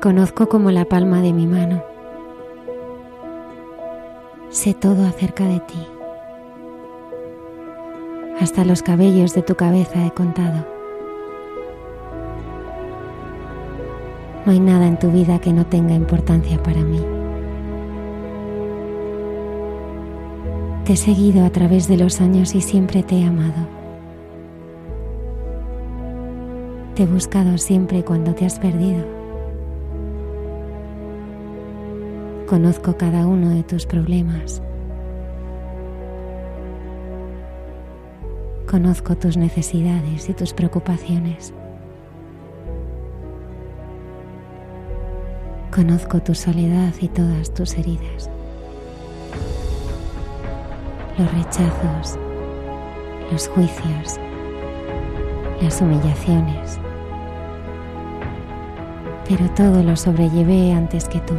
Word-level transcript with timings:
Conozco 0.00 0.48
como 0.48 0.70
la 0.70 0.84
palma 0.84 1.22
de 1.22 1.32
mi 1.32 1.48
mano. 1.48 1.82
Sé 4.48 4.72
todo 4.72 5.04
acerca 5.04 5.42
de 5.42 5.58
ti. 5.58 5.86
Hasta 8.40 8.64
los 8.64 8.84
cabellos 8.84 9.34
de 9.34 9.42
tu 9.42 9.56
cabeza 9.56 10.06
he 10.06 10.12
contado. 10.12 10.64
No 14.46 14.52
hay 14.52 14.60
nada 14.60 14.86
en 14.86 15.00
tu 15.00 15.10
vida 15.10 15.40
que 15.40 15.52
no 15.52 15.66
tenga 15.66 15.94
importancia 15.94 16.62
para 16.62 16.80
mí. 16.82 17.04
Te 20.84 20.92
he 20.92 20.96
seguido 20.96 21.44
a 21.44 21.50
través 21.50 21.88
de 21.88 21.96
los 21.96 22.20
años 22.20 22.54
y 22.54 22.60
siempre 22.60 23.02
te 23.02 23.16
he 23.16 23.24
amado. 23.24 23.66
Te 26.94 27.02
he 27.02 27.06
buscado 27.06 27.58
siempre 27.58 28.04
cuando 28.04 28.32
te 28.36 28.46
has 28.46 28.60
perdido. 28.60 29.17
Conozco 32.48 32.96
cada 32.96 33.26
uno 33.26 33.50
de 33.50 33.62
tus 33.62 33.84
problemas. 33.84 34.62
Conozco 38.66 39.18
tus 39.18 39.36
necesidades 39.36 40.30
y 40.30 40.32
tus 40.32 40.54
preocupaciones. 40.54 41.52
Conozco 45.74 46.22
tu 46.22 46.34
soledad 46.34 46.94
y 47.02 47.08
todas 47.08 47.52
tus 47.52 47.74
heridas. 47.74 48.30
Los 51.18 51.30
rechazos, 51.34 52.18
los 53.30 53.46
juicios, 53.48 54.18
las 55.60 55.82
humillaciones. 55.82 56.78
Pero 59.28 59.50
todo 59.50 59.82
lo 59.82 59.94
sobrellevé 59.96 60.72
antes 60.72 61.06
que 61.10 61.20
tú 61.20 61.34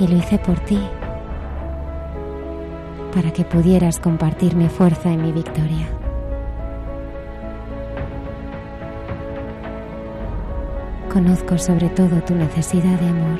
y 0.00 0.08
lo 0.08 0.16
hice 0.16 0.38
por 0.38 0.58
ti, 0.60 0.80
para 3.14 3.30
que 3.32 3.44
pudieras 3.44 4.00
compartir 4.00 4.56
mi 4.56 4.68
fuerza 4.68 5.10
y 5.10 5.18
mi 5.18 5.30
victoria. 5.30 5.86
Conozco 11.12 11.58
sobre 11.58 11.90
todo 11.90 12.22
tu 12.22 12.34
necesidad 12.34 12.98
de 12.98 13.08
amor. 13.08 13.38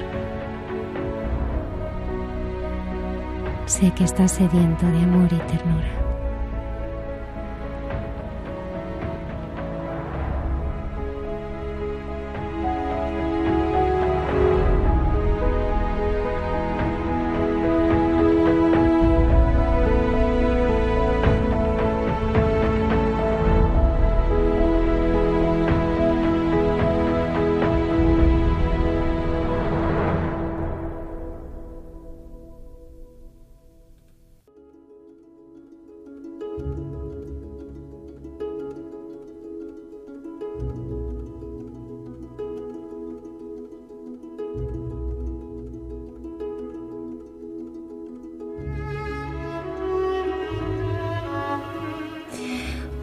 Sé 3.65 3.91
que 3.93 4.04
estás 4.04 4.32
sediento 4.32 4.87
de 4.87 4.99
amor 4.99 5.28
y 5.32 5.38
ternura. 5.50 6.00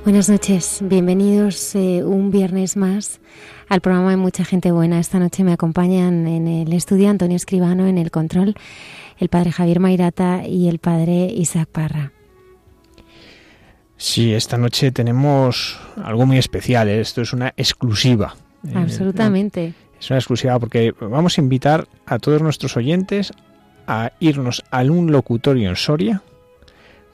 Buenas 0.07 0.29
noches, 0.29 0.79
bienvenidos 0.83 1.75
eh, 1.75 2.01
un 2.01 2.31
viernes 2.31 2.77
más 2.77 3.19
al 3.67 3.81
programa 3.81 4.11
de 4.11 4.15
Mucha 4.15 4.45
Gente 4.45 4.71
Buena. 4.71 5.01
Esta 5.01 5.19
noche 5.19 5.43
me 5.43 5.51
acompañan 5.51 6.27
en 6.27 6.47
el 6.47 6.71
estudio 6.71 7.09
Antonio 7.09 7.35
Escribano, 7.35 7.87
en 7.87 7.97
el 7.97 8.09
control, 8.09 8.55
el 9.17 9.27
padre 9.27 9.51
Javier 9.51 9.81
Mairata 9.81 10.47
y 10.47 10.69
el 10.69 10.79
padre 10.79 11.25
Isaac 11.25 11.67
Parra. 11.67 12.13
Sí, 13.97 14.33
esta 14.33 14.57
noche 14.57 14.93
tenemos 14.93 15.77
algo 16.01 16.25
muy 16.25 16.37
especial, 16.37 16.87
¿eh? 16.87 17.01
esto 17.01 17.21
es 17.21 17.33
una 17.33 17.53
exclusiva. 17.57 18.33
Eh, 18.65 18.71
Absolutamente. 18.75 19.73
Es 19.99 20.09
una 20.09 20.19
exclusiva 20.19 20.57
porque 20.57 20.93
vamos 21.01 21.37
a 21.37 21.41
invitar 21.41 21.85
a 22.05 22.17
todos 22.17 22.41
nuestros 22.41 22.77
oyentes 22.77 23.33
a 23.87 24.13
irnos 24.21 24.63
a 24.71 24.83
un 24.83 25.11
locutorio 25.11 25.67
en 25.67 25.75
Soria 25.75 26.21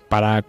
para 0.10 0.46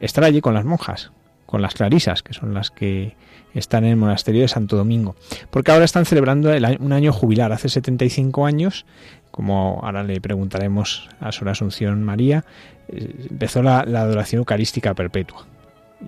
estar 0.00 0.24
allí 0.24 0.40
con 0.40 0.54
las 0.54 0.64
monjas 0.64 1.12
con 1.54 1.62
las 1.62 1.74
clarisas, 1.74 2.24
que 2.24 2.32
son 2.32 2.52
las 2.52 2.72
que 2.72 3.14
están 3.54 3.84
en 3.84 3.90
el 3.90 3.96
monasterio 3.96 4.42
de 4.42 4.48
Santo 4.48 4.76
Domingo. 4.76 5.14
Porque 5.52 5.70
ahora 5.70 5.84
están 5.84 6.04
celebrando 6.04 6.50
un 6.80 6.92
año 6.92 7.12
jubilar, 7.12 7.52
hace 7.52 7.68
75 7.68 8.44
años, 8.44 8.86
como 9.30 9.80
ahora 9.84 10.02
le 10.02 10.20
preguntaremos 10.20 11.08
a 11.20 11.30
Sor 11.30 11.50
Asunción 11.50 12.02
María, 12.02 12.44
eh, 12.88 13.28
empezó 13.30 13.62
la, 13.62 13.78
adoración 13.82 14.40
eucarística 14.40 14.94
perpetua. 14.94 15.46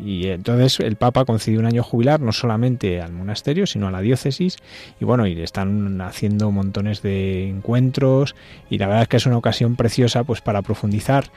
Y 0.05 0.27
entonces 0.27 0.81
el 0.81 0.97
Papa 0.97 1.25
concedió 1.25 1.61
un 1.61 1.67
año 1.67 1.85
jubilar 1.85 2.21
no 2.21 2.33
solamente 2.33 3.01
al 3.01 3.13
monasterio, 3.13 3.69
sino 3.69 3.87
a 3.87 3.93
la 3.93 4.01
diócesis. 4.01 4.57
Y 5.01 5.05
bueno, 5.05 5.29
y 5.29 5.41
están 5.41 6.01
haciendo 6.01 6.51
montones 6.51 7.03
de 7.03 7.49
encuentros. 7.49 8.35
Y 8.69 8.79
la 8.79 8.89
verdad 8.89 9.03
es 9.03 9.09
que 9.09 9.17
es 9.19 9.27
una 9.27 9.39
ocasión 9.39 9.77
preciosa 9.77 10.25
pues 10.25 10.41
para 10.41 10.61
profundizar 10.63 11.31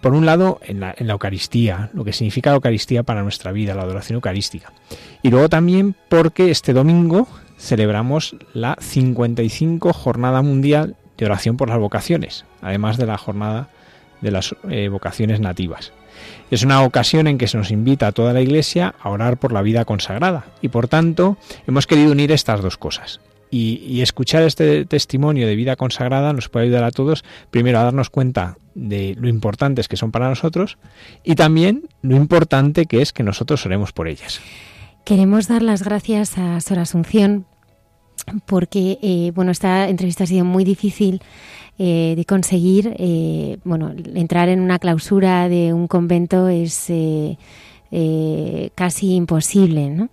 por 0.00 0.14
un 0.14 0.26
lado, 0.26 0.60
en 0.62 0.80
la, 0.80 0.94
Eucaristía, 0.98 1.90
lo 1.94 2.04
que 2.04 2.12
significa 2.12 2.50
la 2.50 2.56
Eucaristía 2.56 3.02
para 3.02 3.22
nuestra 3.22 3.52
vida, 3.52 3.74
la 3.74 3.82
adoración 3.82 4.16
eucarística. 4.16 4.72
Y 5.22 5.30
luego 5.30 5.48
también 5.48 5.94
porque 6.08 6.50
este 6.50 6.72
domingo 6.72 7.26
celebramos 7.58 8.36
la 8.52 8.76
55 8.80 9.92
Jornada 9.92 10.42
Mundial 10.42 10.96
de 11.16 11.26
Oración 11.26 11.56
por 11.56 11.68
las 11.68 11.78
Vocaciones, 11.78 12.44
además 12.62 12.96
de 12.96 13.06
la 13.06 13.18
Jornada 13.18 13.68
de 14.20 14.30
las 14.30 14.54
eh, 14.68 14.88
Vocaciones 14.88 15.40
Nativas. 15.40 15.92
Es 16.50 16.62
una 16.62 16.82
ocasión 16.82 17.26
en 17.26 17.38
que 17.38 17.48
se 17.48 17.56
nos 17.56 17.70
invita 17.70 18.08
a 18.08 18.12
toda 18.12 18.32
la 18.32 18.40
Iglesia 18.40 18.94
a 19.00 19.10
orar 19.10 19.38
por 19.38 19.52
la 19.52 19.62
vida 19.62 19.84
consagrada 19.84 20.46
y 20.60 20.68
por 20.68 20.88
tanto 20.88 21.36
hemos 21.66 21.86
querido 21.86 22.12
unir 22.12 22.32
estas 22.32 22.60
dos 22.60 22.76
cosas, 22.76 23.20
y, 23.50 24.00
escuchar 24.00 24.42
este 24.42 24.84
testimonio 24.84 25.46
de 25.46 25.56
vida 25.56 25.76
consagrada 25.76 26.32
nos 26.32 26.48
puede 26.48 26.66
ayudar 26.66 26.84
a 26.84 26.90
todos, 26.90 27.24
primero, 27.50 27.78
a 27.78 27.84
darnos 27.84 28.10
cuenta 28.10 28.56
de 28.74 29.16
lo 29.18 29.28
importantes 29.28 29.88
que 29.88 29.96
son 29.96 30.12
para 30.12 30.28
nosotros 30.28 30.78
y 31.24 31.34
también 31.34 31.88
lo 32.02 32.16
importante 32.16 32.86
que 32.86 33.02
es 33.02 33.12
que 33.12 33.22
nosotros 33.22 33.66
oremos 33.66 33.92
por 33.92 34.08
ellas. 34.08 34.40
Queremos 35.04 35.48
dar 35.48 35.62
las 35.62 35.82
gracias 35.82 36.38
a 36.38 36.60
Sor 36.60 36.78
Asunción 36.78 37.46
porque, 38.46 38.98
eh, 39.02 39.32
bueno, 39.34 39.50
esta 39.50 39.88
entrevista 39.88 40.24
ha 40.24 40.26
sido 40.26 40.44
muy 40.44 40.64
difícil 40.64 41.20
eh, 41.78 42.14
de 42.16 42.24
conseguir. 42.24 42.94
Eh, 42.98 43.58
bueno, 43.64 43.92
entrar 44.14 44.48
en 44.48 44.60
una 44.60 44.78
clausura 44.78 45.48
de 45.48 45.72
un 45.72 45.88
convento 45.88 46.48
es 46.48 46.92
casi 48.76 49.14
imposible, 49.14 49.90
¿no? 49.90 50.10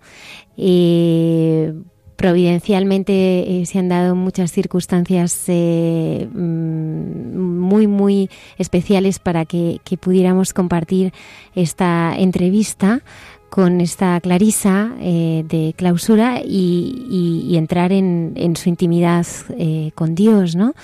Providencialmente 2.18 3.12
eh, 3.60 3.64
se 3.64 3.78
han 3.78 3.88
dado 3.88 4.16
muchas 4.16 4.50
circunstancias 4.50 5.44
eh, 5.46 6.28
mm, 6.34 7.38
muy, 7.38 7.86
muy 7.86 8.28
especiales 8.58 9.20
para 9.20 9.44
que, 9.44 9.80
pudiéramos 10.00 10.52
compartir 10.52 11.12
esta 11.54 12.12
entrevista 12.18 13.02
con 13.50 13.80
esta 13.80 14.20
Clarisa 14.20 14.94
eh, 15.00 15.44
de 15.46 15.74
clausura 15.76 16.40
y, 16.44 17.54
entrar 17.56 17.92
en, 17.92 18.32
en, 18.34 18.56
su 18.56 18.68
intimidad 18.68 19.26
eh, 19.56 19.92
con 19.94 20.16
Dios, 20.16 20.56
¿no? 20.56 20.74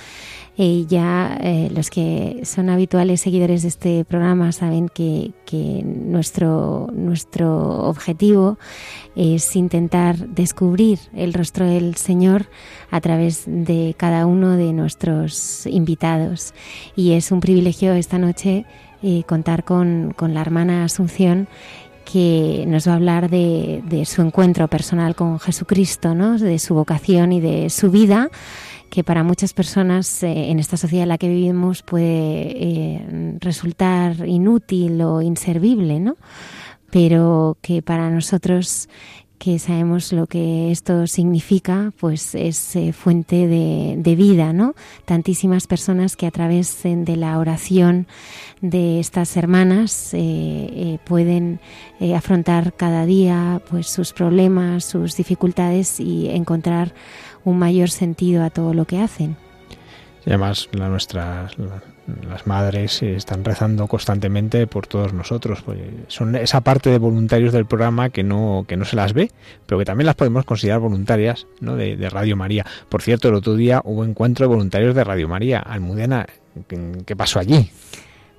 Eh, 0.56 0.86
ya 0.88 1.38
los 1.72 1.90
que 1.90 2.42
son 2.44 2.70
habituales 2.70 3.20
seguidores 3.20 3.62
de 3.62 3.68
este 3.68 4.04
programa 4.04 4.52
saben 4.52 4.88
que, 4.88 5.32
nuestro, 5.84 6.88
nuestro 6.92 7.88
objetivo 7.88 8.58
es 9.16 9.54
intentar 9.56 10.16
descubrir 10.16 10.98
el 11.14 11.32
rostro 11.32 11.66
del 11.66 11.96
Señor 11.96 12.46
a 12.90 13.00
través 13.00 13.44
de 13.46 13.94
cada 13.96 14.26
uno 14.26 14.56
de 14.56 14.72
nuestros 14.72 15.66
invitados. 15.66 16.54
Y 16.96 17.12
es 17.12 17.30
un 17.30 17.40
privilegio 17.40 17.92
esta 17.94 18.18
noche 18.18 18.64
eh, 19.02 19.22
contar 19.24 19.64
con, 19.64 20.14
con 20.16 20.34
la 20.34 20.40
hermana 20.40 20.84
Asunción 20.84 21.46
que 22.04 22.64
nos 22.66 22.86
va 22.86 22.92
a 22.92 22.96
hablar 22.96 23.30
de, 23.30 23.82
de, 23.86 24.04
su 24.04 24.22
encuentro 24.22 24.68
personal 24.68 25.14
con 25.14 25.40
Jesucristo, 25.40 26.14
¿no? 26.14 26.38
de 26.38 26.58
su 26.58 26.74
vocación 26.74 27.32
y 27.32 27.40
de 27.40 27.70
su 27.70 27.90
vida 27.90 28.30
que 28.94 29.02
para 29.02 29.25
muchas 29.25 29.52
personas 29.55 30.23
eh, 30.23 30.50
en 30.50 30.61
esta 30.61 30.76
sociedad 30.76 31.02
en 31.02 31.08
la 31.08 31.19
que 31.19 31.29
vivimos 31.29 31.82
puede 31.82 32.05
eh, 32.06 33.37
resultar 33.41 34.25
inútil 34.25 35.02
o 35.02 35.20
inservible, 35.20 35.99
¿no? 35.99 36.17
Pero 36.93 37.58
que 37.61 37.82
para 37.82 38.08
nosotros 38.08 38.88
que 39.37 39.58
sabemos 39.58 40.12
lo 40.12 40.29
que 40.29 40.70
esto 40.70 41.08
significa, 41.08 41.93
pues 41.99 42.37
es 42.37 42.76
eh, 42.76 42.93
fuente 42.93 43.49
de, 43.49 44.14
vida, 44.14 44.52
¿no? 44.52 44.76
Tantísimas 45.06 45.67
personas 45.67 46.14
que 46.14 46.29
a 46.29 46.31
través 46.31 46.85
de 46.85 47.17
la 47.17 47.37
oración 47.40 48.06
de 48.61 49.00
estas 49.00 49.37
hermanas 49.37 50.14
pueden 51.05 51.61
afrontar 52.17 52.73
cada 52.75 53.05
día 53.05 53.61
pues 53.69 53.88
sus 53.88 54.12
problemas, 54.12 54.85
sus 54.85 55.17
dificultades 55.17 55.99
y 55.99 56.31
encontrar 56.31 56.94
un 57.44 57.58
mayor 57.58 57.91
sentido 57.91 58.43
a 58.44 58.50
todo 58.50 58.75
lo 58.75 58.85
que 58.85 59.00
hacen. 59.00 59.37
Además 60.26 60.69
la, 60.73 60.88
nuestras, 60.88 61.52
las 62.29 62.46
madres 62.46 63.02
están 63.02 63.44
rezando 63.44 63.87
constantemente 63.87 64.67
por 64.67 64.87
todos 64.87 65.12
nosotros. 65.12 65.62
Son 66.08 66.35
esa 66.37 66.62
parte 66.62 66.91
de 66.91 66.99
voluntarios 66.99 67.52
del 67.52 67.67
programa 67.67 68.08
que 68.08 68.23
no, 68.23 68.64
que 68.67 68.76
no 68.76 68.85
se 68.87 68.96
las 68.96 69.12
ve, 69.12 69.31
pero 69.67 69.79
que 69.79 69.85
también 69.85 70.06
las 70.06 70.14
podemos 70.14 70.44
considerar 70.44 70.81
voluntarias 70.81 71.46
¿no? 71.61 71.76
de, 71.76 71.96
de 71.96 72.08
Radio 72.08 72.37
María. 72.37 72.64
Por 72.88 73.02
cierto, 73.02 73.29
el 73.29 73.35
otro 73.35 73.55
día 73.55 73.82
hubo 73.85 74.05
encuentro 74.05 74.44
de 74.44 74.55
voluntarios 74.55 74.94
de 74.94 75.05
Radio 75.05 75.29
María. 75.29 75.58
Almudena, 75.58 76.26
¿qué 77.05 77.17
pasó 77.17 77.38
allí? 77.38 77.70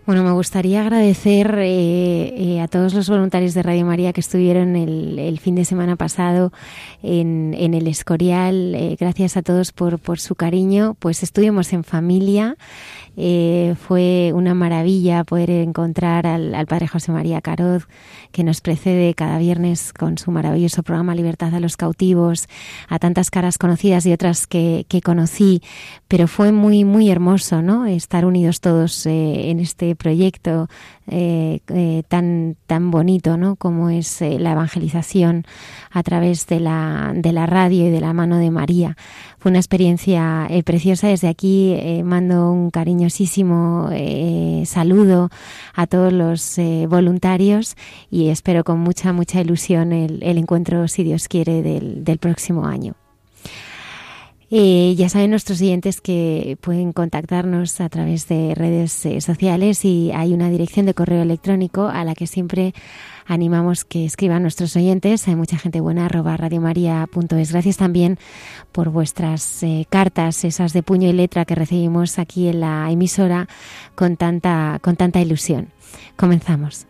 Bueno, 0.05 0.23
me 0.23 0.33
gustaría 0.33 0.81
agradecer 0.81 1.55
eh, 1.57 2.33
eh, 2.37 2.61
a 2.61 2.67
todos 2.67 2.93
los 2.93 3.09
voluntarios 3.09 3.55
de 3.55 3.63
Radio 3.63 3.87
María 3.87 4.13
que 4.13 4.21
estuvieron 4.21 4.75
el, 4.75 5.39
fin 5.39 5.55
de 5.55 5.65
semana 5.65 5.95
pasado 5.95 6.53
en, 7.01 7.55
el 7.55 7.87
Escorial. 7.87 8.75
Eh, 8.75 8.97
gracias 8.99 9.35
a 9.35 9.41
todos 9.41 9.71
por, 9.71 9.97
por 9.97 10.19
su 10.19 10.35
cariño. 10.35 10.95
Pues 10.99 11.23
estuvimos 11.23 11.73
en 11.73 11.83
familia. 11.83 12.55
Eh, 13.17 13.75
fue 13.79 14.31
una 14.33 14.53
maravilla 14.53 15.23
poder 15.23 15.49
encontrar 15.49 16.27
al, 16.27 16.65
Padre 16.67 16.87
José 16.87 17.11
María 17.11 17.41
Caroz, 17.41 17.87
que 18.31 18.43
nos 18.43 18.61
precede 18.61 19.13
cada 19.13 19.37
viernes 19.37 19.93
con 19.93 20.17
su 20.17 20.31
maravilloso 20.31 20.83
programa 20.83 21.15
Libertad 21.15 21.53
a 21.53 21.59
los 21.59 21.77
cautivos, 21.77 22.47
a 22.89 22.99
tantas 22.99 23.29
caras 23.29 23.57
conocidas 23.57 24.05
y 24.05 24.13
otras 24.13 24.47
que, 24.47 24.85
conocí, 25.03 25.61
pero 26.07 26.27
fue 26.27 26.51
muy, 26.51 26.83
muy 26.83 27.09
hermoso, 27.09 27.61
¿no? 27.61 27.85
Estar 27.85 28.25
unidos 28.25 28.61
todos 28.61 29.05
eh, 29.05 29.49
en 29.51 29.59
este 29.59 29.95
proyecto 29.95 30.67
eh, 31.07 31.59
tan, 32.07 32.55
tan 32.65 32.91
bonito, 32.91 33.37
¿no? 33.37 33.55
Como 33.55 33.89
es 33.89 34.21
la 34.21 34.53
evangelización 34.53 35.45
a 35.91 36.01
través 36.01 36.47
de 36.47 36.59
la, 36.59 37.13
de 37.15 37.33
la 37.33 37.45
radio 37.45 37.87
y 37.87 37.89
de 37.89 38.01
la 38.01 38.13
mano 38.13 38.37
de 38.37 38.51
María. 38.51 38.97
Fue 39.37 39.51
una 39.51 39.59
experiencia 39.59 40.47
preciosa. 40.65 41.07
Desde 41.07 41.27
aquí 41.27 41.77
mando 42.03 42.51
un 42.51 42.71
cariñosísimo 43.05 43.89
eh, 43.91 44.63
saludo 44.65 45.29
a 45.75 45.85
todos 45.85 46.11
los 46.11 46.59
voluntarios 46.87 47.75
y 48.09 48.29
espero 48.29 48.63
con 48.63 48.79
mucha, 48.79 49.13
mucha 49.13 49.41
ilusión 49.41 49.93
el, 49.93 50.37
encuentro, 50.37 50.87
si 50.87 51.03
Dios 51.03 51.27
quiere, 51.27 51.61
del 51.61 52.17
próximo 52.17 52.65
año. 52.65 52.95
Ya 54.49 55.09
saben 55.09 55.31
nuestros 55.31 55.57
siguientes 55.57 56.01
que 56.01 56.57
pueden 56.61 56.93
contactarnos 56.93 57.81
a 57.81 57.89
través 57.89 58.27
de 58.27 58.53
redes 58.55 58.91
sociales 59.19 59.83
y 59.85 60.11
hay 60.13 60.33
una 60.33 60.49
dirección 60.49 60.85
de 60.85 60.93
correo 60.93 61.21
electrónico 61.21 61.87
a 61.87 62.03
la 62.03 62.15
que 62.15 62.27
siempre 62.27 62.73
animamos 63.25 63.85
que 63.85 64.05
escriban 64.05 64.41
nuestros 64.41 64.75
oyentes. 64.75 65.27
Hay 65.27 65.35
mucha 65.35 65.57
gente 65.57 65.81
buena, 65.81 66.05
arroba 66.05 66.37
radiomaria.es. 66.37 67.51
Gracias 67.51 67.77
también 67.77 68.17
por 68.71 68.89
vuestras 68.89 69.63
eh, 69.63 69.85
cartas, 69.89 70.43
esas 70.43 70.73
de 70.73 70.83
puño 70.83 71.09
y 71.09 71.13
letra 71.13 71.45
que 71.45 71.55
recibimos 71.55 72.19
aquí 72.19 72.47
en 72.47 72.59
la 72.61 72.89
emisora 72.91 73.47
con 73.95 74.17
tanta, 74.17 74.79
con 74.81 74.95
tanta 74.95 75.21
ilusión. 75.21 75.69
Comenzamos. 76.15 76.87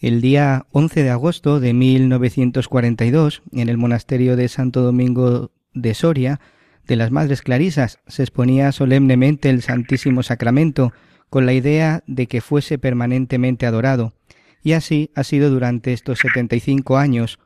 El 0.00 0.22
día 0.22 0.66
11 0.72 1.02
de 1.02 1.10
agosto 1.10 1.60
de 1.60 1.74
1942, 1.74 3.42
en 3.52 3.68
el 3.68 3.76
monasterio 3.76 4.34
de 4.34 4.48
Santo 4.48 4.80
Domingo 4.80 5.52
de 5.74 5.92
Soria, 5.92 6.40
de 6.86 6.96
las 6.96 7.10
Madres 7.10 7.42
Clarisas, 7.42 7.98
se 8.06 8.22
exponía 8.22 8.72
solemnemente 8.72 9.50
el 9.50 9.60
Santísimo 9.60 10.22
Sacramento 10.22 10.94
con 11.28 11.44
la 11.44 11.52
idea 11.52 12.02
de 12.06 12.28
que 12.28 12.40
fuese 12.40 12.78
permanentemente 12.78 13.66
adorado. 13.66 14.14
Y 14.62 14.72
así 14.72 15.10
ha 15.14 15.22
sido 15.22 15.50
durante 15.50 15.92
estos 15.92 16.20
75 16.20 16.96
años, 16.96 17.38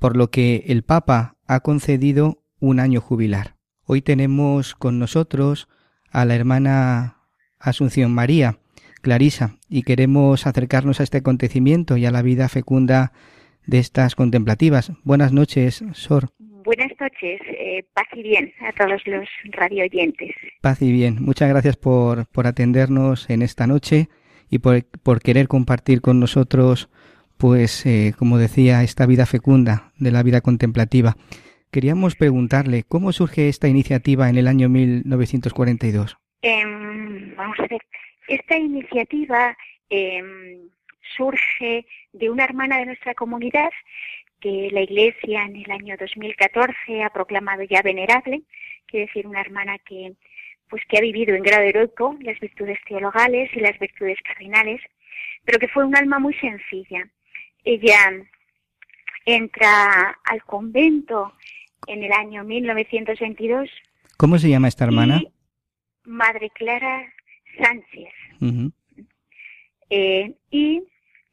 por 0.00 0.16
lo 0.16 0.32
que 0.32 0.64
el 0.66 0.82
Papa 0.82 1.36
ha 1.46 1.60
concedido 1.60 2.42
un 2.58 2.80
año 2.80 3.00
jubilar. 3.00 3.54
Hoy 3.84 4.02
tenemos 4.02 4.74
con 4.74 4.98
nosotros 4.98 5.68
a 6.10 6.24
la 6.24 6.34
hermana 6.34 7.18
Asunción 7.60 8.12
María, 8.12 8.58
Clarisa, 9.00 9.56
y 9.68 9.82
queremos 9.82 10.46
acercarnos 10.46 11.00
a 11.00 11.02
este 11.02 11.18
acontecimiento 11.18 11.96
y 11.96 12.06
a 12.06 12.10
la 12.10 12.22
vida 12.22 12.48
fecunda 12.48 13.12
de 13.66 13.78
estas 13.78 14.14
contemplativas. 14.14 14.92
Buenas 15.04 15.32
noches, 15.32 15.84
Sor. 15.92 16.30
Buenas 16.38 16.90
noches, 17.00 17.40
eh, 17.46 17.84
paz 17.94 18.06
y 18.12 18.22
bien 18.22 18.52
a 18.60 18.72
todos 18.72 19.00
los 19.06 19.28
radio 19.52 19.84
oyentes. 19.84 20.30
Paz 20.60 20.82
y 20.82 20.92
bien. 20.92 21.16
Muchas 21.20 21.48
gracias 21.48 21.76
por, 21.76 22.26
por 22.26 22.46
atendernos 22.46 23.30
en 23.30 23.42
esta 23.42 23.66
noche 23.66 24.08
y 24.50 24.58
por, 24.58 24.84
por 25.02 25.20
querer 25.20 25.48
compartir 25.48 26.00
con 26.00 26.20
nosotros, 26.20 26.90
pues, 27.38 27.86
eh, 27.86 28.12
como 28.18 28.36
decía, 28.36 28.82
esta 28.82 29.06
vida 29.06 29.24
fecunda 29.24 29.92
de 29.98 30.10
la 30.10 30.22
vida 30.22 30.42
contemplativa. 30.42 31.16
Queríamos 31.70 32.16
preguntarle, 32.16 32.82
¿cómo 32.82 33.12
surge 33.12 33.48
esta 33.48 33.68
iniciativa 33.68 34.28
en 34.28 34.36
el 34.36 34.48
año 34.48 34.68
1942? 34.68 36.16
Em, 36.42 37.34
vamos 37.36 37.56
a 37.60 37.66
ver, 37.68 37.80
esta 38.30 38.56
iniciativa 38.56 39.56
em, 39.88 40.68
surge 41.16 41.86
de 42.12 42.30
una 42.30 42.44
hermana 42.44 42.78
de 42.78 42.86
nuestra 42.86 43.14
comunidad 43.14 43.70
que 44.40 44.70
la 44.72 44.80
Iglesia 44.80 45.42
en 45.42 45.56
el 45.56 45.70
año 45.70 45.96
2014 45.98 47.02
ha 47.02 47.10
proclamado 47.10 47.62
ya 47.64 47.82
venerable, 47.82 48.42
quiere 48.86 49.06
decir 49.06 49.26
una 49.26 49.40
hermana 49.40 49.78
que 49.78 50.14
pues 50.68 50.82
que 50.88 50.98
ha 50.98 51.00
vivido 51.00 51.34
en 51.34 51.42
grado 51.42 51.64
heroico 51.64 52.16
las 52.20 52.38
virtudes 52.38 52.78
teologales 52.86 53.50
y 53.54 53.58
las 53.58 53.76
virtudes 53.80 54.18
cardinales, 54.22 54.80
pero 55.44 55.58
que 55.58 55.66
fue 55.66 55.84
un 55.84 55.96
alma 55.96 56.20
muy 56.20 56.32
sencilla. 56.34 57.10
Ella 57.64 58.12
entra 59.26 60.16
al 60.24 60.44
convento 60.44 61.34
en 61.88 62.04
el 62.04 62.12
año 62.12 62.44
1922. 62.44 63.68
¿Cómo 64.16 64.38
se 64.38 64.48
llama 64.48 64.68
esta 64.68 64.84
hermana? 64.84 65.20
Madre 66.04 66.50
Clara 66.50 67.12
Sánchez. 67.58 68.19
Eh, 69.90 70.32
y 70.50 70.82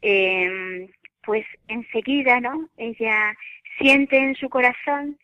em, 0.02 0.88
pues 1.24 1.46
enseguida, 1.68 2.40
¿no? 2.40 2.70
Ella 2.78 3.36
siente 3.78 4.18
en 4.18 4.36
su 4.36 4.50
corazón 4.50 5.18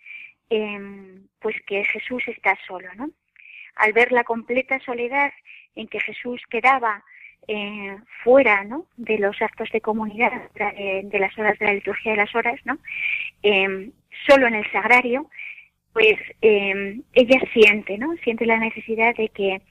em, 0.49 1.27
pues 1.39 1.55
que 1.65 1.83
Jesús 1.83 2.23
está 2.27 2.57
solo, 2.67 2.93
¿no? 2.95 3.09
Al 3.75 3.93
ver 3.93 4.11
la 4.11 4.23
completa 4.23 4.79
soledad 4.79 5.31
en 5.75 5.87
que 5.87 5.99
Jesús 5.99 6.41
quedaba 6.49 7.03
eh, 7.47 7.97
fuera, 8.23 8.63
¿no? 8.63 8.87
De 8.95 9.17
los 9.17 9.41
actos 9.41 9.69
de 9.71 9.81
comunidad, 9.81 10.31
de, 10.53 11.19
las 11.19 11.37
horas 11.37 11.57
de 11.59 11.65
la 11.65 11.73
liturgia 11.73 12.11
de 12.11 12.17
las 12.17 12.33
horas, 12.35 12.59
¿no? 12.65 12.77
Em, 13.41 13.91
solo 14.27 14.47
en 14.47 14.55
el 14.55 14.71
sagrario, 14.71 15.29
pues 15.91 16.15
ella 16.41 17.39
siente, 17.53 17.97
¿no? 17.97 18.15
Siente 18.23 18.45
la 18.45 18.57
necesidad 18.57 19.15
de 19.15 19.29
que 19.29 19.61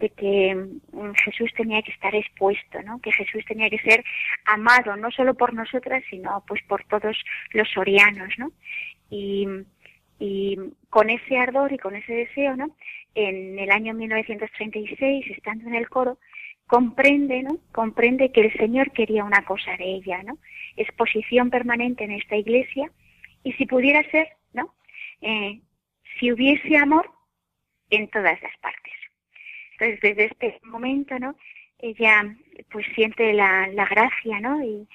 de 0.00 0.10
que 0.10 0.54
mm, 0.54 1.12
Jesús 1.24 1.52
tenía 1.56 1.82
que 1.82 1.92
estar 1.92 2.14
expuesto, 2.14 2.82
¿no? 2.82 3.00
Que 3.00 3.12
Jesús 3.12 3.44
tenía 3.46 3.70
que 3.70 3.78
ser 3.78 4.02
amado 4.46 4.96
no 4.96 5.10
solo 5.10 5.34
por 5.34 5.54
nosotras, 5.54 6.02
sino 6.10 6.42
pues 6.48 6.62
por 6.64 6.82
todos 6.84 7.16
los 7.52 7.68
sorianos, 7.70 8.32
¿no? 8.38 8.50
Y, 9.10 9.46
y 10.18 10.58
con 10.88 11.10
ese 11.10 11.38
ardor 11.38 11.72
y 11.72 11.78
con 11.78 11.94
ese 11.94 12.12
deseo, 12.12 12.56
¿no? 12.56 12.74
En 13.14 13.58
el 13.58 13.70
año 13.70 13.94
1936, 13.94 15.26
estando 15.30 15.68
en 15.68 15.74
el 15.74 15.88
coro, 15.88 16.18
comprende, 16.66 17.42
¿no? 17.42 17.58
Comprende 17.72 18.32
que 18.32 18.42
el 18.42 18.52
Señor 18.54 18.92
quería 18.92 19.24
una 19.24 19.44
cosa 19.44 19.76
de 19.76 19.84
ella, 19.84 20.22
¿no? 20.22 20.38
Exposición 20.76 21.50
permanente 21.50 22.04
en 22.04 22.12
esta 22.12 22.36
iglesia 22.36 22.90
y 23.44 23.52
si 23.52 23.66
pudiera 23.66 24.02
ser, 24.10 24.28
¿no? 24.52 24.74
Eh, 25.20 25.60
si 26.18 26.32
hubiese 26.32 26.76
amor 26.76 27.10
en 27.90 28.08
todas 28.08 28.40
las 28.40 28.56
partes. 28.58 28.99
Entonces, 29.80 30.00
desde 30.02 30.24
este 30.26 30.60
momento, 30.64 31.18
¿no? 31.18 31.34
Ella 31.78 32.36
pues 32.70 32.86
siente 32.94 33.32
la, 33.32 33.66
la 33.68 33.86
gracia, 33.86 34.38
¿no? 34.40 34.62
Y, 34.62 34.86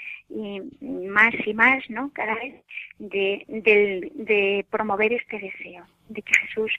más 1.07 1.33
y 1.45 1.53
más, 1.53 1.87
¿no? 1.89 2.11
Cada 2.13 2.35
vez 2.35 2.55
de, 2.99 3.43
de, 3.47 4.65
promover 4.69 5.13
este 5.13 5.39
deseo, 5.39 5.85
de 6.09 6.21
que 6.21 6.33
Jesús 6.41 6.71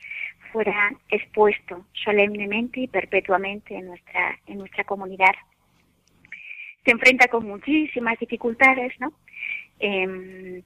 fuera 0.53 0.93
expuesto 1.11 1.87
solemnemente 1.93 2.81
y 2.81 2.89
perpetuamente 2.89 3.77
en 3.77 3.87
nuestra, 3.87 4.39
en 4.47 4.59
nuestra 4.59 4.85
comunidad. 4.85 5.35
Se 6.85 6.93
enfrenta 6.93 7.29
con 7.29 7.47
muchísimas 7.47 8.19
dificultades, 8.21 8.93
¿no? 9.01 9.13
Em, 9.81 10.63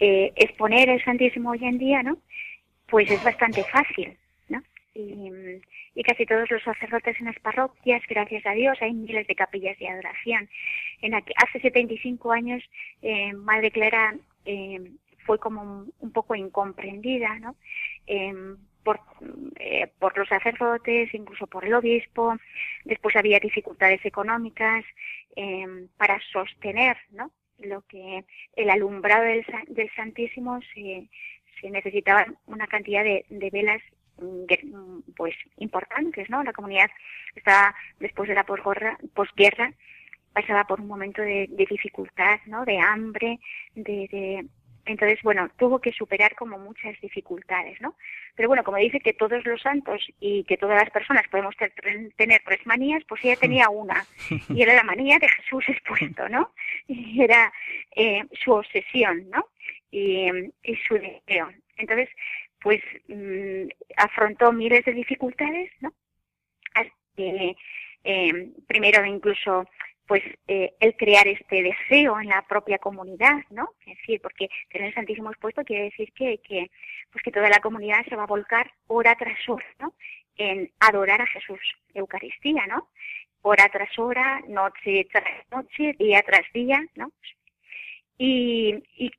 eh, 0.00 0.32
exponer 0.34 0.88
el 0.88 1.04
Santísimo 1.04 1.50
hoy 1.50 1.64
en 1.64 1.78
día, 1.78 2.02
¿no? 2.02 2.18
Pues 2.86 3.08
es 3.10 3.22
bastante 3.22 3.62
fácil. 3.64 4.16
Y, 4.94 5.60
y 5.94 6.02
casi 6.04 6.24
todos 6.24 6.50
los 6.50 6.62
sacerdotes 6.62 7.18
en 7.18 7.26
las 7.26 7.38
parroquias, 7.40 8.02
gracias 8.08 8.46
a 8.46 8.52
Dios, 8.52 8.78
hay 8.80 8.92
miles 8.92 9.26
de 9.26 9.34
capillas 9.34 9.78
de 9.78 9.88
adoración. 9.88 10.48
En 11.02 11.14
hace 11.14 11.60
75 11.60 12.32
años, 12.32 12.62
eh, 13.02 13.32
Madre 13.32 13.70
Clara 13.70 14.16
eh, 14.44 14.80
fue 15.26 15.38
como 15.38 15.86
un, 15.98 16.12
poco 16.12 16.34
incomprendida, 16.34 17.38
¿no? 17.40 17.56
Em, 18.06 18.56
por, 18.82 19.00
eh, 19.58 19.88
por 19.98 20.16
los 20.18 20.28
sacerdotes, 20.28 21.12
incluso 21.14 21.46
por 21.46 21.64
el 21.64 21.74
obispo. 21.74 22.36
Después 22.84 23.16
había 23.16 23.40
dificultades 23.40 24.04
económicas 24.04 24.84
em, 25.36 25.88
para 25.96 26.20
sostener, 26.32 26.96
¿no? 27.10 27.30
Lo 27.58 27.82
que 27.82 28.24
el 28.56 28.70
alumbrado 28.70 29.24
del, 29.24 29.44
del 29.68 29.90
Santísimo 29.96 30.60
se, 30.74 31.08
se 31.60 31.70
necesitaba 31.70 32.26
una 32.46 32.66
cantidad 32.66 33.04
de 33.04 33.50
velas 33.50 33.80
pues 35.16 35.34
importantes, 35.56 36.28
¿no? 36.30 36.42
La 36.42 36.52
comunidad 36.52 36.90
estaba 37.34 37.74
después 37.98 38.28
de 38.28 38.34
la 38.34 38.44
posguerra, 38.44 38.98
posguerra 39.14 39.72
pasaba 40.32 40.64
por 40.64 40.80
un 40.80 40.88
momento 40.88 41.22
de, 41.22 41.48
dificultad, 41.56 42.40
¿no? 42.46 42.64
De 42.64 42.78
hambre, 42.78 43.38
de, 43.74 44.44
entonces, 44.86 45.18
bueno, 45.22 45.48
tuvo 45.56 45.80
que 45.80 45.92
superar 45.92 46.34
como 46.34 46.58
muchas 46.58 47.00
dificultades, 47.00 47.80
¿no? 47.80 47.96
Pero 48.34 48.48
bueno, 48.48 48.64
como 48.64 48.76
dice 48.76 49.00
que 49.00 49.14
todos 49.14 49.44
los 49.46 49.62
santos 49.62 50.06
y 50.20 50.44
que 50.44 50.58
todas 50.58 50.78
las 50.78 50.90
personas 50.90 51.26
podemos 51.30 51.54
tener 51.56 52.42
tres 52.44 52.66
manías, 52.66 53.02
pues 53.08 53.24
ella 53.24 53.36
tenía 53.36 53.70
una, 53.70 54.04
y 54.48 54.62
era 54.62 54.74
la 54.74 54.82
manía 54.82 55.18
de 55.18 55.28
Jesús 55.28 55.64
expuesto, 55.68 56.28
¿no? 56.28 56.52
Y 56.86 57.22
era 57.22 57.52
eh, 57.96 58.24
su 58.44 58.52
obsesión, 58.52 59.30
¿no? 59.30 59.48
Y, 59.90 60.28
y 60.62 60.76
su 60.86 60.94
deseo. 60.94 61.50
Entonces, 61.76 62.08
pues 62.64 62.80
mm, 63.08 63.68
afrontó 63.98 64.50
miles 64.50 64.84
de 64.86 64.92
dificultades, 64.92 65.70
¿no? 65.80 65.92
eh, 68.02 68.50
primero 68.66 69.04
incluso 69.04 69.64
pues 70.06 70.22
eh, 70.48 70.74
el 70.80 70.96
crear 70.96 71.26
este 71.28 71.62
deseo 71.62 72.20
en 72.20 72.28
la 72.28 72.42
propia 72.42 72.78
comunidad, 72.78 73.42
¿no? 73.50 73.70
Es 73.86 73.96
decir, 73.98 74.20
porque 74.20 74.48
tener 74.70 74.88
el 74.88 74.94
Santísimo 74.94 75.30
expuesto 75.30 75.62
quiere 75.64 75.84
decir 75.84 76.12
que, 76.12 76.38
que, 76.38 76.70
pues 77.10 77.22
que 77.22 77.30
toda 77.30 77.48
la 77.48 77.60
comunidad 77.60 78.04
se 78.06 78.16
va 78.16 78.24
a 78.24 78.26
volcar 78.26 78.70
hora 78.86 79.14
tras 79.14 79.38
hora, 79.48 79.64
¿no? 79.78 79.94
En 80.36 80.70
adorar 80.80 81.22
a 81.22 81.26
Jesús, 81.26 81.60
Eucaristía, 81.94 82.66
¿no? 82.66 82.90
Hora 83.42 83.68
tras 83.70 83.98
hora, 83.98 84.42
noche 84.48 85.06
tras 85.10 85.24
noche, 85.50 85.94
día 85.98 86.22
tras 86.22 86.52
día, 86.52 86.84
¿no? 86.96 87.12
Y, 88.18 88.82
y, 88.96 89.10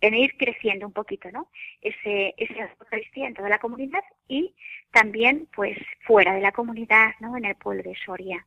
en 0.00 0.14
ir 0.14 0.36
creciendo 0.36 0.86
un 0.86 0.92
poquito, 0.92 1.30
¿no? 1.30 1.48
Ese, 1.80 2.34
esa 2.36 2.70
Eucaristía 2.80 3.28
en 3.28 3.34
toda 3.34 3.48
la 3.48 3.58
comunidad 3.58 4.02
y 4.26 4.54
también, 4.90 5.48
pues, 5.54 5.78
fuera 6.04 6.34
de 6.34 6.40
la 6.40 6.52
comunidad, 6.52 7.12
¿no? 7.20 7.36
En 7.36 7.44
el 7.44 7.54
pueblo 7.54 7.82
de 7.82 7.94
Soria. 8.04 8.44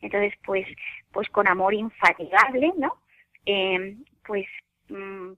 Entonces, 0.00 0.34
pues, 0.44 0.66
pues 1.12 1.28
con 1.28 1.46
amor 1.46 1.74
infatigable, 1.74 2.72
¿no? 2.76 2.96
Eh, 3.44 3.96
pues, 4.26 4.46
mm, 4.88 5.32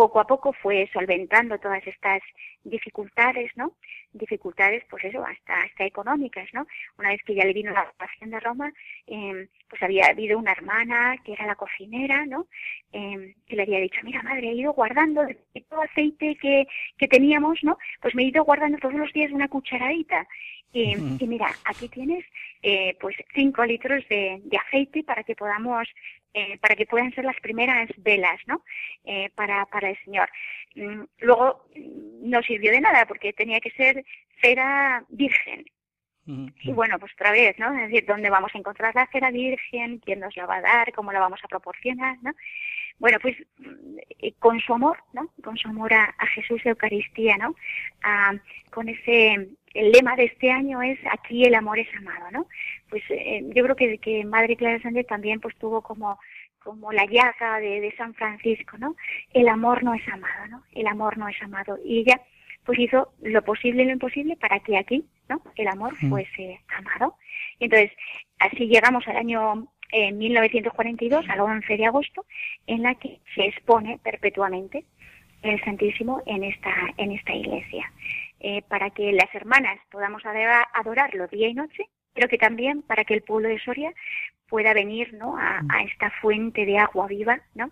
poco 0.00 0.18
a 0.18 0.26
poco 0.26 0.54
fue 0.54 0.88
solventando 0.94 1.58
todas 1.58 1.86
estas 1.86 2.22
dificultades, 2.64 3.50
¿no? 3.54 3.74
Dificultades, 4.14 4.82
pues 4.88 5.04
eso, 5.04 5.22
hasta, 5.22 5.60
hasta 5.60 5.84
económicas, 5.84 6.48
¿no? 6.54 6.66
Una 6.98 7.10
vez 7.10 7.20
que 7.22 7.34
ya 7.34 7.44
le 7.44 7.52
vino 7.52 7.70
la 7.70 7.82
ocupación 7.82 8.30
de 8.30 8.40
Roma, 8.40 8.72
eh, 9.06 9.46
pues 9.68 9.82
había 9.82 10.06
habido 10.06 10.38
una 10.38 10.52
hermana 10.52 11.18
que 11.22 11.34
era 11.34 11.44
la 11.46 11.54
cocinera, 11.54 12.24
¿no? 12.24 12.46
Eh, 12.94 13.34
que 13.46 13.56
le 13.56 13.62
había 13.64 13.78
dicho, 13.80 14.00
mira 14.02 14.22
madre, 14.22 14.48
he 14.48 14.54
ido 14.54 14.72
guardando 14.72 15.20
todo 15.68 15.82
aceite 15.82 16.34
que, 16.40 16.66
que 16.96 17.06
teníamos, 17.06 17.58
¿no? 17.62 17.76
Pues 18.00 18.14
me 18.14 18.22
he 18.22 18.28
ido 18.28 18.42
guardando 18.44 18.78
todos 18.78 18.94
los 18.94 19.12
días 19.12 19.32
una 19.32 19.48
cucharadita. 19.48 20.26
Y, 20.72 20.94
mira, 21.26 21.52
aquí 21.64 21.88
tienes 21.88 22.24
eh, 22.62 22.96
pues 23.00 23.16
cinco 23.34 23.64
litros 23.64 24.06
de, 24.08 24.40
aceite 24.66 25.02
para 25.02 25.24
que 25.24 25.34
podamos, 25.34 25.88
eh, 26.32 26.58
para 26.58 26.76
que 26.76 26.86
puedan 26.86 27.12
ser 27.12 27.24
las 27.24 27.38
primeras 27.40 27.88
velas, 27.98 28.40
¿no? 28.46 28.62
Eh, 29.04 29.30
para, 29.34 29.66
para 29.66 29.90
el 29.90 29.98
Señor. 30.04 30.28
Mm, 30.76 31.02
luego 31.18 31.66
no 32.22 32.42
sirvió 32.42 32.70
de 32.70 32.80
nada 32.80 33.04
porque 33.06 33.32
tenía 33.32 33.60
que 33.60 33.70
ser 33.72 34.04
cera 34.40 35.04
virgen. 35.08 35.64
Y 36.62 36.70
bueno, 36.70 36.96
pues 37.00 37.12
otra 37.14 37.32
vez, 37.32 37.58
¿no? 37.58 37.74
Es 37.74 37.90
decir, 37.90 38.04
¿dónde 38.06 38.30
vamos 38.30 38.52
a 38.54 38.58
encontrar 38.58 38.94
la 38.94 39.08
cera 39.10 39.32
virgen? 39.32 39.98
¿Quién 39.98 40.20
nos 40.20 40.36
la 40.36 40.46
va 40.46 40.56
a 40.56 40.60
dar? 40.60 40.92
¿Cómo 40.92 41.10
la 41.10 41.18
vamos 41.18 41.40
a 41.42 41.48
proporcionar? 41.48 42.18
¿no? 42.22 42.32
Bueno, 43.00 43.18
pues 43.20 43.36
mm, 43.58 43.96
con 44.38 44.60
su 44.60 44.72
amor, 44.72 44.98
¿no? 45.12 45.32
Con 45.42 45.56
su 45.56 45.68
amor 45.68 45.92
a, 45.92 46.14
Jesús 46.34 46.62
de 46.62 46.70
Eucaristía, 46.70 47.36
¿no? 47.36 47.56
con 48.70 48.88
ese, 48.88 49.48
el 49.74 49.92
lema 49.92 50.16
de 50.16 50.24
este 50.24 50.50
año 50.50 50.82
es 50.82 50.98
aquí 51.10 51.44
el 51.44 51.54
amor 51.54 51.78
es 51.78 51.88
amado, 51.96 52.30
¿no? 52.32 52.46
Pues 52.88 53.02
eh, 53.10 53.42
yo 53.54 53.62
creo 53.64 53.76
que, 53.76 53.98
que 53.98 54.24
Madre 54.24 54.56
Clara 54.56 54.80
Sánchez 54.82 55.06
también 55.06 55.40
pues 55.40 55.56
tuvo 55.56 55.82
como 55.82 56.18
como 56.62 56.92
la 56.92 57.06
llaga 57.06 57.58
de, 57.58 57.80
de 57.80 57.94
San 57.96 58.12
Francisco, 58.12 58.76
¿no? 58.76 58.94
El 59.32 59.48
amor 59.48 59.82
no 59.82 59.94
es 59.94 60.06
amado, 60.08 60.46
¿no? 60.48 60.62
El 60.72 60.86
amor 60.86 61.16
no 61.16 61.26
es 61.26 61.40
amado. 61.42 61.78
Y 61.82 62.00
ella 62.00 62.20
pues 62.64 62.78
hizo 62.78 63.12
lo 63.22 63.42
posible 63.42 63.82
y 63.82 63.86
lo 63.86 63.92
imposible 63.92 64.36
para 64.36 64.60
que 64.60 64.76
aquí, 64.76 65.06
¿no? 65.28 65.42
El 65.56 65.68
amor 65.68 65.96
fuese 65.96 66.60
amado. 66.76 67.16
Y 67.58 67.64
entonces, 67.64 67.90
así 68.38 68.66
llegamos 68.66 69.06
al 69.08 69.16
año 69.16 69.68
en 69.92 70.18
1942, 70.18 71.28
al 71.28 71.40
11 71.40 71.76
de 71.76 71.86
agosto, 71.86 72.26
en 72.66 72.82
la 72.82 72.94
que 72.94 73.20
se 73.34 73.46
expone 73.46 73.98
perpetuamente 74.02 74.84
el 75.42 75.62
Santísimo 75.64 76.22
en 76.26 76.44
esta, 76.44 76.70
en 76.98 77.12
esta 77.12 77.34
iglesia, 77.34 77.90
eh, 78.40 78.62
para 78.68 78.90
que 78.90 79.12
las 79.12 79.32
hermanas 79.34 79.78
podamos 79.90 80.22
adorarlo 80.24 81.26
día 81.28 81.48
y 81.48 81.54
noche, 81.54 81.84
pero 82.14 82.28
que 82.28 82.38
también 82.38 82.82
para 82.82 83.04
que 83.04 83.14
el 83.14 83.22
pueblo 83.22 83.48
de 83.48 83.60
Soria 83.60 83.92
pueda 84.48 84.74
venir 84.74 85.14
¿no? 85.14 85.36
a, 85.38 85.62
esta 85.84 86.10
fuente 86.20 86.66
de 86.66 86.78
agua 86.78 87.06
viva, 87.06 87.40
¿no? 87.54 87.70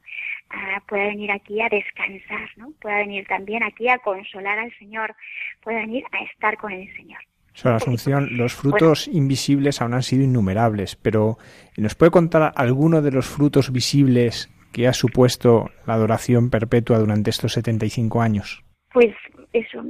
pueda 0.87 1.07
venir 1.07 1.33
aquí 1.33 1.61
a 1.61 1.69
descansar, 1.69 2.51
¿no? 2.57 2.73
pueda 2.81 2.99
venir 2.99 3.27
también 3.27 3.63
aquí 3.63 3.89
a 3.89 3.99
consolar 3.99 4.59
al 4.59 4.73
Señor, 4.79 5.15
pueda 5.61 5.81
venir 5.81 6.05
a 6.13 6.23
estar 6.25 6.57
con 6.57 6.73
el 6.73 6.95
Señor. 6.97 7.21
Sobre 7.53 7.75
Asunción, 7.75 8.37
los 8.37 8.55
frutos 8.55 9.09
invisibles 9.09 9.83
aún 9.83 9.95
han 9.95 10.05
sido 10.05 10.23
innumerables, 10.23 10.95
pero 10.95 11.39
¿nos 11.77 11.97
puede 11.97 12.13
contar 12.13 12.53
alguno 12.55 13.03
de 13.03 13.11
los 13.11 13.27
frutos 13.27 13.73
visibles 13.73 14.49
que 14.73 14.87
ha 14.87 14.93
supuesto 14.93 15.71
la 15.85 15.95
adoración 15.95 16.51
perpetua 16.51 16.99
durante 16.99 17.31
estos 17.31 17.55
75 17.55 18.23
años? 18.23 18.63
Pues 18.93 19.13
eso, 19.53 19.83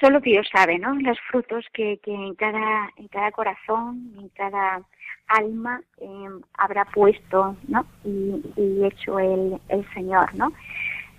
solo 0.00 0.20
Dios 0.20 0.48
sabe, 0.52 0.78
¿no? 0.78 0.94
Los 0.94 1.18
frutos 1.30 1.64
que, 1.72 2.00
en, 2.06 2.34
cada, 2.34 2.90
en 2.96 3.08
cada 3.08 3.30
corazón, 3.30 4.12
en 4.18 4.28
cada 4.30 4.82
alma 5.28 5.80
em, 6.00 6.40
habrá 6.54 6.84
puesto, 6.86 7.56
¿no? 7.68 7.86
Y, 8.04 8.84
hecho 8.84 9.18
el, 9.18 9.60
el 9.68 9.86
Señor, 9.92 10.34
¿no? 10.34 10.52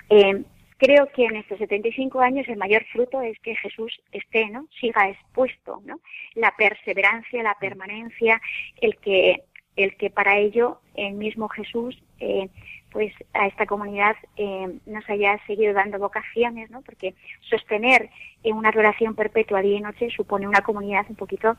Eh, 0.10 0.44
creo 0.78 1.08
que 1.14 1.26
en 1.26 1.38
estos 1.38 1.60
75 1.60 2.20
años 2.20 2.48
el 2.48 2.58
mayor 2.58 2.84
fruto 2.92 3.22
es 3.22 3.38
que 3.40 3.56
Jesús 3.56 4.02
esté, 4.12 4.50
¿no? 4.50 4.68
Siga 4.80 5.10
expuesto, 5.10 5.80
¿no? 5.86 6.00
La 6.34 6.52
perseverancia, 6.58 7.44
la 7.44 7.56
permanencia, 7.60 8.42
el 8.82 8.98
que, 8.98 9.44
el 9.76 9.96
que 9.96 10.10
para 10.10 10.38
ello 10.38 10.82
el 10.96 11.14
mismo 11.14 11.48
Jesús, 11.50 12.02
eh, 12.20 12.50
pues 12.92 13.14
a 13.34 13.48
esta 13.48 13.66
comunidad 13.66 14.16
eh, 14.36 14.68
nos 14.86 15.10
haya 15.10 15.40
seguido 15.48 15.74
dando 15.74 15.98
vocaciones, 15.98 16.70
¿no? 16.70 16.82
Porque 16.82 17.16
sostener 17.42 18.10
en 18.44 18.56
una 18.56 18.70
adoración 18.70 19.16
perpetua 19.16 19.62
día 19.62 19.78
y 19.78 19.82
noche 19.82 20.10
supone 20.10 20.48
una 20.48 20.62
comunidad 20.62 21.06
un 21.10 21.16
poquito 21.16 21.56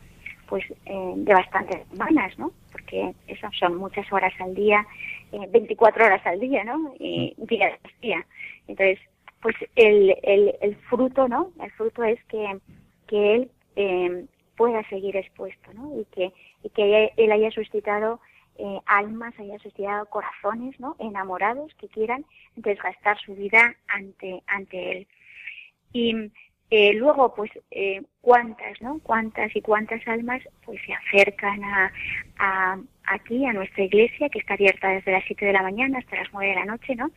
pues 0.47 0.65
eh, 0.85 1.13
de 1.17 1.33
bastantes 1.33 1.87
semanas, 1.89 2.39
¿no? 2.39 2.53
Porque 2.71 3.15
eso 3.27 3.49
son 3.59 3.77
muchas 3.77 4.11
horas 4.13 4.35
al 4.39 4.55
día, 4.55 4.87
24 5.33 6.05
horas 6.05 6.27
al 6.27 6.39
día, 6.41 6.63
¿no? 6.63 6.93
Y 6.99 7.35
día 7.39 7.79
tras 7.81 8.01
día. 8.03 8.27
Entonces, 8.69 8.99
pues 9.41 9.57
el, 9.77 10.15
el, 10.23 10.55
el 10.61 10.77
fruto, 10.77 11.27
¿no? 11.27 11.53
El 11.63 11.71
fruto 11.73 12.05
es 12.05 12.23
que, 12.25 12.59
que 13.07 13.35
él 13.35 13.51
eh, 13.77 14.27
pueda 14.57 14.87
seguir 14.91 15.17
expuesto, 15.17 15.73
¿no? 15.73 15.99
Y 15.99 16.05
que, 16.15 16.33
y 16.63 16.69
que 16.69 17.13
él 17.17 17.33
haya 17.33 17.51
suscitado 17.51 18.21
eh, 18.63 18.81
almas, 18.87 19.35
haya 19.41 19.59
suscitado 19.59 20.07
corazones, 20.07 20.79
¿no? 20.79 20.95
Enamorados 21.01 21.75
que 21.75 21.89
quieran 21.89 22.25
desgastar 22.55 23.19
su 23.19 23.35
vida 23.35 23.75
ante, 23.89 24.41
ante 24.47 24.93
él. 24.93 25.09
Y 25.93 26.31
eh, 26.71 26.95
luego, 26.95 27.35
pues, 27.35 27.51
eh, 27.73 28.03
cuántas, 28.21 28.81
¿no? 28.81 29.01
Cuántas 29.01 29.55
y 29.57 29.61
cuántas 29.61 30.07
almas, 30.07 30.41
pues, 30.65 30.81
se 30.87 30.95
acercan 30.95 31.65
a, 31.65 31.93
a, 32.39 32.79
aquí, 33.05 33.45
a 33.45 33.53
nuestra 33.53 33.83
iglesia, 33.83 34.29
que 34.29 34.39
está 34.39 34.55
abierta 34.55 34.91
desde 34.91 35.11
las 35.11 35.25
7 35.27 35.45
de 35.45 35.53
la 35.53 35.63
mañana 35.63 35.99
hasta 35.99 36.17
las 36.17 36.33
9 36.33 36.49
de 36.51 36.55
la 36.55 36.65
noche, 36.65 36.95
¿no? 36.95 37.11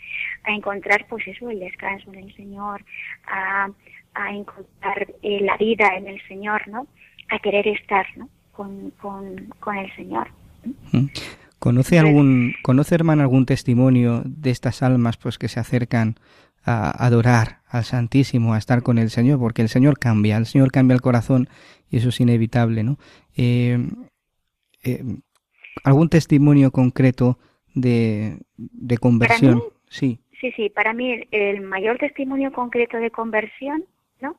A 0.45 0.51
encontrar, 0.51 1.05
pues, 1.07 1.27
eso, 1.27 1.51
el 1.51 1.59
descanso 1.59 2.11
en 2.11 2.23
el 2.23 2.35
Señor, 2.35 2.83
a, 3.27 3.69
a 4.15 4.31
encontrar 4.31 5.13
eh, 5.21 5.41
la 5.41 5.57
vida 5.57 5.95
en 5.95 6.07
el 6.07 6.21
Señor, 6.27 6.67
¿no? 6.67 6.87
A 7.29 7.37
querer 7.37 7.67
estar, 7.67 8.07
¿no? 8.17 8.29
Con, 8.51 8.89
con, 8.99 9.53
con 9.59 9.77
el 9.77 9.95
Señor. 9.95 10.27
¿Conoce 11.59 11.97
algún, 11.97 12.53
conoce 12.61 12.95
hermano 12.95 13.21
algún 13.23 13.45
testimonio 13.45 14.21
de 14.25 14.51
estas 14.51 14.83
almas, 14.83 15.17
pues, 15.17 15.37
que 15.37 15.47
se 15.47 15.59
acercan 15.59 16.15
a 16.63 17.05
adorar 17.05 17.59
al 17.67 17.83
Santísimo, 17.83 18.53
a 18.53 18.57
estar 18.57 18.81
con 18.81 18.97
el 18.97 19.09
Señor, 19.09 19.39
porque 19.39 19.61
el 19.61 19.69
Señor 19.69 19.99
cambia, 19.99 20.37
el 20.37 20.45
Señor 20.45 20.71
cambia 20.71 20.95
el 20.95 21.01
corazón 21.01 21.47
y 21.89 21.97
eso 21.97 22.09
es 22.09 22.19
inevitable, 22.19 22.83
¿no? 22.83 22.97
Eh, 23.35 23.77
eh, 24.83 25.03
¿Algún 25.83 26.09
testimonio 26.09 26.71
concreto 26.71 27.37
de, 27.73 28.39
de 28.57 28.97
conversión? 28.97 29.61
sí. 29.89 30.19
Sí, 30.41 30.51
sí, 30.51 30.69
para 30.69 30.93
mí 30.93 31.27
el, 31.31 31.61
mayor 31.61 31.97
testimonio 31.97 32.51
concreto 32.51 32.97
de 32.97 33.09
conversión, 33.09 33.85
¿no? 34.19 34.37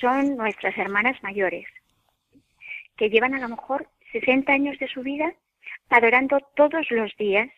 Son 0.00 0.36
nuestras 0.36 0.76
hermanas 0.76 1.20
mayores, 1.22 1.66
que 2.96 3.08
llevan 3.08 3.34
a 3.34 3.40
lo 3.40 3.48
mejor 3.48 3.88
60 4.12 4.52
años 4.52 4.78
de 4.78 4.88
su 4.88 5.02
vida 5.02 5.34
adorando 5.92 6.38
todos 6.54 6.90
los 6.90 7.14
días 7.16 7.48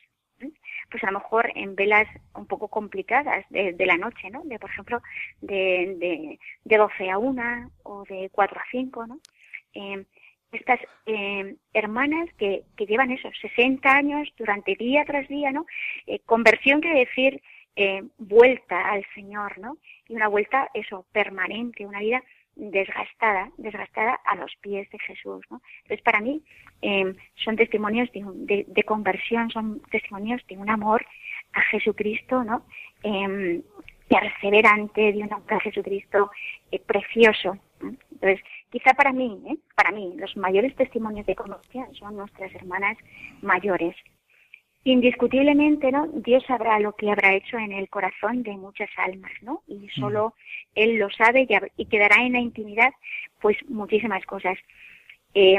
pues 0.90 1.02
a 1.02 1.10
lo 1.10 1.18
mejor 1.18 1.50
en 1.54 1.74
velas 1.74 2.06
un 2.34 2.46
poco 2.46 2.68
complicadas 2.68 3.44
de, 3.48 3.74
la 3.86 3.96
noche, 3.96 4.30
¿no? 4.30 4.42
De, 4.44 4.58
por 4.58 4.70
ejemplo, 4.70 5.02
de, 5.40 5.96
de, 5.98 6.38
de 6.64 6.76
12 6.76 7.10
a 7.10 7.18
1 7.18 7.70
o 7.84 8.04
de 8.04 8.30
4 8.30 8.60
a 8.60 8.64
5, 8.70 9.06
¿no? 9.06 9.18
Eh, 9.74 10.04
estas 10.52 10.78
eh, 11.06 11.56
hermanas 11.72 12.28
que, 12.38 12.62
que 12.76 12.86
llevan 12.86 13.10
esos 13.10 13.36
60 13.40 13.90
años 13.90 14.28
durante 14.36 14.76
día 14.76 15.04
tras 15.04 15.26
día, 15.28 15.50
¿no? 15.50 15.66
Eh, 16.06 16.20
conversión 16.20 16.80
quiere 16.80 17.00
decir 17.00 17.42
eh, 17.76 18.04
vuelta 18.18 18.90
al 18.90 19.04
Señor, 19.14 19.58
¿no? 19.58 19.78
Y 20.08 20.14
una 20.14 20.28
vuelta, 20.28 20.70
eso, 20.74 21.06
permanente, 21.12 21.86
una 21.86 22.00
vida 22.00 22.22
desgastada, 22.56 23.50
desgastada 23.56 24.14
a 24.24 24.36
los 24.36 24.54
pies 24.60 24.88
de 24.90 24.98
Jesús. 24.98 25.44
¿no? 25.50 25.60
Entonces, 25.82 26.02
para 26.02 26.20
mí 26.20 26.42
em, 26.82 27.14
son 27.36 27.56
testimonios 27.56 28.10
de, 28.12 28.64
de, 28.66 28.82
conversión, 28.84 29.50
son 29.50 29.80
testimonios 29.90 30.44
de 30.48 30.56
un 30.56 30.70
amor 30.70 31.04
a 31.52 31.60
Jesucristo, 31.62 32.44
¿no? 32.44 32.64
Eh, 33.02 33.62
perseverante, 34.08 35.12
de 35.12 35.18
un 35.22 35.32
amor 35.32 35.54
a 35.54 35.60
Jesucristo 35.60 36.30
eh, 36.70 36.78
precioso. 36.78 37.58
Entonces, 37.80 38.40
quizá 38.70 38.94
para 38.94 39.12
mí, 39.12 39.42
¿eh? 39.46 39.56
para 39.74 39.90
mí, 39.90 40.14
los 40.16 40.36
mayores 40.36 40.74
testimonios 40.76 41.26
de 41.26 41.34
conversión 41.34 41.94
son 41.94 42.16
nuestras 42.16 42.54
hermanas 42.54 42.96
mayores, 43.42 43.94
Indiscutiblemente, 44.84 45.90
¿no? 45.90 46.08
Dios 46.08 46.44
sabrá 46.46 46.78
lo 46.78 46.94
que 46.94 47.10
habrá 47.10 47.34
hecho 47.34 47.56
en 47.58 47.72
el 47.72 47.88
corazón 47.88 48.42
de 48.42 48.52
muchas 48.52 48.90
almas, 48.98 49.32
¿no? 49.40 49.62
Y 49.66 49.88
solo 49.88 50.34
Él 50.74 50.96
lo 50.98 51.08
sabe 51.10 51.46
y, 51.76 51.86
quedará 51.86 52.22
en 52.22 52.34
la 52.34 52.40
intimidad, 52.40 52.92
pues, 53.40 53.56
muchísimas 53.68 54.24
cosas. 54.26 54.58
Eh, 55.34 55.58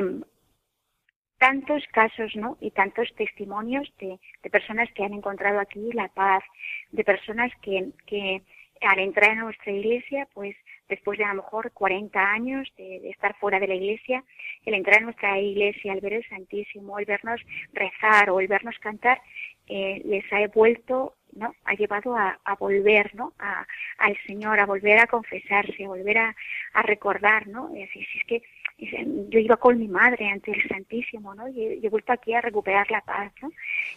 tantos 1.39 1.83
casos, 1.91 2.35
¿no? 2.35 2.57
Y 2.61 2.71
tantos 2.71 3.13
testimonios 3.15 3.91
de, 3.99 4.19
de, 4.43 4.49
personas 4.49 4.89
que 4.93 5.03
han 5.03 5.13
encontrado 5.13 5.59
aquí 5.59 5.91
la 5.93 6.07
paz, 6.07 6.43
de 6.91 7.03
personas 7.03 7.51
que, 7.61 7.89
que 8.05 8.41
al 8.81 8.99
entrar 8.99 9.31
en 9.31 9.39
nuestra 9.39 9.71
iglesia, 9.71 10.27
pues 10.33 10.55
después 10.87 11.17
de 11.17 11.25
a 11.25 11.33
lo 11.33 11.43
mejor 11.43 11.71
40 11.71 12.19
años 12.19 12.71
de, 12.77 13.09
estar 13.09 13.35
fuera 13.37 13.59
de 13.59 13.67
la 13.67 13.75
iglesia, 13.75 14.23
el 14.65 14.73
entrar 14.73 14.99
en 14.99 15.05
nuestra 15.05 15.39
iglesia, 15.39 15.93
al 15.93 16.01
ver 16.01 16.13
el 16.13 16.27
Santísimo, 16.27 16.99
el 16.99 17.05
vernos 17.05 17.41
rezar 17.73 18.29
o 18.29 18.39
el 18.39 18.47
vernos 18.47 18.77
cantar, 18.79 19.21
eh, 19.67 20.01
les 20.05 20.23
ha 20.31 20.45
vuelto, 20.47 21.15
¿no? 21.33 21.55
Ha 21.65 21.73
llevado 21.73 22.15
a, 22.15 22.37
volver, 22.59 23.13
¿no? 23.15 23.33
A, 23.39 23.65
al 23.97 24.17
Señor, 24.25 24.59
a 24.59 24.65
volver 24.65 24.99
a 24.99 25.07
confesarse, 25.07 25.85
a 25.85 25.87
volver 25.87 26.17
a, 26.17 26.35
recordar, 26.83 27.47
¿no? 27.47 27.71
Si 27.73 27.99
es 27.99 28.25
que 28.27 28.43
yo 28.77 29.39
iba 29.39 29.57
con 29.57 29.79
mi 29.79 29.87
madre 29.87 30.29
ante 30.29 30.51
el 30.51 30.67
Santísimo, 30.67 31.33
¿no? 31.33 31.47
Y, 31.47 31.79
he 31.83 31.89
vuelto 31.89 32.13
aquí 32.13 32.33
a 32.33 32.41
recuperar 32.41 32.91
la 32.91 33.01
paz, 33.01 33.31
¿no? 33.41 33.51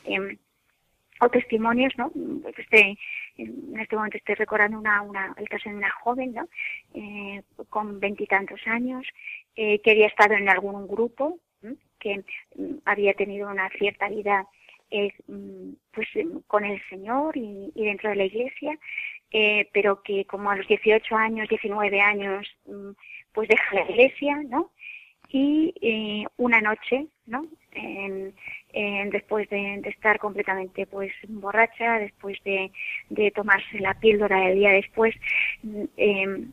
Em, 0.05 0.39
o 1.21 1.29
testimonios, 1.29 1.93
¿no? 1.97 2.11
Este, 2.57 2.97
en 3.37 3.79
este 3.79 3.97
momento 3.97 4.17
estoy 4.17 4.35
recordando 4.35 4.79
una, 4.79 5.03
una, 5.03 5.35
el 5.37 5.49
caso 5.49 5.69
de 5.69 5.77
una 5.77 5.91
joven, 5.91 6.33
¿no? 6.33 6.49
Eh, 6.95 7.43
con 7.69 8.01
veintitantos 8.01 8.61
años, 8.67 9.07
que 9.55 9.91
había 9.91 10.07
estado 10.07 10.35
en 10.35 10.49
algún 10.49 10.87
grupo, 10.87 11.41
que 11.99 12.23
mm, 12.55 12.77
había 12.85 13.15
tenido 13.15 13.51
una 13.51 13.69
cierta 13.71 14.09
vida 14.09 14.47
mm, 15.27 15.73
pues 15.91 16.09
con 16.47 16.65
el 16.65 16.81
Señor 16.89 17.37
y, 17.37 17.73
dentro 17.75 18.11
de 18.11 18.17
la 18.17 18.25
Iglesia, 18.25 18.79
pero 19.73 20.03
que 20.03 20.25
como 20.25 20.51
a 20.51 20.57
los 20.57 20.67
18 20.69 21.17
años, 21.17 21.49
19 21.49 22.01
años, 22.01 22.47
pues 23.33 23.49
deja 23.49 23.75
la 23.75 23.91
Iglesia, 23.91 24.43
¿no? 24.49 24.71
Y 25.29 26.25
una 26.37 26.61
noche, 26.61 27.09
¿no? 27.27 27.47
Después 29.11 29.49
de, 29.51 29.81
estar 29.85 30.19
completamente 30.19 30.87
pues 30.87 31.13
borracha, 31.29 31.99
después 31.99 32.39
de, 32.45 32.71
tomarse 33.33 33.81
la 33.81 33.95
píldora 33.95 34.51
el 34.51 34.59
día 34.59 34.73
después, 34.73 35.15
em, 35.97 36.51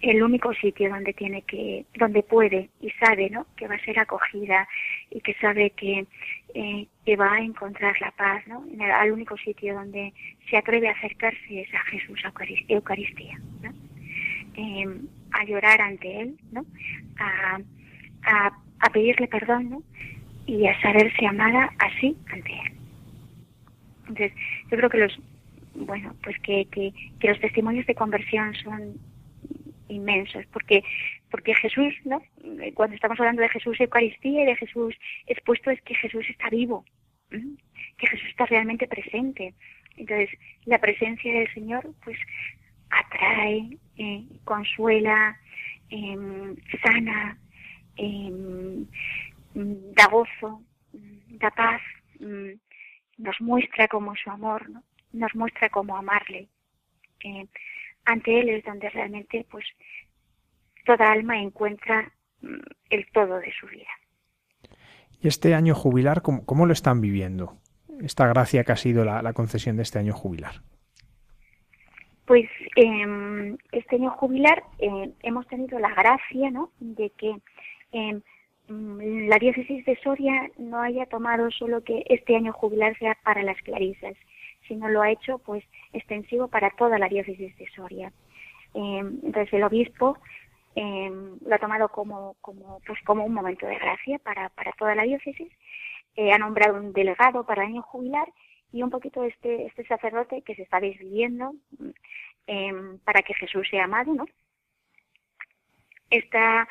el 0.00 0.22
único 0.22 0.54
sitio 0.54 0.88
donde 0.88 1.12
tiene 1.12 1.42
que, 1.42 1.84
donde 1.96 2.22
puede 2.22 2.70
y 2.80 2.90
sabe, 2.92 3.28
¿no? 3.28 3.46
Que 3.56 3.68
va 3.68 3.74
a 3.74 3.84
ser 3.84 3.98
acogida 3.98 4.66
y 5.10 5.20
que 5.20 5.34
sabe 5.34 5.70
que, 5.70 6.06
eh, 6.54 6.86
que 7.04 7.16
va 7.16 7.34
a 7.34 7.40
encontrar 7.40 8.00
la 8.00 8.10
paz, 8.12 8.46
¿no? 8.46 8.64
En 8.72 8.80
el, 8.80 8.90
al 8.90 9.12
único 9.12 9.36
sitio 9.36 9.74
donde 9.74 10.14
se 10.48 10.56
atreve 10.56 10.88
a 10.88 10.92
acercarse 10.92 11.60
es 11.60 11.74
a 11.74 11.80
Jesús, 11.90 12.20
Eucaristía, 12.68 13.38
¿no? 13.62 13.72
Em, 14.54 15.06
a 15.32 15.44
llorar 15.44 15.80
ante 15.82 16.20
Él, 16.22 16.36
¿no? 16.50 16.64
A, 17.18 17.60
a, 18.22 18.50
a 18.80 18.90
pedirle 18.90 19.28
perdón, 19.28 19.70
¿no? 19.70 19.82
Y 20.50 20.66
a 20.66 20.80
saberse 20.80 21.26
amada 21.26 21.70
así 21.78 22.16
ante 22.32 22.52
él. 22.52 22.72
Entonces, 24.08 24.32
yo 24.68 24.76
creo 24.76 24.90
que 24.90 24.98
los, 24.98 25.20
bueno, 25.74 26.12
pues 26.24 26.36
que, 26.40 26.66
que, 26.72 26.92
que 27.20 27.28
los 27.28 27.38
testimonios 27.38 27.86
de 27.86 27.94
conversión 27.94 28.52
son 28.56 28.94
inmensos, 29.88 30.44
porque 30.52 30.82
porque 31.30 31.54
Jesús, 31.54 31.94
¿no? 32.04 32.20
Cuando 32.74 32.96
estamos 32.96 33.18
hablando 33.20 33.42
de 33.42 33.48
Jesús 33.48 33.80
Eucaristía 33.80 34.42
y 34.42 34.46
de 34.46 34.56
Jesús 34.56 34.96
expuesto 35.28 35.70
es 35.70 35.80
que 35.82 35.94
Jesús 35.94 36.26
está 36.28 36.50
vivo, 36.50 36.84
que 37.30 38.06
Jesús 38.08 38.28
está 38.30 38.46
realmente 38.46 38.88
presente. 38.88 39.54
Entonces, 39.96 40.30
la 40.64 40.78
presencia 40.78 41.32
del 41.32 41.52
Señor, 41.54 41.94
pues, 42.02 42.18
atrae, 42.90 43.78
eh, 43.98 44.24
consuela, 44.44 45.38
em, 45.90 46.56
sana, 46.82 47.38
Mm, 48.00 48.84
da 49.54 50.06
gozo, 50.06 50.62
mm, 50.92 51.38
da 51.38 51.50
paz, 51.50 51.80
mm, 52.20 52.52
nos 53.18 53.40
muestra 53.40 53.88
como 53.88 54.14
su 54.16 54.30
amor, 54.30 54.68
¿no? 54.70 54.82
nos 55.12 55.34
muestra 55.34 55.68
cómo 55.70 55.96
amarle. 55.96 56.48
ante 58.04 58.40
Él 58.40 58.48
es 58.48 58.64
donde 58.64 58.88
realmente 58.88 59.46
pues 59.50 59.64
toda 60.86 61.12
alma 61.12 61.40
encuentra 61.40 62.10
el 62.88 63.06
todo 63.12 63.38
de 63.40 63.52
su 63.52 63.66
vida. 63.66 63.90
¿Y 65.20 65.28
este 65.28 65.54
año 65.54 65.74
jubilar, 65.74 66.22
cómo, 66.22 66.66
lo 66.66 66.72
están 66.72 67.00
viviendo? 67.02 67.58
Esta 68.00 68.26
gracia 68.26 68.64
que 68.64 68.72
ha 68.72 68.76
sido 68.76 69.04
la, 69.04 69.32
concesión 69.34 69.76
de 69.76 69.82
este 69.82 69.98
año 69.98 70.14
jubilar. 70.14 70.62
Pues 72.24 72.48
eh, 72.76 73.56
este 73.72 73.96
año 73.96 74.10
jubilar 74.12 74.62
eh, 74.78 75.12
hemos 75.22 75.46
tenido 75.48 75.78
la 75.78 75.92
gracia 75.92 76.50
¿no? 76.50 76.72
de 76.78 77.10
que 77.10 77.36
Mm, 77.92 78.18
la 78.70 79.38
diócesis 79.38 79.84
de 79.84 79.96
Soria 79.96 80.48
no 80.56 80.80
haya 80.80 81.04
tomado 81.06 81.50
solo 81.50 81.82
que 81.82 82.04
este 82.06 82.36
año 82.36 82.52
jubilar 82.52 82.96
sea 82.98 83.16
para 83.24 83.42
las 83.42 83.60
clarisas, 83.62 84.14
sino 84.68 84.88
lo 84.88 85.02
ha 85.02 85.10
hecho 85.10 85.38
pues 85.38 85.64
extensivo 85.92 86.46
para 86.46 86.70
toda 86.70 86.98
la 86.98 87.08
diócesis 87.08 87.56
de 87.58 87.68
Soria. 87.70 88.12
Em, 88.74 89.18
entonces 89.24 89.52
el 89.54 89.64
obispo 89.64 90.16
em, 90.76 91.36
lo 91.44 91.54
ha 91.54 91.58
tomado 91.58 91.88
como, 91.88 92.36
como, 92.40 92.80
pues 92.86 93.00
como 93.04 93.24
un 93.24 93.34
momento 93.34 93.66
de 93.66 93.76
gracia 93.76 94.20
para, 94.20 94.50
para 94.50 94.70
toda 94.72 94.94
la 94.94 95.02
diócesis, 95.02 95.50
eh, 96.14 96.32
ha 96.32 96.38
nombrado 96.38 96.78
un 96.78 96.92
delegado 96.92 97.44
para 97.44 97.64
el 97.64 97.70
año 97.70 97.82
jubilar 97.82 98.28
y 98.72 98.84
un 98.84 98.90
poquito 98.90 99.24
este, 99.24 99.66
este 99.66 99.84
sacerdote 99.86 100.42
que 100.42 100.54
se 100.54 100.62
está 100.62 100.78
desviviendo 100.78 101.54
em, 102.46 102.98
para 103.00 103.22
que 103.22 103.34
Jesús 103.34 103.66
sea 103.68 103.84
amado, 103.84 104.14
¿no? 104.14 104.26
Está 106.08 106.68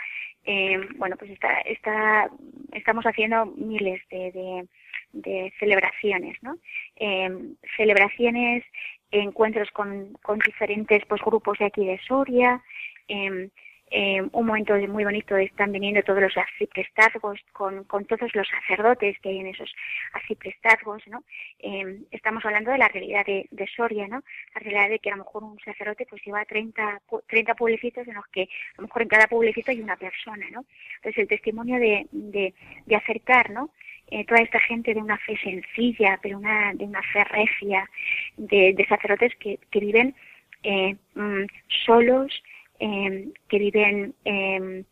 eh, 0.51 0.79
bueno, 0.97 1.15
pues 1.15 1.29
está, 1.29 1.59
está, 1.61 2.27
estamos 2.71 3.05
haciendo 3.05 3.45
miles 3.45 4.01
de, 4.09 4.65
de, 5.13 5.53
celebraciones, 5.59 6.41
¿no? 6.41 6.57
Eh, 6.95 7.29
celebraciones, 7.77 8.63
encuentros 9.11 9.69
con, 9.69 10.13
con 10.23 10.39
diferentes 10.39 11.05
pues, 11.05 11.21
grupos 11.21 11.59
de 11.59 11.65
aquí 11.65 11.85
de 11.85 11.99
Soria, 11.99 12.63
eh, 13.07 13.49
eh, 13.91 14.21
un 14.21 14.45
momento 14.45 14.75
muy 14.87 15.03
bonito 15.03 15.35
están 15.35 15.71
viniendo 15.71 16.03
todos 16.03 16.21
los 16.21 16.37
arciprestazgos 16.37 17.39
con, 17.53 17.83
con 17.85 18.05
todos 18.05 18.33
los 18.35 18.47
sacerdotes 18.47 19.17
que 19.19 19.29
hay 19.29 19.39
en 19.39 19.47
esos 19.47 19.73
arciprestazgos, 20.13 21.07
¿no? 21.07 21.23
Eh, 21.59 21.99
estamos 22.11 22.45
hablando 22.45 22.71
de 22.71 22.77
la 22.77 22.87
realidad 22.87 23.25
de, 23.25 23.69
Soria, 23.75 24.07
¿no? 24.07 24.23
La 24.53 24.61
realidad 24.61 24.89
de 24.89 24.99
que 24.99 25.09
a 25.09 25.15
lo 25.15 25.23
mejor 25.23 25.43
un 25.43 25.59
sacerdote 25.59 26.05
pues 26.09 26.21
lleva 26.23 26.45
30, 26.45 27.01
30 27.27 27.55
pueblecitos 27.55 28.07
en 28.07 28.15
los 28.15 28.27
que 28.27 28.43
a 28.43 28.81
lo 28.81 28.83
mejor 28.83 29.01
en 29.01 29.07
cada 29.07 29.27
pueblecito 29.27 29.71
hay 29.71 29.81
una 29.81 29.97
persona, 29.97 30.45
¿no? 30.51 30.65
Entonces 30.97 31.17
el 31.17 31.27
testimonio 31.27 31.79
de, 31.79 32.07
de, 32.11 32.53
de 32.85 32.95
acercar, 32.95 33.49
¿no? 33.49 33.71
Eh, 34.11 34.25
toda 34.25 34.41
esta 34.41 34.59
gente 34.59 34.93
de 34.93 35.01
una 35.01 35.17
fe 35.17 35.37
sencilla, 35.37 36.19
pero 36.21 36.37
una, 36.37 36.73
de 36.73 36.83
una 36.83 37.01
fe 37.03 37.23
recia, 37.25 37.89
de, 38.37 38.73
de 38.73 38.87
sacerdotes 38.87 39.35
que, 39.35 39.59
que 39.69 39.79
viven 39.79 40.15
eh, 40.63 40.95
mm, 41.15 41.45
solos, 41.85 42.43
Em, 42.79 43.33
que 43.49 43.59
viven 43.59 44.15
em, 44.23 44.85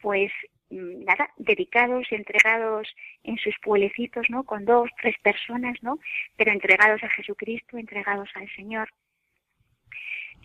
pues 0.00 0.30
nada, 0.70 1.28
dedicados, 1.36 2.06
entregados 2.12 2.88
en 3.24 3.36
sus 3.38 3.54
pueblecitos, 3.62 4.30
¿no? 4.30 4.44
Con 4.44 4.64
dos, 4.64 4.88
tres 5.00 5.16
personas, 5.22 5.76
¿no? 5.82 5.98
Pero 6.36 6.52
entregados 6.52 7.02
a 7.02 7.08
Jesucristo, 7.08 7.76
entregados 7.78 8.30
al 8.36 8.48
Señor. 8.54 8.88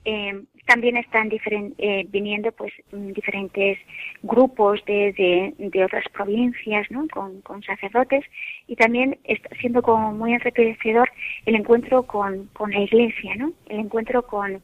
Eh, 0.05 0.43
también 0.65 0.97
están 0.97 1.29
eh, 1.31 2.05
viniendo 2.07 2.51
pues 2.53 2.71
diferentes 2.91 3.77
grupos 4.23 4.83
de, 4.85 5.53
de, 5.57 5.83
otras 5.83 6.05
provincias 6.13 6.89
¿no? 6.91 7.07
con, 7.09 7.41
con, 7.41 7.61
sacerdotes 7.63 8.23
y 8.67 8.75
también 8.75 9.19
está 9.25 9.49
siendo 9.59 9.81
como 9.81 10.13
muy 10.13 10.33
enriquecedor 10.33 11.09
el 11.45 11.55
encuentro 11.55 12.03
con, 12.03 12.45
con 12.53 12.71
la 12.71 12.79
iglesia, 12.79 13.35
¿no? 13.35 13.51
el 13.67 13.79
encuentro 13.79 14.21
con 14.21 14.61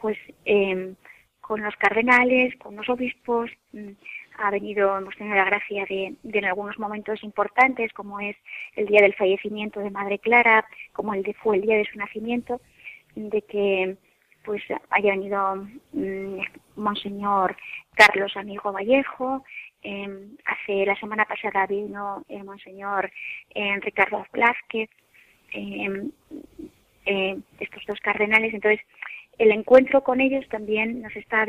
pues 0.00 0.16
eh, 0.46 0.94
con 1.50 1.62
los 1.62 1.74
cardenales, 1.74 2.54
con 2.58 2.76
los 2.76 2.88
obispos, 2.88 3.50
mm, 3.72 3.90
ha 4.38 4.52
venido, 4.52 4.96
hemos 4.96 5.16
tenido 5.16 5.34
la 5.34 5.46
gracia 5.46 5.84
de, 5.84 6.14
en 6.22 6.44
algunos 6.44 6.78
momentos 6.78 7.24
importantes, 7.24 7.92
como 7.92 8.20
es 8.20 8.36
el 8.76 8.86
día 8.86 9.02
del 9.02 9.16
fallecimiento 9.16 9.80
de 9.80 9.90
Madre 9.90 10.20
Clara, 10.20 10.64
como 10.92 11.12
el 11.12 11.24
de, 11.24 11.34
fue 11.34 11.56
el 11.56 11.62
día 11.62 11.76
de 11.76 11.86
su 11.86 11.98
nacimiento, 11.98 12.60
de 13.16 13.42
que 13.42 13.96
pues 14.44 14.62
haya 14.90 15.10
venido 15.10 15.66
mm, 15.92 16.38
Monseñor 16.76 17.56
Carlos 17.96 18.36
Amigo 18.36 18.70
Vallejo, 18.70 19.42
em, 19.82 20.36
hace 20.44 20.86
la 20.86 20.94
semana 21.00 21.24
pasada 21.24 21.66
vino 21.66 22.22
el 22.28 22.44
Monseñor 22.44 23.10
eh, 23.56 23.76
Ricardo 23.80 24.24
Blázquez, 24.32 24.88
em, 25.52 26.12
estos 27.58 27.84
dos 27.86 27.98
cardenales, 27.98 28.54
entonces 28.54 28.86
el 29.40 29.52
encuentro 29.52 30.04
con 30.04 30.20
ellos 30.20 30.46
también 30.50 31.00
nos 31.00 31.16
está 31.16 31.46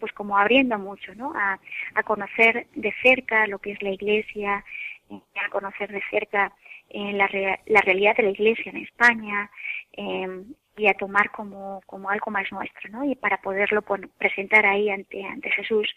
pues 0.00 0.12
como 0.14 0.36
abriendo 0.36 0.76
mucho, 0.80 1.14
¿no? 1.14 1.32
A, 1.36 1.60
conocer 2.02 2.66
de 2.74 2.92
cerca 3.00 3.46
lo 3.46 3.60
que 3.60 3.70
es 3.70 3.82
la 3.82 3.90
Iglesia, 3.90 4.64
eh, 5.08 5.20
a 5.46 5.48
conocer 5.50 5.92
de 5.92 6.02
cerca 6.10 6.52
eh, 6.90 7.12
la, 7.12 7.28
realidad 7.28 8.16
de 8.16 8.24
la 8.24 8.30
Iglesia 8.30 8.70
en 8.72 8.78
España 8.78 9.48
eh, 9.92 10.42
y 10.76 10.88
a 10.88 10.94
tomar 10.94 11.30
como, 11.30 11.80
algo 12.08 12.30
más 12.32 12.50
nuestro, 12.50 12.90
¿no? 12.90 13.04
Y 13.04 13.14
para 13.14 13.40
poderlo 13.40 13.82
presentar 14.18 14.66
ahí 14.66 14.90
ante, 14.90 15.24
ante 15.24 15.52
Jesús 15.52 15.88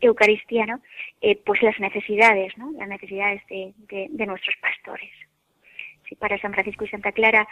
eucaristiano, 0.00 0.80
pues 1.44 1.60
las 1.60 1.78
necesidades, 1.78 2.56
¿no? 2.56 2.72
Las 2.78 2.88
necesidades 2.88 3.42
de, 3.48 3.74
de 4.08 4.26
nuestros 4.26 4.56
pastores. 4.62 5.10
Si 6.08 6.14
para 6.14 6.38
San 6.38 6.54
Francisco 6.54 6.86
y 6.86 6.88
Santa 6.88 7.12
Clara 7.12 7.46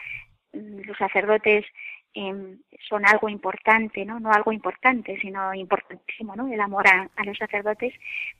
mm, 0.55 0.81
los 0.87 0.97
sacerdotes 0.97 1.67
Em, 2.15 2.59
son 2.89 3.07
algo 3.07 3.29
importante, 3.29 4.05
¿no? 4.05 4.19
No 4.19 4.33
algo 4.33 4.51
importante, 4.51 5.19
sino 5.21 5.53
importantísimo, 5.55 6.35
¿no? 6.35 6.49
El 6.49 6.61
amor 6.61 6.87
a, 6.89 7.09
los 7.25 7.37
sacerdotes, 7.37 7.93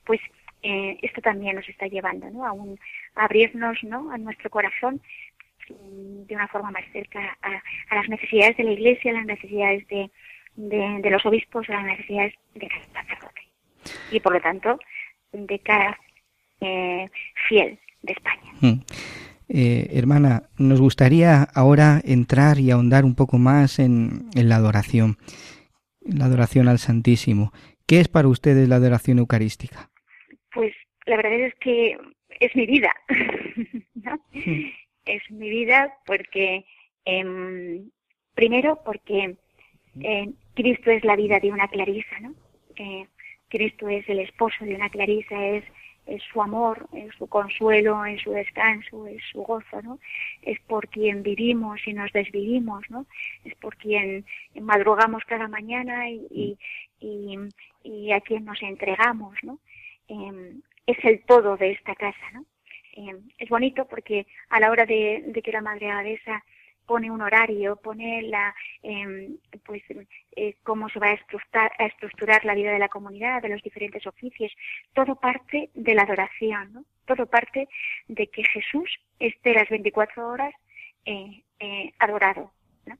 pues 0.03 0.19
eh, 0.63 0.97
esto 1.01 1.21
también 1.21 1.55
nos 1.55 1.69
está 1.69 1.87
llevando, 1.87 2.29
¿no? 2.29 2.45
A, 2.45 2.51
un, 2.51 2.79
abrirnos, 3.15 3.83
¿no? 3.83 4.11
A 4.11 4.17
nuestro 4.17 4.49
corazón 4.49 5.01
mm, 5.69 6.25
de 6.25 6.35
una 6.35 6.47
forma 6.47 6.71
más 6.71 6.83
cerca 6.91 7.37
a, 7.41 7.95
las 7.95 8.09
necesidades 8.09 8.57
de 8.57 8.63
la 8.63 8.71
Iglesia, 8.71 9.11
a 9.11 9.15
las 9.15 9.25
necesidades 9.25 9.87
de, 9.87 10.09
de, 10.55 11.09
los 11.09 11.25
obispos, 11.25 11.69
a 11.69 11.73
las 11.73 11.85
necesidades 11.85 12.33
de 12.55 12.67
cada 12.67 13.03
sacerdote. 13.03 13.41
Y 14.11 14.19
por 14.19 14.33
lo 14.33 14.41
tanto, 14.41 14.79
de 15.31 15.59
cada 15.59 15.97
eh, 16.59 17.07
fiel 17.47 17.79
de 18.01 18.13
España. 18.13 18.51
Mm. 18.61 18.81
Eh, 19.49 19.89
hermana, 19.93 20.43
nos 20.59 20.79
gustaría 20.79 21.43
ahora 21.55 21.99
entrar 22.03 22.59
y 22.59 22.69
ahondar 22.69 23.03
un 23.03 23.15
poco 23.15 23.39
más 23.39 23.79
en, 23.79 24.29
la 24.35 24.57
adoración, 24.57 25.17
la 26.01 26.25
adoración 26.25 26.67
al 26.67 26.77
Santísimo. 26.77 27.51
¿Qué 27.87 27.99
es 27.99 28.07
para 28.07 28.27
ustedes 28.27 28.69
la 28.69 28.75
adoración 28.75 29.17
eucarística? 29.17 29.89
Pues 30.53 30.73
la 31.07 31.17
verdad 31.17 31.39
es 31.39 31.55
que 31.55 31.97
es 32.39 32.55
mi 32.55 32.65
vida, 32.65 32.91
Es 35.05 35.23
mi 35.31 35.49
vida 35.49 35.91
porque, 36.05 36.65
em, 37.05 37.89
primero, 38.35 38.79
porque 38.85 39.37
eh, 40.01 40.29
Cristo 40.53 40.91
es 40.91 41.03
la 41.03 41.15
vida 41.15 41.39
de 41.39 41.51
una 41.51 41.67
clarisa, 41.67 42.19
¿no? 42.21 42.35
Eh, 42.75 43.07
Cristo 43.49 43.89
es 43.89 44.07
el 44.07 44.19
esposo 44.19 44.65
de 44.65 44.75
una 44.75 44.89
clarisa, 44.89 45.43
es, 45.47 45.63
es 46.09 46.21
su 46.23 46.41
amor, 46.41 46.87
es 46.93 47.13
su 47.15 47.27
consuelo, 47.27 48.05
es 48.05 48.21
su 48.21 48.31
descanso, 48.31 49.07
es 49.07 49.21
su 49.31 49.41
gozo, 49.41 49.81
¿no? 49.81 49.99
Es 50.41 50.59
por 50.61 50.87
quien 50.89 51.23
vivimos 51.23 51.79
y 51.85 51.93
nos 51.93 52.11
desvivimos, 52.11 52.89
¿no? 52.89 53.05
Es 53.45 53.55
por 53.55 53.77
quien 53.77 54.25
madrugamos 54.59 55.23
cada 55.25 55.47
mañana 55.47 56.09
y, 56.09 56.57
y, 56.99 57.37
y, 57.83 58.11
a 58.11 58.21
quien 58.21 58.45
nos 58.45 58.61
entregamos, 58.61 59.35
¿no? 59.43 59.59
Em, 60.07 60.61
es 60.85 60.97
el 61.03 61.21
todo 61.25 61.57
de 61.57 61.71
esta 61.71 61.95
casa, 61.95 62.31
¿no? 62.33 62.45
Eh, 62.93 63.15
es 63.37 63.49
bonito 63.49 63.85
porque 63.87 64.27
a 64.49 64.59
la 64.59 64.71
hora 64.71 64.85
de, 64.85 65.31
que 65.43 65.51
la 65.51 65.61
madre 65.61 65.91
abadesa 65.91 66.43
pone 66.89 67.11
un 67.11 67.21
horario, 67.21 67.75
pone 67.75 68.23
la, 68.23 68.55
em, 68.81 69.37
pues, 69.63 69.83
eh, 70.35 70.55
cómo 70.63 70.89
se 70.89 70.99
va 70.99 71.09
a 71.09 71.13
estructurar, 71.13 71.71
a 71.77 71.85
estructurar 71.85 72.43
la 72.45 72.55
vida 72.55 72.71
de 72.71 72.79
la 72.79 72.89
comunidad, 72.89 73.43
de 73.43 73.49
los 73.49 73.61
diferentes 73.61 74.07
oficios, 74.07 74.51
todo 74.93 75.13
parte 75.15 75.69
de 75.75 75.93
la 75.93 76.01
adoración, 76.01 76.73
¿no? 76.73 76.85
Todo 77.05 77.27
parte 77.27 77.67
de 78.07 78.25
que 78.25 78.43
Jesús 78.43 78.89
esté 79.19 79.53
las 79.53 79.69
24 79.69 80.27
horas 80.27 80.53
eh, 81.05 81.43
adorado, 81.99 82.51
¿no? 82.87 82.95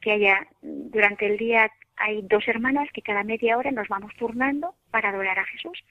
Que 0.00 0.12
haya, 0.12 0.46
durante 0.62 1.26
el 1.26 1.36
día 1.36 1.70
hay 1.96 2.22
dos 2.22 2.48
hermanas 2.48 2.88
que 2.94 3.02
cada 3.02 3.24
media 3.24 3.58
hora 3.58 3.70
nos 3.72 3.88
vamos 3.88 4.14
turnando 4.16 4.74
para 4.90 5.10
adorar 5.10 5.38
a 5.38 5.44
Jesús 5.44 5.84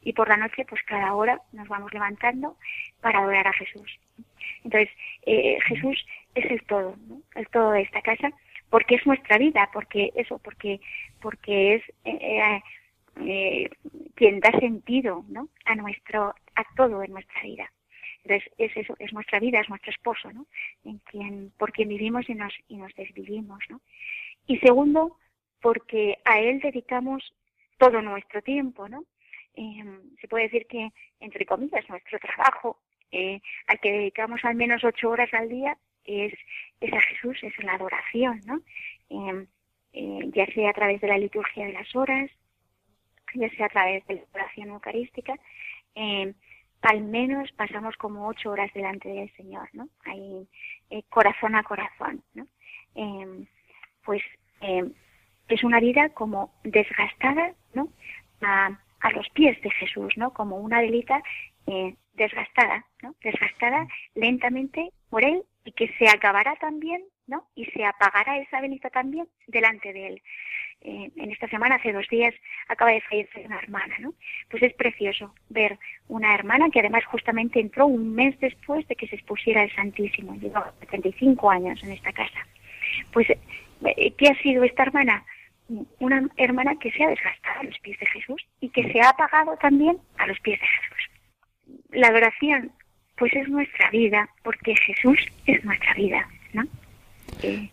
y 0.00 0.14
por 0.14 0.28
la 0.30 0.38
noche 0.38 0.64
pues 0.64 0.82
cada 0.84 1.12
hora 1.14 1.38
nos 1.52 1.68
vamos 1.68 1.92
levantando 1.92 2.56
para 3.02 3.18
adorar 3.18 3.46
a 3.46 3.52
Jesús. 3.52 4.00
Entonces, 4.64 4.90
eh, 5.26 5.58
Jesús 5.66 6.04
es 6.34 6.50
el 6.50 6.62
todo, 6.64 6.96
el 7.34 7.48
todo 7.48 7.72
de 7.72 7.82
esta 7.82 8.02
casa, 8.02 8.30
porque 8.70 8.96
es 8.96 9.06
nuestra 9.06 9.38
vida, 9.38 9.68
porque 9.72 10.12
eso, 10.14 10.38
porque, 10.38 10.80
porque 11.20 11.76
es 11.76 11.82
eh, 12.04 12.60
eh, 13.20 13.70
quien 14.14 14.40
da 14.40 14.50
sentido 14.58 15.24
¿no? 15.28 15.48
a 15.64 15.74
nuestro, 15.74 16.34
a 16.54 16.64
todo 16.76 17.02
en 17.02 17.12
nuestra 17.12 17.42
vida. 17.42 17.70
Entonces, 18.24 18.50
es 18.56 18.76
eso, 18.76 18.96
es 18.98 19.12
nuestra 19.12 19.38
vida, 19.38 19.60
es 19.60 19.68
nuestro 19.68 19.90
esposo, 19.90 20.32
¿no? 20.32 20.46
En 20.84 20.98
quien, 21.10 21.52
por 21.58 21.72
quien 21.72 21.90
vivimos 21.90 22.26
y 22.30 22.34
nos, 22.34 22.54
y 22.68 22.76
nos 22.78 22.94
desvivimos, 22.94 23.58
¿no? 23.68 23.82
Y 24.46 24.56
segundo, 24.60 25.18
porque 25.60 26.16
a 26.24 26.40
él 26.40 26.60
dedicamos 26.60 27.34
todo 27.76 28.00
nuestro 28.00 28.40
tiempo, 28.40 28.88
¿no? 28.88 29.04
eh, 29.54 30.00
se 30.20 30.28
puede 30.28 30.44
decir 30.44 30.66
que, 30.66 30.90
entre 31.20 31.46
comillas, 31.46 31.88
nuestro 31.88 32.18
trabajo, 32.18 32.78
eh, 33.10 33.40
al 33.66 33.80
que 33.80 33.92
dedicamos 33.92 34.44
al 34.44 34.54
menos 34.56 34.82
ocho 34.84 35.10
horas 35.10 35.32
al 35.32 35.48
día, 35.48 35.76
es, 36.04 36.32
a 36.80 37.00
Jesús, 37.00 37.38
es 37.42 37.52
la 37.64 37.74
adoración, 37.74 38.40
¿no? 38.46 38.60
Em, 39.08 39.46
eh, 39.92 40.30
ya 40.34 40.46
sea 40.46 40.70
a 40.70 40.74
través 40.74 41.00
de 41.00 41.08
la 41.08 41.18
liturgia 41.18 41.66
de 41.66 41.72
las 41.72 41.94
horas, 41.94 42.30
ya 43.34 43.48
sea 43.50 43.66
a 43.66 43.70
través 43.70 44.06
de 44.06 44.16
la 44.16 44.22
oración 44.34 44.70
eucarística, 44.70 45.34
em, 45.94 46.34
al 46.82 47.00
menos 47.02 47.50
pasamos 47.52 47.96
como 47.96 48.26
ocho 48.28 48.50
horas 48.50 48.72
delante 48.74 49.08
del 49.08 49.30
Señor, 49.36 49.68
¿no? 49.72 49.88
Ahí, 50.04 50.46
eh, 50.90 51.02
corazón 51.08 51.54
a 51.54 51.62
corazón, 51.62 52.22
¿no? 52.34 52.46
Em, 52.94 53.46
pues 54.04 54.22
es 55.48 55.62
una 55.62 55.78
vida 55.80 56.08
como 56.10 56.54
desgastada, 56.64 57.54
¿no? 57.74 57.88
A, 58.40 58.78
a 59.00 59.10
los 59.10 59.28
pies 59.30 59.60
de 59.62 59.70
Jesús, 59.70 60.14
¿no? 60.16 60.32
Como 60.32 60.56
una 60.56 60.80
velita 60.80 61.22
eh, 61.66 61.94
desgastada, 62.14 62.86
¿no? 63.02 63.14
Desgastada 63.22 63.86
lentamente 64.14 64.90
por 65.10 65.24
él 65.24 65.42
y 65.64 65.72
que 65.72 65.88
se 65.98 66.08
acabará 66.08 66.56
también, 66.56 67.02
¿no? 67.26 67.46
Y 67.54 67.64
se 67.66 67.84
apagará 67.84 68.38
esa 68.38 68.60
velita 68.60 68.90
también 68.90 69.26
delante 69.46 69.92
de 69.92 70.06
él. 70.08 70.22
Eh, 70.82 71.10
en 71.16 71.30
esta 71.30 71.48
semana, 71.48 71.76
hace 71.76 71.92
dos 71.92 72.06
días, 72.08 72.34
acaba 72.68 72.90
de 72.90 73.00
fallecer 73.00 73.46
una 73.46 73.58
hermana, 73.58 73.94
¿no? 74.00 74.12
Pues 74.50 74.62
es 74.62 74.74
precioso 74.74 75.34
ver 75.48 75.78
una 76.08 76.34
hermana 76.34 76.68
que 76.70 76.80
además 76.80 77.04
justamente 77.06 77.60
entró 77.60 77.86
un 77.86 78.14
mes 78.14 78.38
después 78.40 78.86
de 78.88 78.96
que 78.96 79.08
se 79.08 79.16
expusiera 79.16 79.62
el 79.62 79.74
Santísimo. 79.74 80.34
Lleva 80.34 80.74
75 80.80 81.50
años 81.50 81.82
en 81.82 81.92
esta 81.92 82.12
casa. 82.12 82.46
Pues, 83.12 83.30
eh, 83.30 84.12
¿qué 84.18 84.28
ha 84.28 84.42
sido 84.42 84.62
esta 84.64 84.82
hermana? 84.82 85.24
una 85.98 86.28
hermana 86.36 86.76
que 86.78 86.90
se 86.92 87.04
ha 87.04 87.08
desgastado 87.08 87.60
a 87.60 87.64
los 87.64 87.78
pies 87.78 87.98
de 87.98 88.06
Jesús 88.06 88.46
y 88.60 88.68
que 88.68 88.92
se 88.92 89.00
ha 89.00 89.08
apagado 89.08 89.56
también 89.56 89.98
a 90.18 90.26
los 90.26 90.38
pies 90.40 90.60
de 90.60 90.66
Jesús. 90.66 91.10
La 91.90 92.08
adoración, 92.08 92.72
pues 93.16 93.32
es 93.34 93.48
nuestra 93.48 93.90
vida, 93.90 94.28
porque 94.42 94.74
Jesús 94.76 95.18
es 95.46 95.64
nuestra 95.64 95.94
vida, 95.94 96.28
¿no? 96.52 96.64
Eh, 97.42 97.68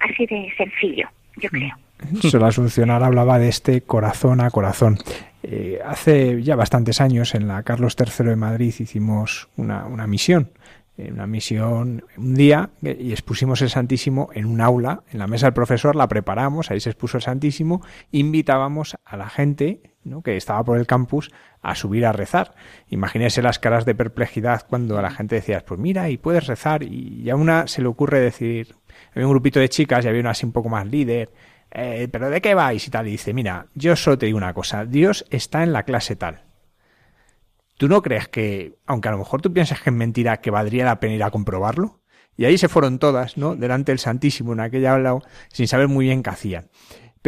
así 0.00 0.26
de 0.26 0.52
sencillo, 0.56 1.08
yo 1.36 1.48
creo. 1.50 1.74
la 2.40 2.46
Asunción 2.46 2.90
hablaba 2.90 3.38
de 3.38 3.48
este 3.48 3.82
corazón 3.82 4.40
a 4.40 4.50
corazón. 4.50 4.98
Eh, 5.42 5.78
hace 5.84 6.42
ya 6.42 6.56
bastantes 6.56 7.00
años 7.00 7.34
en 7.34 7.46
la 7.46 7.62
Carlos 7.62 7.96
III 7.98 8.30
de 8.30 8.36
Madrid 8.36 8.74
hicimos 8.78 9.48
una, 9.56 9.86
una 9.86 10.06
misión 10.06 10.50
en 10.98 11.14
una 11.14 11.26
misión 11.26 12.04
un 12.16 12.34
día 12.34 12.70
y 12.82 13.12
expusimos 13.12 13.62
el 13.62 13.70
Santísimo 13.70 14.30
en 14.34 14.46
un 14.46 14.60
aula, 14.60 15.02
en 15.12 15.20
la 15.20 15.28
mesa 15.28 15.46
del 15.46 15.54
profesor, 15.54 15.94
la 15.96 16.08
preparamos, 16.08 16.70
ahí 16.70 16.80
se 16.80 16.90
expuso 16.90 17.18
el 17.18 17.22
Santísimo, 17.22 17.82
invitábamos 18.10 18.96
a 19.04 19.16
la 19.16 19.28
gente 19.28 19.80
¿no? 20.08 20.22
que 20.22 20.36
estaba 20.36 20.64
por 20.64 20.78
el 20.78 20.86
campus 20.86 21.30
a 21.62 21.74
subir 21.74 22.06
a 22.06 22.12
rezar. 22.12 22.54
Imagínese 22.88 23.42
las 23.42 23.58
caras 23.58 23.84
de 23.84 23.94
perplejidad 23.94 24.66
cuando 24.68 25.00
la 25.00 25.10
gente 25.10 25.36
decía, 25.36 25.64
pues 25.66 25.78
mira, 25.78 26.08
y 26.10 26.16
puedes 26.16 26.46
rezar, 26.46 26.82
y 26.82 27.28
a 27.30 27.36
una 27.36 27.66
se 27.66 27.82
le 27.82 27.88
ocurre 27.88 28.20
decir, 28.20 28.74
había 29.14 29.26
un 29.26 29.32
grupito 29.32 29.60
de 29.60 29.68
chicas 29.68 30.04
y 30.04 30.08
había 30.08 30.20
una 30.20 30.30
así 30.30 30.46
un 30.46 30.52
poco 30.52 30.68
más 30.68 30.86
líder, 30.86 31.30
eh, 31.70 32.08
pero 32.10 32.30
¿de 32.30 32.40
qué 32.40 32.54
vais? 32.54 32.86
y 32.86 32.90
tal, 32.90 33.08
y 33.08 33.12
dice, 33.12 33.34
mira, 33.34 33.66
yo 33.74 33.94
solo 33.96 34.18
te 34.18 34.26
digo 34.26 34.38
una 34.38 34.54
cosa, 34.54 34.84
Dios 34.84 35.24
está 35.30 35.62
en 35.62 35.72
la 35.72 35.82
clase 35.82 36.16
tal 36.16 36.48
¿Tú 37.78 37.86
no 37.86 38.02
crees 38.02 38.26
que, 38.26 38.76
aunque 38.86 39.08
a 39.08 39.12
lo 39.12 39.18
mejor 39.18 39.40
tú 39.40 39.52
piensas 39.52 39.80
que 39.80 39.90
es 39.90 39.96
mentira, 39.96 40.40
que 40.40 40.50
valdría 40.50 40.84
la 40.84 40.98
pena 40.98 41.14
ir 41.14 41.22
a 41.22 41.30
comprobarlo? 41.30 42.00
Y 42.36 42.44
ahí 42.44 42.58
se 42.58 42.68
fueron 42.68 42.98
todas, 42.98 43.36
¿no? 43.36 43.54
Delante 43.54 43.92
del 43.92 44.00
Santísimo 44.00 44.52
en 44.52 44.60
aquella 44.60 44.94
aula, 44.94 45.16
sin 45.48 45.68
saber 45.68 45.86
muy 45.86 46.06
bien 46.06 46.24
qué 46.24 46.30
hacían. 46.30 46.68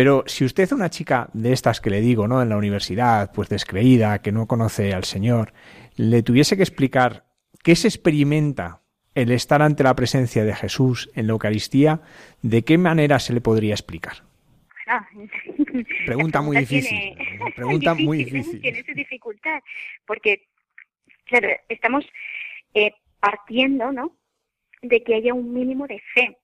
Pero 0.01 0.25
si 0.25 0.47
usted 0.47 0.73
una 0.73 0.89
chica 0.89 1.29
de 1.35 1.53
estas 1.53 1.83
que 1.83 1.91
le 1.91 2.01
digo, 2.01 2.27
¿no? 2.27 2.41
En 2.41 2.49
la 2.49 2.57
universidad, 2.57 3.31
pues 3.35 3.51
descreída, 3.51 4.23
que 4.23 4.33
no 4.33 4.47
conoce 4.47 4.95
al 4.95 5.05
Señor, 5.05 5.53
le 5.95 6.23
tuviese 6.23 6.57
que 6.57 6.63
explicar 6.63 7.27
qué 7.63 7.77
se 7.77 7.89
experimenta 7.89 8.81
el 9.15 9.31
estar 9.31 9.61
ante 9.61 9.83
la 9.83 9.95
presencia 9.95 10.43
de 10.43 10.55
Jesús 10.55 11.11
en 11.15 11.27
la 11.27 11.33
Eucaristía, 11.33 12.01
¿de 12.41 12.65
qué 12.65 12.79
manera 12.79 13.19
se 13.19 13.35
le 13.35 13.43
podría 13.43 13.75
explicar? 13.75 14.23
Pregunta 16.07 16.41
muy 16.41 16.57
difícil. 16.57 17.15
pregunta 17.55 17.93
muy 17.93 18.25
difícil. 18.25 18.59
Tiene 18.63 18.83
su 18.83 18.95
dificultad, 18.95 19.61
porque, 20.07 20.47
claro, 21.27 21.51
estamos 21.69 22.07
eh, 22.73 22.95
partiendo, 23.21 23.93
¿no? 23.93 24.17
De 24.81 25.03
que 25.03 25.17
haya 25.17 25.35
un 25.35 25.53
mínimo 25.53 25.87
de 25.87 26.01
fe. 26.15 26.39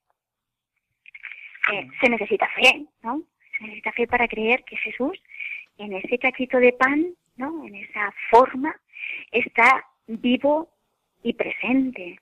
Eh, 1.73 1.88
se 2.03 2.11
necesita 2.11 2.47
fe, 2.51 2.85
¿no? 3.03 3.25
Necesita 3.61 3.92
fe 3.92 4.07
para 4.07 4.29
creer 4.29 4.64
que 4.64 4.77
Jesús, 4.77 5.21
en 5.79 5.92
ese 5.95 6.19
cachito 6.19 6.59
de 6.59 6.73
pan, 6.73 7.14
¿no? 7.37 7.66
En 7.66 7.75
esa 7.75 8.12
forma, 8.31 8.75
está 9.31 9.85
vivo 10.07 10.71
y 11.23 11.33
presente. 11.35 12.21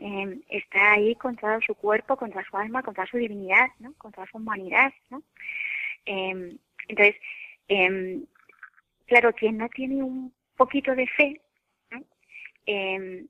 eh, 0.00 0.38
está 0.48 0.92
ahí 0.92 1.14
con 1.16 1.36
todo 1.36 1.60
su 1.60 1.74
cuerpo, 1.74 2.16
con 2.16 2.30
toda 2.30 2.44
su 2.44 2.56
alma, 2.56 2.82
con 2.82 2.94
toda 2.94 3.06
su 3.06 3.16
divinidad, 3.16 3.68
¿no? 3.80 3.94
con 3.94 4.12
toda 4.12 4.26
su 4.28 4.36
humanidad. 4.36 4.92
¿no? 5.10 5.22
Eh, 6.06 6.56
entonces, 6.88 7.16
eh, 7.68 8.20
claro, 9.06 9.32
quien 9.32 9.58
no 9.58 9.68
tiene 9.68 10.02
un 10.02 10.32
poquito 10.56 10.94
de 10.94 11.06
fe, 11.08 11.40
¿no? 11.90 12.04
eh, 12.66 13.26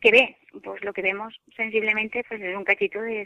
¿qué 0.00 0.10
ve? 0.10 0.36
Pues 0.62 0.84
lo 0.84 0.92
que 0.92 1.02
vemos 1.02 1.40
sensiblemente 1.56 2.24
pues, 2.28 2.40
es 2.40 2.56
un 2.56 2.64
cachito 2.64 3.00
de, 3.00 3.24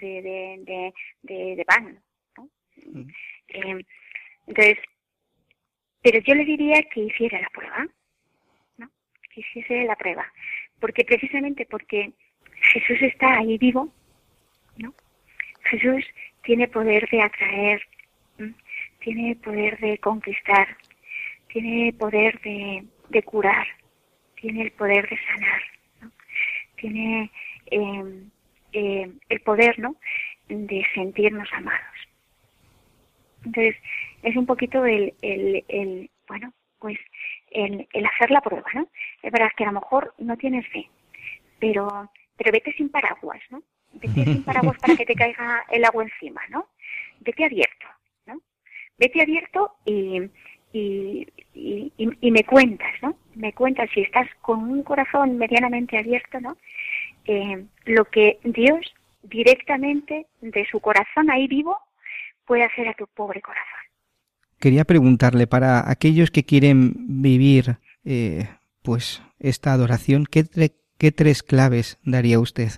de 1.23 1.64
pan. 1.66 2.01
Mm. 2.87 3.81
entonces, 4.47 4.79
pero 6.03 6.21
yo 6.21 6.35
le 6.35 6.45
diría 6.45 6.83
que 6.93 7.01
hiciera 7.01 7.41
la 7.41 7.49
prueba, 7.51 7.87
¿no? 8.77 8.91
que 9.31 9.41
hiciese 9.41 9.85
la 9.85 9.97
prueba, 9.97 10.31
porque 10.81 11.05
precisamente 11.05 11.67
porque 11.67 12.12
Jesús 12.73 13.03
está 13.03 13.38
ahí 13.38 13.59
vivo, 13.59 13.93
¿no? 14.77 14.95
Jesús 15.64 16.05
tiene 16.45 16.69
poder 16.69 17.09
de 17.11 17.23
atraer, 17.23 17.83
tiene 19.01 19.37
poder 19.37 19.79
de 19.79 19.99
conquistar, 19.99 20.77
tiene 21.49 21.93
poder 21.93 22.41
de, 22.41 23.23
curar, 23.23 23.67
tiene 24.41 24.62
el 24.62 24.73
poder 24.73 25.09
de 25.09 25.19
sanar, 25.27 25.62
tiene 26.77 27.31
em, 27.67 28.31
em, 28.73 29.19
el 29.29 29.41
poder, 29.41 29.79
¿no? 29.79 29.97
De 30.49 30.87
sentirnos 30.95 31.49
amados. 31.53 31.88
Entonces, 33.48 33.76
es 34.22 34.37
un 34.37 34.44
poquito 34.44 34.84
el, 34.84 35.14
el, 35.22 35.64
el 35.68 36.11
bueno, 36.28 36.52
pues 36.78 36.98
el, 37.50 37.88
el 37.92 38.06
hacer 38.06 38.30
la 38.30 38.42
prueba, 38.42 38.68
¿no? 38.74 38.88
Es 39.22 39.32
verdad 39.32 39.50
que 39.56 39.64
a 39.64 39.68
lo 39.68 39.80
mejor 39.80 40.14
no 40.18 40.37
tienes 40.37 40.66
fe, 40.68 40.88
pero, 41.58 42.11
pero 42.37 42.52
vete 42.52 42.72
sin 42.74 42.90
paraguas, 42.90 43.40
¿no? 43.50 43.62
Vete 43.94 44.24
sin 44.24 44.44
paraguas 44.44 44.78
para 44.78 44.96
que 44.96 45.06
te 45.06 45.14
caiga 45.22 45.64
el 45.70 45.84
agua 45.84 46.04
encima, 46.04 46.42
¿no? 46.50 46.66
Vete 47.20 47.44
abierto, 47.44 47.87
¿no? 48.26 48.38
Vete 48.98 49.22
abierto 49.22 49.76
y, 49.87 50.20
y, 50.74 51.26
y, 51.54 51.92
y, 51.96 52.30
me 52.30 52.44
cuentas, 52.44 52.92
¿no? 53.00 53.16
Me 53.34 53.54
cuentas 53.54 53.88
si 53.94 54.02
estás 54.02 54.28
con 54.42 54.62
un 54.62 54.82
corazón 54.82 55.38
medianamente 55.38 55.96
abierto, 55.96 56.38
¿no? 56.38 56.58
Eh, 57.24 57.64
lo 57.87 58.04
que 58.04 58.38
Dios 58.44 58.94
directamente 59.22 60.26
de 60.42 60.66
su 60.66 60.80
corazón 60.80 61.30
ahí 61.30 61.46
vivo 61.46 61.78
puede 62.48 62.64
hacer 62.64 62.88
a 62.88 62.94
tu 62.94 63.06
pobre 63.06 63.40
corazón. 63.40 63.78
Quería 64.58 64.84
preguntarle, 64.84 65.46
para 65.46 65.88
aquellos 65.88 66.32
que 66.32 66.44
quieren 66.44 67.22
vivir 67.22 67.78
eh, 68.04 68.48
pues 68.82 69.22
esta 69.38 69.72
adoración, 69.72 70.26
¿qué, 70.28 70.42
¿qué 70.98 71.12
tres 71.12 71.44
claves 71.44 72.00
daría 72.02 72.40
usted? 72.40 72.70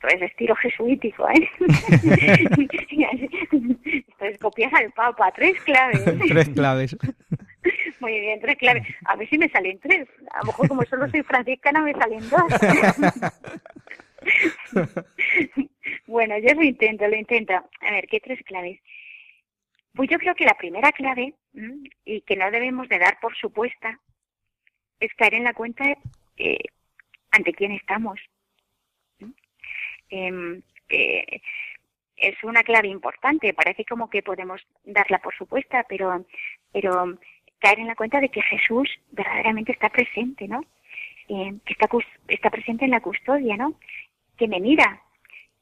Pues 0.00 0.22
estilo 0.22 0.54
jesuítico, 0.54 1.28
¿eh? 1.30 1.50
pues 4.18 4.38
copias 4.38 4.72
al 4.74 4.92
Papa, 4.92 5.32
tres 5.34 5.60
claves. 5.62 6.04
tres 6.28 6.48
claves. 6.50 6.96
Muy 7.98 8.20
bien, 8.20 8.38
tres 8.40 8.56
claves. 8.58 8.86
A 9.06 9.16
ver 9.16 9.28
si 9.28 9.38
me 9.38 9.48
salen 9.48 9.80
tres. 9.80 10.06
A 10.32 10.38
lo 10.40 10.46
mejor 10.46 10.68
como 10.68 10.84
solo 10.84 11.10
soy 11.10 11.22
franciscana 11.22 11.80
me 11.80 11.94
salen 11.94 12.22
dos. 12.30 12.44
bueno, 16.06 16.38
yo 16.38 16.54
lo 16.54 16.62
intento, 16.62 17.06
lo 17.08 17.16
intento. 17.16 17.54
A 17.54 17.90
ver, 17.90 18.06
¿qué 18.06 18.20
tres 18.20 18.40
claves? 18.44 18.80
Pues 19.94 20.10
yo 20.10 20.18
creo 20.18 20.34
que 20.34 20.44
la 20.44 20.54
primera 20.54 20.92
clave, 20.92 21.34
y 22.04 22.20
que 22.20 22.36
no 22.36 22.50
debemos 22.50 22.88
de 22.88 22.98
dar 22.98 23.18
por 23.20 23.34
supuesta, 23.36 23.98
es 25.00 25.12
caer 25.14 25.34
en 25.34 25.44
la 25.44 25.54
cuenta 25.54 25.84
eh, 26.36 26.58
ante 27.30 27.52
quién 27.52 27.72
estamos. 27.72 28.20
Em, 30.08 30.62
eh, 30.88 31.40
es 32.16 32.44
una 32.44 32.62
clave 32.62 32.88
importante, 32.88 33.52
parece 33.54 33.84
como 33.84 34.08
que 34.08 34.22
podemos 34.22 34.60
darla 34.84 35.18
por 35.18 35.34
supuesta, 35.34 35.84
pero, 35.88 36.24
pero 36.72 37.18
caer 37.58 37.80
en 37.80 37.88
la 37.88 37.96
cuenta 37.96 38.20
de 38.20 38.28
que 38.28 38.42
Jesús 38.42 38.88
verdaderamente 39.10 39.72
está 39.72 39.88
presente, 39.88 40.46
¿no? 40.46 40.64
Eh, 41.28 41.54
que 41.64 41.72
está, 41.72 41.88
está 42.28 42.50
presente 42.50 42.84
en 42.84 42.92
la 42.92 43.00
custodia, 43.00 43.56
¿no? 43.56 43.78
Que 44.36 44.46
me 44.46 44.60
mira, 44.60 45.02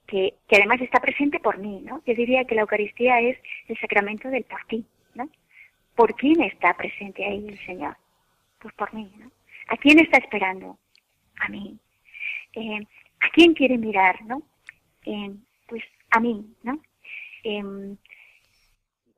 que, 0.07 0.35
que 0.49 0.57
además 0.57 0.81
está 0.81 1.01
presente 1.01 1.38
por 1.40 1.59
mí, 1.59 1.81
¿no? 1.83 2.03
Yo 2.07 2.14
diría 2.14 2.45
que 2.45 2.55
la 2.55 2.62
Eucaristía 2.62 3.21
es 3.21 3.38
el 3.69 3.79
sacramento 3.79 4.29
del 4.29 4.45
por 4.45 4.64
ti, 4.67 4.85
¿no? 5.14 5.29
¿Por 5.95 6.14
quién 6.14 6.43
está 6.43 6.75
presente 6.75 7.25
ahí 7.25 7.47
el 7.49 7.59
Señor? 7.67 7.97
Pues 8.61 8.75
por 8.75 8.93
mí, 8.95 9.11
¿no? 9.19 9.31
¿A 9.69 9.77
quién 9.77 9.99
está 9.99 10.19
esperando? 10.19 10.79
A 11.40 11.49
mí. 11.49 11.79
Eh, 12.55 12.81
¿A 13.21 13.29
quién 13.33 13.55
quiere 13.55 13.79
mirar, 13.79 14.23
no? 14.25 14.43
Eh, 15.07 15.35
pues 15.67 15.83
a 16.11 16.21
mí, 16.21 16.45
¿no? 16.62 16.81
Eh, 17.43 17.97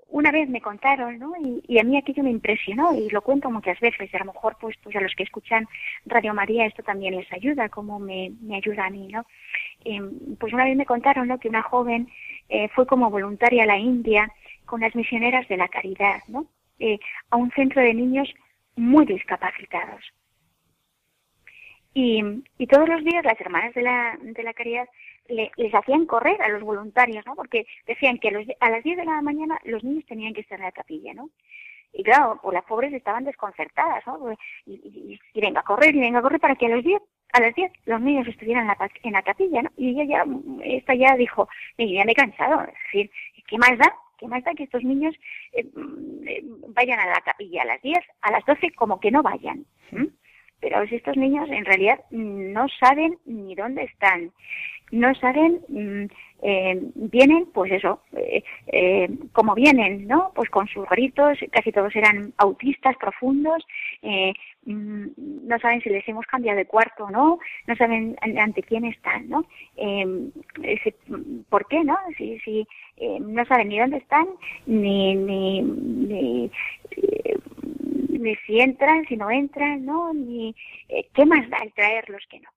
una 0.09 0.31
vez 0.31 0.49
me 0.49 0.61
contaron, 0.61 1.19
¿no? 1.19 1.33
Y, 1.69 1.79
a 1.79 1.83
mí 1.83 1.97
aquello 1.97 2.23
me 2.23 2.31
impresionó 2.31 2.95
y 2.95 3.11
lo 3.11 3.23
cuento 3.23 3.51
muchas 3.51 3.79
veces. 3.81 4.09
Y 4.13 4.17
a 4.17 4.21
lo 4.21 4.33
mejor, 4.33 4.57
pues, 4.61 4.77
pues 4.83 4.95
a 4.97 5.01
los 5.01 5.15
que 5.15 5.25
escuchan 5.25 5.67
Radio 6.05 6.33
María 6.33 6.67
esto 6.67 6.83
también 6.83 7.17
les 7.17 7.31
ayuda, 7.33 7.69
como 7.69 7.99
me, 7.99 8.33
me 8.41 8.57
ayuda 8.57 8.87
a 8.87 8.91
mí, 8.91 9.09
¿no? 9.09 9.27
Eh, 9.87 10.01
pues 10.41 10.53
una 10.53 10.65
vez 10.65 10.77
me 10.77 10.85
contaron. 10.85 11.39
Que 11.39 11.49
una 11.49 11.63
joven 11.63 12.09
eh, 12.49 12.69
fue 12.75 12.87
como 12.87 13.09
voluntaria 13.09 13.63
a 13.63 13.67
la 13.67 13.79
India 13.79 14.33
con 14.65 14.81
las 14.81 14.95
misioneras 14.97 15.47
de 15.49 15.57
la 15.57 15.69
caridad, 15.69 16.23
¿no? 16.27 16.47
Eh, 16.81 16.99
a 17.31 17.37
un 17.37 17.51
centro 17.53 17.81
de 17.81 17.95
niños 17.95 18.29
muy 18.75 19.07
discapacitados. 19.07 20.03
Y, 21.95 22.23
y 22.59 22.67
todos 22.67 22.89
los 22.89 23.03
días 23.05 23.25
las 23.25 23.41
hermanas 23.41 23.73
de 23.75 23.83
la, 23.83 24.19
de 24.21 24.43
la 24.43 24.53
caridad 24.53 24.87
les 25.29 25.75
hacían 25.75 26.05
correr 26.07 26.41
a 26.43 26.49
los 26.49 26.63
voluntarios, 26.63 27.25
¿no? 27.25 27.35
Porque 27.35 27.67
decían 27.87 28.19
que 28.19 28.29
a, 28.61 28.71
las 28.71 28.85
10 28.85 28.97
de 28.99 29.05
la 29.05 29.23
mañana 29.23 29.59
los 29.65 29.83
niños 29.83 30.05
tenían 30.07 30.35
que 30.35 30.43
estar 30.43 30.59
en 30.59 30.67
la 30.67 30.73
capilla, 30.73 31.15
¿no? 31.15 31.31
Y 31.93 32.03
claro, 32.03 32.39
pues 32.43 32.55
las 32.55 32.65
pobres 32.65 32.93
estaban 32.93 33.25
desconcertadas, 33.25 34.07
¿no? 34.07 34.19
Pues, 34.19 34.39
y, 34.67 35.19
y, 35.33 35.41
venga 35.41 35.61
a 35.61 35.65
correr, 35.65 35.95
y 35.95 36.01
venga 36.01 36.19
a 36.19 36.23
correr 36.23 36.41
para 36.41 36.55
que 36.55 36.67
a 36.67 36.71
las 36.71 36.85
10, 36.85 37.01
a 37.37 37.41
las 37.41 37.55
10 37.55 37.71
los 37.87 38.01
niños 38.01 38.27
estuvieran 38.27 38.63
en 38.63 38.69
la, 38.69 38.91
en 39.03 39.13
la 39.13 39.23
capilla, 39.23 39.63
¿no? 39.63 39.71
Y 39.77 39.91
ella 39.91 40.05
ya, 40.05 40.25
esta 40.65 40.95
ya 40.95 41.15
dijo, 41.17 41.49
ya 41.79 42.05
me 42.05 42.13
he 42.13 42.15
cansado, 42.15 42.63
es 42.63 42.75
decir, 42.85 43.11
¿qué 43.47 43.59
más 43.59 43.77
da? 43.79 43.93
¿Qué 44.19 44.27
más 44.27 44.43
da 44.45 44.55
que 44.55 44.63
estos 44.65 44.83
niños 44.83 45.15
eh, 45.53 45.67
eh, 46.27 46.43
vayan 46.69 46.99
a 46.99 47.07
la 47.07 47.21
capilla 47.21 47.63
a 47.63 47.67
las 47.67 47.83
10, 47.83 47.99
a 48.23 48.31
las 48.31 48.45
12 48.47 48.71
como 48.73 48.99
que 48.99 49.11
no 49.11 49.23
vayan? 49.23 49.67
Pero 50.61 50.83
estos 50.83 51.17
niños 51.17 51.49
en 51.51 51.65
realidad 51.65 52.01
no 52.11 52.67
saben 52.81 53.19
ni 53.27 53.55
dónde 53.55 53.85
están 53.85 54.33
no 54.93 55.15
saben, 55.17 55.61
mm, 55.69 56.05
eh, 56.43 56.81
vienen, 56.95 57.47
pues 57.53 57.73
eso, 57.73 58.03
eh, 58.17 58.43
eh, 58.69 59.09
como 59.33 59.55
vienen, 59.55 60.07
¿no? 60.07 60.33
Pues 60.35 60.49
con 60.51 60.69
sus 60.69 60.89
gritos, 60.89 61.39
casi 61.51 61.73
todos 61.73 61.95
eran 61.97 62.33
autistas 62.39 62.97
profundos, 62.97 63.67
eh, 64.03 64.33
mm, 64.65 65.07
no 65.49 65.59
saben 65.59 65.81
si 65.81 65.89
les 65.91 66.07
hemos 66.09 66.27
cambiado 66.27 66.59
de 66.59 66.67
cuarto 66.67 67.05
o 67.05 67.11
no, 67.11 67.39
no 67.67 67.77
saben 67.77 68.17
ante 68.21 68.63
quién 68.63 68.85
están, 68.85 69.29
¿no? 69.29 69.45
¿Por 71.49 71.67
qué, 71.69 71.83
no? 71.83 71.97
Si, 72.17 72.39
si 72.41 72.67
no 73.21 73.45
saben 73.47 73.69
ni 73.69 73.79
dónde 73.79 73.99
están, 73.99 74.27
ni, 74.67 75.15
ni, 75.15 75.63
ni 75.63 76.51
ni 78.19 78.35
si 78.47 78.61
entran, 78.61 79.05
si 79.07 79.17
no 79.17 79.31
entran, 79.31 79.85
¿no? 79.85 80.13
Ni 80.13 80.55
qué 81.15 81.25
más 81.27 81.49
da 81.51 81.59
el 81.59 81.73
traerlos 81.73 82.23
que 82.29 82.41
no. 82.41 82.49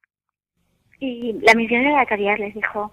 Y 1.00 1.34
la 1.42 1.54
misionera 1.54 1.92
de 1.92 1.96
la 1.96 2.06
caridad 2.06 2.38
les 2.38 2.54
dijo, 2.54 2.92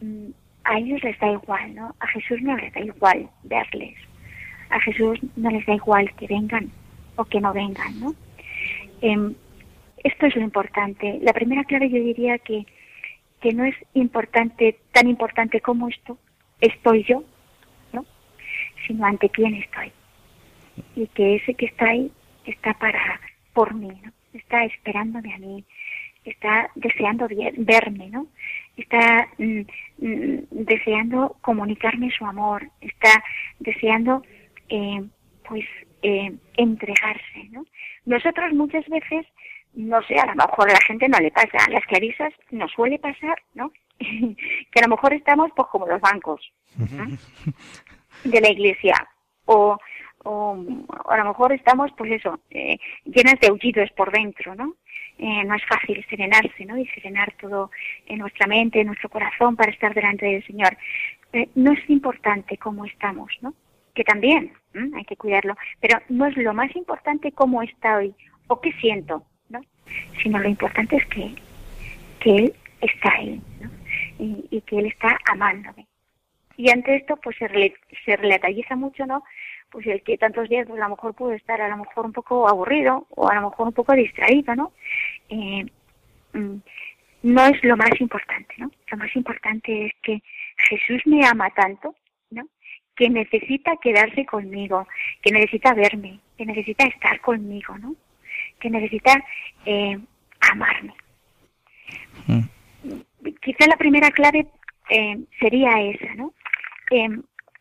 mm, 0.00 0.30
a 0.64 0.78
ellos 0.78 1.02
les 1.04 1.18
da 1.20 1.30
igual, 1.30 1.74
¿no? 1.74 1.94
A 2.00 2.06
Jesús 2.08 2.42
no 2.42 2.56
les 2.56 2.72
da 2.72 2.80
igual 2.80 3.30
verles. 3.44 3.94
A 4.70 4.80
Jesús 4.80 5.20
no 5.36 5.50
les 5.50 5.64
da 5.66 5.74
igual 5.74 6.12
que 6.16 6.26
vengan 6.26 6.70
o 7.14 7.24
que 7.24 7.40
no 7.40 7.52
vengan, 7.52 8.00
¿no? 8.00 8.14
Em, 9.00 9.34
esto 10.02 10.26
es 10.26 10.34
lo 10.36 10.42
importante. 10.42 11.18
La 11.22 11.32
primera 11.32 11.64
clave 11.64 11.88
yo 11.88 11.98
diría 11.98 12.38
que, 12.38 12.66
que 13.40 13.52
no 13.52 13.64
es 13.64 13.76
importante, 13.94 14.78
tan 14.92 15.08
importante 15.08 15.60
como 15.60 15.88
esto, 15.88 16.18
estoy 16.60 17.04
yo, 17.04 17.22
¿no? 17.92 18.04
Sino 18.86 19.06
ante 19.06 19.28
quién 19.28 19.54
estoy. 19.54 19.92
Y 20.94 21.06
que 21.08 21.36
ese 21.36 21.54
que 21.54 21.66
está 21.66 21.88
ahí 21.88 22.10
está 22.44 22.74
para, 22.74 23.20
por 23.52 23.74
mí, 23.74 23.92
¿no? 24.02 24.12
Está 24.32 24.64
esperándome 24.64 25.34
a 25.34 25.38
mí, 25.38 25.64
está 26.24 26.70
deseando 26.74 27.28
verme, 27.56 28.08
¿no? 28.08 28.26
Está 28.76 29.28
mm, 29.38 29.60
mm, 29.98 30.38
deseando 30.50 31.36
comunicarme 31.40 32.10
su 32.10 32.24
amor, 32.26 32.68
está 32.80 33.22
deseando, 33.58 34.22
eh, 34.68 35.02
pues, 35.48 35.64
eh, 36.02 36.32
entregarse, 36.56 37.48
¿no? 37.50 37.64
Nosotros 38.04 38.52
muchas 38.52 38.86
veces, 38.88 39.26
no 39.74 40.02
sé, 40.02 40.18
a 40.18 40.26
lo 40.26 40.34
mejor 40.34 40.68
a 40.68 40.74
la 40.74 40.80
gente 40.86 41.08
no 41.08 41.18
le 41.18 41.30
pasa, 41.30 41.58
a 41.66 41.70
las 41.70 41.84
clarisas 41.86 42.32
nos 42.50 42.70
suele 42.72 42.98
pasar, 42.98 43.42
¿no? 43.54 43.72
que 43.98 44.80
a 44.80 44.82
lo 44.82 44.94
mejor 44.94 45.14
estamos, 45.14 45.50
pues, 45.56 45.68
como 45.68 45.86
los 45.86 46.00
bancos 46.00 46.40
de 48.24 48.40
la 48.40 48.50
iglesia, 48.50 48.94
o 49.46 49.78
o, 50.24 50.56
a 51.08 51.16
lo 51.16 51.24
mejor 51.24 51.52
estamos, 51.52 51.90
pues 51.96 52.12
eso, 52.12 52.40
eh, 52.50 52.78
llenas 53.04 53.38
de 53.40 53.48
aullidos 53.48 53.90
por 53.92 54.10
dentro, 54.12 54.54
¿no? 54.54 54.74
Eh, 55.18 55.44
no 55.44 55.54
es 55.54 55.64
fácil 55.66 56.04
serenarse, 56.10 56.64
¿no? 56.66 56.76
Y 56.76 56.86
serenar 56.88 57.32
todo 57.40 57.70
en 58.06 58.18
nuestra 58.18 58.46
mente, 58.46 58.80
en 58.80 58.88
nuestro 58.88 59.08
corazón 59.08 59.56
para 59.56 59.72
estar 59.72 59.94
delante 59.94 60.26
del 60.26 60.44
Señor. 60.46 60.76
Eh, 61.32 61.48
no 61.54 61.72
es 61.72 61.88
importante 61.88 62.58
cómo 62.58 62.84
estamos, 62.84 63.32
¿no? 63.40 63.54
Que 63.94 64.04
también 64.04 64.52
hay 64.94 65.04
que 65.04 65.16
cuidarlo, 65.16 65.56
pero 65.80 65.98
no 66.10 66.26
es 66.26 66.36
lo 66.36 66.52
más 66.52 66.74
importante 66.76 67.32
cómo 67.32 67.62
estoy 67.62 68.14
o 68.46 68.60
qué 68.60 68.72
siento, 68.72 69.24
¿no? 69.48 69.60
Sino 70.22 70.38
lo 70.38 70.48
importante 70.48 70.96
es 70.96 71.06
que, 71.06 71.34
que 72.20 72.36
Él 72.36 72.54
está 72.82 73.10
ahí, 73.14 73.40
¿no? 73.60 73.70
Y 74.18 74.60
que 74.62 74.78
Él 74.78 74.86
está 74.86 75.18
amándome. 75.30 75.86
Y 76.56 76.70
ante 76.70 76.96
esto, 76.96 77.16
pues 77.16 77.36
se, 77.36 77.74
se 78.04 78.16
relatalliza 78.16 78.76
mucho, 78.76 79.06
¿no? 79.06 79.22
pues 79.70 79.86
el 79.86 80.02
que 80.02 80.18
tantos 80.18 80.48
días 80.48 80.66
pues 80.66 80.80
a 80.80 80.84
lo 80.84 80.96
mejor 80.96 81.14
puede 81.14 81.36
estar 81.36 81.60
a 81.60 81.68
lo 81.68 81.76
mejor 81.78 82.06
un 82.06 82.12
poco 82.12 82.48
aburrido 82.48 83.06
o 83.10 83.28
a 83.28 83.34
lo 83.34 83.50
mejor 83.50 83.68
un 83.68 83.72
poco 83.72 83.92
distraído, 83.92 84.54
¿no? 84.54 84.72
Eh, 85.28 85.66
mm, 86.32 86.56
no 87.24 87.46
es 87.46 87.62
lo 87.64 87.76
más 87.76 87.90
importante, 88.00 88.54
¿no? 88.58 88.70
Lo 88.90 88.96
más 88.96 89.14
importante 89.16 89.86
es 89.86 89.92
que 90.02 90.22
Jesús 90.68 91.02
me 91.06 91.26
ama 91.26 91.50
tanto, 91.50 91.94
¿no? 92.30 92.46
Que 92.94 93.10
necesita 93.10 93.72
quedarse 93.82 94.24
conmigo, 94.24 94.86
que 95.22 95.32
necesita 95.32 95.74
verme, 95.74 96.20
que 96.38 96.46
necesita 96.46 96.86
estar 96.86 97.20
conmigo, 97.20 97.76
¿no? 97.78 97.96
Que 98.60 98.70
necesita 98.70 99.22
eh, 99.64 99.98
amarme. 100.52 100.94
Mm. 102.28 102.40
Quizá 103.42 103.66
la 103.66 103.76
primera 103.76 104.10
clave 104.10 104.46
eh, 104.88 105.18
sería 105.40 105.82
esa, 105.82 106.14
¿no? 106.14 106.32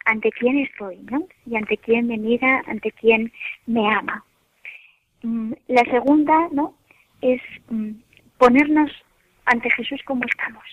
Ante 0.06 0.32
quién 0.32 0.60
estoy, 0.60 0.98
¿no? 1.10 1.28
Y 1.46 1.56
ante 1.56 1.78
quién 1.78 2.08
me 2.08 2.18
mira, 2.18 2.64
ante 2.68 2.92
quién 2.92 3.32
me 3.66 3.92
ama. 3.94 4.24
Mm, 5.24 5.54
la 5.68 5.84
segunda, 5.86 6.50
¿no? 6.52 6.76
Es 7.22 7.42
mm, 7.70 7.92
ponernos 8.38 8.92
ante 9.46 9.70
Jesús 9.72 10.02
como 10.06 10.24
estamos. 10.26 10.64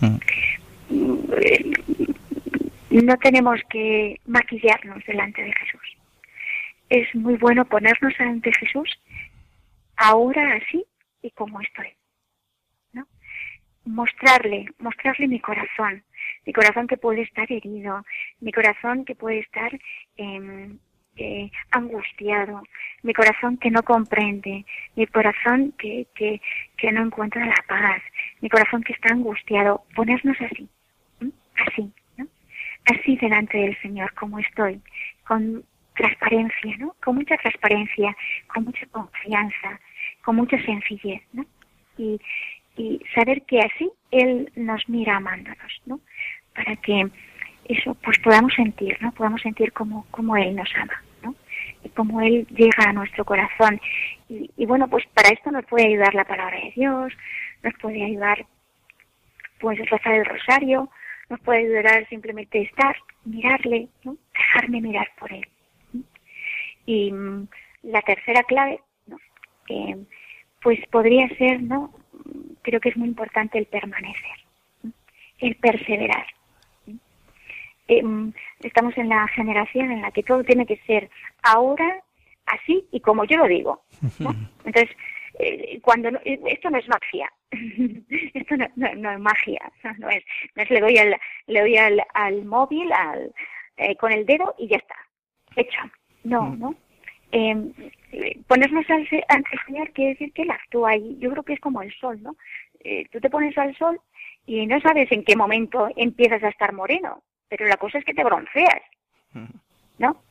Mm, 0.00 0.18
no 2.90 3.16
tenemos 3.18 3.60
que 3.70 4.20
maquillarnos 4.26 5.04
delante 5.06 5.42
de 5.42 5.52
Jesús. 5.52 5.96
Es 6.88 7.14
muy 7.14 7.36
bueno 7.36 7.64
ponernos 7.64 8.14
ante 8.18 8.52
Jesús 8.52 8.98
ahora 9.96 10.54
así 10.56 10.84
y 11.22 11.30
como 11.32 11.60
estoy. 11.60 11.88
¿no? 12.92 13.06
Mostrarle, 13.84 14.66
mostrarle 14.78 15.28
mi 15.28 15.40
corazón, 15.40 16.02
mi 16.46 16.52
corazón 16.52 16.86
que 16.86 16.96
puede 16.96 17.22
estar 17.22 17.50
herido, 17.50 18.04
mi 18.40 18.52
corazón 18.52 19.04
que 19.04 19.14
puede 19.14 19.40
estar 19.40 19.70
em, 20.16 20.78
eh, 21.16 21.50
angustiado, 21.72 22.62
mi 23.02 23.12
corazón 23.12 23.56
que 23.58 23.70
no 23.70 23.82
comprende, 23.82 24.64
mi 24.96 25.06
corazón 25.06 25.72
que, 25.78 26.06
que, 26.14 26.40
que 26.76 26.92
no 26.92 27.02
encuentra 27.02 27.44
la 27.44 27.64
paz, 27.66 28.00
mi 28.40 28.48
corazón 28.48 28.82
que 28.82 28.92
está 28.92 29.12
angustiado, 29.12 29.84
ponernos 29.94 30.36
así, 30.40 30.68
así, 31.66 31.92
¿no? 32.16 32.26
así 32.86 33.16
delante 33.16 33.58
del 33.58 33.76
Señor 33.80 34.14
como 34.14 34.38
estoy, 34.38 34.80
con 35.26 35.64
transparencia, 35.98 36.76
¿no? 36.78 36.94
Con 37.02 37.16
mucha 37.16 37.36
transparencia, 37.36 38.16
con 38.46 38.64
mucha 38.64 38.86
confianza, 38.86 39.80
con 40.24 40.36
mucha 40.36 40.56
sencillez, 40.64 41.22
¿no? 41.32 41.44
Y, 41.98 42.20
y 42.78 43.02
saber 43.14 43.42
que 43.42 43.58
así 43.60 43.90
Él 44.10 44.50
nos 44.56 44.88
mira 44.88 45.16
amándonos, 45.16 45.82
¿no? 45.84 46.00
Para 46.54 46.76
que 46.76 47.08
eso 47.66 47.94
pues 48.02 48.18
podamos 48.20 48.54
sentir, 48.54 48.96
¿no? 49.02 49.12
Podamos 49.12 49.42
sentir 49.42 49.72
como, 49.72 50.06
como 50.10 50.36
Él 50.36 50.56
nos 50.56 50.70
ama, 50.76 51.02
¿no? 51.22 51.34
Y 51.84 51.88
como 51.90 52.22
Él 52.22 52.46
llega 52.50 52.84
a 52.88 52.92
nuestro 52.92 53.24
corazón. 53.24 53.80
Y, 54.28 54.50
y 54.56 54.64
bueno, 54.64 54.88
pues 54.88 55.04
para 55.12 55.28
esto 55.28 55.50
nos 55.50 55.66
puede 55.66 55.88
ayudar 55.88 56.14
la 56.14 56.24
palabra 56.24 56.56
de 56.56 56.72
Dios, 56.74 57.12
nos 57.62 57.74
puede 57.74 58.02
ayudar 58.04 58.46
pues 59.60 59.78
rezar 59.90 60.14
el 60.14 60.24
rosario, 60.24 60.88
nos 61.28 61.40
puede 61.40 61.60
ayudar 61.60 62.08
simplemente 62.08 62.62
estar, 62.62 62.96
mirarle, 63.24 63.88
¿no? 64.04 64.16
dejarme 64.32 64.80
mirar 64.80 65.08
por 65.18 65.32
él. 65.32 65.46
Y 66.86 67.12
mm, 67.12 67.48
la 67.82 68.00
tercera 68.02 68.42
clave, 68.44 68.80
¿no? 69.06 69.18
pues 70.62 70.78
podría 70.90 71.28
ser, 71.36 71.62
¿no? 71.62 71.92
Creo 72.68 72.80
que 72.80 72.90
es 72.90 72.98
muy 72.98 73.08
importante 73.08 73.56
el 73.56 73.64
permanecer, 73.64 74.44
el 75.38 75.54
perseverar. 75.54 76.26
Em, 77.86 78.30
estamos 78.60 78.98
en 78.98 79.08
la 79.08 79.26
generación 79.28 79.90
en 79.90 80.02
la 80.02 80.10
que 80.10 80.22
todo 80.22 80.44
tiene 80.44 80.66
que 80.66 80.76
ser 80.86 81.08
ahora, 81.42 82.02
así 82.44 82.86
y 82.92 83.00
como 83.00 83.24
yo 83.24 83.38
lo 83.38 83.48
digo. 83.48 83.84
Entonces, 84.66 84.94
eh, 85.38 85.80
cuando 85.80 86.10
eh, 86.26 86.38
esto 86.44 86.68
no 86.68 86.76
es 86.76 86.86
magia, 86.88 87.32
esto 88.34 88.54
no, 88.58 89.10
es 89.10 89.18
magia, 89.18 89.72
no 89.96 90.10
es, 90.10 90.22
no 90.54 90.62
es 90.62 90.68
le 90.68 90.80
doy 90.80 90.98
al, 90.98 91.16
le 91.46 91.60
doy 91.60 91.76
al, 91.78 92.02
al 92.12 92.44
móvil 92.44 92.92
al, 92.92 93.32
eh, 93.78 93.96
con 93.96 94.12
el 94.12 94.26
dedo 94.26 94.54
y 94.58 94.68
ya 94.68 94.76
está, 94.76 94.96
hecho. 95.56 95.80
No, 96.22 96.42
mm. 96.42 96.60
¿no? 96.60 96.74
Eh, 97.30 97.72
ponernos 98.46 98.88
al, 98.88 99.06
ante 99.28 99.50
el 99.52 99.60
Señor 99.66 99.90
quiere 99.92 100.12
decir 100.12 100.32
que 100.32 100.42
Él 100.42 100.50
actúa 100.50 100.96
y 100.96 101.18
yo 101.18 101.30
creo 101.30 101.42
que 101.42 101.52
es 101.54 101.60
como 101.60 101.82
el 101.82 101.92
sol, 101.94 102.22
¿no? 102.22 102.36
Eh, 102.80 103.06
tú 103.12 103.20
te 103.20 103.30
pones 103.30 103.56
al 103.58 103.76
sol 103.76 104.00
y 104.46 104.66
no 104.66 104.80
sabes 104.80 105.10
en 105.12 105.24
qué 105.24 105.36
momento 105.36 105.88
empiezas 105.96 106.42
a 106.42 106.48
estar 106.48 106.72
moreno, 106.72 107.22
pero 107.48 107.66
la 107.66 107.76
cosa 107.76 107.98
es 107.98 108.04
que 108.04 108.14
te 108.14 108.24
bronceas. 108.24 108.82
¿no? 109.98 110.22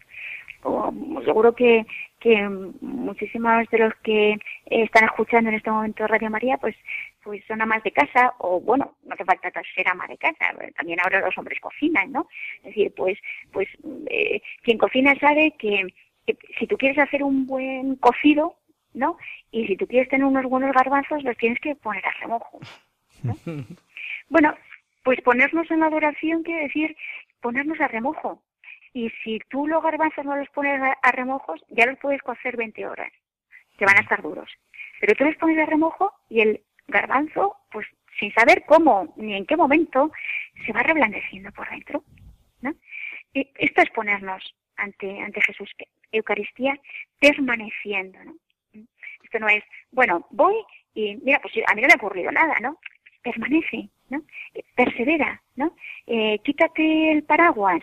seguro 1.24 1.54
que, 1.54 1.86
que 2.20 2.48
muchísimos 2.82 3.70
de 3.70 3.78
los 3.78 3.93
que 4.04 4.38
están 4.66 5.06
escuchando 5.06 5.50
en 5.50 5.58
este 5.58 5.72
momento 5.72 6.08
Radio 6.08 6.30
María, 6.30 6.58
pues, 6.58 6.76
pues 7.24 7.43
son 7.48 7.62
amas 7.62 7.84
de 7.84 7.91
casa, 7.91 8.34
o 8.39 8.60
bueno, 8.60 8.95
no 9.04 9.16
te 9.16 9.26
falta 9.26 9.52
ser 9.76 9.88
ama 9.88 10.08
de 10.08 10.18
casa, 10.18 10.54
también 10.76 11.00
ahora 11.04 11.22
los 11.22 11.38
hombres 11.38 11.60
cocinan, 11.60 12.12
¿no? 12.12 12.28
Es 12.58 12.64
decir, 12.64 12.93
pues, 12.95 13.18
pues 13.52 13.68
eh, 14.10 14.41
quien 14.64 14.78
cocina 14.78 15.14
sabe 15.20 15.54
que, 15.60 15.88
si 16.59 16.67
tú 16.67 16.78
quieres 16.78 16.97
hacer 16.97 17.23
un 17.23 17.45
buen 17.45 17.95
cocido, 17.95 18.57
¿no? 18.93 19.17
Y 19.51 19.67
si 19.67 19.78
tú 19.78 19.88
quieres 19.88 20.09
tener 20.09 20.25
unos 20.25 20.45
buenos 20.45 20.73
garbanzos, 20.73 21.23
los 21.23 21.38
tienes 21.38 21.59
que 21.59 21.75
poner 21.75 22.05
a 22.05 22.11
remojo. 22.19 22.59
¿no? 23.23 23.36
bueno, 24.30 24.55
pues 25.03 25.21
ponernos 25.21 25.69
en 25.71 25.80
la 25.80 25.88
adoración 25.88 26.43
quiere 26.43 26.63
decir 26.63 26.95
ponernos 27.41 27.80
a 27.80 27.88
remojo, 27.88 28.41
y 28.97 29.11
si 29.23 29.39
tú 29.49 29.67
los 29.67 29.84
garbanzos 29.84 30.25
no 30.25 30.36
los 30.36 30.49
pones 30.49 30.82
a, 30.82 31.11
remojos, 31.11 31.63
ya 31.69 31.86
los 31.86 31.99
puedes 31.99 32.21
cocer 32.23 32.57
20 32.57 32.88
horas, 32.88 33.11
que 33.78 33.86
van 33.86 33.97
a 33.97 34.01
estar 34.01 34.23
duros. 34.23 34.49
Pero 34.99 35.13
tú 35.13 35.23
los 35.25 35.36
pones 35.36 35.59
a 35.59 35.67
remojo 35.67 36.13
y 36.30 36.41
el 36.41 36.61
garbanzo, 36.88 37.57
pues 37.71 37.86
sin 38.19 38.34
saber 38.34 38.63
cómo 38.65 39.13
ni 39.15 39.36
en 39.36 39.45
qué 39.45 39.55
momento, 39.55 40.11
se 40.65 40.73
va 40.73 40.82
reblandeciendo 40.82 41.51
por 41.51 41.69
dentro. 41.69 42.03
¿no? 42.61 42.73
Y 43.34 43.47
esto 43.59 43.82
es 43.82 43.89
ponernos 43.91 44.55
ante, 44.78 45.19
ante 45.21 45.41
Jesús, 45.41 45.69
Eucaristía 46.11 46.80
permaneciendo. 47.19 48.17
¿no? 48.23 48.34
Esto 49.23 49.39
no 49.39 49.49
es, 49.49 49.63
bueno, 49.91 50.25
voy 50.32 50.55
y 50.93 51.15
mira, 51.17 51.39
pues 51.41 51.53
a 51.67 51.75
mí 51.75 51.82
no 51.82 51.88
me 51.88 51.93
ha 51.93 51.97
ocurrido 51.97 52.32
nada, 52.32 52.55
¿no? 52.59 52.80
Permanece, 53.21 53.89
¿no? 54.09 54.23
Persevera, 54.75 55.41
¿no? 55.55 55.75
Eh, 56.07 56.39
quítate 56.43 57.11
el 57.11 57.23
paraguas, 57.23 57.82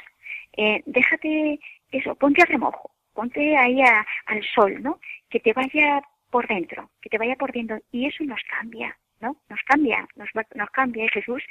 eh, 0.56 0.82
déjate 0.86 1.60
eso, 1.92 2.14
ponte 2.16 2.42
a 2.42 2.46
remojo, 2.46 2.90
ponte 3.12 3.56
ahí 3.56 3.80
al 3.82 4.42
sol, 4.54 4.82
¿no? 4.82 4.98
Que 5.30 5.38
te 5.40 5.52
vaya 5.52 6.02
por 6.30 6.48
dentro, 6.48 6.90
que 7.00 7.08
te 7.08 7.18
vaya 7.18 7.36
por 7.36 7.52
dentro. 7.52 7.78
Y 7.92 8.06
eso 8.06 8.24
nos 8.24 8.40
cambia, 8.48 8.96
¿no? 9.20 9.36
Nos 9.48 9.60
cambia, 9.62 10.08
nos, 10.16 10.28
nos 10.54 10.70
cambia. 10.70 11.04
Y 11.04 11.08
Jesús, 11.08 11.42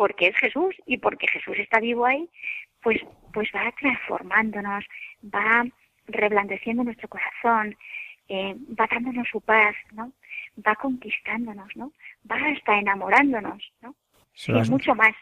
porque 0.00 0.28
es 0.28 0.36
Jesús 0.38 0.74
y 0.86 0.96
porque 0.96 1.28
Jesús 1.28 1.58
está 1.58 1.78
vivo 1.78 2.06
ahí, 2.06 2.26
pues, 2.82 2.96
pues 3.34 3.50
va 3.54 3.70
transformándonos, 3.78 4.82
va 5.22 5.66
reblandeciendo 6.06 6.82
nuestro 6.82 7.06
corazón, 7.06 7.76
eh, 8.26 8.56
va 8.80 8.88
dándonos 8.90 9.28
su 9.28 9.42
paz, 9.42 9.74
¿no? 9.92 10.10
Va 10.66 10.74
conquistándonos, 10.76 11.68
¿no? 11.76 11.92
Va 12.30 12.36
hasta 12.36 12.78
enamorándonos, 12.78 13.62
¿no? 13.82 13.94
y 14.46 14.70
mucho 14.70 14.94
más. 14.94 15.12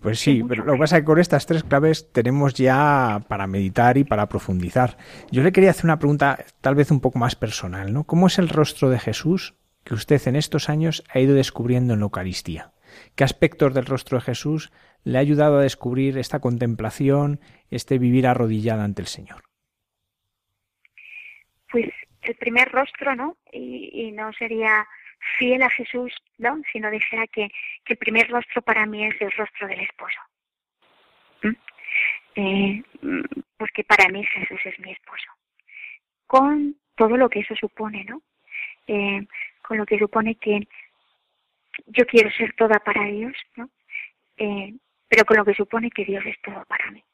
Pues 0.00 0.18
sí, 0.18 0.42
pero 0.48 0.64
lo 0.64 0.72
que 0.72 0.78
pasa 0.78 0.96
es 0.96 1.02
que 1.02 1.06
con 1.06 1.18
estas 1.18 1.44
tres 1.44 1.62
claves 1.62 2.10
tenemos 2.10 2.54
ya 2.54 3.22
para 3.28 3.46
meditar 3.46 3.98
y 3.98 4.04
para 4.04 4.30
profundizar. 4.30 4.96
Yo 5.30 5.42
le 5.42 5.52
quería 5.52 5.72
hacer 5.72 5.84
una 5.84 5.98
pregunta 5.98 6.42
tal 6.62 6.74
vez 6.74 6.90
un 6.90 7.02
poco 7.02 7.18
más 7.18 7.36
personal, 7.36 7.92
¿no? 7.92 8.04
¿Cómo 8.04 8.28
es 8.28 8.38
el 8.38 8.48
rostro 8.48 8.88
de 8.88 8.98
Jesús 8.98 9.56
que 9.84 9.92
usted 9.92 10.26
en 10.26 10.36
estos 10.36 10.70
años 10.70 11.04
ha 11.12 11.20
ido 11.20 11.34
descubriendo 11.34 11.92
en 11.92 12.00
la 12.00 12.04
Eucaristía? 12.04 12.72
¿Qué 13.16 13.24
aspectos 13.24 13.74
del 13.74 13.86
rostro 13.86 14.18
de 14.18 14.24
Jesús 14.24 14.72
le 15.04 15.18
ha 15.18 15.20
ayudado 15.20 15.58
a 15.58 15.62
descubrir 15.62 16.18
esta 16.18 16.40
contemplación, 16.40 17.40
este 17.70 17.98
vivir 17.98 18.26
arrodillada 18.26 18.84
ante 18.84 19.02
el 19.02 19.08
Señor? 19.08 19.42
Pues 21.70 21.90
el 22.22 22.34
primer 22.36 22.70
rostro, 22.70 23.14
¿no? 23.14 23.36
y 23.52 24.12
no 24.12 24.32
sería 24.34 24.86
fiel 25.38 25.62
a 25.62 25.70
Jesús, 25.70 26.12
¿no? 26.38 26.60
Si 26.72 26.80
no 26.80 26.90
dijera 26.90 27.26
que, 27.26 27.50
el 27.86 27.96
primer 27.96 28.28
rostro 28.30 28.62
para 28.62 28.86
mí 28.86 29.04
es 29.04 29.20
el 29.20 29.32
rostro 29.32 29.66
del 29.66 29.80
esposo. 29.80 30.20
¿Mm? 31.42 31.56
Eh, 32.36 32.82
porque 33.56 33.84
para 33.84 34.08
mí 34.08 34.24
Jesús 34.24 34.60
es 34.64 34.78
mi 34.78 34.92
esposo. 34.92 35.30
Con 36.26 36.76
todo 36.94 37.16
lo 37.16 37.28
que 37.28 37.40
eso 37.40 37.54
supone, 37.56 38.04
¿no? 38.04 38.22
Eh, 38.86 39.26
con 39.62 39.78
lo 39.78 39.86
que 39.86 39.98
supone 39.98 40.36
que 40.36 40.68
yo 41.86 42.06
quiero 42.06 42.30
ser 42.30 42.54
toda 42.54 42.78
para 42.80 43.04
Dios, 43.06 43.34
¿no? 43.56 43.70
Eh, 44.36 44.74
pero 45.08 45.24
con 45.24 45.36
lo 45.36 45.44
que 45.44 45.54
supone 45.54 45.90
que 45.90 46.04
Dios 46.04 46.24
es 46.26 46.40
todo 46.42 46.64
para 46.66 46.90
mí. 46.90 47.04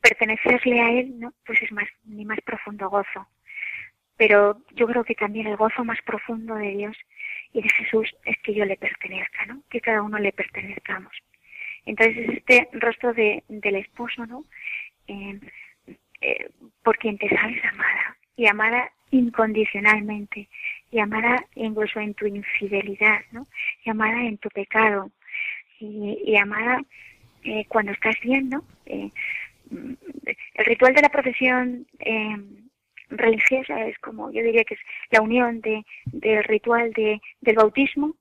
pertenecerle 0.00 0.80
a 0.80 0.90
Él, 0.90 1.18
¿no? 1.18 1.32
Pues 1.46 1.62
es 1.62 1.72
más, 1.72 1.88
mi 2.04 2.24
más 2.24 2.40
profundo 2.42 2.90
gozo 2.90 3.26
pero 4.16 4.60
yo 4.74 4.86
creo 4.86 5.04
que 5.04 5.14
también 5.14 5.46
el 5.46 5.56
gozo 5.56 5.84
más 5.84 6.00
profundo 6.02 6.54
de 6.54 6.70
Dios 6.70 6.96
y 7.52 7.62
de 7.62 7.68
Jesús 7.68 8.14
es 8.24 8.38
que 8.38 8.54
yo 8.54 8.64
le 8.64 8.76
pertenezca, 8.76 9.46
¿no? 9.46 9.62
Que 9.70 9.80
cada 9.80 10.02
uno 10.02 10.18
le 10.18 10.32
pertenezcamos. 10.32 11.12
Entonces 11.84 12.28
este 12.30 12.68
rostro 12.72 13.12
de, 13.12 13.42
del 13.48 13.76
esposo, 13.76 14.24
¿no? 14.26 14.44
Eh, 15.08 15.40
eh, 16.20 16.50
por 16.82 16.96
quien 16.98 17.18
te 17.18 17.28
sabes 17.28 17.62
amada 17.64 18.16
y 18.36 18.46
amada 18.46 18.90
incondicionalmente 19.10 20.48
y 20.94 21.00
amada 21.00 21.44
incluso 21.56 21.98
en 21.98 22.14
tu 22.14 22.24
infidelidad, 22.24 23.20
¿no? 23.32 23.48
Y 23.84 23.90
amada 23.90 24.22
en 24.22 24.38
tu 24.38 24.48
pecado 24.48 25.10
y, 25.80 26.36
amada 26.36 26.80
eh, 27.42 27.64
cuando 27.66 27.90
estás 27.90 28.14
bien, 28.22 28.48
¿no? 28.48 28.64
Eh, 28.86 29.10
el 29.70 30.64
ritual 30.64 30.94
de 30.94 31.02
la 31.02 31.08
profesión 31.08 31.84
eh, 31.98 32.36
religiosa 33.08 33.84
es 33.86 33.98
como 33.98 34.30
yo 34.30 34.40
diría 34.40 34.62
que 34.62 34.74
es 34.74 34.80
la 35.10 35.20
unión 35.20 35.60
de, 35.62 35.84
del 36.04 36.44
ritual 36.44 36.92
de, 36.92 37.20
del 37.40 37.56
bautismo 37.56 38.14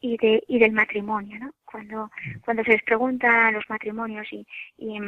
y, 0.00 0.16
de, 0.16 0.44
y 0.46 0.60
del 0.60 0.70
matrimonio, 0.70 1.36
¿no? 1.40 1.50
Cuando, 1.64 2.12
cuando 2.44 2.62
se 2.62 2.70
les 2.70 2.82
pregunta 2.84 3.48
a 3.48 3.50
los 3.50 3.68
matrimonios 3.68 4.28
y, 4.30 4.46
y, 4.78 5.00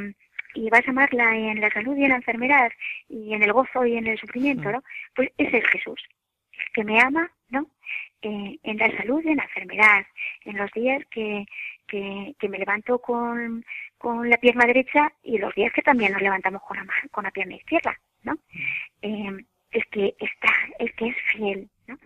y 0.54 0.70
vas 0.70 0.86
a 0.88 0.90
amarla 0.90 1.36
en 1.36 1.60
la 1.60 1.70
salud 1.70 1.96
y 1.96 2.02
en 2.02 2.10
la 2.10 2.16
enfermedad 2.16 2.72
y 3.08 3.32
en 3.32 3.44
el 3.44 3.52
gozo 3.52 3.86
y 3.86 3.96
en 3.96 4.08
el 4.08 4.18
sufrimiento, 4.18 4.72
¿no? 4.72 4.82
Pues 5.14 5.30
ese 5.38 5.58
es 5.58 5.66
Jesús, 5.68 6.00
que 6.72 6.84
me 6.84 7.00
ama, 7.00 7.30
¿no? 7.50 7.66
Eh, 8.22 8.58
en 8.62 8.76
la 8.78 8.96
salud 8.96 9.20
en 9.26 9.36
la 9.36 9.44
enfermedad, 9.44 10.06
en 10.44 10.56
los 10.56 10.70
días 10.72 11.02
que, 11.10 11.44
que, 11.86 12.48
me 12.48 12.58
levanto 12.58 13.00
con, 13.00 13.64
con 13.98 14.30
la 14.30 14.36
pierna 14.36 14.64
derecha 14.64 15.12
y 15.22 15.38
los 15.38 15.54
días 15.54 15.72
que 15.72 15.82
también 15.82 16.12
nos 16.12 16.22
levantamos 16.22 16.62
con 16.62 16.76
la, 16.76 16.86
con 17.10 17.24
la 17.24 17.30
pierna 17.30 17.56
izquierda, 17.56 17.98
¿no? 18.22 18.38
Eh, 19.02 19.44
el 19.72 19.86
que 19.86 20.14
está, 20.18 20.52
el 20.78 20.94
que 20.94 21.08
es 21.08 21.16
fiel, 21.32 21.68
¿no? 21.86 21.98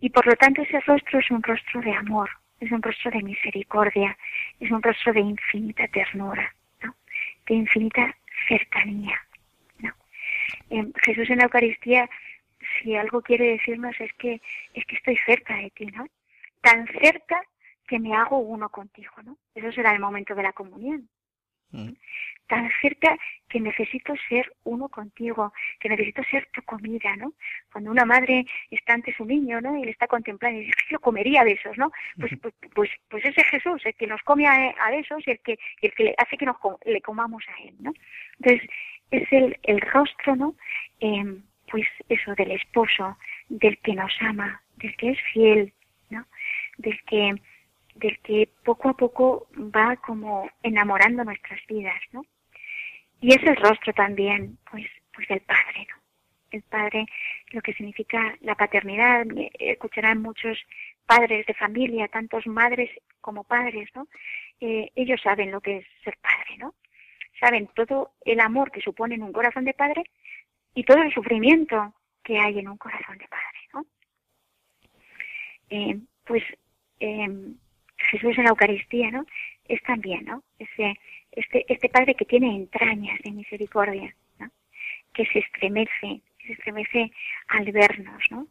Y 0.00 0.10
por 0.10 0.26
lo 0.26 0.34
tanto 0.36 0.62
ese 0.62 0.80
rostro 0.80 1.18
es 1.18 1.30
un 1.30 1.42
rostro 1.42 1.80
de 1.80 1.92
amor, 1.92 2.28
es 2.60 2.70
un 2.72 2.82
rostro 2.82 3.10
de 3.10 3.22
misericordia, 3.22 4.16
es 4.60 4.70
un 4.70 4.82
rostro 4.82 5.12
de 5.12 5.20
infinita 5.20 5.86
ternura, 5.88 6.54
de 7.46 7.54
infinita 7.54 8.14
cercanía. 8.48 9.20
¿no? 9.78 9.92
Eh, 10.70 10.84
Jesús 11.04 11.30
en 11.30 11.38
la 11.38 11.44
Eucaristía, 11.44 12.08
si 12.82 12.96
algo 12.96 13.22
quiere 13.22 13.52
decirnos 13.52 13.94
es 14.00 14.12
que 14.14 14.40
es 14.74 14.84
que 14.86 14.96
estoy 14.96 15.16
cerca 15.26 15.56
de 15.56 15.70
ti, 15.70 15.86
¿no? 15.86 16.06
Tan 16.60 16.86
cerca 16.86 17.42
que 17.86 17.98
me 17.98 18.14
hago 18.14 18.38
uno 18.38 18.68
contigo, 18.68 19.12
¿no? 19.24 19.36
Eso 19.54 19.70
será 19.72 19.92
el 19.92 20.00
momento 20.00 20.34
de 20.34 20.42
la 20.42 20.52
comunión. 20.52 21.08
Mm 21.70 21.92
tan 22.46 22.70
cerca 22.80 23.16
que 23.48 23.60
necesito 23.60 24.14
ser 24.28 24.52
uno 24.64 24.88
contigo, 24.88 25.52
que 25.80 25.88
necesito 25.88 26.22
ser 26.24 26.48
tu 26.52 26.62
comida, 26.62 27.16
¿no? 27.16 27.32
Cuando 27.72 27.90
una 27.90 28.04
madre 28.04 28.46
está 28.70 28.94
ante 28.94 29.14
su 29.14 29.24
niño, 29.24 29.60
¿no? 29.60 29.78
Y 29.78 29.84
le 29.84 29.90
está 29.90 30.06
contemplando 30.06 30.60
y 30.60 30.66
dice, 30.66 30.76
yo 30.90 31.00
comería 31.00 31.44
besos, 31.44 31.76
¿no? 31.78 31.90
Pues, 32.18 32.32
pues, 32.40 32.54
pues, 32.74 32.90
pues, 33.08 33.24
ese 33.24 33.44
Jesús, 33.44 33.84
el 33.86 33.94
que 33.94 34.06
nos 34.06 34.22
come 34.22 34.46
a, 34.46 34.90
besos 34.90 35.22
y 35.26 35.30
el 35.32 35.40
que, 35.40 35.58
el 35.82 35.92
que 35.94 36.14
hace 36.18 36.36
que 36.36 36.46
nos 36.46 36.56
le 36.84 37.00
comamos 37.00 37.44
a 37.48 37.62
él, 37.62 37.74
¿no? 37.80 37.92
Entonces, 38.40 38.68
es 39.10 39.32
el, 39.32 39.58
el 39.62 39.80
rostro, 39.80 40.36
¿no? 40.36 40.54
Eh, 41.00 41.24
pues 41.74 41.88
eso, 42.08 42.36
del 42.36 42.52
esposo, 42.52 43.18
del 43.48 43.76
que 43.78 43.94
nos 43.94 44.12
ama, 44.20 44.62
del 44.76 44.96
que 44.96 45.10
es 45.10 45.18
fiel, 45.32 45.72
¿no? 46.08 46.24
Del 46.78 47.02
que 47.02 47.34
del 47.96 48.16
que 48.20 48.48
poco 48.64 48.90
a 48.90 48.96
poco 48.96 49.48
va 49.56 49.96
como 49.96 50.48
enamorando 50.62 51.24
nuestras 51.24 51.58
vidas, 51.66 52.00
¿no? 52.12 52.24
Y 53.20 53.34
es 53.34 53.42
el 53.42 53.56
rostro 53.56 53.92
también, 53.92 54.56
pues, 54.70 54.86
pues 55.12 55.26
del 55.26 55.40
Padre, 55.40 55.88
¿no? 55.90 55.96
El 56.52 56.62
Padre, 56.62 57.06
lo 57.50 57.60
que 57.60 57.72
significa 57.72 58.36
la 58.42 58.54
paternidad, 58.54 59.26
escucharán 59.58 60.22
muchos 60.22 60.56
padres 61.06 61.44
de 61.46 61.54
familia, 61.54 62.06
tantos 62.06 62.46
madres 62.46 62.88
como 63.20 63.42
padres, 63.42 63.88
¿no? 63.96 64.06
Eh, 64.60 64.92
ellos 64.94 65.20
saben 65.20 65.50
lo 65.50 65.60
que 65.60 65.78
es 65.78 65.86
ser 66.04 66.16
padre, 66.22 66.56
¿no? 66.56 66.72
Saben 67.40 67.66
todo 67.74 68.12
el 68.24 68.38
amor 68.38 68.70
que 68.70 68.80
supone 68.80 69.16
en 69.16 69.24
un 69.24 69.32
corazón 69.32 69.64
de 69.64 69.74
padre 69.74 70.04
y 70.74 70.84
todo 70.84 70.98
el 71.02 71.12
sufrimiento 71.12 71.94
que 72.22 72.38
hay 72.38 72.58
en 72.58 72.68
un 72.68 72.78
corazón 72.78 73.18
de 73.18 73.28
padre, 73.28 73.58
¿no? 73.72 73.86
Eh, 75.70 75.98
pues 76.24 76.42
eh, 77.00 77.28
Jesús 78.10 78.36
en 78.38 78.44
la 78.44 78.50
Eucaristía, 78.50 79.10
¿no? 79.10 79.26
Es 79.66 79.82
también, 79.82 80.24
¿no? 80.24 80.42
Ese 80.58 80.98
este, 81.34 81.64
este 81.72 81.88
Padre 81.88 82.14
que 82.14 82.24
tiene 82.24 82.54
entrañas 82.54 83.18
de 83.24 83.32
misericordia, 83.32 84.14
¿no? 84.38 84.50
que 85.12 85.26
se 85.26 85.40
estremece, 85.40 86.22
que 86.38 86.46
se 86.46 86.52
estremece 86.52 87.10
al 87.48 87.70
vernos, 87.72 88.22
¿no? 88.30 88.46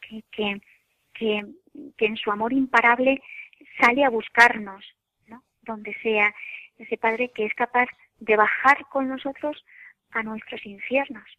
que, 0.00 0.22
que, 0.30 0.60
que, 1.12 1.44
que 1.96 2.06
en 2.06 2.16
su 2.16 2.30
amor 2.30 2.52
imparable 2.52 3.22
sale 3.78 4.04
a 4.04 4.10
buscarnos, 4.10 4.84
¿no? 5.26 5.42
donde 5.62 5.94
sea, 6.02 6.34
ese 6.78 6.96
Padre 6.96 7.30
que 7.34 7.44
es 7.44 7.54
capaz 7.54 7.88
de 8.18 8.36
bajar 8.36 8.86
con 8.86 9.08
nosotros 9.08 9.64
a 10.12 10.22
nuestros 10.22 10.64
infiernos. 10.64 11.38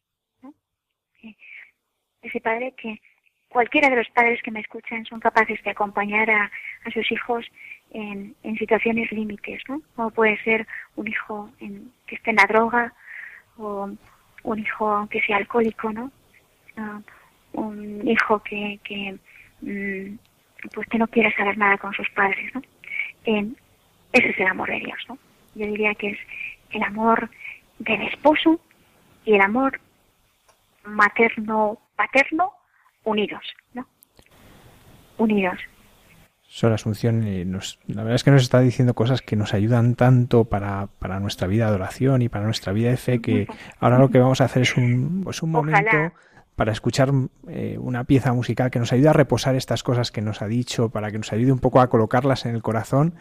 Ese 2.22 2.40
Padre 2.40 2.74
que 2.78 3.00
cualquiera 3.54 3.90
de 3.90 3.98
los 3.98 4.10
padres 4.10 4.42
que 4.42 4.52
me 4.52 4.60
escuchan 4.60 5.06
son 5.06 5.20
capaces 5.20 5.64
de 5.64 5.72
acompañar 5.72 6.30
a, 6.30 6.52
a 6.86 6.92
sus 6.92 7.10
hijos 7.12 7.46
en, 7.92 8.36
en 8.44 8.58
situaciones 8.58 9.12
límites, 9.12 9.62
¿no? 9.70 9.82
Como 9.96 10.10
puede 10.10 10.42
ser 10.44 10.68
un 10.96 11.08
hijo 11.08 11.50
en, 11.60 11.92
que 12.08 12.16
esté 12.16 12.32
en 12.32 12.38
la 12.38 12.48
droga 12.48 12.94
o 13.58 13.90
un 14.44 14.60
hijo 14.60 15.08
que 15.10 15.22
sea 15.22 15.38
alcohólico, 15.38 15.94
¿no? 15.94 16.12
Uh, 16.76 17.02
un 17.54 18.08
hijo 18.08 18.40
que, 18.40 18.80
que 18.84 19.16
mm, 19.62 20.18
pues 20.74 20.88
que 20.88 20.98
no 20.98 21.08
quiera 21.08 21.32
saber 21.36 21.58
nada 21.58 21.78
con 21.78 21.94
sus 21.94 22.10
padres, 22.10 22.54
¿no? 22.56 22.62
Ese 23.26 24.30
es 24.30 24.40
el 24.40 24.48
amor 24.48 24.70
de 24.70 24.80
Dios, 24.80 24.98
¿no? 25.08 25.18
Yo 25.56 25.68
diría 25.68 25.94
que 25.94 26.10
es 26.10 26.20
el 26.72 26.84
amor 26.84 27.30
del 27.80 28.02
esposo 28.02 28.60
y 29.26 29.36
el 29.36 29.42
amor 29.42 29.80
materno 30.84 31.80
paterno 31.96 32.54
unidos, 33.04 33.44
¿no? 33.74 33.88
Unidos. 35.18 35.60
Sor 36.42 36.72
Asunción, 36.72 37.24
eh, 37.24 37.46
nos, 37.46 37.80
la 37.88 38.04
verdad 38.04 38.16
es 38.16 38.24
que 38.24 38.32
nos 38.32 38.44
está 38.44 38.60
diciendo 38.60 38.94
cosas 38.94 39.22
que 39.22 39.36
nos 39.36 39.54
ayudan 39.54 39.96
tanto 39.96 40.46
para, 40.46 40.88
para, 41.00 41.20
nuestra 41.20 41.48
vida 41.48 41.68
de 41.70 41.76
oración 41.76 42.22
y 42.22 42.30
para 42.30 42.46
nuestra 42.46 42.74
vida 42.74 42.92
de 42.92 42.98
fe 42.98 43.22
que 43.22 43.48
ahora 43.80 43.98
lo 43.98 44.10
que 44.10 44.20
vamos 44.20 44.40
a 44.40 44.46
hacer 44.46 44.62
es 44.62 44.78
un, 44.78 45.22
pues 45.24 45.42
un 45.42 45.50
momento 45.50 46.14
para 46.56 46.72
escuchar 46.72 47.12
eh, 47.48 47.78
una 47.80 48.04
pieza 48.04 48.34
musical 48.34 48.70
que 48.70 48.80
nos 48.80 48.94
ayude 48.94 49.10
a 49.10 49.14
reposar 49.14 49.56
estas 49.56 49.82
cosas 49.82 50.12
que 50.12 50.22
nos 50.22 50.42
ha 50.42 50.48
dicho, 50.48 50.90
para 50.90 51.12
que 51.12 51.18
nos 51.18 51.34
ayude 51.34 51.52
un 51.52 51.60
poco 51.60 51.82
a 51.82 51.90
colocarlas 51.90 52.46
en 52.46 52.54
el 52.54 52.62
corazón 52.62 53.16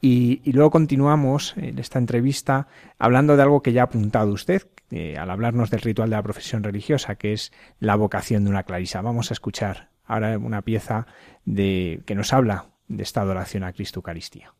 y, 0.00 0.52
luego 0.52 0.70
continuamos 0.70 1.54
en 1.56 1.78
esta 1.78 1.98
entrevista 1.98 2.68
hablando 2.98 3.36
de 3.36 3.42
algo 3.42 3.62
que 3.62 3.72
ya 3.72 3.82
ha 3.82 3.84
apuntado 3.84 4.32
usted 4.32 4.68
eh, 4.90 5.16
al 5.18 5.30
hablarnos 5.30 5.70
del 5.70 5.80
ritual 5.80 6.10
de 6.10 6.16
la 6.16 6.22
profesión 6.22 6.62
religiosa, 6.62 7.16
que 7.16 7.32
es 7.32 7.52
la 7.80 7.96
vocación 7.96 8.44
de 8.44 8.50
una 8.50 8.62
clarisa. 8.62 9.00
Vamos 9.00 9.30
a 9.30 9.34
escuchar 9.34 9.88
ahora 10.04 10.38
una 10.38 10.62
pieza 10.62 11.06
de, 11.44 12.02
que 12.06 12.14
nos 12.14 12.32
habla 12.32 12.66
de 12.88 13.02
esta 13.02 13.22
adoración 13.22 13.64
a 13.64 13.72
Cristo 13.72 13.98
Eucaristía. 13.98 14.52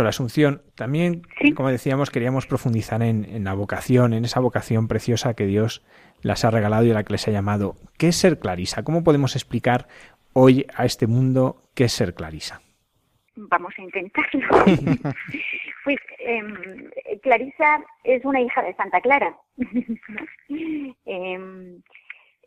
Sor 0.00 0.06
Asunción, 0.06 0.62
también, 0.76 1.26
como 1.54 1.68
decíamos, 1.68 2.08
queríamos 2.08 2.46
profundizar 2.46 3.02
en, 3.02 3.44
la 3.44 3.52
vocación, 3.52 4.14
en 4.14 4.24
esa 4.24 4.40
vocación 4.40 4.88
preciosa 4.88 5.34
que 5.34 5.44
Dios 5.44 5.84
las 6.22 6.42
ha 6.46 6.50
regalado 6.50 6.86
y 6.86 6.90
a 6.90 6.94
la 6.94 7.04
que 7.04 7.12
les 7.12 7.28
ha 7.28 7.30
llamado. 7.30 7.74
¿Qué 7.98 8.08
es 8.08 8.16
ser 8.16 8.38
clarisa? 8.38 8.82
¿Cómo 8.82 9.04
podemos 9.04 9.36
explicar 9.36 9.88
hoy 10.32 10.64
a 10.74 10.86
este 10.86 11.06
mundo 11.06 11.60
qué 11.74 11.84
es 11.84 11.92
ser 11.92 12.14
clarisa? 12.14 12.62
Vamos 13.36 13.74
a 13.76 13.82
intentarlo. 13.82 14.48
pues 15.84 15.98
em, 16.20 16.90
Clarisa 17.20 17.84
es 18.02 18.24
una 18.24 18.40
hija 18.40 18.62
de 18.62 18.74
Santa 18.76 19.02
Clara. 19.02 19.36
Em, 21.04 21.82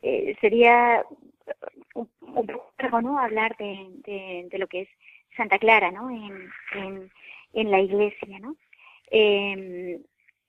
eh, 0.01 0.36
sería 0.41 1.06
un, 1.93 2.10
poco 2.82 3.01
¿no? 3.01 3.20
hablar 3.20 3.56
de, 3.58 4.47
de, 4.49 4.58
lo 4.58 4.66
que 4.66 4.82
es 4.82 4.89
Santa 5.38 5.60
Clara, 5.60 5.91
¿no? 5.91 6.10
En, 6.10 6.49
en, 6.74 7.12
en 7.54 7.72
la 7.72 7.80
iglesia, 7.80 8.39
¿no? 8.39 8.56
Eh, 9.12 9.99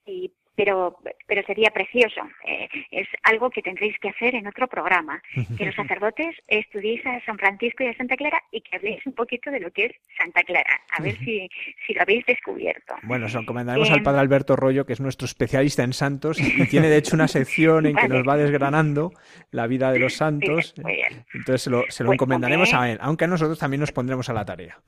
y 0.05 0.31
pero, 0.55 0.97
pero 1.27 1.43
sería 1.43 1.69
precioso. 1.71 2.21
Eh, 2.47 2.67
es 2.91 3.07
algo 3.23 3.49
que 3.49 3.61
tendréis 3.61 3.97
que 3.99 4.09
hacer 4.09 4.35
en 4.35 4.47
otro 4.47 4.67
programa, 4.67 5.21
que 5.57 5.65
los 5.65 5.75
sacerdotes 5.75 6.35
estudiéis 6.47 7.05
a 7.05 7.19
San 7.25 7.37
Francisco 7.37 7.83
y 7.83 7.87
a 7.87 7.97
Santa 7.97 8.15
Clara 8.15 8.41
y 8.51 8.61
que 8.61 8.75
habléis 8.77 9.05
un 9.05 9.13
poquito 9.13 9.51
de 9.51 9.59
lo 9.59 9.71
que 9.71 9.85
es 9.85 9.91
Santa 10.17 10.43
Clara, 10.43 10.81
a 10.97 11.01
ver 11.01 11.17
si, 11.17 11.49
si 11.85 11.93
lo 11.93 12.01
habéis 12.01 12.25
descubierto. 12.25 12.95
Bueno, 13.03 13.25
os 13.25 13.35
encomendaremos 13.35 13.91
al 13.91 14.03
Padre 14.03 14.21
Alberto 14.21 14.55
Rollo, 14.55 14.85
que 14.85 14.93
es 14.93 15.01
nuestro 15.01 15.25
especialista 15.25 15.83
en 15.83 15.93
santos, 15.93 16.39
y 16.39 16.67
tiene 16.67 16.89
de 16.89 16.97
hecho 16.97 17.15
una 17.15 17.27
sección 17.27 17.85
en 17.85 17.95
que 17.95 18.07
nos 18.07 18.27
va 18.27 18.37
desgranando 18.37 19.11
la 19.51 19.67
vida 19.67 19.91
de 19.91 19.99
los 19.99 20.13
santos. 20.13 20.73
Entonces 21.33 21.61
se 21.61 21.69
lo, 21.69 21.83
se 21.89 22.03
lo 22.03 22.07
pues, 22.09 22.15
encomendaremos 22.15 22.73
a 22.73 22.89
él, 22.91 22.97
aunque 23.01 23.25
a 23.25 23.27
nosotros 23.27 23.59
también 23.59 23.81
nos 23.81 23.91
pondremos 23.91 24.29
a 24.29 24.33
la 24.33 24.45
tarea. 24.45 24.79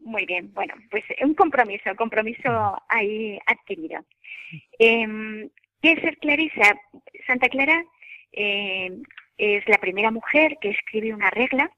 Muy 0.00 0.24
bien, 0.26 0.52
bueno, 0.54 0.74
pues 0.90 1.04
un 1.22 1.34
compromiso, 1.34 1.94
compromiso 1.96 2.82
ahí 2.88 3.38
adquirido. 3.46 4.04
Eh, 4.78 5.50
¿Qué 5.80 5.92
es 5.92 6.00
ser 6.00 6.18
Clarisa? 6.18 6.80
Santa 7.26 7.48
Clara 7.48 7.84
eh, 8.32 8.90
es 9.36 9.68
la 9.68 9.78
primera 9.78 10.10
mujer 10.10 10.56
que 10.60 10.70
escribe 10.70 11.14
una 11.14 11.30
regla 11.30 11.70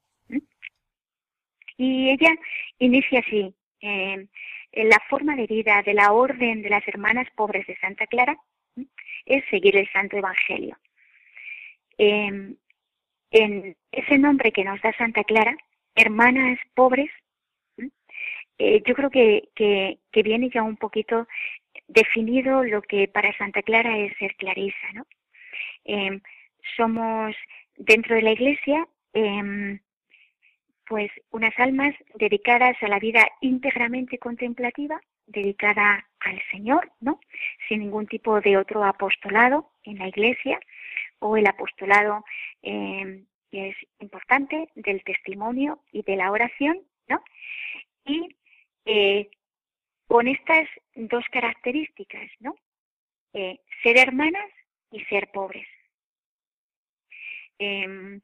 y 1.77 2.09
ella 2.09 2.35
inicia 2.79 3.19
así. 3.19 3.53
Eh, 3.81 4.27
la 4.73 4.99
forma 5.09 5.35
de 5.35 5.47
vida 5.47 5.81
de 5.83 5.93
la 5.93 6.13
orden 6.13 6.61
de 6.61 6.69
las 6.69 6.87
hermanas 6.87 7.27
pobres 7.35 7.65
de 7.67 7.75
Santa 7.77 8.07
Clara 8.07 8.37
es 9.25 9.43
seguir 9.49 9.75
el 9.75 9.89
Santo 9.91 10.17
Evangelio. 10.17 10.77
Em, 11.97 12.55
en 13.31 13.75
ese 13.91 14.17
nombre 14.17 14.51
que 14.51 14.63
nos 14.63 14.81
da 14.81 14.93
Santa 14.93 15.23
Clara, 15.23 15.55
hermanas 15.95 16.57
pobres, 16.73 17.11
eh, 18.63 18.83
yo 18.85 18.93
creo 18.93 19.09
que, 19.09 19.49
que, 19.55 19.97
viene 20.23 20.51
ya 20.53 20.61
un 20.61 20.77
poquito 20.77 21.27
definido 21.87 22.63
lo 22.63 22.83
que 22.83 23.07
para 23.07 23.35
Santa 23.35 23.63
Clara 23.63 23.97
es 23.97 24.15
ser 24.17 24.35
clarisa, 24.35 24.87
¿no? 24.93 25.07
Em, 25.83 26.21
somos 26.77 27.35
dentro 27.75 28.15
de 28.15 28.21
la 28.21 28.33
Iglesia, 28.33 28.87
eh, 29.13 29.79
pues 30.87 31.09
unas 31.31 31.57
almas 31.57 31.95
dedicadas 32.13 32.77
a 32.83 32.87
la 32.87 32.99
vida 32.99 33.27
íntegramente 33.41 34.19
contemplativa, 34.19 35.01
dedicada 35.25 36.05
al 36.19 36.39
Señor, 36.51 36.91
¿no? 36.99 37.19
Sin 37.67 37.79
ningún 37.79 38.05
tipo 38.05 38.41
de 38.41 38.57
otro 38.57 38.83
apostolado 38.83 39.71
en 39.85 39.97
la 39.97 40.07
Iglesia 40.07 40.59
o 41.17 41.35
el 41.35 41.47
apostolado 41.47 42.23
eh, 42.61 43.23
que 43.49 43.69
es 43.69 43.75
importante 43.99 44.69
del 44.75 45.03
testimonio 45.03 45.79
y 45.91 46.03
de 46.03 46.15
la 46.15 46.31
oración, 46.31 46.79
¿no? 47.07 47.23
Y 48.05 48.35
eh, 48.85 49.29
con 50.07 50.27
estas 50.27 50.67
dos 50.95 51.23
características, 51.31 52.29
¿no? 52.39 52.55
Eh, 53.33 53.59
ser 53.81 53.97
hermanas 53.97 54.49
y 54.91 55.03
ser 55.05 55.29
pobres. 55.31 55.67
Em, 57.59 58.21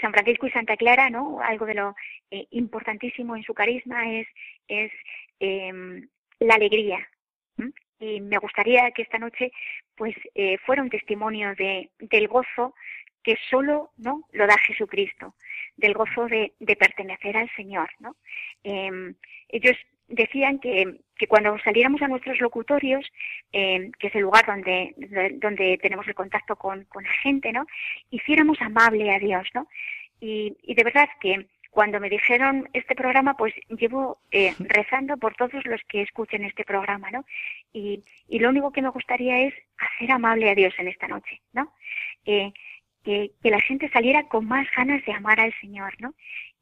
San 0.00 0.12
Francisco 0.12 0.46
y 0.46 0.50
Santa 0.50 0.76
Clara, 0.76 1.10
¿no? 1.10 1.40
Algo 1.40 1.66
de 1.66 1.74
lo 1.74 1.94
eh, 2.30 2.46
importantísimo 2.50 3.36
en 3.36 3.42
su 3.42 3.54
carisma 3.54 4.10
es, 4.10 4.26
es 4.68 4.92
em, 5.40 6.08
la 6.38 6.54
alegría. 6.54 7.08
Y 7.98 8.20
me 8.20 8.38
gustaría 8.38 8.90
que 8.90 9.02
esta 9.02 9.18
noche, 9.18 9.52
pues, 9.94 10.16
eh, 10.34 10.58
fuera 10.66 10.82
un 10.82 10.90
testimonio 10.90 11.54
de, 11.54 11.90
del 12.00 12.26
gozo 12.26 12.74
que 13.22 13.36
solo, 13.48 13.92
¿no? 13.96 14.24
Lo 14.32 14.46
da 14.46 14.56
Jesucristo, 14.58 15.36
del 15.76 15.94
gozo 15.94 16.26
de, 16.26 16.52
de 16.60 16.76
pertenecer 16.76 17.36
al 17.36 17.50
Señor, 17.56 17.90
¿no? 17.98 18.16
Em, 18.62 19.14
ellos 19.48 19.76
decían 20.08 20.58
que, 20.58 21.00
que, 21.16 21.26
cuando 21.26 21.58
saliéramos 21.60 22.02
a 22.02 22.08
nuestros 22.08 22.38
locutorios, 22.40 23.04
eh, 23.52 23.90
que 23.98 24.08
es 24.08 24.14
el 24.14 24.22
lugar 24.22 24.46
donde, 24.46 24.94
donde 25.40 25.78
tenemos 25.78 26.06
el 26.06 26.14
contacto 26.14 26.56
con, 26.56 26.84
con, 26.84 27.04
la 27.04 27.12
gente, 27.22 27.52
¿no? 27.52 27.66
Hiciéramos 28.10 28.60
amable 28.60 29.14
a 29.14 29.18
Dios, 29.18 29.48
¿no? 29.54 29.68
Y, 30.20 30.56
y 30.62 30.74
de 30.74 30.84
verdad 30.84 31.08
que 31.20 31.46
cuando 31.72 32.00
me 32.00 32.10
dijeron 32.10 32.68
este 32.74 32.94
programa, 32.94 33.34
pues 33.34 33.54
llevo 33.68 34.18
eh, 34.30 34.52
rezando 34.58 35.16
por 35.16 35.34
todos 35.34 35.64
los 35.64 35.80
que 35.88 36.02
escuchen 36.02 36.44
este 36.44 36.64
programa, 36.64 37.10
¿no? 37.10 37.24
Y, 37.72 38.04
y, 38.28 38.38
lo 38.38 38.50
único 38.50 38.72
que 38.72 38.82
me 38.82 38.90
gustaría 38.90 39.46
es 39.46 39.54
hacer 39.78 40.12
amable 40.12 40.50
a 40.50 40.54
Dios 40.54 40.74
en 40.76 40.88
esta 40.88 41.08
noche, 41.08 41.40
¿no? 41.54 41.72
Eh, 42.26 42.52
que, 43.04 43.30
la 43.42 43.60
gente 43.60 43.90
saliera 43.90 44.24
con 44.24 44.46
más 44.46 44.66
ganas 44.76 45.04
de 45.04 45.12
amar 45.12 45.40
al 45.40 45.52
Señor, 45.60 45.94
¿no? 46.00 46.14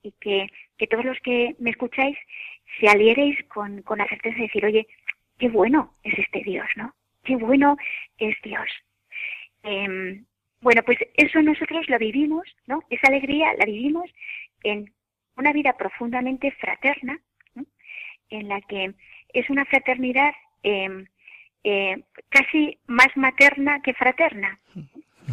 Y 0.03 0.12
que, 0.20 0.51
que 0.78 0.86
todos 0.86 1.05
los 1.05 1.18
que 1.20 1.55
me 1.59 1.70
escucháis 1.70 2.16
si 2.78 2.86
alieréis 2.86 3.43
con, 3.49 3.82
con 3.82 3.99
la 3.99 4.09
certeza 4.09 4.36
de 4.36 4.43
decir, 4.43 4.64
oye, 4.64 4.86
qué 5.38 5.49
bueno 5.49 5.95
es 6.03 6.18
este 6.18 6.43
Dios, 6.43 6.68
¿no? 6.76 6.95
Qué 7.24 7.36
bueno 7.36 7.76
es 8.18 8.36
Dios. 8.43 8.68
Eh, 9.64 10.22
bueno, 10.61 10.82
pues 10.82 10.99
eso 11.14 11.43
nosotros 11.43 11.88
lo 11.88 11.99
vivimos, 11.99 12.45
¿no? 12.66 12.82
Esa 12.91 13.09
alegría 13.09 13.55
la 13.55 13.64
vivimos 13.64 14.11
en 14.62 14.93
una 15.36 15.53
vida 15.53 15.76
profundamente 15.76 16.51
fraterna, 16.53 17.18
en 18.28 18.49
la 18.49 18.61
que 18.61 18.95
es 19.32 19.49
una 19.51 19.64
fraternidad 19.64 20.32
eh, 20.62 21.05
eh, 21.64 22.03
casi 22.28 22.78
más 22.86 23.09
materna 23.16 23.80
que 23.82 23.95
fraterna. 23.95 24.61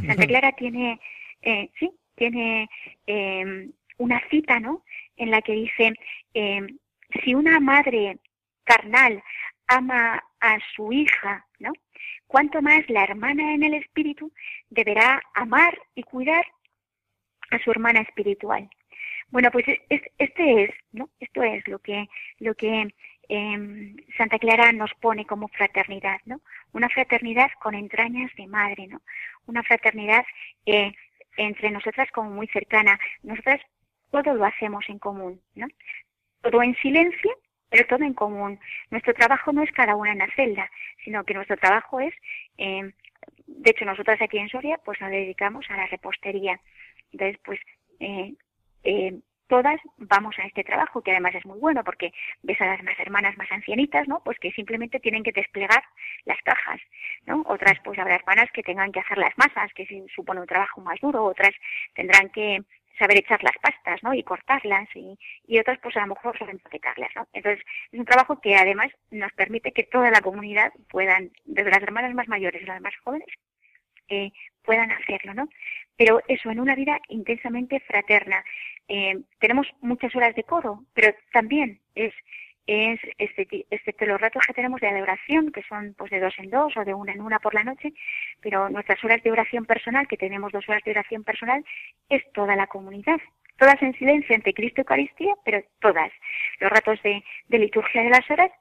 Santa 0.05 0.27
Clara 0.27 0.51
tiene, 0.53 0.99
eh, 1.41 1.69
sí, 1.79 1.91
tiene 2.15 2.69
em, 3.05 3.71
una 3.97 4.21
cita, 4.29 4.59
¿no? 4.59 4.83
En 5.15 5.31
la 5.31 5.41
que 5.41 5.53
dice, 5.53 5.93
em, 6.33 6.77
si 7.23 7.33
una 7.33 7.59
madre 7.59 8.19
carnal 8.63 9.23
ama 9.67 10.23
a 10.39 10.57
su 10.75 10.91
hija, 10.91 11.45
¿no? 11.59 11.71
Cuanto 12.27 12.61
más 12.61 12.87
la 12.89 13.03
hermana 13.03 13.53
en 13.53 13.63
el 13.63 13.73
espíritu 13.75 14.31
deberá 14.69 15.21
amar 15.33 15.77
y 15.95 16.03
cuidar 16.03 16.45
a 17.51 17.59
su 17.59 17.71
hermana 17.71 18.01
espiritual. 18.01 18.69
Bueno, 19.29 19.49
pues 19.51 19.65
este 19.89 20.63
es, 20.63 20.71
¿no? 20.91 21.09
Esto 21.19 21.43
es 21.43 21.67
lo 21.67 21.79
que, 21.79 22.07
lo 22.39 22.55
que 22.55 22.93
eh, 23.29 23.95
Santa 24.17 24.39
Clara 24.39 24.71
nos 24.71 24.93
pone 24.95 25.25
como 25.25 25.47
fraternidad, 25.49 26.19
¿no? 26.25 26.41
Una 26.73 26.89
fraternidad 26.89 27.49
con 27.61 27.75
entrañas 27.75 28.31
de 28.35 28.47
madre, 28.47 28.87
¿no? 28.87 29.01
Una 29.45 29.63
fraternidad 29.63 30.25
eh, 30.65 30.93
entre 31.37 31.71
nosotras 31.71 32.09
como 32.11 32.29
muy 32.31 32.47
cercana. 32.47 32.99
Nosotras 33.23 33.61
todo 34.11 34.33
lo 34.33 34.45
hacemos 34.45 34.85
en 34.87 34.99
común, 34.99 35.41
¿no? 35.55 35.67
todo 36.41 36.61
en 36.63 36.75
silencio, 36.75 37.31
pero 37.69 37.85
todo 37.87 38.03
en 38.03 38.13
común. 38.13 38.59
Nuestro 38.89 39.13
trabajo 39.13 39.51
no 39.51 39.63
es 39.63 39.71
cada 39.71 39.95
una 39.95 40.11
en 40.11 40.19
la 40.19 40.31
celda, 40.35 40.69
sino 41.03 41.23
que 41.23 41.33
nuestro 41.33 41.57
trabajo 41.57 41.99
es, 41.99 42.13
eh, 42.57 42.91
de 43.45 43.71
hecho 43.71 43.85
nosotras 43.85 44.21
aquí 44.21 44.37
en 44.37 44.49
Soria, 44.49 44.79
pues 44.83 44.99
nos 45.01 45.11
dedicamos 45.11 45.65
a 45.69 45.77
la 45.77 45.87
repostería. 45.87 46.59
Entonces, 47.11 47.39
pues, 47.43 47.59
eh, 47.99 48.33
eh, 48.83 49.19
todas 49.47 49.79
vamos 49.97 50.37
a 50.39 50.45
este 50.45 50.63
trabajo, 50.63 51.01
que 51.01 51.11
además 51.11 51.35
es 51.35 51.45
muy 51.45 51.59
bueno 51.59 51.83
porque 51.83 52.13
ves 52.43 52.59
a 52.61 52.65
las 52.65 52.99
hermanas 52.99 53.37
más 53.37 53.51
ancianitas, 53.51 54.07
¿no? 54.07 54.21
Pues 54.23 54.37
que 54.39 54.51
simplemente 54.51 54.99
tienen 54.99 55.23
que 55.23 55.31
desplegar 55.31 55.83
las 56.25 56.41
cajas, 56.43 56.79
¿no? 57.25 57.43
Otras, 57.47 57.79
pues 57.83 57.97
habrá 57.99 58.15
hermanas 58.15 58.49
que 58.53 58.63
tengan 58.63 58.91
que 58.91 58.99
hacer 58.99 59.17
las 59.17 59.37
masas, 59.37 59.73
que 59.73 59.87
supone 60.13 60.41
un 60.41 60.47
trabajo 60.47 60.81
más 60.81 60.99
duro, 60.99 61.23
otras 61.23 61.53
tendrán 61.93 62.29
que 62.29 62.61
saber 62.97 63.17
echar 63.17 63.43
las 63.43 63.57
pastas, 63.61 64.01
¿no? 64.03 64.13
Y 64.13 64.23
cortarlas 64.23 64.87
y, 64.95 65.17
y 65.47 65.59
otras 65.59 65.79
pues 65.79 65.95
a 65.97 66.01
lo 66.01 66.07
mejor 66.07 66.37
saber 66.37 66.55
empaquetarlas, 66.55 67.11
¿no? 67.15 67.27
Entonces 67.33 67.63
es 67.91 67.99
un 67.99 68.05
trabajo 68.05 68.39
que 68.41 68.55
además 68.55 68.89
nos 69.11 69.31
permite 69.33 69.71
que 69.71 69.83
toda 69.83 70.11
la 70.11 70.21
comunidad 70.21 70.73
puedan, 70.89 71.31
desde 71.45 71.71
las 71.71 71.83
hermanas 71.83 72.13
más 72.13 72.27
mayores 72.27 72.63
a 72.63 72.73
las 72.73 72.81
más 72.81 72.95
jóvenes, 73.03 73.27
eh, 74.09 74.31
puedan 74.63 74.91
hacerlo, 74.91 75.33
¿no? 75.33 75.49
Pero 75.95 76.21
eso 76.27 76.49
en 76.51 76.59
una 76.59 76.75
vida 76.75 76.99
intensamente 77.09 77.79
fraterna. 77.81 78.43
Eh, 78.87 79.21
tenemos 79.39 79.67
muchas 79.81 80.15
horas 80.15 80.35
de 80.35 80.43
coro, 80.43 80.83
pero 80.93 81.13
también 81.33 81.79
es 81.95 82.13
es 82.67 82.99
este, 83.17 83.65
excepto 83.71 84.05
los 84.05 84.19
ratos 84.19 84.43
que 84.45 84.53
tenemos 84.53 84.81
de 84.81 85.01
oración, 85.01 85.53
que 85.53 85.63
son 85.63 85.95
pues 85.97 86.11
de 86.11 86.19
dos 86.19 86.33
en 86.37 86.49
dos 86.49 86.75
o 86.75 86.83
de 86.83 86.93
una 86.93 87.13
en 87.13 87.21
una 87.21 87.39
por 87.39 87.53
la 87.53 87.63
noche, 87.63 87.93
pero 88.41 88.69
nuestras 88.69 89.01
horas 89.05 89.23
de 89.23 89.31
oración 89.31 89.65
personal, 89.65 90.05
que 90.05 90.17
tenemos 90.17 90.51
dos 90.51 90.67
horas 90.67 90.83
de 90.83 90.91
oración 90.91 91.23
personal, 91.23 91.63
es 92.09 92.21
toda 92.33 92.57
la 92.57 92.67
comunidad 92.67 93.21
todas 93.57 93.81
en 93.81 93.93
silencio 93.95 94.35
ante 94.35 94.53
Cristo 94.53 94.81
Eucaristía, 94.81 95.33
pero 95.43 95.61
todas. 95.79 96.11
Los 96.59 96.71
ratos 96.71 97.01
de, 97.03 97.23
liturgia 97.49 98.03
de 98.03 98.09
las 98.09 98.29
horas, 98.29 98.51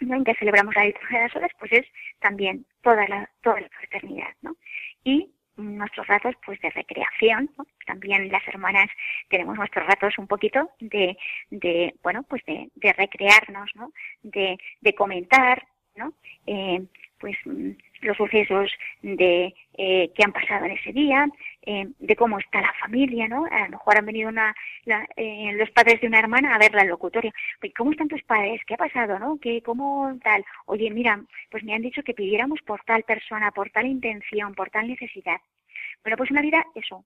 ¿no? 0.00 0.16
en 0.16 0.24
que 0.24 0.34
celebramos 0.34 0.74
la 0.74 0.84
liturgia 0.84 1.18
de 1.18 1.24
las 1.24 1.36
horas, 1.36 1.50
pues 1.58 1.72
es 1.72 1.86
también 2.20 2.66
toda 2.82 3.06
la, 3.08 3.30
toda 3.42 3.60
la 3.60 3.68
fraternidad, 3.68 4.34
¿no? 4.42 4.56
Y 5.04 5.30
nuestros 5.56 6.06
ratos 6.06 6.34
pues 6.44 6.60
de 6.60 6.70
recreación 6.70 7.50
también 7.86 8.30
las 8.30 8.46
hermanas 8.48 8.88
tenemos 9.28 9.56
nuestros 9.56 9.86
ratos 9.86 10.18
un 10.18 10.26
poquito 10.26 10.70
de, 10.80 11.16
de 11.50 11.94
bueno 12.02 12.22
pues 12.22 12.42
de, 12.46 12.70
de 12.74 12.92
recrearnos 12.92 13.70
no 13.74 13.92
de, 14.22 14.58
de 14.80 14.94
comentar 14.94 15.66
no 15.96 16.14
eh, 16.46 16.82
pues 17.18 17.36
mm, 17.44 17.70
los 18.02 18.16
sucesos 18.16 18.70
de 19.00 19.54
eh, 19.74 20.10
que 20.14 20.24
han 20.24 20.32
pasado 20.32 20.66
en 20.66 20.72
ese 20.72 20.92
día, 20.92 21.26
eh, 21.62 21.86
de 21.98 22.16
cómo 22.16 22.38
está 22.38 22.60
la 22.60 22.72
familia, 22.80 23.28
¿no? 23.28 23.46
A 23.50 23.64
lo 23.64 23.70
mejor 23.70 23.96
han 23.96 24.06
venido 24.06 24.28
una, 24.28 24.54
eh, 25.16 25.52
los 25.54 25.70
padres 25.70 26.00
de 26.00 26.08
una 26.08 26.18
hermana 26.18 26.54
a 26.54 26.58
verla 26.58 26.82
al 26.82 26.88
locutorio. 26.88 27.32
¿Cómo 27.76 27.92
están 27.92 28.08
tus 28.08 28.22
padres? 28.24 28.60
¿Qué 28.66 28.74
ha 28.74 28.78
pasado, 28.78 29.18
no? 29.18 29.38
¿Qué, 29.40 29.62
¿Cómo 29.62 30.18
tal? 30.22 30.44
Oye, 30.66 30.90
mira, 30.90 31.22
pues 31.50 31.64
me 31.64 31.74
han 31.74 31.82
dicho 31.82 32.02
que 32.02 32.14
pidiéramos 32.14 32.60
por 32.62 32.82
tal 32.84 33.04
persona, 33.04 33.50
por 33.52 33.70
tal 33.70 33.86
intención, 33.86 34.54
por 34.54 34.70
tal 34.70 34.88
necesidad. 34.88 35.40
Bueno, 36.02 36.16
pues 36.16 36.30
una 36.30 36.42
vida, 36.42 36.66
eso, 36.74 37.04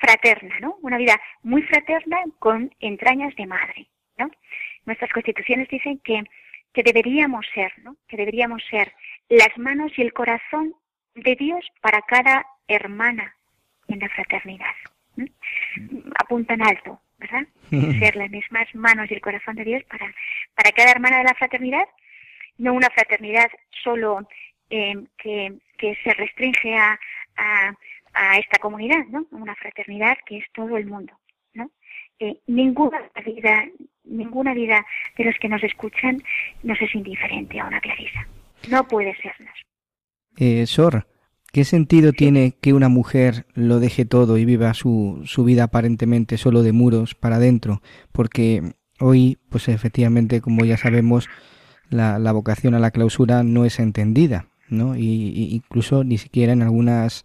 fraterna, 0.00 0.58
¿no? 0.60 0.78
Una 0.82 0.96
vida 0.96 1.20
muy 1.42 1.62
fraterna 1.62 2.18
con 2.38 2.74
entrañas 2.80 3.34
de 3.36 3.46
madre, 3.46 3.86
¿no? 4.16 4.30
Nuestras 4.86 5.12
constituciones 5.12 5.68
dicen 5.68 5.98
que 5.98 6.22
que 6.74 6.82
deberíamos 6.82 7.46
ser, 7.54 7.72
¿no? 7.82 7.96
Que 8.08 8.16
deberíamos 8.16 8.62
ser 8.68 8.92
las 9.28 9.56
manos 9.56 9.92
y 9.96 10.02
el 10.02 10.12
corazón 10.12 10.74
de 11.14 11.36
Dios 11.36 11.64
para 11.80 12.02
cada 12.02 12.44
hermana 12.68 13.34
en 13.88 14.00
la 14.00 14.08
fraternidad. 14.08 14.74
Apuntan 16.18 16.60
alto, 16.62 17.00
¿verdad? 17.18 17.46
ser 17.70 18.16
las 18.16 18.30
mismas 18.30 18.66
manos 18.74 19.10
y 19.10 19.14
el 19.14 19.20
corazón 19.20 19.54
de 19.54 19.64
Dios 19.64 19.84
para, 19.84 20.12
para 20.54 20.72
cada 20.72 20.90
hermana 20.90 21.18
de 21.18 21.24
la 21.24 21.34
fraternidad, 21.34 21.86
no 22.58 22.74
una 22.74 22.90
fraternidad 22.90 23.50
solo 23.82 24.28
eh, 24.68 24.94
que, 25.16 25.54
que 25.78 25.96
se 26.02 26.12
restringe 26.14 26.76
a, 26.76 26.98
a, 27.36 27.74
a 28.14 28.38
esta 28.38 28.58
comunidad, 28.58 29.04
¿no? 29.10 29.26
Una 29.30 29.54
fraternidad 29.54 30.18
que 30.26 30.38
es 30.38 30.44
todo 30.52 30.76
el 30.76 30.86
mundo. 30.86 31.16
Eh, 32.20 32.40
ninguna 32.46 32.98
vida, 33.24 33.64
ninguna 34.04 34.54
vida 34.54 34.84
de 35.18 35.24
los 35.24 35.34
que 35.40 35.48
nos 35.48 35.62
escuchan 35.64 36.22
nos 36.62 36.80
es 36.80 36.94
indiferente 36.94 37.58
a 37.60 37.66
una 37.66 37.80
Clarisa. 37.80 38.26
No 38.70 38.86
puede 38.86 39.14
sernos. 39.16 39.54
Eh, 40.36 40.66
Sor, 40.66 41.06
¿qué 41.52 41.64
sentido 41.64 42.12
tiene 42.12 42.54
que 42.60 42.72
una 42.72 42.88
mujer 42.88 43.46
lo 43.54 43.80
deje 43.80 44.04
todo 44.04 44.38
y 44.38 44.44
viva 44.44 44.74
su, 44.74 45.22
su 45.24 45.44
vida 45.44 45.64
aparentemente 45.64 46.38
solo 46.38 46.62
de 46.62 46.72
muros 46.72 47.14
para 47.14 47.36
adentro? 47.36 47.82
Porque 48.12 48.62
hoy, 49.00 49.38
pues 49.50 49.68
efectivamente, 49.68 50.40
como 50.40 50.64
ya 50.64 50.76
sabemos, 50.76 51.28
la, 51.90 52.18
la 52.18 52.32
vocación 52.32 52.74
a 52.74 52.78
la 52.78 52.90
clausura 52.90 53.42
no 53.42 53.64
es 53.64 53.78
entendida, 53.78 54.48
¿no? 54.68 54.96
Y, 54.96 55.54
incluso 55.54 56.04
ni 56.04 56.18
siquiera 56.18 56.52
en 56.52 56.62
algunas 56.62 57.24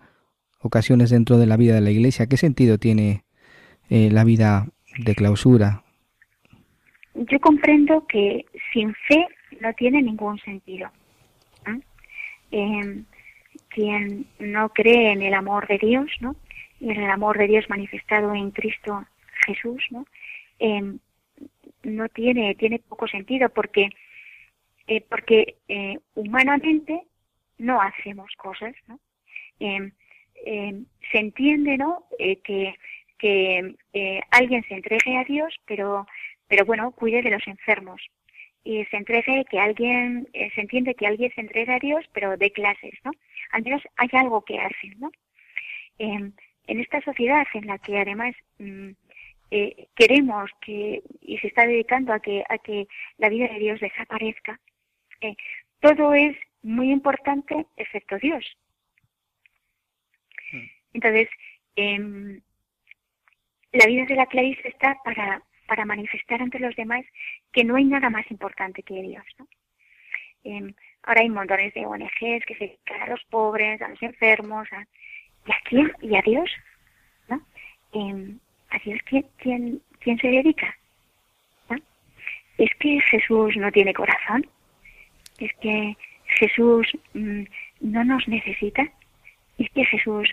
ocasiones 0.61 1.09
dentro 1.09 1.37
de 1.37 1.45
la 1.45 1.57
vida 1.57 1.75
de 1.75 1.81
la 1.81 1.91
Iglesia. 1.91 2.27
¿Qué 2.27 2.37
sentido 2.37 2.77
tiene 2.77 3.23
eh, 3.89 4.09
la 4.11 4.23
vida 4.23 4.67
de 4.99 5.15
clausura? 5.15 5.83
Yo 7.13 7.39
comprendo 7.39 8.05
que 8.07 8.45
sin 8.71 8.93
fe 9.07 9.27
no 9.59 9.73
tiene 9.73 10.01
ningún 10.01 10.39
sentido. 10.39 10.89
Eh, 12.51 13.03
quien 13.69 14.25
no 14.39 14.69
cree 14.69 15.11
en 15.11 15.21
el 15.21 15.33
amor 15.33 15.67
de 15.67 15.77
Dios, 15.77 16.09
¿no? 16.19 16.35
Y 16.79 16.91
en 16.91 17.01
el 17.01 17.09
amor 17.09 17.37
de 17.37 17.47
Dios 17.47 17.69
manifestado 17.69 18.33
en 18.33 18.51
Cristo 18.51 19.05
Jesús, 19.45 19.83
¿no? 19.91 20.05
Eh, 20.59 20.97
no 21.83 22.09
tiene 22.09 22.55
tiene 22.55 22.79
poco 22.79 23.07
sentido 23.07 23.49
porque 23.49 23.89
eh, 24.87 25.05
porque 25.07 25.55
eh, 25.67 25.97
humanamente 26.15 27.03
no 27.57 27.81
hacemos 27.81 28.31
cosas, 28.37 28.73
¿no? 28.87 28.99
se 29.59 31.17
entiende, 31.19 31.77
¿no? 31.77 32.05
que 32.17 32.73
que 33.19 33.75
alguien 34.31 34.63
se 34.63 34.73
entregue 34.73 35.17
a 35.17 35.23
Dios, 35.23 35.53
pero 35.65 36.07
pero 36.47 36.65
bueno, 36.65 36.91
cuide 36.91 37.21
de 37.21 37.29
los 37.29 37.47
enfermos, 37.47 38.01
y 38.63 38.83
se 38.85 38.97
entregue 38.97 39.45
que 39.49 39.59
alguien, 39.59 40.27
eh, 40.33 40.49
se 40.53 40.61
entiende 40.61 40.95
que 40.95 41.07
alguien 41.07 41.31
se 41.33 41.41
entrega 41.41 41.75
a 41.75 41.79
Dios, 41.79 42.05
pero 42.11 42.35
de 42.35 42.51
clases, 42.51 42.93
¿no? 43.03 43.11
Al 43.51 43.63
menos 43.63 43.81
hay 43.95 44.09
algo 44.13 44.43
que 44.43 44.59
hacen, 44.59 44.99
¿no? 44.99 45.11
en 46.01 46.33
esta 46.79 47.01
sociedad 47.01 47.45
en 47.53 47.67
la 47.67 47.77
que 47.77 47.99
además 47.99 48.33
mm, 48.57 48.91
eh, 49.51 49.87
queremos 49.95 50.49
que, 50.61 51.01
y 51.19 51.37
se 51.39 51.47
está 51.47 51.67
dedicando 51.67 52.13
a 52.13 52.21
que, 52.21 52.43
a 52.47 52.57
que 52.57 52.87
la 53.17 53.27
vida 53.27 53.49
de 53.49 53.59
Dios 53.59 53.81
desaparezca, 53.81 54.61
eh, 55.19 55.35
todo 55.81 56.13
es 56.13 56.37
muy 56.61 56.89
importante 56.89 57.65
excepto 57.75 58.17
Dios. 58.19 58.45
Hmm. 60.53 60.67
Entonces, 60.93 61.27
em, 61.75 62.39
la 63.71 63.85
vida 63.85 64.05
de 64.05 64.15
la 64.15 64.25
Clarice 64.25 64.67
está 64.67 64.97
para, 65.03 65.41
para 65.67 65.85
manifestar 65.85 66.41
ante 66.41 66.59
los 66.59 66.75
demás 66.75 67.05
que 67.51 67.63
no 67.63 67.75
hay 67.75 67.85
nada 67.85 68.09
más 68.09 68.29
importante 68.31 68.83
que 68.83 69.01
Dios. 69.01 69.25
Em, 70.43 70.73
ahora 71.03 71.21
hay 71.21 71.29
montones 71.29 71.73
de 71.73 71.85
ONGs 71.85 72.45
que 72.45 72.55
se 72.55 72.65
dedican 72.65 73.01
a 73.01 73.07
los 73.07 73.23
pobres, 73.25 73.81
a 73.81 73.89
los 73.89 74.01
enfermos, 74.01 74.67
a, 74.71 74.85
¿y 75.45 75.51
a 75.51 75.55
quién? 75.65 75.91
¿Y 76.01 76.15
a 76.15 76.21
Dios? 76.21 76.49
¿no? 77.27 77.41
Em, 77.93 78.39
¿A 78.69 78.79
Dios 78.79 78.99
quién, 79.05 79.25
quién, 79.37 79.81
quién 79.99 80.17
se 80.19 80.27
dedica? 80.27 80.75
¿Es 82.57 82.75
que 82.75 82.99
Jesús 83.09 83.55
no 83.55 83.71
tiene 83.71 83.93
corazón? 83.93 84.45
¿Es 85.39 85.51
que 85.61 85.95
Jesús 86.25 86.85
mm, 87.13 87.43
no 87.79 88.03
nos 88.03 88.27
necesita? 88.27 88.85
¿Es 89.57 89.69
que 89.69 89.85
Jesús 89.85 90.29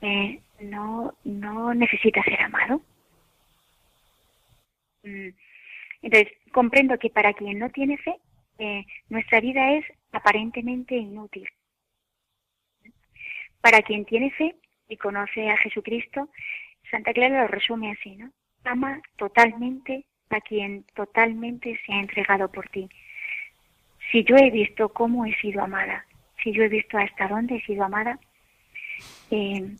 eh, 0.00 0.40
no, 0.60 1.14
no 1.24 1.74
necesita 1.74 2.22
ser 2.22 2.40
amado? 2.40 2.80
Mm, 5.02 5.28
entonces, 6.02 6.32
comprendo 6.52 6.98
que 6.98 7.10
para 7.10 7.32
quien 7.32 7.58
no 7.58 7.70
tiene 7.70 7.98
fe, 7.98 8.16
eh, 8.58 8.84
nuestra 9.08 9.40
vida 9.40 9.72
es 9.72 9.84
aparentemente 10.12 10.96
inútil. 10.96 11.48
Para 13.60 13.82
quien 13.82 14.04
tiene 14.04 14.30
fe 14.30 14.54
y 14.88 14.96
conoce 14.96 15.50
a 15.50 15.56
Jesucristo, 15.56 16.28
Santa 16.90 17.12
Clara 17.12 17.42
lo 17.42 17.48
resume 17.48 17.92
así, 17.92 18.16
¿no? 18.16 18.30
Ama 18.64 19.00
totalmente 19.16 20.04
a 20.30 20.40
quien 20.40 20.84
totalmente 20.94 21.78
se 21.84 21.92
ha 21.92 22.00
entregado 22.00 22.50
por 22.50 22.68
ti. 22.68 22.88
Si 24.10 24.24
yo 24.24 24.36
he 24.36 24.50
visto 24.50 24.88
cómo 24.90 25.26
he 25.26 25.34
sido 25.36 25.62
amada, 25.62 26.06
si 26.42 26.52
yo 26.52 26.62
he 26.62 26.68
visto 26.68 26.96
hasta 26.98 27.28
dónde 27.28 27.56
he 27.56 27.62
sido 27.62 27.84
amada, 27.84 28.18
eh, 29.30 29.76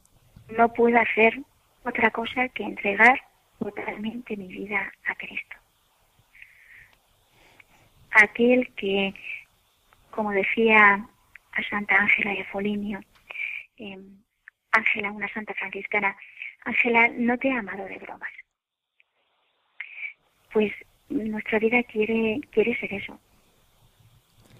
no 0.57 0.72
puedo 0.72 0.99
hacer 0.99 1.40
otra 1.84 2.11
cosa 2.11 2.49
que 2.49 2.64
entregar 2.64 3.20
totalmente 3.59 4.36
mi 4.36 4.49
vida 4.49 4.92
a 5.07 5.14
Cristo. 5.14 5.57
Aquel 8.11 8.72
que, 8.74 9.14
como 10.11 10.30
decía 10.32 11.07
a 11.53 11.62
Santa 11.68 11.96
Ángela 11.96 12.32
de 12.32 12.44
Foligno, 12.44 13.01
em, 13.76 14.22
Ángela, 14.72 15.11
una 15.12 15.28
santa 15.32 15.55
franciscana, 15.55 16.16
Ángela, 16.64 17.09
no 17.09 17.38
te 17.38 17.51
ha 17.53 17.59
amado 17.59 17.84
de 17.84 17.99
bromas. 17.99 18.30
Pues 20.53 20.72
nuestra 21.09 21.59
vida 21.59 21.82
quiere, 21.84 22.40
quiere 22.51 22.78
ser 22.78 22.92
eso, 22.94 23.18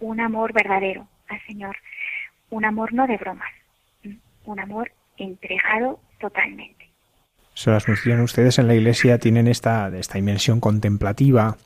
un 0.01 0.20
amor 0.20 0.53
verdadero 0.53 1.09
al 1.28 1.41
Señor, 1.47 1.76
un 2.51 2.64
amor 2.64 2.93
no 2.93 3.07
de 3.07 3.16
bromas, 3.16 3.53
un 4.45 4.61
amor 4.61 4.93
entregado 5.18 6.00
totalmente 6.20 6.78
se 7.58 7.72
las 7.72 7.88
mencionan 7.88 8.22
ustedes 8.22 8.60
en 8.60 8.68
la 8.68 8.76
iglesia, 8.76 9.18
tienen 9.18 9.48
esta, 9.48 9.88
esta 9.88 10.14
dimensión 10.14 10.60
contemplativa. 10.60 11.56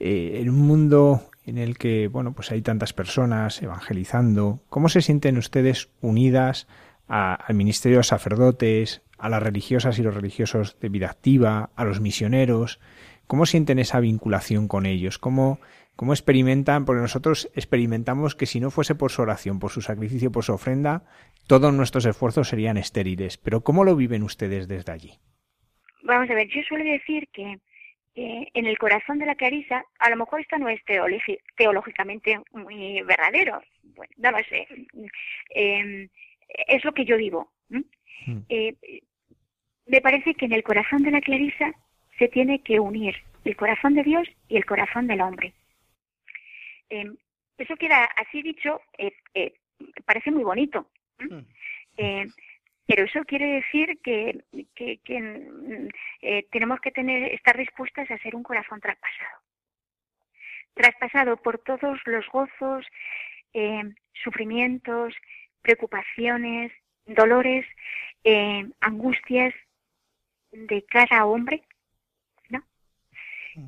Eh, 0.00 0.38
en 0.40 0.48
un 0.48 0.66
mundo 0.66 1.28
en 1.44 1.58
el 1.58 1.76
que, 1.76 2.08
bueno, 2.08 2.32
pues 2.32 2.50
hay 2.50 2.62
tantas 2.62 2.94
personas 2.94 3.60
evangelizando, 3.60 4.60
¿cómo 4.70 4.88
se 4.88 5.02
sienten 5.02 5.36
ustedes 5.36 5.90
unidas 6.00 6.66
al 7.08 7.54
ministerio 7.54 7.98
de 7.98 8.04
sacerdotes, 8.04 9.02
a 9.18 9.28
las 9.28 9.42
religiosas 9.42 9.98
y 9.98 10.02
los 10.02 10.14
religiosos 10.14 10.78
de 10.80 10.88
vida 10.88 11.10
activa, 11.10 11.68
a 11.76 11.84
los 11.84 12.00
misioneros? 12.00 12.80
¿Cómo 13.26 13.46
sienten 13.46 13.78
esa 13.78 14.00
vinculación 14.00 14.68
con 14.68 14.86
ellos? 14.86 15.18
¿Cómo, 15.18 15.58
cómo 15.96 16.12
experimentan? 16.12 16.84
Porque 16.84 17.02
nosotros 17.02 17.50
experimentamos 17.54 18.34
que 18.34 18.46
si 18.46 18.60
no 18.60 18.70
fuese 18.70 18.94
por 18.94 19.10
su 19.10 19.22
oración, 19.22 19.58
por 19.58 19.70
su 19.70 19.80
sacrificio, 19.80 20.30
por 20.30 20.44
su 20.44 20.52
ofrenda, 20.52 21.04
todos 21.46 21.72
nuestros 21.72 22.06
esfuerzos 22.06 22.48
serían 22.48 22.76
estériles. 22.76 23.38
Pero 23.38 23.62
¿cómo 23.62 23.84
lo 23.84 23.96
viven 23.96 24.22
ustedes 24.22 24.68
desde 24.68 24.92
allí? 24.92 25.12
Vamos 26.02 26.28
a 26.30 26.34
ver, 26.34 26.48
yo 26.48 26.62
suelo 26.62 26.84
decir 26.84 27.28
que 27.32 27.58
en 28.16 28.66
el 28.66 28.78
corazón 28.78 29.18
de 29.18 29.26
la 29.26 29.34
Clarisa, 29.34 29.84
a 29.98 30.10
lo 30.10 30.16
mejor 30.16 30.40
esto 30.40 30.56
no 30.58 30.68
es 30.68 30.80
teológicamente 31.56 32.40
muy 32.52 33.02
verdadero, 33.02 33.60
bueno, 33.82 34.12
no 34.18 34.30
lo 34.30 34.38
sé, 34.44 34.68
em, 35.50 36.08
es 36.68 36.84
lo 36.84 36.92
que 36.92 37.04
yo 37.04 37.16
vivo. 37.16 37.52
Hmm. 37.68 38.38
Eh, 38.48 38.76
me 39.86 40.00
parece 40.00 40.34
que 40.34 40.46
en 40.46 40.52
el 40.52 40.62
corazón 40.62 41.02
de 41.02 41.10
la 41.10 41.20
Clarisa 41.20 41.72
se 42.18 42.28
tiene 42.28 42.60
que 42.62 42.80
unir 42.80 43.16
el 43.44 43.56
corazón 43.56 43.94
de 43.94 44.02
Dios 44.02 44.28
y 44.48 44.56
el 44.56 44.64
corazón 44.64 45.06
del 45.06 45.20
hombre. 45.20 45.52
Em, 46.88 47.16
eso 47.58 47.76
queda 47.76 48.04
así 48.16 48.42
dicho, 48.42 48.80
eh, 48.98 49.12
eh, 49.34 49.54
parece 50.04 50.30
muy 50.30 50.44
bonito. 50.44 50.88
Mm. 51.18 51.38
Eh, 51.96 52.26
pero 52.86 53.04
eso 53.04 53.24
quiere 53.24 53.46
decir 53.46 53.98
que, 54.02 54.40
que, 54.74 55.20
mm, 55.20 55.88
tenemos 56.50 56.80
que 56.80 56.90
tener, 56.90 57.32
estar 57.32 57.56
dispuestas 57.56 58.10
a 58.10 58.18
ser 58.18 58.34
un 58.34 58.42
corazón 58.42 58.80
traspasado. 58.80 59.40
Traspasado 60.74 61.36
por 61.38 61.58
todos 61.58 61.98
los 62.04 62.28
gozos, 62.28 62.86
sufrimientos, 64.12 65.14
preocupaciones, 65.62 66.72
dolores, 67.06 67.64
angustias 68.80 69.54
de 70.50 70.84
cada 70.84 71.24
hombre. 71.24 71.62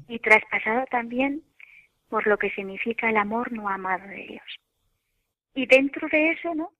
Y 0.08 0.18
traspasado 0.18 0.84
también 0.90 1.42
por 2.08 2.26
lo 2.26 2.38
que 2.38 2.50
significa 2.50 3.08
el 3.08 3.16
amor 3.16 3.52
no 3.52 3.68
amado 3.68 4.06
de 4.08 4.26
Dios. 4.26 4.60
Y 5.54 5.66
dentro 5.66 6.08
de 6.08 6.30
eso, 6.32 6.54
¿no? 6.54 6.72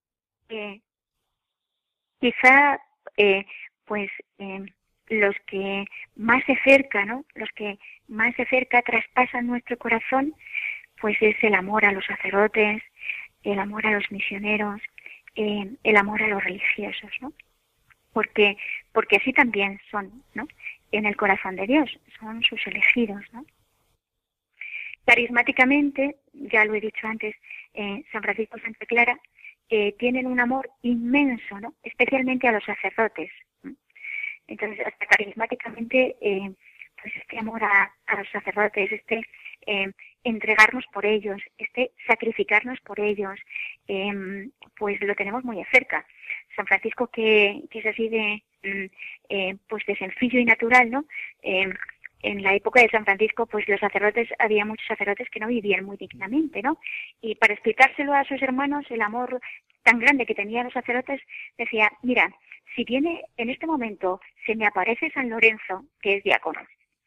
Eh, 0.49 0.81
quizá, 2.21 2.81
eh, 3.17 3.47
pues, 3.85 4.11
eh, 4.39 4.67
los 5.09 5.35
que 5.47 5.87
más 6.17 6.45
de 6.47 6.59
cerca, 6.65 7.05
¿no? 7.05 7.25
Los 7.35 7.49
que 7.51 7.79
más 8.09 8.37
de 8.37 8.47
cerca 8.47 8.83
traspasan 8.83 9.47
nuestro 9.47 9.77
corazón, 9.79 10.35
pues 11.01 11.17
es 11.21 11.37
el 11.43 11.55
amor 11.55 11.85
a 11.85 11.93
los 11.93 12.05
sacerdotes, 12.05 12.83
el 13.43 13.59
amor 13.59 13.87
a 13.87 13.93
los 13.93 14.11
misioneros, 14.11 14.81
eh, 15.37 15.71
el 15.85 15.97
amor 15.97 16.23
a 16.23 16.29
los 16.29 16.43
religiosos, 16.43 17.11
¿no? 17.21 17.33
Porque, 18.13 18.57
porque 18.93 19.17
así 19.17 19.33
también 19.33 19.79
son, 19.91 20.23
¿no? 20.35 20.47
En 20.97 21.05
el 21.05 21.15
corazón 21.15 21.57
de 21.57 21.67
Dios, 21.67 21.91
son 22.19 22.43
sus 22.43 22.67
elegidos, 22.67 23.21
¿no? 23.31 23.45
Carismáticamente, 25.05 26.17
ya 26.33 26.65
lo 26.65 26.75
he 26.75 26.81
dicho 26.81 27.07
antes, 27.07 27.37
eh, 27.75 28.03
San 28.11 28.23
Francisco 28.23 28.59
Santa 28.59 28.87
Clara 28.87 29.21
eh, 29.69 29.93
tienen 29.99 30.27
un 30.27 30.41
amor 30.41 30.71
inmenso, 30.81 31.61
¿no? 31.61 31.75
especialmente 31.83 32.49
a 32.49 32.53
los 32.53 32.65
sacerdotes. 32.65 33.31
Entonces, 34.47 34.87
hasta 34.87 35.05
carismáticamente, 35.05 36.17
eh, 36.19 36.51
pues 37.03 37.15
este 37.15 37.41
amor 37.41 37.63
a, 37.63 37.93
los 38.17 38.29
sacerdotes, 38.31 38.91
este 38.91 39.21
entregarnos 40.25 40.87
por 40.95 41.05
ellos, 41.05 41.43
este 41.59 41.93
sacrificarnos 42.07 42.81
por 42.81 43.01
ellos, 43.01 43.39
pues 44.79 45.01
lo 45.03 45.15
tenemos 45.15 45.45
muy 45.45 45.63
cerca. 45.71 46.07
San 46.57 46.67
Francisco, 46.67 47.09
que, 47.09 47.63
que 47.71 47.79
es 47.79 47.87
así 47.87 48.09
de, 48.09 48.43
mm, 48.65 49.57
pues 49.69 49.85
de 49.87 49.97
sencillo 49.97 50.41
y 50.41 50.45
natural, 50.45 50.91
¿no? 50.91 51.05
en 52.23 52.43
la 52.43 52.55
época 52.55 52.81
de 52.81 52.89
San 52.89 53.05
Francisco, 53.05 53.47
pues 53.47 53.69
los 53.69 53.79
sacerdotes, 53.79 54.29
había 54.39 54.65
muchos 54.65 54.87
sacerdotes 54.87 55.29
que 55.31 55.39
no 55.39 55.47
vivían 55.47 55.85
muy 55.85 55.97
dignamente, 55.97 56.63
¿no? 56.63 56.79
Y 57.21 57.37
para 57.37 57.55
explicárselo 57.55 58.15
a 58.15 58.25
sus 58.25 58.43
hermanos, 58.43 58.85
el 58.91 59.03
amor 59.03 59.41
tan 59.83 60.01
grande 60.01 60.27
que 60.27 60.35
tenían 60.35 60.65
los 60.65 60.73
sacerdotes, 60.73 61.21
decía, 61.57 61.91
mira, 62.03 62.35
si 62.75 62.85
viene 62.85 63.23
en 63.37 63.51
este 63.51 63.67
momento, 63.67 64.21
se 64.45 64.57
me 64.57 64.67
aparece 64.67 65.11
San 65.11 65.31
Lorenzo, 65.31 65.85
que 66.01 66.17
es 66.17 66.25
diácono, 66.25 66.61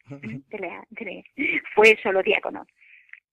fue 1.74 1.98
solo 2.02 2.22
diácono, 2.22 2.66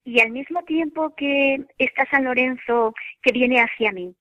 y 0.03 0.19
al 0.19 0.31
mismo 0.31 0.63
tiempo 0.63 1.15
que 1.15 1.59
está 1.77 2.05
San 2.09 2.25
Lorenzo 2.25 2.93
que 3.21 3.31
viene 3.31 3.61
hacia 3.61 3.91
mí, 3.91 4.13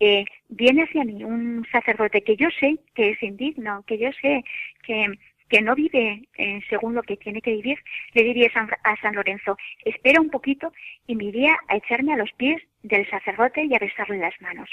eh, 0.00 0.24
viene 0.48 0.82
hacia 0.82 1.04
mí 1.04 1.24
un 1.24 1.66
sacerdote 1.72 2.22
que 2.22 2.36
yo 2.36 2.48
sé 2.60 2.78
que 2.94 3.10
es 3.10 3.22
indigno, 3.22 3.84
que 3.86 3.98
yo 3.98 4.10
sé 4.20 4.44
que 4.82 5.62
no 5.62 5.74
vive 5.74 6.28
eh, 6.36 6.60
según 6.68 6.94
lo 6.94 7.02
que 7.02 7.16
tiene 7.16 7.40
que 7.40 7.52
vivir, 7.52 7.78
le 8.14 8.24
diría 8.24 8.50
a 8.82 8.96
San 9.00 9.14
Lorenzo, 9.14 9.56
espera 9.84 10.20
un 10.20 10.30
poquito 10.30 10.72
y 11.06 11.14
me 11.14 11.24
iría 11.24 11.56
a 11.68 11.76
echarme 11.76 12.12
a 12.12 12.16
los 12.16 12.32
pies 12.32 12.62
del 12.82 13.08
sacerdote 13.08 13.64
y 13.64 13.74
a 13.74 13.78
besarle 13.78 14.18
las 14.18 14.40
manos. 14.40 14.68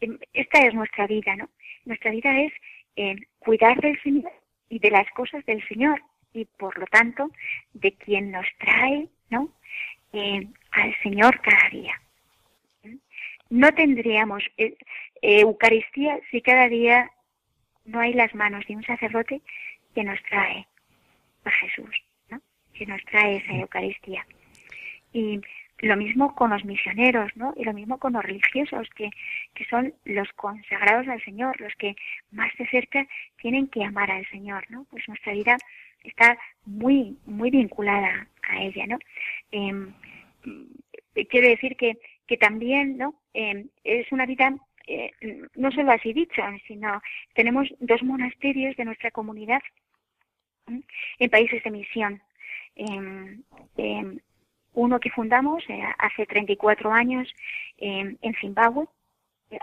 Em, 0.00 0.18
esta 0.32 0.66
es 0.66 0.74
nuestra 0.74 1.06
vida, 1.06 1.36
¿no? 1.36 1.48
Nuestra 1.84 2.10
vida 2.10 2.40
es 2.40 2.52
eh, 2.96 3.16
cuidar 3.38 3.80
del 3.80 4.00
Señor 4.02 4.32
y 4.68 4.78
de 4.78 4.90
las 4.90 5.08
cosas 5.10 5.44
del 5.46 5.66
Señor 5.68 6.02
y 6.32 6.44
por 6.44 6.78
lo 6.78 6.86
tanto 6.86 7.30
de 7.74 7.92
quien 7.92 8.30
nos 8.30 8.46
trae, 8.58 9.08
¿no? 9.30 9.52
Eh, 10.12 10.46
al 10.72 10.94
Señor 11.02 11.40
cada 11.40 11.68
día. 11.70 12.01
No 13.52 13.70
tendríamos 13.74 14.42
Eucaristía 15.20 16.18
si 16.30 16.40
cada 16.40 16.70
día 16.70 17.10
no 17.84 18.00
hay 18.00 18.14
las 18.14 18.34
manos 18.34 18.64
de 18.66 18.76
un 18.76 18.82
sacerdote 18.82 19.42
que 19.94 20.02
nos 20.04 20.18
trae 20.22 20.66
a 21.44 21.50
Jesús, 21.50 22.02
¿no? 22.30 22.40
que 22.72 22.86
nos 22.86 23.04
trae 23.04 23.36
esa 23.36 23.52
Eucaristía. 23.52 24.26
Y 25.12 25.38
lo 25.80 25.98
mismo 25.98 26.34
con 26.34 26.48
los 26.48 26.64
misioneros, 26.64 27.30
¿no? 27.36 27.52
Y 27.54 27.64
lo 27.64 27.74
mismo 27.74 27.98
con 27.98 28.14
los 28.14 28.24
religiosos, 28.24 28.88
que, 28.96 29.10
que 29.52 29.66
son 29.66 29.92
los 30.06 30.32
consagrados 30.32 31.06
al 31.08 31.22
Señor, 31.22 31.60
los 31.60 31.74
que 31.74 31.94
más 32.30 32.50
de 32.56 32.66
cerca 32.68 33.06
tienen 33.36 33.68
que 33.68 33.84
amar 33.84 34.10
al 34.10 34.26
Señor, 34.30 34.64
¿no? 34.70 34.86
Pues 34.88 35.06
nuestra 35.08 35.34
vida 35.34 35.58
está 36.04 36.38
muy, 36.64 37.18
muy 37.26 37.50
vinculada 37.50 38.26
a 38.48 38.62
ella, 38.62 38.86
¿no? 38.86 38.98
Eh, 39.50 41.26
quiero 41.28 41.48
decir 41.48 41.76
que, 41.76 41.98
que 42.26 42.38
también, 42.38 42.96
¿no? 42.96 43.14
Eh, 43.34 43.66
es 43.84 44.10
una 44.12 44.26
vida 44.26 44.54
eh, 44.86 45.12
no 45.54 45.70
solo 45.70 45.92
así 45.92 46.12
dicho, 46.12 46.42
sino 46.66 47.00
tenemos 47.34 47.68
dos 47.80 48.02
monasterios 48.02 48.76
de 48.76 48.84
nuestra 48.84 49.10
comunidad 49.10 49.62
en 51.18 51.30
países 51.30 51.62
de 51.62 51.70
misión. 51.70 52.22
uno 54.74 55.00
que 55.00 55.10
fundamos 55.10 55.62
eh, 55.68 55.82
hace 55.98 56.26
34 56.26 56.92
años 56.92 57.32
en 57.78 58.34
Zimbabue. 58.40 58.86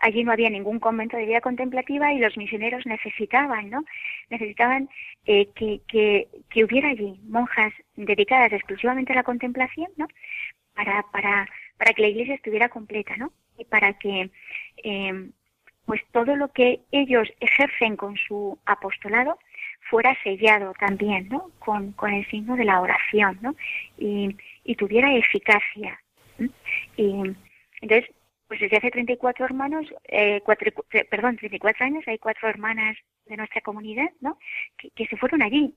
Allí 0.02 0.24
no 0.24 0.32
había 0.32 0.50
ningún 0.50 0.80
convento 0.80 1.18
de 1.18 1.26
vida 1.26 1.42
contemplativa 1.42 2.14
y 2.14 2.20
los 2.20 2.38
misioneros 2.38 2.86
necesitaban, 2.86 3.70
¿no? 3.70 3.84
Necesitaban 4.30 4.90
eh, 5.26 5.50
que, 5.56 5.82
que, 5.88 6.28
que 6.50 6.64
hubiera 6.64 6.90
allí 6.90 7.20
monjas 7.24 7.74
dedicadas 7.96 8.54
exclusivamente 8.54 9.14
a 9.14 9.18
la 9.18 9.24
contemplación, 9.24 9.90
¿no? 9.98 10.08
Para, 10.76 11.04
para, 11.12 11.50
para 11.78 11.94
que 11.94 12.02
la 12.04 12.08
iglesia 12.10 12.36
estuviera 12.36 12.70
completa, 12.70 13.16
¿no? 13.18 13.34
Y 13.60 13.66
para 13.66 13.94
que 13.94 14.32
eh, 14.84 15.30
pues 15.86 16.02
todo 16.12 16.36
lo 16.36 16.50
que 16.50 16.82
ellos 16.92 17.28
ejercen 17.40 17.96
con 17.98 18.16
su 18.16 18.58
apostolado 18.66 19.40
fuera 19.90 20.16
sellado 20.24 20.74
también, 20.80 21.28
¿no? 21.30 21.52
Con, 21.60 21.94
con 21.94 22.14
el 22.14 22.26
signo 22.30 22.56
de 22.56 22.66
la 22.66 22.80
oración, 22.80 23.40
¿no? 23.42 23.56
Y, 23.98 24.36
y 24.64 24.76
tuviera 24.76 25.16
eficacia. 25.16 26.00
Y 26.96 27.36
entonces, 27.82 28.10
pues 28.48 28.60
desde 28.60 28.78
hace 28.78 28.92
34 28.92 29.46
hermanos, 29.46 29.86
eh, 30.06 30.42
cuatro, 30.44 30.72
perdón, 31.10 31.38
34 31.38 31.86
años, 31.86 32.04
hay 32.08 32.18
cuatro 32.18 32.50
hermanas 32.50 32.98
de 33.26 33.38
nuestra 33.38 33.62
comunidad, 33.62 34.10
¿no? 34.22 34.38
Que, 34.78 35.06
se 35.08 35.18
fueron 35.18 35.42
allí, 35.42 35.74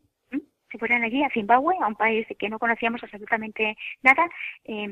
se 0.70 0.78
fueron 0.78 1.02
allí 1.02 1.22
a 1.22 1.30
Zimbabue, 1.30 1.76
a 1.80 1.86
un 1.86 1.96
país 1.96 2.26
que 2.38 2.48
no 2.48 2.58
conocíamos 2.58 3.02
absolutamente 3.02 3.76
nada, 4.02 4.28
eh, 4.64 4.90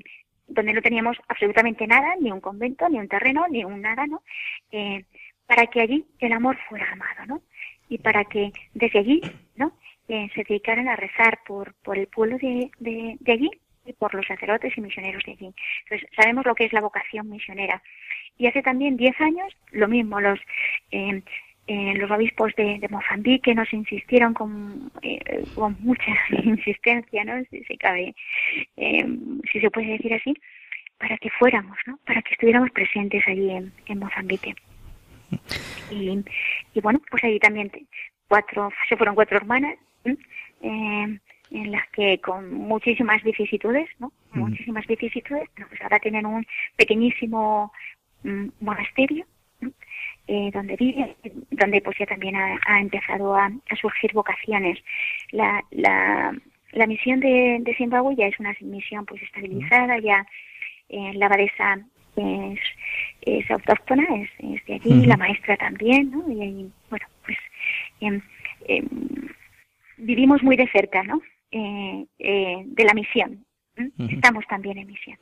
donde 0.51 0.73
no 0.73 0.83
teníamos 0.83 1.17
absolutamente 1.29 1.87
nada, 1.87 2.15
ni 2.21 2.31
un 2.31 2.41
convento, 2.41 2.89
ni 2.89 2.99
un 2.99 3.09
terreno, 3.09 3.47
ni 3.49 3.65
un 3.65 3.81
nada, 3.81 4.07
¿no? 4.07 4.23
Eh, 4.71 5.05
para 5.47 5.67
que 5.67 5.81
allí 5.81 6.05
el 6.19 6.33
amor 6.33 6.59
fuera 6.69 6.93
amado, 6.93 7.27
¿no? 7.27 7.43
Y 7.89 7.99
para 7.99 8.25
que 8.25 8.53
desde 8.75 8.99
allí, 8.99 9.21
¿no? 9.57 9.73
Eh, 10.09 10.29
se 10.35 10.45
dedicaran 10.45 10.89
a 10.89 10.97
rezar 10.97 11.39
por, 11.47 11.75
por 11.83 11.97
el 11.97 12.09
pueblo 12.09 12.37
de, 12.39 12.71
de, 12.79 13.33
allí 13.33 13.51
y 13.87 13.93
por 13.93 14.15
los 14.15 14.27
sacerdotes 14.27 14.77
y 14.77 14.81
misioneros 14.81 15.23
de 15.25 15.33
allí. 15.33 15.55
Entonces, 15.85 16.09
sabemos 16.17 16.45
lo 16.47 16.55
que 16.55 16.65
es 16.65 16.73
la 16.73 16.81
vocación 16.81 17.31
misionera. 17.31 17.83
Y 18.37 18.47
hace 18.47 18.63
también 18.63 18.97
diez 18.97 19.19
años, 19.21 19.57
lo 19.71 19.87
mismo, 19.89 20.21
los 20.21 20.41
eh, 20.91 21.23
eh, 21.73 21.95
los 21.95 22.11
obispos 22.11 22.53
de, 22.57 22.85
Mozambique 22.91 23.55
nos 23.55 23.73
insistieron 23.73 24.35
con, 24.35 24.91
eh, 25.03 25.45
con 25.55 25.77
mucha 25.79 26.13
insistencia, 26.43 27.23
¿no? 27.23 27.45
Si 27.49 27.63
se 27.63 27.77
cabe, 27.77 28.13
eh, 28.77 29.07
si 29.53 29.61
se 29.61 29.71
puede 29.71 29.93
decir 29.93 30.13
así, 30.13 30.35
para 30.99 31.17
que 31.19 31.31
fuéramos, 31.31 31.79
¿no? 31.87 31.97
Para 32.05 32.23
que 32.23 32.33
estuviéramos 32.33 32.73
presentes 32.73 33.23
allí 33.29 33.51
en, 33.51 33.99
Mozambique. 34.01 34.53
Y, 35.93 36.25
y, 36.75 36.81
bueno, 36.81 37.01
pues 37.09 37.23
ahí 37.23 37.39
también 37.39 37.71
cuatro, 38.27 38.73
se 38.89 38.97
fueron 38.97 39.15
cuatro 39.15 39.37
hermanas, 39.37 39.77
en 40.63 41.21
las 41.71 41.89
que 41.91 42.21
con 42.21 42.53
muchísimas 42.53 43.23
vicisitudes, 43.23 43.89
¿no? 44.01 44.13
Muchísimas 44.33 44.89
vicisitudes, 44.89 45.49
pues 45.55 45.81
ahora 45.83 46.01
tienen 46.01 46.27
un 46.27 46.45
pequeñísimo 46.77 47.73
mm, 48.25 48.49
monasterio 48.59 49.25
eh, 50.33 50.49
donde 50.55 50.77
vive, 50.77 51.17
donde 51.51 51.81
pues 51.81 51.99
ya 51.99 52.07
también 52.07 52.37
ha, 52.37 52.81
empezado 52.81 53.35
a, 53.35 53.51
surgir 53.81 54.13
vocaciones. 54.13 54.79
La, 55.33 55.61
la, 55.73 56.33
la 56.71 56.87
misión 56.87 57.19
de, 57.19 57.59
de, 57.61 57.75
Zimbabue 57.75 58.15
ya 58.15 58.29
es 58.29 58.39
una 58.39 58.55
misión 58.61 59.05
pues 59.07 59.21
estabilizada, 59.23 59.99
ya 59.99 60.25
eh, 60.89 61.15
la 61.15 61.27
abadesa 61.27 61.81
es, 62.15 62.61
es 63.23 63.51
autóctona, 63.51 64.05
es, 64.39 64.65
de 64.67 64.75
allí, 64.75 65.05
la 65.05 65.17
maestra 65.17 65.57
también, 65.57 66.13
¿no? 66.13 66.25
Y 66.31 66.71
bueno, 66.89 67.07
pues 67.25 67.39
em, 68.01 68.21
em, 68.69 68.87
vivimos 69.97 70.45
muy 70.45 70.57
de 70.57 70.69
cerca, 70.69 71.03
¿no? 71.03 71.21
Eh, 71.51 72.07
eh, 72.21 72.63
de 72.67 72.85
la 72.85 72.95
misión. 72.95 73.45
Estamos 73.99 74.47
también 74.47 74.79
en 74.79 74.87
misión. 74.87 75.17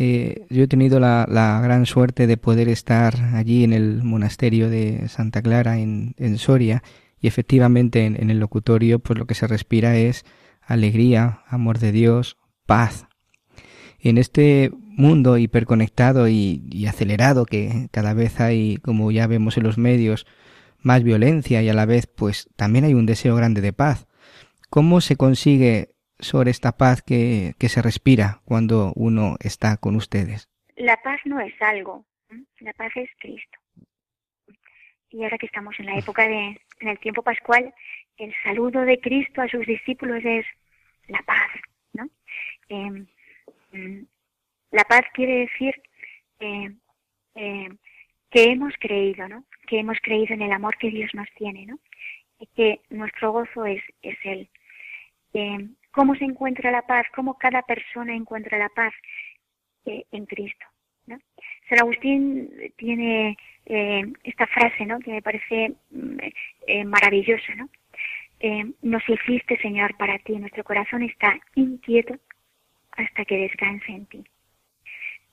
Eh, 0.00 0.46
yo 0.48 0.62
he 0.62 0.68
tenido 0.68 1.00
la, 1.00 1.60
gran 1.60 1.84
suerte 1.84 2.28
de 2.28 2.36
poder 2.36 2.68
estar 2.68 3.16
allí 3.34 3.64
en 3.64 3.72
el 3.72 4.04
monasterio 4.04 4.70
de 4.70 5.08
Santa 5.08 5.42
Clara 5.42 5.78
en, 5.78 6.14
Soria 6.38 6.84
y 7.20 7.26
efectivamente 7.26 8.06
en, 8.06 8.30
el 8.30 8.38
locutorio 8.38 9.00
pues 9.00 9.18
lo 9.18 9.26
que 9.26 9.34
se 9.34 9.48
respira 9.48 9.96
es 9.96 10.24
alegría, 10.62 11.42
amor 11.48 11.80
de 11.80 11.90
Dios, 11.90 12.36
paz. 12.64 13.06
En 13.98 14.18
este 14.18 14.70
mundo 14.84 15.36
hiperconectado 15.36 16.28
y, 16.28 16.86
acelerado 16.86 17.44
que 17.44 17.88
cada 17.90 18.14
vez 18.14 18.38
hay, 18.38 18.76
como 18.76 19.10
ya 19.10 19.26
vemos 19.26 19.56
en 19.56 19.64
los 19.64 19.78
medios, 19.78 20.26
más 20.80 21.02
violencia 21.02 21.60
y 21.60 21.68
a 21.68 21.74
la 21.74 21.86
vez 21.86 22.06
pues 22.06 22.48
también 22.54 22.84
hay 22.84 22.94
un 22.94 23.06
deseo 23.06 23.34
grande 23.34 23.60
de 23.60 23.72
paz. 23.72 24.06
¿Cómo 24.70 25.00
se 25.00 25.16
consigue 25.16 25.90
sobre 26.18 26.50
esta 26.50 26.72
paz 26.72 27.02
que, 27.02 27.54
que 27.58 27.68
se 27.68 27.82
respira 27.82 28.40
cuando 28.44 28.92
uno 28.94 29.36
está 29.40 29.76
con 29.76 29.96
ustedes? 29.96 30.48
La 30.76 30.96
paz 31.02 31.20
no 31.24 31.40
es 31.40 31.54
algo, 31.60 32.04
la 32.60 32.72
paz 32.72 32.92
es 32.96 33.10
Cristo. 33.18 33.58
Y 35.10 35.22
ahora 35.22 35.38
que 35.38 35.46
estamos 35.46 35.74
en 35.78 35.86
la 35.86 35.96
época 35.96 36.28
de, 36.28 36.60
en 36.80 36.88
el 36.88 36.98
tiempo 36.98 37.22
pascual, 37.22 37.72
el 38.18 38.34
saludo 38.42 38.82
de 38.82 39.00
Cristo 39.00 39.40
a 39.40 39.48
sus 39.48 39.66
discípulos 39.66 40.22
es 40.24 40.44
la 41.08 41.22
paz, 41.22 41.50
¿no? 41.92 42.08
Em, 42.68 43.06
mm, 43.72 44.06
la 44.72 44.84
paz 44.84 45.02
quiere 45.14 45.46
decir 45.46 45.80
eh, 46.40 46.70
eh, 47.34 47.68
que 48.30 48.44
hemos 48.44 48.74
creído, 48.78 49.28
¿no? 49.28 49.44
Que 49.66 49.78
hemos 49.78 49.98
creído 50.02 50.34
en 50.34 50.42
el 50.42 50.52
amor 50.52 50.76
que 50.76 50.90
Dios 50.90 51.10
nos 51.14 51.28
tiene, 51.36 51.66
¿no? 51.66 51.78
Y 52.38 52.46
que 52.48 52.80
nuestro 52.90 53.32
gozo 53.32 53.64
es, 53.64 53.82
es 54.02 54.18
Él. 54.24 54.50
Eh, 55.32 55.68
¿Cómo 55.90 56.14
se 56.14 56.24
encuentra 56.24 56.70
la 56.70 56.82
paz? 56.82 57.06
¿Cómo 57.14 57.38
cada 57.38 57.62
persona 57.62 58.14
encuentra 58.14 58.58
la 58.58 58.68
paz? 58.68 58.92
en 59.84 60.26
Cristo. 60.26 60.66
¿no? 61.06 61.18
San 61.68 61.80
Agustín 61.80 62.50
tiene 62.76 63.36
esta 63.64 64.46
frase, 64.46 64.86
¿no? 64.86 64.98
Que 65.00 65.12
me 65.12 65.22
parece 65.22 65.74
mm, 65.90 66.86
maravillosa, 66.86 67.54
¿no? 67.54 67.68
nos 68.82 69.02
hiciste, 69.08 69.58
Señor, 69.58 69.96
para 69.96 70.18
ti. 70.20 70.38
Nuestro 70.38 70.62
corazón 70.62 71.02
está 71.02 71.38
inquieto 71.56 72.16
hasta 72.92 73.24
que 73.24 73.36
descanse 73.36 73.90
en 73.90 74.06
ti. 74.06 74.24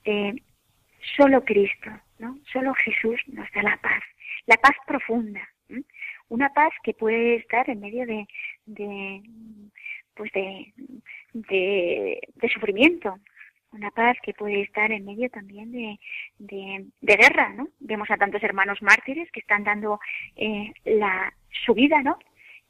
Eh, 0.04 0.34
solo 1.16 1.44
Cristo, 1.44 1.90
¿no? 2.18 2.38
Solo 2.52 2.74
Jesús 2.74 3.20
nos 3.28 3.50
da 3.52 3.62
la 3.62 3.76
paz, 3.76 4.02
la 4.46 4.56
paz 4.56 4.74
profunda, 4.86 5.48
una 6.28 6.52
paz 6.52 6.72
que 6.82 6.94
puede 6.94 7.36
estar 7.36 7.68
en 7.70 7.80
medio 7.80 8.06
de 8.06 9.22
pues 10.16 10.32
de, 10.32 10.72
de, 11.32 12.48
sufrimiento, 12.52 13.18
una 13.72 13.90
paz 13.90 14.16
que 14.22 14.32
puede 14.32 14.62
estar 14.62 14.90
en 14.90 15.04
medio 15.04 15.28
también 15.30 15.70
de, 15.70 15.98
de, 16.38 17.16
guerra, 17.16 17.50
¿no? 17.50 17.68
Vemos 17.80 18.10
a 18.10 18.16
tantos 18.16 18.42
hermanos 18.42 18.82
mártires 18.82 19.30
que 19.30 19.40
están 19.40 19.64
dando 19.64 20.00
eh, 20.34 20.72
la, 20.84 21.32
su 21.64 21.74
vida, 21.74 22.02
¿no? 22.02 22.18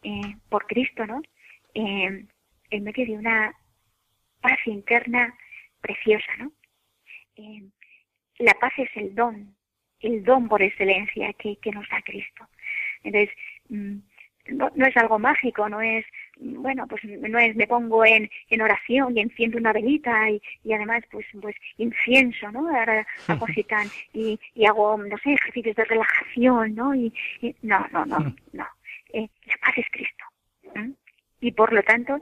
Eh, 0.02 0.36
por 0.48 0.66
Cristo, 0.66 1.06
¿no? 1.06 1.22
en 1.74 2.84
medio 2.84 3.04
de 3.04 3.12
una 3.18 3.54
paz 4.40 4.58
interna 4.64 5.36
preciosa, 5.80 6.36
¿no? 6.38 6.52
Eh, 7.36 7.62
la 8.38 8.54
paz 8.54 8.72
es 8.78 8.90
el 8.96 9.14
don, 9.14 9.54
el 10.00 10.24
don 10.24 10.48
por 10.48 10.62
excelencia 10.62 11.32
que, 11.34 11.56
que 11.56 11.70
nos 11.70 11.88
da 11.88 12.00
Cristo. 12.02 12.48
Entonces, 13.02 13.34
mm, 13.68 13.98
no, 14.48 14.70
no, 14.74 14.86
es 14.86 14.96
algo 14.96 15.18
mágico, 15.18 15.68
no 15.68 15.80
es, 15.80 16.04
bueno, 16.38 16.86
pues 16.86 17.02
no 17.04 17.38
es, 17.38 17.56
me 17.56 17.66
pongo 17.66 18.04
en, 18.04 18.30
en 18.50 18.60
oración 18.60 19.16
y 19.16 19.20
enciendo 19.20 19.58
una 19.58 19.72
velita 19.72 20.30
y, 20.30 20.40
y 20.64 20.72
además, 20.72 21.02
pues, 21.10 21.26
pues 21.40 21.56
incienso, 21.78 22.50
¿no? 22.52 22.68
Ahora, 22.68 23.06
tan, 23.68 23.88
y, 24.12 24.38
y 24.54 24.66
hago, 24.66 24.96
no 24.98 25.16
sé, 25.18 25.32
ejercicios 25.32 25.76
de 25.76 25.84
relajación, 25.84 26.74
¿no? 26.74 26.94
Y, 26.94 27.12
no, 27.62 27.86
no, 27.92 28.04
no, 28.04 28.34
no. 28.52 28.66
Eh, 29.12 29.28
la 29.46 29.54
paz 29.60 29.78
es 29.78 29.86
Cristo. 29.90 30.24
Y 31.40 31.52
por 31.52 31.72
lo 31.72 31.82
tanto, 31.82 32.20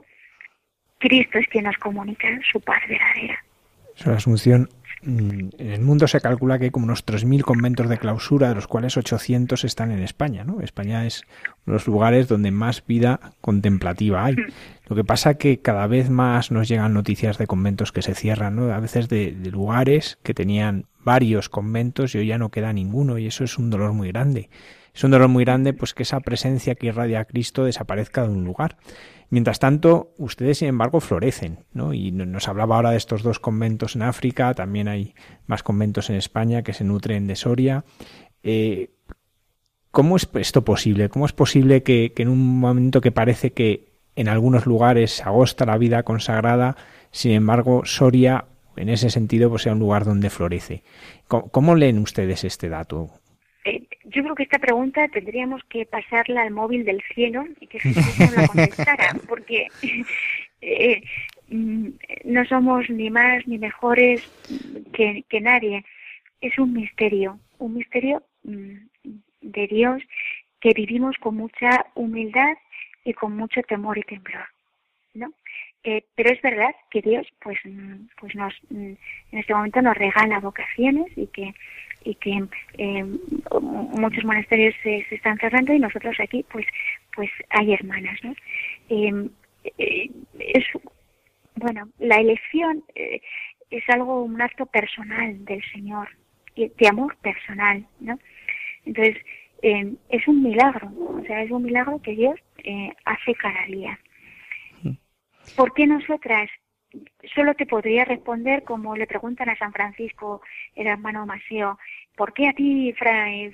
Cristo 0.99 1.39
es 1.39 1.47
quien 1.47 1.65
nos 1.65 1.77
comunica 1.77 2.27
su 2.51 2.59
paz 2.61 2.79
verdadera. 2.87 3.43
la 4.05 4.13
Asunción, 4.13 4.61
Mm, 4.61 4.84
en 5.05 5.51
el 5.57 5.81
mundo 5.81 6.07
se 6.07 6.19
calcula 6.19 6.57
que 6.57 6.65
hay 6.65 6.71
como 6.71 6.85
unos 6.85 7.05
3.000 7.05 7.41
conventos 7.43 7.87
de 7.89 7.97
clausura, 7.97 8.49
de 8.49 8.55
los 8.55 8.67
cuales 8.67 8.97
800 8.97 9.63
están 9.63 9.91
en 9.91 9.99
España. 9.99 10.43
¿no? 10.43 10.61
España 10.61 11.05
es 11.05 11.23
uno 11.65 11.73
de 11.73 11.73
los 11.73 11.87
lugares 11.87 12.27
donde 12.27 12.51
más 12.51 12.83
vida 12.85 13.19
contemplativa 13.41 14.25
hay. 14.25 14.35
Lo 14.87 14.95
que 14.95 15.03
pasa 15.03 15.35
que 15.35 15.59
cada 15.59 15.87
vez 15.87 16.09
más 16.09 16.51
nos 16.51 16.67
llegan 16.67 16.93
noticias 16.93 17.37
de 17.37 17.47
conventos 17.47 17.91
que 17.91 18.01
se 18.01 18.15
cierran, 18.15 18.55
¿no? 18.55 18.73
a 18.73 18.79
veces 18.79 19.07
de, 19.07 19.31
de 19.31 19.51
lugares 19.51 20.17
que 20.23 20.33
tenían 20.33 20.85
varios 21.03 21.49
conventos 21.49 22.15
y 22.15 22.17
hoy 22.19 22.27
ya 22.27 22.37
no 22.37 22.49
queda 22.49 22.73
ninguno 22.73 23.17
y 23.17 23.27
eso 23.27 23.43
es 23.43 23.57
un 23.57 23.69
dolor 23.69 23.93
muy 23.93 24.09
grande. 24.09 24.49
Es 24.95 25.03
un 25.03 25.11
dolor 25.11 25.27
muy 25.27 25.43
grande 25.43 25.73
pues 25.73 25.93
que 25.93 26.03
esa 26.03 26.21
presencia 26.21 26.75
que 26.75 26.87
irradia 26.87 27.19
a 27.19 27.25
Cristo 27.25 27.65
desaparezca 27.65 28.23
de 28.23 28.29
un 28.29 28.45
lugar. 28.45 28.77
Mientras 29.29 29.59
tanto, 29.59 30.13
ustedes, 30.17 30.59
sin 30.59 30.67
embargo, 30.67 30.99
florecen, 30.99 31.65
¿no? 31.73 31.93
Y 31.93 32.11
nos 32.11 32.47
hablaba 32.47 32.75
ahora 32.75 32.91
de 32.91 32.97
estos 32.97 33.23
dos 33.23 33.39
conventos 33.39 33.95
en 33.95 34.03
África, 34.03 34.53
también 34.53 34.87
hay 34.87 35.13
más 35.47 35.63
conventos 35.63 36.09
en 36.09 36.15
España 36.15 36.63
que 36.63 36.73
se 36.73 36.83
nutren 36.83 37.27
de 37.27 37.35
Soria. 37.35 37.85
Eh, 38.43 38.91
¿Cómo 39.91 40.15
es 40.17 40.29
esto 40.33 40.63
posible? 40.63 41.09
¿Cómo 41.09 41.25
es 41.25 41.33
posible 41.33 41.81
que, 41.81 42.13
en 42.17 42.27
un 42.27 42.59
momento 42.59 43.01
que 43.01 43.11
parece 43.11 43.53
que 43.53 43.93
en 44.15 44.27
algunos 44.27 44.65
lugares 44.65 45.11
se 45.11 45.23
agosta 45.23 45.65
la 45.65 45.77
vida 45.77 46.03
consagrada, 46.03 46.75
sin 47.11 47.31
embargo, 47.31 47.83
Soria, 47.85 48.45
en 48.75 48.89
ese 48.89 49.09
sentido, 49.09 49.49
pues 49.49 49.63
sea 49.63 49.73
un 49.73 49.79
lugar 49.79 50.05
donde 50.05 50.29
florece? 50.29 50.83
cómo 51.27 51.75
leen 51.75 51.99
ustedes 51.99 52.43
este 52.43 52.69
dato? 52.69 53.09
Yo 54.03 54.23
creo 54.23 54.35
que 54.35 54.43
esta 54.43 54.59
pregunta 54.59 55.07
tendríamos 55.07 55.63
que 55.65 55.85
pasarla 55.85 56.43
al 56.43 56.51
móvil 56.51 56.85
del 56.85 57.01
cielo 57.13 57.45
y 57.59 57.67
que 57.67 57.79
Jesús 57.79 58.19
nos 58.19 58.35
la 58.35 58.47
contestara, 58.47 59.15
porque 59.27 59.67
eh, 60.61 61.01
mm, 61.49 61.87
no 62.25 62.45
somos 62.45 62.89
ni 62.89 63.09
más 63.09 63.47
ni 63.47 63.57
mejores 63.57 64.21
que, 64.93 65.23
que 65.29 65.41
nadie. 65.41 65.83
Es 66.41 66.57
un 66.59 66.73
misterio, 66.73 67.39
un 67.57 67.75
misterio 67.75 68.23
mm, 68.43 68.75
de 69.41 69.67
Dios 69.67 70.03
que 70.59 70.73
vivimos 70.73 71.15
con 71.17 71.35
mucha 71.35 71.87
humildad 71.95 72.57
y 73.03 73.13
con 73.13 73.35
mucho 73.35 73.61
temor 73.63 73.97
y 73.97 74.03
temblor, 74.03 74.47
¿no? 75.13 75.31
Eh, 75.83 76.03
pero 76.15 76.31
es 76.31 76.41
verdad 76.41 76.75
que 76.89 77.01
Dios, 77.01 77.27
pues, 77.41 77.59
mm, 77.63 78.07
pues 78.19 78.35
nos, 78.35 78.53
en 78.71 78.97
este 79.31 79.53
momento 79.53 79.81
nos 79.81 79.95
regala 79.95 80.39
vocaciones 80.39 81.07
y 81.15 81.27
que 81.27 81.53
y 82.05 82.15
que 82.15 82.43
eh, 82.77 83.03
muchos 83.59 84.23
monasterios 84.23 84.75
se, 84.83 85.05
están 85.09 85.37
cerrando 85.39 85.73
y 85.73 85.79
nosotros 85.79 86.15
aquí 86.19 86.45
pues 86.51 86.65
pues 87.15 87.29
hay 87.49 87.73
hermanas 87.73 88.17
¿no? 88.23 88.33
Eh, 88.89 89.29
eh, 89.77 90.09
es 90.39 90.65
bueno 91.55 91.89
la 91.99 92.17
elección 92.17 92.83
es 92.95 93.83
algo 93.89 94.23
un 94.23 94.41
acto 94.41 94.67
personal 94.67 95.43
del 95.45 95.63
Señor 95.73 96.07
de 96.55 96.87
amor 96.87 97.17
personal 97.17 97.85
no 97.99 98.17
entonces 98.85 99.17
es 99.61 100.27
un 100.27 100.43
milagro 100.43 100.91
o 100.95 101.23
sea 101.25 101.41
es 101.41 101.49
un 101.49 101.63
milagro 101.63 101.99
que 102.01 102.11
Dios 102.11 102.39
hace 103.05 103.33
cada 103.35 103.65
día 103.65 103.99
mm. 104.83 104.91
¿Por 105.55 105.73
qué 105.73 105.87
nosotras 105.87 106.49
solo 107.33 107.53
te 107.55 107.65
podría 107.65 108.05
responder 108.05 108.63
como 108.63 108.95
le 108.95 109.07
preguntan 109.07 109.49
a 109.49 109.57
San 109.57 109.73
Francisco, 109.73 110.41
el 110.75 110.87
hermano 110.87 111.25
Maseo, 111.25 111.77
¿por 112.15 112.33
qué 112.33 112.47
a 112.47 112.53
ti, 112.53 112.93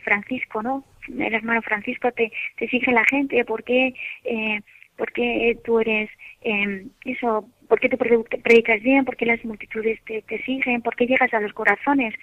Francisco, 0.03 0.61
no? 0.61 0.85
El 1.07 1.33
hermano 1.33 1.61
Francisco 1.61 2.11
te, 2.11 2.31
te 2.57 2.65
exige 2.65 2.91
la 2.91 3.05
gente, 3.05 3.43
¿por 3.45 3.63
qué, 3.63 3.93
eh, 4.23 4.61
por 4.95 5.11
qué 5.11 5.57
tú 5.63 5.79
eres 5.79 6.09
eh, 6.41 6.85
eso? 7.05 7.49
¿Por 7.67 7.79
qué 7.79 7.89
te 7.89 7.97
predicas 7.97 8.81
bien? 8.81 9.05
¿Por 9.05 9.15
qué 9.15 9.25
las 9.25 9.43
multitudes 9.45 9.99
te, 10.03 10.43
siguen? 10.43 10.81
¿Por 10.81 10.95
qué 10.95 11.07
llegas 11.07 11.33
a 11.33 11.39
los 11.39 11.53
corazones? 11.53 12.13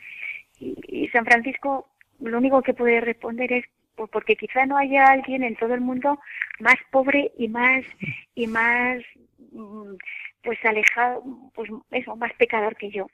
Y, 0.60 1.08
San 1.12 1.24
Francisco 1.24 1.88
lo 2.20 2.38
único 2.38 2.62
que 2.62 2.74
puede 2.74 3.00
responder 3.00 3.52
es 3.52 3.64
pues 3.94 4.10
porque 4.10 4.36
quizá 4.36 4.66
no 4.66 4.76
haya 4.76 5.06
alguien 5.06 5.42
en 5.42 5.56
todo 5.56 5.74
el 5.74 5.80
mundo 5.80 6.20
más 6.60 6.76
pobre 6.90 7.32
y 7.36 7.48
más 7.48 7.84
y 8.34 8.46
más 8.46 9.02
mm, 9.52 9.94
pues 10.42 10.58
alejado, 10.64 11.22
pues 11.54 11.70
eso, 11.90 12.16
más 12.16 12.32
pecador 12.34 12.76
que 12.76 12.90
yo. 12.90 13.06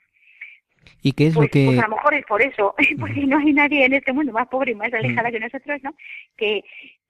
¿Y 1.01 1.13
qué 1.13 1.27
es 1.27 1.33
lo 1.33 1.41
pues, 1.41 1.51
que...? 1.51 1.65
Pues 1.65 1.79
a 1.79 1.87
lo 1.87 1.95
mejor 1.95 2.13
es 2.13 2.25
por 2.25 2.41
eso, 2.41 2.75
porque 2.99 3.25
no 3.25 3.37
hay 3.37 3.53
nadie 3.53 3.85
en 3.85 3.93
este 3.93 4.13
mundo 4.13 4.31
más 4.31 4.47
pobre 4.47 4.71
y 4.71 4.75
más 4.75 4.93
alejada 4.93 5.31
que 5.31 5.39
nosotros, 5.39 5.81
¿no? 5.83 5.93
Que 6.37 6.63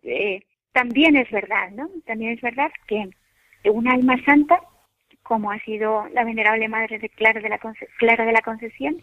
eh, 0.03 0.43
también 0.71 1.15
es 1.15 1.29
verdad, 1.31 1.71
¿no? 1.71 1.89
También 2.05 2.31
es 2.33 2.41
verdad 2.41 2.71
que 2.87 3.09
un 3.69 3.87
alma 3.87 4.15
santa, 4.25 4.61
como 5.23 5.51
ha 5.51 5.59
sido 5.59 6.07
la 6.13 6.23
venerable 6.23 6.67
Madre 6.67 6.99
de 6.99 7.09
Clara 7.09 7.41
de 7.41 7.49
la, 7.49 7.59
Clara 7.97 8.25
de 8.25 8.31
la 8.31 8.41
Concesión, 8.41 9.01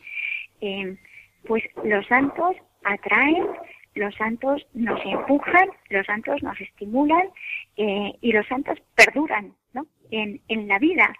eh, 0.61 0.97
pues 1.45 1.65
los 1.85 2.07
santos 2.07 2.57
atraen 2.85 3.47
los 3.95 4.15
santos 4.15 4.67
nos 4.73 5.01
empujan, 5.05 5.69
los 5.91 6.07
santos 6.07 6.43
nos 6.43 6.59
estimulan 6.61 7.29
eh, 7.77 8.13
y 8.21 8.33
los 8.33 8.47
santos 8.47 8.79
perduran. 8.95 9.55
En, 10.13 10.41
en 10.49 10.69
la 10.69 10.79
vida. 10.79 11.15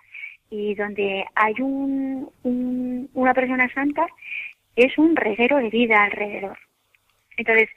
Y 0.51 0.75
donde 0.75 1.25
hay 1.35 1.55
un, 1.61 2.31
una 3.15 3.35
persona 3.35 3.73
santa, 3.73 4.07
es 4.77 4.97
un 4.99 5.17
reguero 5.17 5.57
de 5.59 5.71
vida 5.71 6.05
alrededor. 6.05 6.59
Entonces, 7.37 7.69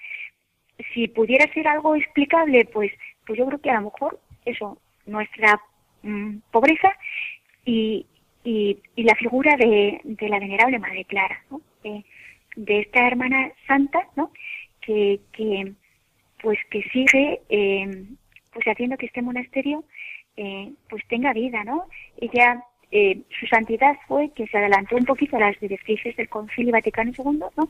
si 0.94 1.08
pudiera 1.08 1.52
ser 1.54 1.68
algo 1.68 1.96
explicable, 1.96 2.66
pues, 2.66 2.92
pues 3.26 3.40
yo 3.40 3.46
creo 3.48 3.62
que 3.62 3.70
a 3.70 3.76
lo 3.76 3.92
mejor 3.92 4.20
eso, 4.46 4.78
nuestra 5.06 5.60
mm, 6.04 6.38
pobreza 6.52 6.94
y, 7.64 8.06
y, 8.44 8.78
la 8.98 9.16
figura 9.16 9.56
de, 9.58 10.02
de, 10.04 10.30
la 10.30 10.40
venerable 10.40 10.80
Madre 10.80 11.06
Clara, 11.06 11.42
¿no? 11.50 11.62
de, 11.84 12.80
esta 12.80 13.08
hermana 13.08 13.52
santa, 13.68 14.08
¿no? 14.16 14.32
Que, 14.82 15.20
que 15.34 15.74
pues 16.42 16.60
que 16.70 16.84
sigue 16.94 17.42
eh, 17.50 18.06
pues 18.54 18.66
haciendo 18.68 18.98
que 18.98 19.08
este 19.08 19.22
monasterio 19.22 19.84
eh, 20.38 20.72
pues 20.90 21.04
tenga 21.08 21.34
vida, 21.34 21.64
¿no? 21.64 21.86
Ella 22.18 22.64
eh, 22.92 23.22
su 23.40 23.46
santidad 23.48 23.98
fue 24.08 24.30
que 24.36 24.48
se 24.48 24.58
adelantó 24.58 24.96
un 24.96 25.06
poquito 25.06 25.36
a 25.36 25.40
las 25.40 25.60
directrices 25.60 26.16
del 26.16 26.30
Concilio 26.30 26.72
Vaticano 26.72 27.12
II 27.18 27.40
¿no? 27.58 27.70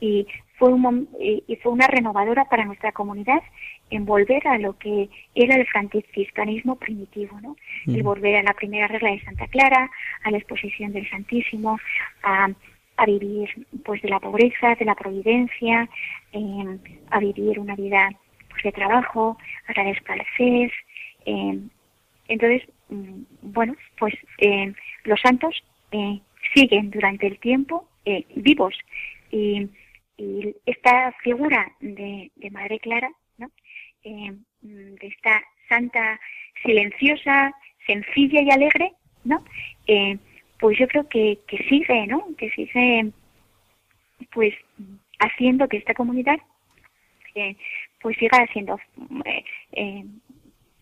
y, 0.00 0.26
fue 0.56 0.72
un, 0.72 1.08
y 1.20 1.56
fue 1.56 1.72
una 1.72 1.88
renovadora 1.88 2.44
para 2.44 2.64
nuestra 2.64 2.92
comunidad 2.92 3.42
en 3.90 4.06
volver 4.06 4.46
a 4.48 4.58
lo 4.58 4.78
que 4.78 5.10
era 5.34 5.56
el 5.56 5.66
franciscanismo 5.66 6.76
primitivo, 6.76 7.38
¿no? 7.40 7.56
Y 7.86 8.00
volver 8.00 8.36
a 8.36 8.42
la 8.42 8.54
primera 8.54 8.86
regla 8.88 9.10
de 9.10 9.20
Santa 9.20 9.46
Clara, 9.48 9.90
a 10.24 10.30
la 10.30 10.38
exposición 10.38 10.92
del 10.92 11.08
Santísimo, 11.10 11.78
a, 12.22 12.48
a 12.96 13.06
vivir 13.06 13.66
pues 13.84 14.00
de 14.00 14.08
la 14.08 14.20
pobreza, 14.20 14.74
de 14.76 14.84
la 14.84 14.94
providencia, 14.94 15.88
eh, 16.32 16.78
a 17.10 17.18
vivir 17.18 17.58
una 17.58 17.76
vida 17.76 18.10
pues, 18.48 18.62
de 18.62 18.72
trabajo, 18.72 19.36
a 19.66 19.72
la 19.82 19.90
escasez. 19.90 20.72
Eh, 21.26 21.58
entonces, 22.32 22.62
Mm, 22.92 23.24
bueno, 23.40 23.74
pues 23.98 24.14
eh, 24.38 24.70
los 25.04 25.18
santos 25.22 25.64
eh, 25.92 26.20
siguen 26.54 26.90
durante 26.90 27.26
el 27.26 27.38
tiempo 27.38 27.88
eh, 28.04 28.26
vivos 28.36 28.74
y, 29.30 29.68
esta 30.66 31.10
figura 31.24 31.72
de, 31.80 32.30
Madre 32.52 32.78
Clara, 32.78 33.10
¿no? 33.38 33.50
Mm, 34.04 34.94
de 35.00 35.06
esta 35.08 35.42
santa 35.68 36.20
silenciosa, 36.62 37.52
sencilla 37.86 38.42
y 38.42 38.50
alegre, 38.50 38.92
¿no? 39.24 39.42
pues 40.60 40.78
yo 40.78 40.86
creo 40.86 41.08
que, 41.08 41.38
que 41.48 41.58
sigue, 41.68 42.06
¿no? 42.06 42.24
Que 42.38 42.50
sigue, 42.50 43.10
pues, 44.32 44.54
haciendo 45.18 45.66
que 45.66 45.78
esta 45.78 45.94
comunidad, 45.94 46.38
pues 48.00 48.16
siga 48.18 48.46
siendo 48.52 48.78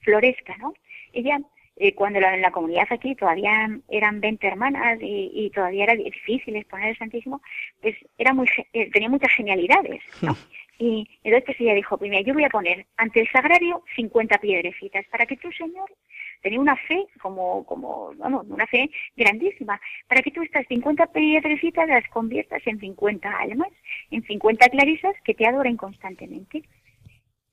florezca, 0.02 0.56
¿no? 0.58 0.74
Ella 1.12 1.40
eh, 1.82 1.94
cuando 1.94 2.18
en 2.18 2.42
la 2.42 2.50
comunidad 2.50 2.86
aquí 2.90 3.14
todavía 3.14 3.70
eran 3.88 4.20
20 4.20 4.46
hermanas 4.46 4.98
y, 5.00 5.50
todavía 5.54 5.84
era 5.84 5.94
difícil 5.94 6.56
exponer 6.56 6.90
el 6.90 6.98
Santísimo, 6.98 7.40
pues 7.80 7.96
era 8.18 8.34
muy, 8.34 8.46
eh, 8.74 8.90
tenía 8.90 9.08
muchas 9.08 9.32
genialidades, 9.32 10.02
¿no? 10.20 10.36
Y 10.82 11.06
entonces 11.22 11.44
pues 11.44 11.60
ella 11.60 11.74
dijo, 11.74 11.98
pues 11.98 12.10
mira, 12.10 12.22
yo 12.22 12.32
voy 12.32 12.44
a 12.44 12.48
poner 12.48 12.86
ante 12.96 13.20
el 13.20 13.28
sagrario 13.30 13.84
50 13.96 14.38
piedrecitas 14.38 15.04
para 15.10 15.26
que 15.26 15.36
tú, 15.36 15.52
Señor, 15.52 15.92
tenía 16.40 16.58
una 16.58 16.74
fe 16.74 17.04
como, 17.20 17.66
como, 17.66 18.12
vamos, 18.16 18.46
una 18.48 18.66
fe 18.66 18.90
grandísima, 19.14 19.78
para 20.08 20.22
que 20.22 20.30
tú 20.30 20.40
estas 20.40 20.66
50 20.68 21.04
piedrecitas 21.08 21.86
las 21.86 22.08
conviertas 22.08 22.66
en 22.66 22.80
50 22.80 23.28
almas, 23.28 23.68
en 24.10 24.22
50 24.22 24.70
clarisas 24.70 25.14
que 25.22 25.34
te 25.34 25.46
adoren 25.46 25.76
constantemente. 25.76 26.62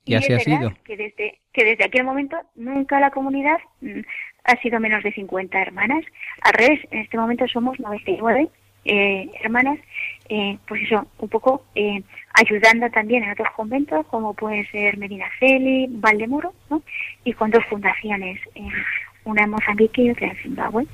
Y, 0.08 0.16
así 0.16 0.34
ha 0.34 0.40
sido. 0.40 0.74
Que 0.84 0.98
desde, 0.98 1.40
que 1.54 1.66
desde 1.66 1.86
aquel 1.86 2.04
momento 2.04 2.38
nunca 2.56 3.00
la 3.00 3.12
comunidad 3.12 3.58
mm, 3.82 4.02
ha 4.46 4.62
sido 4.62 4.80
menos 4.80 5.04
de 5.04 5.12
50 5.12 5.62
hermanas. 5.62 6.04
Al 6.42 6.54
revés, 6.54 6.80
en 6.92 7.00
este 7.00 7.18
momento 7.18 7.48
somos 7.48 7.80
99 7.80 8.50
eh, 8.90 9.30
hermanas, 9.44 9.78
eh, 10.30 10.58
pues 10.66 10.82
eso, 10.84 11.06
un 11.20 11.28
poco 11.28 11.66
eh, 11.76 12.02
ayudando 12.34 12.90
también 12.90 13.24
en 13.24 13.32
otros 13.32 13.50
conventos, 13.54 14.06
como 14.08 14.34
pueden 14.34 14.66
ser 14.72 14.98
Medina 14.98 15.26
Celi, 15.40 15.88
Valdemoro, 15.90 16.54
¿no? 16.70 16.82
y 17.26 17.34
con 17.34 17.52
dos 17.52 17.66
fundaciones, 17.66 18.40
una 19.26 19.44
en 19.44 19.50
Mozambique 19.50 20.04
y 20.04 20.12
otra 20.12 20.28
en 20.28 20.38
Zimbabue. 20.38 20.88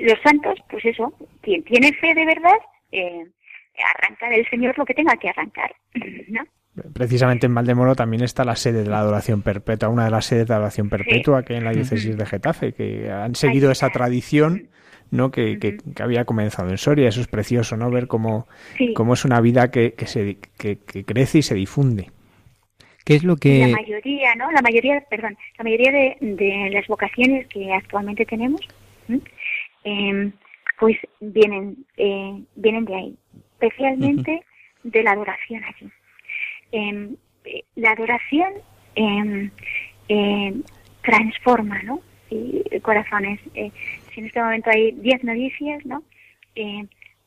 los 0.00 0.18
santos, 0.22 0.58
pues 0.70 0.82
eso, 0.86 1.12
quien 1.42 1.62
tiene 1.64 1.92
fe 1.92 2.14
de 2.14 2.24
verdad, 2.24 2.58
arranca 3.96 4.30
del 4.30 4.48
Señor 4.48 4.78
lo 4.78 4.86
que 4.86 4.94
tenga 4.94 5.16
que 5.16 5.28
arrancar, 5.28 5.74
¿no? 6.28 6.42
Precisamente 6.92 7.46
en 7.46 7.54
Valdemoro 7.54 7.94
también 7.94 8.22
está 8.22 8.44
la 8.44 8.56
sede 8.56 8.82
de 8.82 8.90
la 8.90 9.00
adoración 9.00 9.42
perpetua, 9.42 9.88
una 9.88 10.04
de 10.04 10.10
las 10.10 10.26
sedes 10.26 10.48
de 10.48 10.54
adoración 10.54 10.88
perpetua 10.88 11.42
que 11.42 11.56
en 11.56 11.64
la 11.64 11.72
diócesis 11.72 12.16
de 12.16 12.26
Getafe, 12.26 12.72
que 12.72 13.10
han 13.10 13.34
seguido 13.34 13.70
esa 13.70 13.90
tradición 13.90 14.68
¿no? 15.10 15.30
Que, 15.30 15.58
que, 15.58 15.78
había 16.02 16.24
comenzado 16.24 16.70
en 16.70 16.78
Soria. 16.78 17.08
Eso 17.08 17.20
es 17.20 17.28
precioso, 17.28 17.76
¿no? 17.76 17.90
Ver 17.90 18.06
cómo, 18.06 18.46
cómo 18.94 19.14
es 19.14 19.24
una 19.24 19.40
vida 19.40 19.70
que, 19.70 19.92
que, 19.92 20.06
se, 20.06 20.38
que, 20.58 20.78
crece 21.04 21.38
y 21.38 21.42
se 21.42 21.54
difunde. 21.54 22.10
¿Qué 23.04 23.14
es 23.14 23.24
lo 23.24 23.36
que...? 23.36 23.68
La 23.68 23.76
mayoría, 23.76 24.34
¿no? 24.34 24.50
La 24.50 24.60
mayoría, 24.60 25.00
perdón, 25.08 25.36
la 25.56 25.64
mayoría 25.64 25.92
de, 25.92 26.16
de 26.20 26.70
las 26.70 26.86
vocaciones 26.86 27.46
que 27.46 27.72
actualmente 27.72 28.26
tenemos, 28.26 28.60
eh, 29.84 30.30
pues 30.78 30.96
vienen, 31.20 31.86
eh, 31.96 32.42
vienen 32.56 32.84
de 32.84 32.94
ahí. 32.94 33.16
Especialmente 33.60 34.42
de 34.84 35.02
la 35.02 35.12
adoración 35.12 35.64
aquí. 35.64 35.90
Em, 36.72 37.16
eh, 37.44 37.64
la 37.76 37.92
adoración 37.92 38.52
em, 38.94 39.50
em, 40.08 40.62
transforma, 41.02 41.82
¿no? 41.82 42.00
Y 42.30 42.62
corazones. 42.80 43.40
Eh, 43.54 43.70
si 44.12 44.20
en 44.20 44.26
este 44.26 44.42
momento 44.42 44.70
hay 44.70 44.92
diez 44.92 45.22
noticias, 45.24 45.84
¿no? 45.86 46.02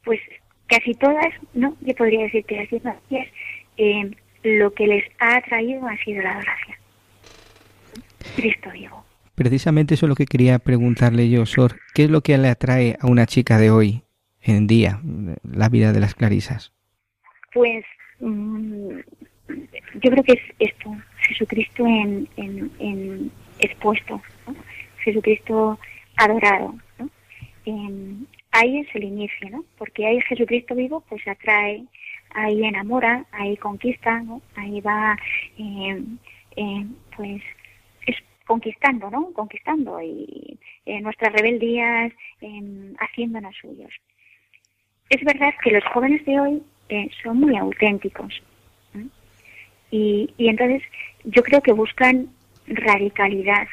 pues 0.04 0.20
casi 0.68 0.94
todas, 0.96 1.30
¿no? 1.54 1.78
Yo 1.80 1.96
podría 1.96 2.24
decir 2.24 2.44
que 2.44 2.58
las 2.58 2.70
diez 2.70 2.84
noticias, 2.84 3.28
lo 4.44 4.74
que 4.74 4.88
les 4.88 5.06
ha 5.20 5.38
atraído 5.38 5.88
ha 5.88 5.96
sido 6.04 6.22
la 6.22 6.32
adoración. 6.32 6.78
Cristo 8.36 8.70
vivo. 8.72 9.06
Precisamente 9.36 9.94
eso 9.94 10.06
es 10.06 10.10
lo 10.10 10.16
que 10.16 10.26
quería 10.26 10.60
preguntarle 10.60 11.30
yo, 11.30 11.46
Sor. 11.46 11.80
¿Qué 11.94 12.04
es 12.04 12.10
lo 12.10 12.22
que 12.22 12.38
le 12.38 12.50
atrae 12.50 12.98
a 13.00 13.08
una 13.08 13.26
chica 13.26 13.58
de 13.58 13.72
hoy 13.72 14.04
en 14.42 14.68
día, 14.68 15.00
la 15.44 15.70
vida 15.70 15.94
de 15.94 16.00
las 16.00 16.16
clarisas? 16.16 16.74
Pues 17.54 17.84
mm, 18.20 19.00
yo 19.96 20.12
creo 20.12 20.24
que 20.24 20.34
es 20.34 20.42
esto, 20.60 20.96
Jesucristo 21.28 21.86
en, 21.86 22.28
en, 22.38 23.32
expuesto, 23.60 24.22
Jesucristo 25.04 25.80
adorado. 26.18 26.76
ahí 28.52 28.80
es 28.80 28.96
el 28.96 29.04
inicio, 29.04 29.50
¿no? 29.50 29.64
porque 29.78 30.06
ahí 30.06 30.22
Jesucristo 30.22 30.76
vivo 30.76 31.04
pues 31.08 31.28
atrae, 31.28 31.84
ahí 32.34 32.64
enamora, 32.64 33.26
ahí 33.32 33.58
conquista, 33.58 34.20
¿no? 34.22 34.42
ahí 34.56 34.82
va 34.82 35.18
eh, 35.58 36.02
eh, 36.56 36.86
pues 37.16 37.42
es 38.08 38.16
conquistando, 38.46 39.10
¿no? 39.10 39.32
Conquistando 39.34 40.02
y 40.02 40.58
eh, 40.86 41.02
nuestras 41.02 41.34
rebeldías 41.34 42.12
haciéndonos 43.00 43.56
suyos. 43.56 43.92
Es 45.10 45.24
verdad 45.24 45.54
que 45.64 45.72
los 45.72 45.84
jóvenes 45.94 46.26
de 46.26 46.40
hoy 46.40 46.64
son 47.24 47.40
muy 47.40 47.56
auténticos, 47.56 48.42
y, 49.92 50.34
y 50.38 50.48
entonces 50.48 50.82
yo 51.26 51.44
creo 51.44 51.62
que 51.62 51.74
buscan 51.74 52.30
radicalidad, 52.68 53.68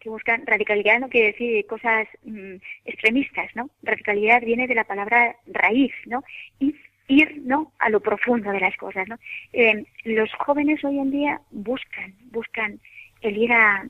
que 0.00 0.08
buscan 0.08 0.46
radicalidad 0.46 0.98
no 0.98 1.08
quiere 1.08 1.28
decir 1.28 1.66
cosas 1.66 2.08
mm, 2.24 2.54
extremistas, 2.86 3.54
¿no? 3.54 3.70
Radicalidad 3.82 4.40
viene 4.42 4.66
de 4.66 4.74
la 4.74 4.84
palabra 4.84 5.36
raíz, 5.46 5.92
¿no? 6.06 6.24
Y 6.58 6.74
ir, 7.06 7.42
¿no? 7.44 7.72
A 7.78 7.90
lo 7.90 8.00
profundo 8.00 8.50
de 8.50 8.60
las 8.60 8.76
cosas, 8.76 9.06
¿no? 9.08 9.16
Eh, 9.52 9.84
los 10.04 10.32
jóvenes 10.34 10.82
hoy 10.84 10.98
en 10.98 11.10
día 11.10 11.40
buscan, 11.50 12.14
buscan 12.30 12.80
el 13.20 13.36
ir 13.36 13.52
a, 13.52 13.84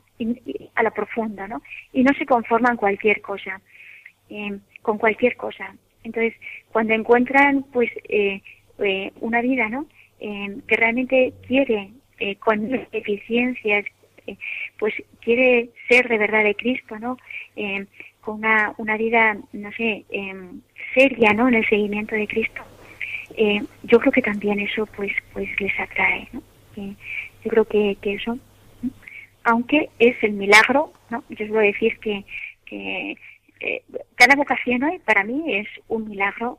a 0.74 0.82
lo 0.82 0.90
profundo, 0.90 1.46
¿no? 1.46 1.62
Y 1.92 2.02
no 2.02 2.12
se 2.14 2.26
conforman 2.26 2.76
cualquier 2.76 3.20
cosa, 3.20 3.60
eh, 4.28 4.58
con 4.82 4.98
cualquier 4.98 5.36
cosa. 5.36 5.74
Entonces, 6.02 6.34
cuando 6.72 6.94
encuentran, 6.94 7.64
pues, 7.72 7.90
eh, 8.08 8.42
eh 8.78 9.12
una 9.20 9.40
vida, 9.42 9.68
¿no? 9.68 9.86
Que 10.20 10.76
realmente 10.76 11.32
quiere, 11.46 11.90
eh, 12.18 12.36
con 12.36 12.70
eficiencias, 12.92 13.86
eh, 14.26 14.36
pues 14.78 14.94
quiere 15.22 15.70
ser 15.88 16.06
de 16.06 16.18
verdad 16.18 16.44
de 16.44 16.54
Cristo, 16.54 16.98
¿no? 16.98 17.16
Eh, 17.56 17.86
con 18.20 18.36
una, 18.36 18.74
una 18.76 18.98
vida, 18.98 19.38
no 19.54 19.72
sé, 19.72 20.04
em, 20.10 20.60
seria, 20.94 21.32
¿no? 21.32 21.48
En 21.48 21.54
el 21.54 21.68
seguimiento 21.68 22.14
de 22.14 22.28
Cristo. 22.28 22.62
yo 23.84 23.98
creo 24.00 24.12
que 24.12 24.22
también 24.22 24.60
eso, 24.60 24.86
pues, 24.96 25.12
pues 25.32 25.48
les 25.60 25.78
atrae, 25.80 26.28
¿no? 26.32 26.42
yo 26.76 27.50
creo 27.50 27.64
que, 27.64 27.96
que 28.02 28.14
eso, 28.14 28.38
aunque 29.44 29.88
es 29.98 30.16
el 30.22 30.32
milagro, 30.32 30.92
¿no? 31.10 31.24
Yo 31.30 31.58
a 31.58 31.62
decir 31.62 31.98
que, 32.00 32.24
que 32.66 33.16
cada 34.16 34.34
vocación 34.36 34.82
hoy 34.82 34.98
para 34.98 35.24
mí 35.24 35.54
es 35.54 35.68
un 35.88 36.08
milagro 36.08 36.58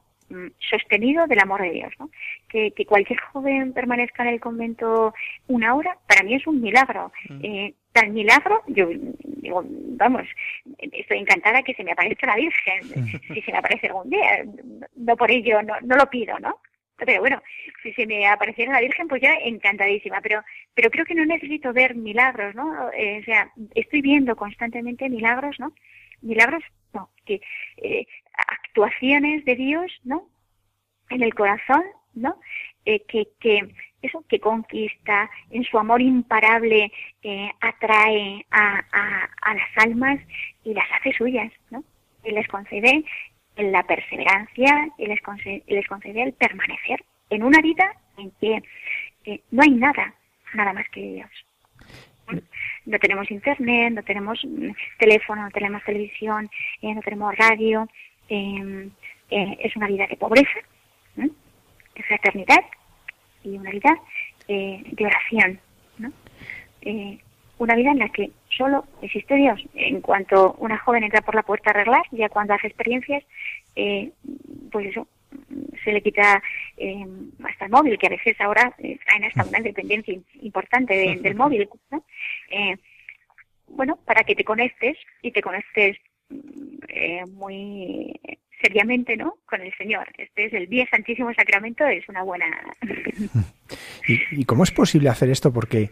sostenido 0.60 1.28
del 1.28 1.40
amor 1.40 1.62
de 1.62 1.72
Dios. 1.72 1.94
¿no? 2.00 2.10
Que, 2.48 2.74
cualquier 2.86 3.20
joven 3.20 3.74
permanezca 3.74 4.24
en 4.24 4.30
el 4.30 4.40
convento 4.40 5.14
una 5.48 5.76
hora, 5.76 5.98
para 6.08 6.24
mí 6.24 6.36
es 6.36 6.46
un 6.48 6.62
milagro. 6.62 7.12
Mm. 7.30 7.40
Eh, 7.44 7.74
tal 7.92 8.10
milagro, 8.12 8.62
yo 8.68 8.88
digo, 9.24 9.64
vamos, 9.66 10.28
estoy 10.80 11.18
encantada 11.18 11.62
que 11.64 11.74
se 11.74 11.84
me 11.84 11.92
aparezca 11.92 12.28
la 12.28 12.36
Virgen, 12.36 12.84
si 13.34 13.42
se 13.42 13.52
me 13.52 13.58
aparece 13.58 13.88
algún 13.88 14.10
día, 14.10 14.46
no 14.96 15.18
por 15.18 15.30
ello, 15.30 15.62
no, 15.62 15.74
no 15.82 15.98
lo 15.98 16.10
pido, 16.10 16.40
¿no? 16.40 16.60
Pero 17.06 17.20
bueno, 17.20 17.42
si 17.82 17.94
se 17.94 18.06
me 18.06 18.28
apareciera 18.28 18.74
la 18.74 18.82
Virgen, 18.82 19.08
pues 19.08 19.22
ya 19.22 19.34
encantadísima. 19.34 20.22
Pero, 20.22 20.44
pero 20.76 20.92
creo 20.92 21.06
que 21.06 21.16
no 21.16 21.26
necesito 21.26 21.74
ver 21.74 21.96
milagros, 21.96 22.54
¿no? 22.54 22.92
Eh, 22.92 23.20
o 23.22 23.26
sea, 23.26 23.52
estoy 23.74 24.02
viendo 24.02 24.36
constantemente 24.36 25.10
milagros, 25.10 25.60
¿no? 25.60 25.74
Milagros, 26.22 26.64
no, 26.94 27.10
que 27.26 27.42
eh, 27.78 28.06
actuaciones 28.48 29.46
de 29.46 29.56
Dios, 29.56 29.92
¿no? 30.04 30.28
En 31.10 31.24
el 31.24 31.34
corazón, 31.34 31.84
¿no? 32.14 32.38
Eh, 32.86 33.04
que, 33.08 33.28
que 33.40 33.74
eso 34.02 34.24
que 34.28 34.40
conquista, 34.40 35.30
en 35.52 35.64
su 35.64 35.78
amor 35.78 36.02
imparable 36.02 36.92
atrae 37.60 38.46
a, 38.50 38.84
a, 38.92 39.30
a, 39.42 39.54
las 39.54 39.78
almas 39.78 40.20
y 40.64 40.74
las 40.74 40.86
hace 40.94 41.14
suyas, 41.14 41.52
¿no? 41.70 41.84
Y 42.24 42.32
les 42.32 42.48
concede 42.48 43.04
la 43.58 43.84
perseverancia 43.84 44.90
y 44.98 45.06
les, 45.06 45.22
concede, 45.22 45.64
les 45.68 45.88
concede 45.88 46.24
el 46.24 46.34
permanecer 46.34 47.04
en 47.30 47.44
una 47.44 47.62
vida 47.62 47.96
en 48.18 48.32
que 48.42 48.64
no 49.52 49.62
hay 49.62 49.72
nada, 49.72 50.16
nada 50.54 50.74
más 50.74 50.88
que 50.90 51.02
Dios. 51.02 51.30
No 52.86 53.00
tenemos 53.00 53.30
internet, 53.30 53.94
no 53.94 54.04
tenemos 54.04 54.40
teléfono, 54.98 55.44
no 55.44 55.52
tenemos 55.52 55.84
televisión, 55.84 56.50
eh, 56.82 56.94
no 56.94 57.02
tenemos 57.02 57.36
radio. 57.38 57.88
Em, 58.30 58.90
eh, 59.30 59.58
es 59.62 59.76
una 59.76 59.88
vida 59.88 60.08
de 60.08 60.18
pobreza, 60.18 60.60
de 61.16 62.04
fraternidad 62.04 62.64
y 63.44 63.58
una 63.58 63.72
vida 63.72 63.98
eh, 64.48 64.84
de 64.92 65.06
oración. 65.06 65.60
¿no? 65.98 66.12
una 67.62 67.76
vida 67.76 67.92
en 67.92 68.00
la 68.00 68.10
que 68.10 68.32
solo 68.50 68.86
existe 69.02 69.36
Dios. 69.36 69.62
En 69.76 70.02
cuanto 70.02 70.56
una 70.60 70.78
joven 70.80 71.04
entra 71.04 71.22
por 71.22 71.36
la 71.36 71.44
puerta 71.44 71.70
a 71.70 71.74
arreglar, 71.74 72.04
ya 72.12 72.28
cuando 72.30 72.54
hace 72.54 72.68
experiencias, 72.68 73.24
eh, 73.76 74.12
pues 74.72 74.88
eso, 74.88 75.08
se 75.84 75.92
le 75.92 76.02
quita 76.02 76.42
eh, 76.78 77.06
hasta 77.44 77.66
el 77.66 77.72
móvil, 77.72 77.98
que 77.98 78.08
a 78.08 78.12
veces 78.12 78.40
ahora 78.40 78.74
eh, 78.78 78.98
traen 79.06 79.26
hasta 79.26 79.46
una 79.46 79.60
dependencia 79.60 80.18
importante 80.42 81.18
del 81.22 81.36
móvil. 81.36 81.68
¿no? 81.90 82.04
Eh, 82.50 82.78
bueno, 83.68 83.98
para 84.06 84.24
que 84.24 84.36
te 84.36 84.44
conectes 84.44 84.98
y 85.22 85.32
te 85.32 85.42
conectes 85.42 85.98
eh, 86.88 87.26
muy 87.26 88.14
seriamente, 88.62 89.18
¿no? 89.18 89.38
Con 89.46 89.62
el 89.62 89.74
Señor. 89.76 90.08
Este 90.18 90.46
es 90.46 90.54
el 90.54 90.68
bien 90.68 90.88
Santísimo 90.90 91.34
Sacramento, 91.34 91.86
es 91.88 92.08
una 92.10 92.24
buena. 92.24 92.46
¿Y, 94.08 94.46
cómo 94.46 94.64
es 94.64 94.72
posible 94.72 95.10
hacer 95.10 95.30
esto? 95.30 95.52
Porque 95.52 95.90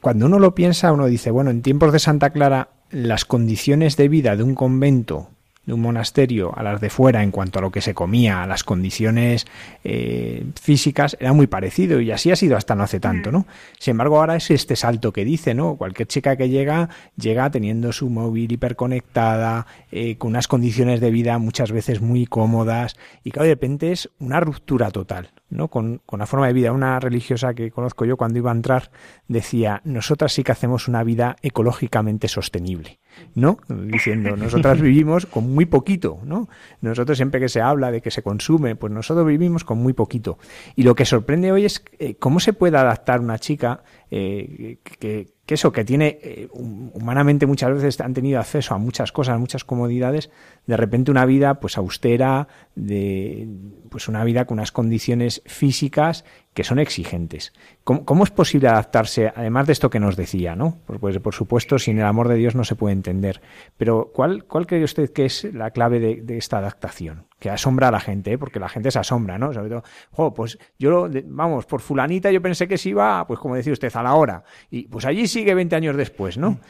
cuando 0.00 0.26
uno 0.26 0.38
lo 0.38 0.54
piensa, 0.54 0.92
uno 0.92 1.06
dice, 1.06 1.30
bueno, 1.30 1.50
en 1.50 1.62
tiempos 1.62 1.92
de 1.92 1.98
Santa 1.98 2.30
Clara, 2.30 2.68
las 2.90 3.24
condiciones 3.24 3.96
de 3.96 4.08
vida 4.08 4.36
de 4.36 4.42
un 4.42 4.54
convento 4.54 5.30
de 5.70 5.74
un 5.74 5.80
monasterio 5.82 6.52
a 6.56 6.64
las 6.64 6.80
de 6.80 6.90
fuera 6.90 7.22
en 7.22 7.30
cuanto 7.30 7.60
a 7.60 7.62
lo 7.62 7.70
que 7.70 7.80
se 7.80 7.94
comía, 7.94 8.42
a 8.42 8.46
las 8.46 8.64
condiciones 8.64 9.46
eh, 9.84 10.44
físicas, 10.60 11.16
era 11.20 11.32
muy 11.32 11.46
parecido 11.46 12.00
y 12.00 12.10
así 12.10 12.32
ha 12.32 12.36
sido 12.36 12.56
hasta 12.56 12.74
no 12.74 12.82
hace 12.82 12.98
tanto, 12.98 13.30
¿no? 13.30 13.46
Sin 13.78 13.92
embargo, 13.92 14.18
ahora 14.18 14.34
es 14.34 14.50
este 14.50 14.74
salto 14.74 15.12
que 15.12 15.24
dice, 15.24 15.54
¿no? 15.54 15.76
Cualquier 15.76 16.08
chica 16.08 16.36
que 16.36 16.48
llega, 16.48 16.88
llega 17.16 17.50
teniendo 17.50 17.92
su 17.92 18.10
móvil 18.10 18.50
hiperconectada, 18.50 19.66
eh, 19.92 20.16
con 20.18 20.30
unas 20.30 20.48
condiciones 20.48 21.00
de 21.00 21.10
vida 21.12 21.38
muchas 21.38 21.70
veces 21.70 22.00
muy 22.00 22.26
cómodas 22.26 22.96
y 23.22 23.30
claro, 23.30 23.44
de 23.44 23.54
repente 23.54 23.92
es 23.92 24.10
una 24.18 24.40
ruptura 24.40 24.90
total, 24.90 25.30
¿no? 25.50 25.68
Con, 25.68 26.00
con 26.06 26.20
la 26.20 26.26
forma 26.26 26.46
de 26.46 26.52
vida. 26.52 26.72
Una 26.72 26.98
religiosa 27.00 27.54
que 27.54 27.70
conozco 27.70 28.04
yo 28.04 28.16
cuando 28.16 28.38
iba 28.38 28.50
a 28.50 28.54
entrar 28.54 28.90
decía, 29.28 29.82
nosotras 29.84 30.32
sí 30.32 30.42
que 30.42 30.52
hacemos 30.52 30.88
una 30.88 31.04
vida 31.04 31.36
ecológicamente 31.42 32.28
sostenible. 32.28 32.98
¿no? 33.34 33.58
Diciendo, 33.68 34.36
nosotras 34.36 34.80
vivimos 34.80 35.26
con 35.26 35.52
muy 35.52 35.66
poquito, 35.66 36.20
¿no? 36.24 36.48
Nosotros 36.80 37.16
siempre 37.18 37.40
que 37.40 37.48
se 37.48 37.60
habla 37.60 37.90
de 37.90 38.00
que 38.00 38.10
se 38.10 38.22
consume, 38.22 38.76
pues 38.76 38.92
nosotros 38.92 39.26
vivimos 39.26 39.64
con 39.64 39.78
muy 39.78 39.92
poquito. 39.92 40.38
Y 40.76 40.82
lo 40.82 40.94
que 40.94 41.04
sorprende 41.04 41.52
hoy 41.52 41.64
es 41.64 41.84
eh, 41.98 42.14
cómo 42.14 42.40
se 42.40 42.52
puede 42.52 42.76
adaptar 42.76 43.20
una 43.20 43.38
chica 43.38 43.82
eh, 44.10 44.78
que, 44.82 45.28
eso, 45.46 45.72
que 45.72 45.84
tiene 45.84 46.18
eh, 46.22 46.48
humanamente 46.52 47.46
muchas 47.46 47.74
veces 47.74 48.00
han 48.00 48.14
tenido 48.14 48.38
acceso 48.38 48.74
a 48.74 48.78
muchas 48.78 49.12
cosas, 49.12 49.38
muchas 49.38 49.64
comodidades, 49.64 50.30
de 50.66 50.76
repente 50.76 51.10
una 51.10 51.26
vida 51.26 51.60
pues 51.60 51.76
austera, 51.76 52.48
de 52.74 53.48
pues 53.88 54.08
una 54.08 54.24
vida 54.24 54.44
con 54.44 54.58
unas 54.58 54.72
condiciones 54.72 55.42
físicas 55.46 56.24
que 56.54 56.64
son 56.64 56.78
exigentes. 56.78 57.52
¿Cómo, 57.84 58.24
es 58.24 58.30
posible 58.30 58.68
adaptarse, 58.68 59.32
además 59.34 59.66
de 59.66 59.72
esto 59.72 59.90
que 59.90 60.00
nos 60.00 60.16
decía, 60.16 60.54
¿no? 60.54 60.78
Pues, 60.86 61.00
pues, 61.00 61.18
por 61.18 61.34
supuesto, 61.34 61.78
sin 61.78 61.98
el 61.98 62.04
amor 62.04 62.28
de 62.28 62.36
Dios 62.36 62.54
no 62.54 62.64
se 62.64 62.76
puede 62.76 62.92
entender. 62.92 63.40
Pero 63.76 64.10
¿cuál, 64.12 64.44
cuál 64.44 64.66
cree 64.66 64.84
usted 64.84 65.12
que 65.12 65.24
es 65.24 65.44
la 65.52 65.70
clave 65.70 66.00
de, 66.00 66.36
esta 66.36 66.58
adaptación? 66.58 67.26
Que 67.40 67.50
asombra 67.50 67.88
a 67.88 67.90
la 67.90 68.00
gente, 68.00 68.32
¿eh? 68.32 68.38
porque 68.38 68.60
la 68.60 68.68
gente 68.68 68.90
se 68.90 68.98
asombra, 68.98 69.38
¿no? 69.38 69.52
Sobre 69.52 69.70
todo, 69.70 70.34
pues 70.34 70.58
yo, 70.78 71.08
vamos, 71.24 71.66
por 71.66 71.80
fulanita 71.80 72.30
yo 72.30 72.42
pensé 72.42 72.68
que 72.68 72.78
se 72.78 72.90
iba, 72.90 73.26
pues 73.26 73.40
como 73.40 73.56
decía 73.56 73.72
usted, 73.72 73.90
a 73.94 74.02
la 74.02 74.14
hora. 74.14 74.44
Y 74.70 74.86
pues 74.88 75.06
allí 75.06 75.26
sigue 75.26 75.54
20 75.54 75.74
años 75.74 75.96
después, 75.96 76.36
¿no? 76.36 76.60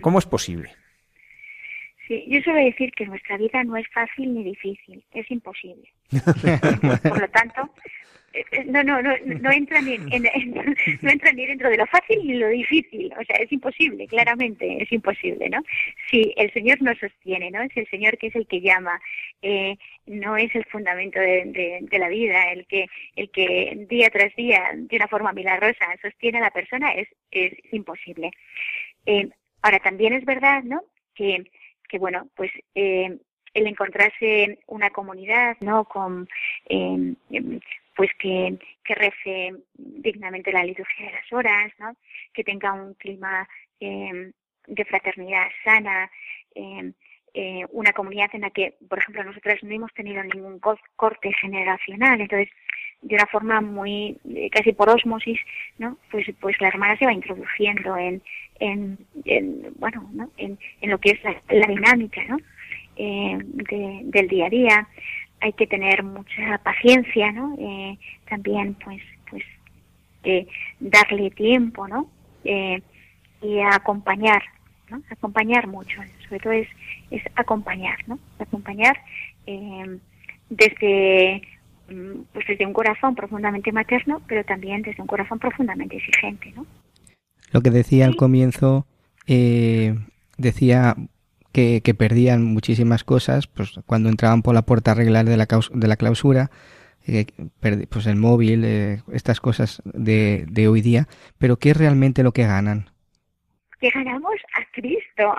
¿Cómo 0.00 0.18
es 0.18 0.26
posible? 0.26 0.70
Sí, 2.08 2.24
yo 2.28 2.40
suelo 2.40 2.60
decir 2.60 2.92
que 2.92 3.06
nuestra 3.06 3.36
vida 3.36 3.62
no 3.64 3.76
es 3.76 3.86
fácil 3.92 4.32
ni 4.32 4.44
difícil, 4.44 5.04
es 5.12 5.30
imposible. 5.30 5.88
Por 6.10 7.20
lo 7.20 7.28
tanto, 7.28 7.68
no, 8.66 8.82
no, 8.82 9.02
no, 9.02 9.14
no 9.24 9.50
entra 9.50 9.80
ni 9.80 9.94
en, 9.94 10.22
no 11.02 11.10
entra 11.10 11.32
ni 11.32 11.46
dentro 11.46 11.70
de 11.70 11.76
lo 11.76 11.86
fácil 11.86 12.26
ni 12.26 12.34
lo 12.34 12.48
difícil, 12.48 13.12
o 13.18 13.24
sea, 13.24 13.36
es 13.36 13.50
imposible, 13.52 14.06
claramente, 14.06 14.82
es 14.82 14.90
imposible, 14.92 15.48
¿no? 15.48 15.62
Si 16.10 16.32
el 16.36 16.52
Señor 16.52 16.80
nos 16.82 16.98
sostiene, 16.98 17.50
¿no? 17.50 17.62
Es 17.62 17.76
el 17.76 17.88
Señor 17.88 18.18
que 18.18 18.28
es 18.28 18.36
el 18.36 18.46
que 18.46 18.60
llama, 18.60 19.00
eh, 19.42 19.76
no 20.06 20.36
es 20.36 20.54
el 20.54 20.64
fundamento 20.66 21.18
de, 21.20 21.80
de, 21.82 21.98
la 21.98 22.08
vida, 22.08 22.52
el 22.52 22.66
que, 22.66 22.86
el 23.16 23.30
que 23.30 23.86
día 23.88 24.10
tras 24.10 24.34
día, 24.36 24.70
de 24.74 24.96
una 24.96 25.08
forma 25.08 25.32
milagrosa, 25.32 25.86
sostiene 26.02 26.38
a 26.38 26.42
la 26.42 26.50
persona, 26.50 26.92
es, 26.92 27.08
es 27.30 27.52
imposible. 27.72 28.30
Eh, 29.06 29.28
ahora, 29.62 29.78
también 29.78 30.12
es 30.12 30.24
verdad, 30.24 30.62
¿no? 30.62 30.82
Que 31.14 31.44
que 31.88 31.98
bueno, 31.98 32.28
pues 32.34 32.50
eh, 32.74 33.18
el 33.54 33.66
encontrarse 33.66 34.58
una 34.66 34.90
comunidad, 34.90 35.56
¿no? 35.60 35.84
Con 35.84 36.28
eh, 36.68 37.14
pues 37.96 38.10
que, 38.18 38.58
que 38.84 38.94
rece 38.94 39.54
dignamente 39.74 40.52
la 40.52 40.64
liturgia 40.64 41.06
de 41.06 41.12
las 41.12 41.32
horas, 41.32 41.72
¿no? 41.78 41.96
Que 42.32 42.44
tenga 42.44 42.72
un 42.72 42.94
clima 42.94 43.48
eh, 43.80 44.32
de 44.66 44.84
fraternidad 44.84 45.48
sana, 45.64 46.10
eh, 46.54 46.92
eh, 47.38 47.66
una 47.72 47.92
comunidad 47.92 48.30
en 48.32 48.40
la 48.42 48.50
que, 48.50 48.76
por 48.88 48.98
ejemplo, 48.98 49.22
nosotros 49.22 49.62
no 49.62 49.74
hemos 49.74 49.92
tenido 49.92 50.22
ningún 50.22 50.58
corte 50.96 51.32
generacional, 51.34 52.20
entonces 52.20 52.48
de 53.02 53.14
una 53.14 53.26
forma 53.26 53.60
muy 53.60 54.18
eh, 54.34 54.48
casi 54.50 54.72
por 54.72 54.88
osmosis, 54.88 55.38
¿no? 55.78 55.98
Pues 56.10 56.26
pues 56.40 56.58
la 56.60 56.68
hermana 56.68 56.96
se 56.96 57.04
va 57.04 57.12
introduciendo 57.12 57.94
en, 57.98 58.22
en, 58.58 58.98
bueno, 59.76 60.08
¿no? 60.12 60.30
en, 60.38 60.58
en 60.80 60.90
lo 60.90 60.98
que 60.98 61.10
es 61.10 61.18
la, 61.22 61.66
dinámica, 61.66 62.24
¿no? 62.24 62.38
Eh, 62.96 63.38
del 63.42 64.28
día 64.28 64.46
a 64.46 64.50
día. 64.50 64.88
Hay 65.40 65.52
que 65.52 65.66
tener 65.66 66.02
mucha 66.02 66.58
paciencia, 66.62 67.30
¿no? 67.32 67.56
Eh, 67.58 67.98
también, 68.28 68.74
pues, 68.82 69.02
pues, 69.30 69.44
eh, 70.24 70.46
darle 70.80 71.30
tiempo, 71.30 71.86
¿no? 71.86 72.10
Eh, 72.44 72.80
y 73.42 73.60
acompañar, 73.60 74.42
¿no? 74.90 75.02
Acompañar 75.10 75.66
mucho, 75.66 76.00
sobre 76.24 76.40
todo 76.40 76.52
es, 76.52 76.68
es 77.10 77.22
acompañar, 77.36 77.98
¿no? 78.06 78.18
Acompañar 78.38 78.96
eh, 79.46 79.98
desde 80.48 81.42
Mm, 81.88 82.22
pues 82.32 82.44
desde 82.48 82.66
un 82.66 82.72
corazón 82.72 83.14
profundamente 83.14 83.70
materno, 83.70 84.20
pero 84.26 84.44
también 84.44 84.82
desde 84.82 85.00
un 85.00 85.06
corazón 85.06 85.38
profundamente 85.38 85.96
exigente, 85.96 86.52
¿no? 86.56 86.66
Lo 87.52 87.60
que 87.60 87.70
decía 87.70 88.06
al 88.06 88.16
comienzo, 88.16 88.86
eh, 89.28 89.94
decía 90.36 90.96
que, 91.56 91.80
que, 91.82 91.94
perdían 91.94 92.44
muchísimas 92.44 93.02
cosas, 93.02 93.46
pues 93.46 93.80
cuando 93.86 94.10
entraban 94.10 94.42
por 94.42 94.54
la 94.54 94.66
puerta 94.66 94.90
a 94.90 94.92
arreglar 94.92 95.24
de 95.24 95.38
la, 95.38 95.46
de 95.46 95.88
la 95.88 95.96
clausura, 95.96 96.50
eh, 97.06 97.24
pues 97.88 98.06
el 98.06 98.16
móvil, 98.16 98.62
eh, 98.66 98.98
estas 99.10 99.40
cosas 99.40 99.80
de, 99.86 100.44
de 100.50 100.68
hoy 100.68 100.82
día, 100.82 101.06
pero 101.38 101.56
¿qué 101.56 101.70
es 101.70 101.76
realmente 101.78 102.22
lo 102.22 102.32
que 102.32 102.46
ganan? 102.46 102.90
que 103.80 103.90
ganamos 103.90 104.34
a 104.54 104.64
Cristo. 104.72 105.34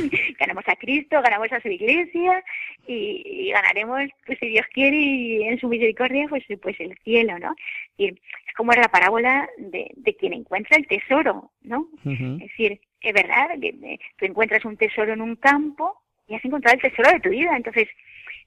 ganamos 0.40 0.64
a 0.66 0.76
Cristo, 0.76 1.20
ganamos 1.22 1.52
a 1.52 1.60
su 1.60 1.68
iglesia 1.68 2.42
y, 2.86 3.50
ganaremos, 3.52 4.10
pues 4.26 4.38
si 4.40 4.48
Dios 4.48 4.66
quiere 4.72 4.96
y 4.96 5.42
en 5.44 5.58
su 5.60 5.68
misericordia, 5.68 6.26
pues, 6.28 6.44
pues 6.62 6.78
el 6.80 6.96
cielo, 7.04 7.38
¿no? 7.38 7.54
Y 7.96 8.08
es 8.08 8.14
como 8.56 8.72
la 8.72 8.88
parábola 8.88 9.48
de, 9.58 9.90
de 9.96 10.16
quien 10.16 10.32
encuentra 10.32 10.76
el 10.76 10.86
tesoro, 10.86 11.50
¿no? 11.62 11.88
Es 12.04 12.38
decir, 12.38 12.80
es 13.00 13.14
verdad 13.14 13.48
que 13.60 13.68
eh, 13.68 13.98
tú 14.16 14.24
encuentras 14.26 14.64
un 14.64 14.76
tesoro 14.76 15.12
en 15.12 15.20
un 15.20 15.36
campo 15.36 16.02
y 16.26 16.34
has 16.34 16.44
encontrado 16.44 16.76
el 16.76 16.82
tesoro 16.82 17.10
de 17.12 17.20
tu 17.20 17.30
vida. 17.30 17.56
Entonces, 17.56 17.88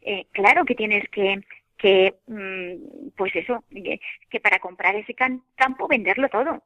eh, 0.02 0.26
claro 0.32 0.66
que 0.66 0.76
tienes 0.76 1.08
que, 1.10 1.42
que, 1.78 2.16
mm, 2.28 3.10
pues 3.16 3.36
eso, 3.36 3.64
que, 4.30 4.40
para 4.40 4.60
comprar 4.60 4.96
ese 4.96 5.14
campo 5.14 5.88
venderlo 5.88 6.30
todo, 6.30 6.64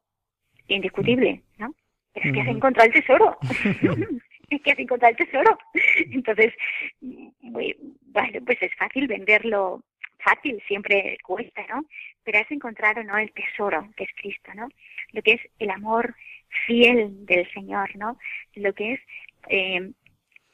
indiscutible, 0.68 1.42
¿no? 1.58 1.74
Pero 2.12 2.28
es 2.28 2.34
que 2.34 2.40
has 2.40 2.48
encontrado 2.48 2.88
el 2.88 2.94
tesoro. 2.94 3.38
es 4.50 4.62
que 4.62 4.70
has 4.70 4.78
encontrado 4.78 5.14
el 5.16 5.26
tesoro. 5.26 5.58
Entonces, 6.12 6.54
bueno, 7.00 8.40
pues 8.44 8.62
es 8.62 8.74
fácil 8.76 9.06
venderlo, 9.06 9.82
fácil, 10.18 10.62
siempre 10.66 11.18
cuesta, 11.22 11.64
¿no? 11.68 11.84
Pero 12.24 12.38
has 12.38 12.50
encontrado, 12.50 13.02
¿no? 13.02 13.16
El 13.16 13.32
tesoro, 13.32 13.88
que 13.96 14.04
es 14.04 14.10
Cristo, 14.16 14.52
¿no? 14.54 14.68
Lo 15.12 15.22
que 15.22 15.32
es 15.32 15.40
el 15.58 15.70
amor 15.70 16.14
fiel 16.66 17.26
del 17.26 17.50
Señor, 17.52 17.94
¿no? 17.96 18.18
Lo 18.54 18.72
que 18.72 18.94
es, 18.94 19.00
eh, 19.48 19.90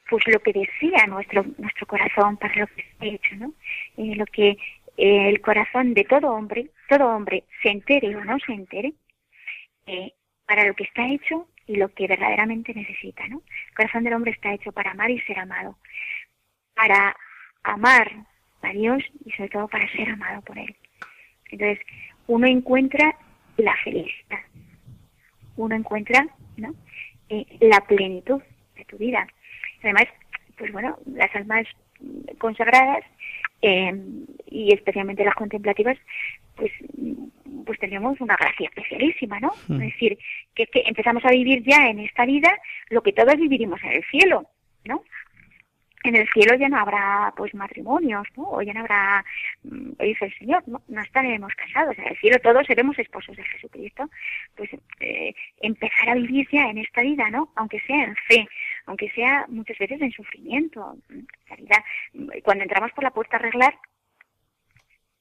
pues 0.09 0.23
lo 0.27 0.39
que 0.39 0.53
decía 0.53 1.07
nuestro, 1.07 1.45
nuestro 1.57 1.87
corazón 1.87 2.37
para 2.37 2.55
lo 2.55 2.67
que 2.67 2.81
está 2.81 3.05
hecho, 3.05 3.35
¿no? 3.35 3.53
Eh, 3.97 4.15
lo 4.15 4.25
que 4.25 4.49
eh, 4.97 5.29
el 5.29 5.41
corazón 5.41 5.93
de 5.93 6.03
todo 6.03 6.31
hombre, 6.31 6.69
todo 6.89 7.07
hombre, 7.07 7.43
se 7.61 7.69
entere 7.69 8.15
o 8.15 8.23
no 8.23 8.37
se 8.39 8.53
entere, 8.53 8.93
para 10.47 10.65
lo 10.65 10.73
que 10.73 10.83
está 10.83 11.07
hecho 11.07 11.47
y 11.67 11.75
lo 11.75 11.93
que 11.93 12.07
verdaderamente 12.07 12.73
necesita, 12.73 13.27
¿no? 13.27 13.41
El 13.69 13.75
corazón 13.75 14.03
del 14.03 14.13
hombre 14.13 14.31
está 14.31 14.53
hecho 14.53 14.71
para 14.71 14.91
amar 14.91 15.11
y 15.11 15.19
ser 15.21 15.39
amado, 15.39 15.77
para 16.75 17.15
amar 17.63 18.11
a 18.61 18.69
Dios 18.71 19.03
y 19.25 19.31
sobre 19.31 19.49
todo 19.49 19.67
para 19.67 19.91
ser 19.91 20.09
amado 20.09 20.41
por 20.41 20.57
Él. 20.57 20.75
Entonces, 21.51 21.79
uno 22.27 22.47
encuentra 22.47 23.15
la 23.57 23.75
felicidad, 23.83 24.39
uno 25.57 25.75
encuentra 25.75 26.27
¿no? 26.57 26.73
Eh, 27.29 27.45
la 27.61 27.81
plenitud 27.81 28.41
de 28.75 28.85
tu 28.85 28.97
vida. 28.97 29.27
Además, 29.83 30.05
pues 30.57 30.71
bueno, 30.71 30.97
las 31.05 31.33
almas 31.35 31.65
consagradas 32.37 33.03
eh, 33.61 33.93
y 34.47 34.73
especialmente 34.73 35.23
las 35.23 35.35
contemplativas, 35.35 35.97
pues 36.55 36.71
pues 37.65 37.79
tenemos 37.79 38.21
una 38.21 38.35
gracia 38.35 38.69
especialísima, 38.69 39.39
¿no? 39.39 39.51
Hmm. 39.67 39.81
Es 39.81 39.93
decir, 39.93 40.17
que, 40.53 40.67
que 40.67 40.83
empezamos 40.85 41.25
a 41.25 41.31
vivir 41.31 41.63
ya 41.63 41.87
en 41.87 41.99
esta 41.99 42.25
vida 42.25 42.49
lo 42.89 43.01
que 43.01 43.11
todos 43.11 43.35
viviremos 43.37 43.81
en 43.83 43.91
el 43.93 44.03
cielo, 44.05 44.47
¿no? 44.85 45.03
En 46.09 46.15
el 46.15 46.27
cielo 46.29 46.55
ya 46.55 46.69
no 46.69 46.77
habrá 46.77 47.33
pues 47.35 47.53
matrimonios, 47.53 48.27
¿no? 48.35 48.43
O 48.49 48.61
ya 48.61 48.73
no 48.73 48.81
habrá, 48.81 49.23
mm, 49.63 49.91
dice 49.99 50.25
el 50.25 50.37
Señor, 50.37 50.63
no, 50.67 50.81
no 50.87 51.01
estaremos 51.01 51.53
casados. 51.55 51.97
En 51.97 52.07
el 52.07 52.17
cielo 52.17 52.37
todos 52.39 52.65
seremos 52.67 52.97
esposos 52.99 53.35
de 53.35 53.43
Jesucristo. 53.43 54.09
Pues 54.55 54.69
eh, 54.99 55.33
empezar 55.61 56.09
a 56.09 56.15
vivir 56.15 56.47
ya 56.51 56.69
en 56.69 56.79
esta 56.79 57.01
vida, 57.01 57.29
¿no? 57.29 57.51
Aunque 57.55 57.79
sea 57.81 58.03
en 58.03 58.15
fe, 58.27 58.47
aunque 58.85 59.09
sea 59.11 59.45
muchas 59.49 59.77
veces 59.77 60.01
en 60.01 60.11
sufrimiento. 60.11 60.97
cuando 62.43 62.63
entramos 62.63 62.91
por 62.91 63.03
la 63.03 63.11
puerta 63.11 63.37
a 63.37 63.39
arreglar, 63.39 63.75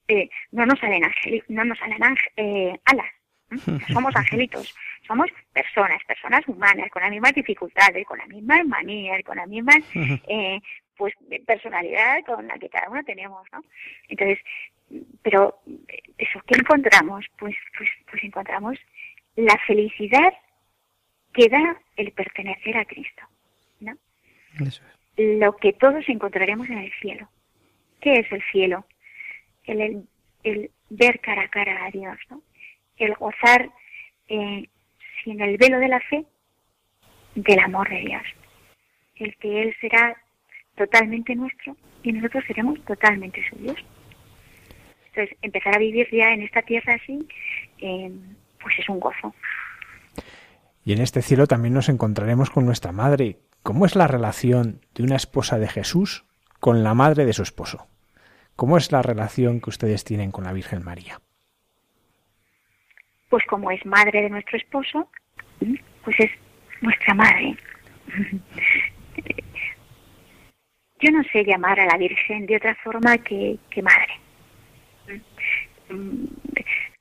eh, 0.09 0.29
no 0.53 0.67
nos 0.67 0.79
salen, 0.79 1.03
no 1.49 1.65
nos 1.65 1.79
salen 1.79 1.99
eh, 2.37 2.79
alas, 2.85 3.07
somos 3.93 4.15
angelitos, 4.15 4.75
somos 5.07 5.31
personas, 5.53 6.03
personas 6.05 6.47
humanas, 6.47 6.91
con 6.91 7.03
las 7.03 7.11
mismas 7.11 7.35
dificultades, 7.35 8.07
con 8.07 8.19
las 8.19 8.29
mismas 8.29 8.65
manías, 8.67 9.23
con 9.25 9.37
las 9.37 9.49
mismas 9.49 9.79
eh, 9.95 10.61
pues 10.97 11.15
personalidad 11.47 12.25
con 12.25 12.47
la 12.47 12.59
que 12.59 12.69
cada 12.69 12.89
uno 12.89 13.03
tenemos, 13.05 13.47
¿no? 13.53 13.63
Entonces, 14.09 14.39
pero 15.23 15.61
eso, 16.19 16.41
¿qué 16.47 16.59
encontramos? 16.59 17.25
Pues, 17.39 17.57
pues, 17.77 17.91
pues 18.11 18.25
encontramos 18.25 18.79
la 19.37 19.59
felicidad 19.67 20.33
que 21.33 21.49
da 21.49 21.81
el 21.97 22.13
pertenecer 22.13 22.77
a 22.77 22.85
Cristo, 22.85 23.23
¿no? 23.81 23.97
Lo 25.17 25.57
que 25.57 25.73
todos 25.73 26.09
encontraremos 26.09 26.69
en 26.69 26.79
el 26.79 26.93
cielo. 27.01 27.29
¿Qué 28.01 28.21
es 28.21 28.31
el 28.31 28.43
cielo? 28.53 28.87
El, 29.65 30.07
el 30.45 30.71
ver 30.91 31.21
cara 31.21 31.43
a 31.43 31.49
cara 31.49 31.85
a 31.85 31.91
Dios, 31.91 32.19
¿no? 32.31 32.43
el 32.97 33.15
gozar 33.15 33.71
eh, 34.29 34.69
sin 35.25 35.41
el 35.41 35.57
velo 35.57 35.79
de 35.79 35.89
la 35.89 36.01
fe 36.01 36.25
del 37.35 37.59
amor 37.59 37.89
de 37.89 38.01
Dios. 38.01 38.23
El 39.17 39.35
que 39.37 39.63
Él 39.63 39.75
será 39.81 40.17
totalmente 40.77 41.35
nuestro 41.35 41.77
y 42.03 42.13
nosotros 42.13 42.45
seremos 42.47 42.85
totalmente 42.85 43.43
suyos. 43.49 43.77
Entonces, 45.07 45.37
empezar 45.43 45.75
a 45.75 45.79
vivir 45.79 46.09
ya 46.13 46.33
en 46.33 46.43
esta 46.43 46.63
tierra 46.63 46.95
así, 46.95 47.27
eh, 47.79 48.13
pues 48.61 48.79
es 48.79 48.89
un 48.89 49.01
gozo. 49.01 49.35
Y 50.85 50.93
en 50.93 51.01
este 51.01 51.23
cielo 51.23 51.47
también 51.47 51.75
nos 51.75 51.89
encontraremos 51.89 52.51
con 52.51 52.67
nuestra 52.67 52.93
madre. 52.93 53.39
¿Cómo 53.63 53.87
es 53.87 53.97
la 53.97 54.07
relación 54.07 54.81
de 54.95 55.05
una 55.05 55.17
esposa 55.17 55.59
de 55.59 55.69
Jesús 55.69 56.25
con 56.61 56.85
la 56.85 56.95
madre 56.95 57.25
de 57.25 57.33
su 57.33 57.43
esposo? 57.43 57.87
¿Cómo 58.57 58.77
es 58.77 58.93
la 58.93 59.03
relación 59.03 59.61
que 59.61 59.71
ustedes 59.71 60.05
tienen 60.05 60.31
con 60.31 60.45
la 60.45 60.53
Virgen 60.53 60.85
María? 60.85 61.21
Pues 63.35 63.47
como 63.47 63.69
es 63.73 63.85
madre 63.85 64.23
de 64.23 64.31
nuestro 64.31 64.57
esposo, 64.57 65.11
pues 66.05 66.21
es 66.21 66.31
nuestra 66.81 67.15
madre. 67.15 67.57
Yo 71.01 71.11
no 71.11 71.25
sé 71.33 71.43
llamar 71.43 71.81
a 71.81 71.87
la 71.87 71.97
Virgen 71.99 72.47
de 72.47 72.55
otra 72.55 72.77
forma 72.77 73.19
que, 73.19 73.59
madre. 73.83 74.21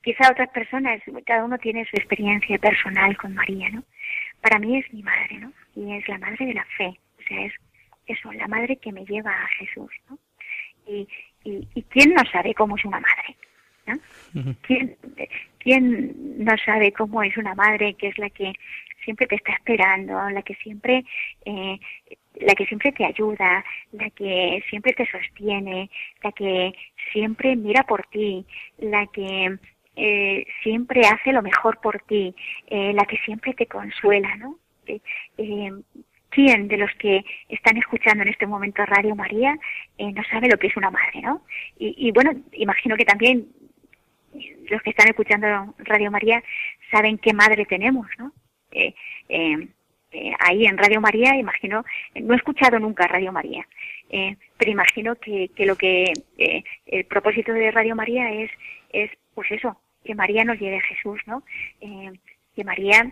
Quizá 0.01 0.31
otras 0.31 0.49
personas, 0.49 1.03
cada 1.23 1.45
uno 1.45 1.60
tiene 1.60 1.85
su 1.85 1.97
experiencia 1.97 2.57
personal 2.57 3.15
con 3.15 3.35
María, 3.35 3.69
¿no? 3.69 3.84
Para 4.41 4.57
mí 4.57 4.80
es 4.80 4.91
mi 4.91 5.03
madre, 5.03 5.38
¿no? 5.38 5.53
Y 5.76 5.93
es 5.93 6.07
la 6.07 6.18
madre 6.18 6.47
de 6.47 6.55
la 6.55 6.65
fe, 6.76 6.99
o 7.19 7.22
sea, 7.27 7.45
es 7.45 7.53
eso, 8.07 8.34
la 8.34 8.47
madre 8.47 8.77
que 8.77 8.91
me 8.91 9.05
lleva 9.05 9.30
a 9.30 9.47
Jesús, 9.49 9.91
¿no? 10.10 10.18
Y, 10.88 11.07
y, 11.43 11.68
y 11.76 11.84
quién 11.84 12.15
no 12.15 12.23
sabe 12.31 12.55
cómo 12.55 12.76
es 12.76 12.85
una 12.85 12.99
madre, 12.99 13.38
¿no? 13.85 14.55
¿Quién, 14.64 14.97
¿Quién 15.64 16.44
no 16.44 16.56
sabe 16.65 16.91
cómo 16.91 17.23
es 17.23 17.38
una 17.38 17.56
madre 17.56 17.94
que 17.94 18.10
es 18.10 18.18
la 18.18 18.30
que 18.30 18.53
siempre 19.03 19.27
te 19.27 19.35
está 19.35 19.53
esperando, 19.53 20.30
la 20.30 20.41
que 20.41 20.56
siempre, 20.56 21.06
eh, 21.45 21.80
la 22.35 22.53
que 22.53 22.65
siempre 22.65 22.91
te 22.91 23.06
ayuda, 23.06 23.64
la 23.94 24.10
que 24.10 24.64
siempre 24.69 24.94
te 24.94 25.06
sostiene, 25.06 25.90
la 26.22 26.31
que 26.34 26.73
siempre 27.11 27.56
mira 27.56 27.84
por 27.84 28.06
ti, 28.07 28.45
la 28.80 29.07
que 29.07 29.57
eh, 29.95 30.45
siempre 30.64 31.02
hace 31.06 31.31
lo 31.31 31.41
mejor 31.41 31.80
por 31.80 32.02
ti, 32.02 32.35
eh, 32.68 32.94
la 32.94 33.06
que 33.06 33.18
siempre 33.18 33.53
te 33.53 33.68
consuela, 33.68 34.35
¿no? 34.38 34.57
¿Quién 36.30 36.68
de 36.68 36.77
los 36.77 36.91
que 36.95 37.23
están 37.48 37.77
escuchando 37.77 38.23
en 38.23 38.30
este 38.30 38.48
momento 38.48 38.84
Radio 38.85 39.15
María 39.15 39.56
no 39.99 40.23
sabe 40.23 40.49
lo 40.49 40.57
que 40.57 40.68
es 40.68 40.76
una 40.76 40.90
madre, 40.90 41.22
no? 41.22 41.44
Y, 41.77 42.07
y 42.07 42.11
bueno, 42.11 42.31
imagino 42.53 42.98
que 42.98 43.06
también 43.06 43.48
los 44.69 44.81
que 44.81 44.89
están 44.89 45.07
escuchando 45.07 45.76
Radio 45.80 46.11
María 46.11 46.43
saben 46.91 47.18
qué 47.18 47.34
madre 47.34 47.65
tenemos, 47.65 48.07
¿no? 48.18 48.31
Eh, 48.72 48.93
eh, 49.30 49.68
eh, 50.11 50.31
ahí 50.39 50.65
en 50.65 50.77
Radio 50.77 51.01
María, 51.01 51.35
imagino, 51.35 51.84
no 52.15 52.34
he 52.34 52.38
escuchado 52.38 52.77
nunca 52.80 53.07
Radio 53.07 53.31
María, 53.31 53.68
pero 54.57 54.72
imagino 54.72 55.15
que, 55.15 55.49
que 55.55 55.65
lo 55.65 55.76
que 55.76 56.14
el 56.85 57.05
propósito 57.05 57.51
de 57.51 57.72
Radio 57.72 57.95
María 57.95 58.31
es, 58.31 58.51
es, 58.91 59.10
pues 59.34 59.51
eso, 59.51 59.76
que 60.05 60.14
María 60.14 60.43
nos 60.43 60.60
lleve 60.60 60.77
a 60.77 60.81
Jesús, 60.81 61.19
¿no? 61.26 61.43
que 62.55 62.64
María 62.64 63.11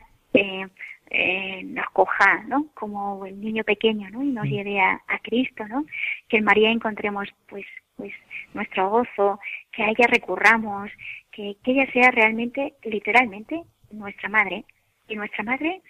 nos 1.66 1.90
coja, 1.92 2.44
¿no? 2.48 2.68
Como 2.74 3.26
el 3.26 3.40
niño 3.42 3.64
pequeño, 3.64 4.10
¿no? 4.10 4.24
Y 4.24 4.28
nos 4.28 4.46
mm. 4.46 4.50
lleve 4.50 4.80
a, 4.80 5.02
a 5.08 5.20
Cristo, 5.20 5.68
¿no? 5.68 5.86
Que 6.30 6.38
en 6.38 6.46
María 6.46 6.72
encontremos, 6.72 7.28
pues, 7.48 7.66
pues 7.98 8.14
nuestro 8.54 8.90
gozo, 8.90 9.40
que 9.72 9.84
a 9.84 9.90
ella 9.90 10.08
recurramos, 10.08 10.90
que, 11.32 11.56
ella 11.66 11.92
sea 11.92 12.12
realmente, 12.12 12.74
literalmente, 12.84 13.62
nuestra 13.92 14.30
madre. 14.30 14.66
Y 15.08 15.16
nuestra 15.16 15.44
madre 15.44 15.82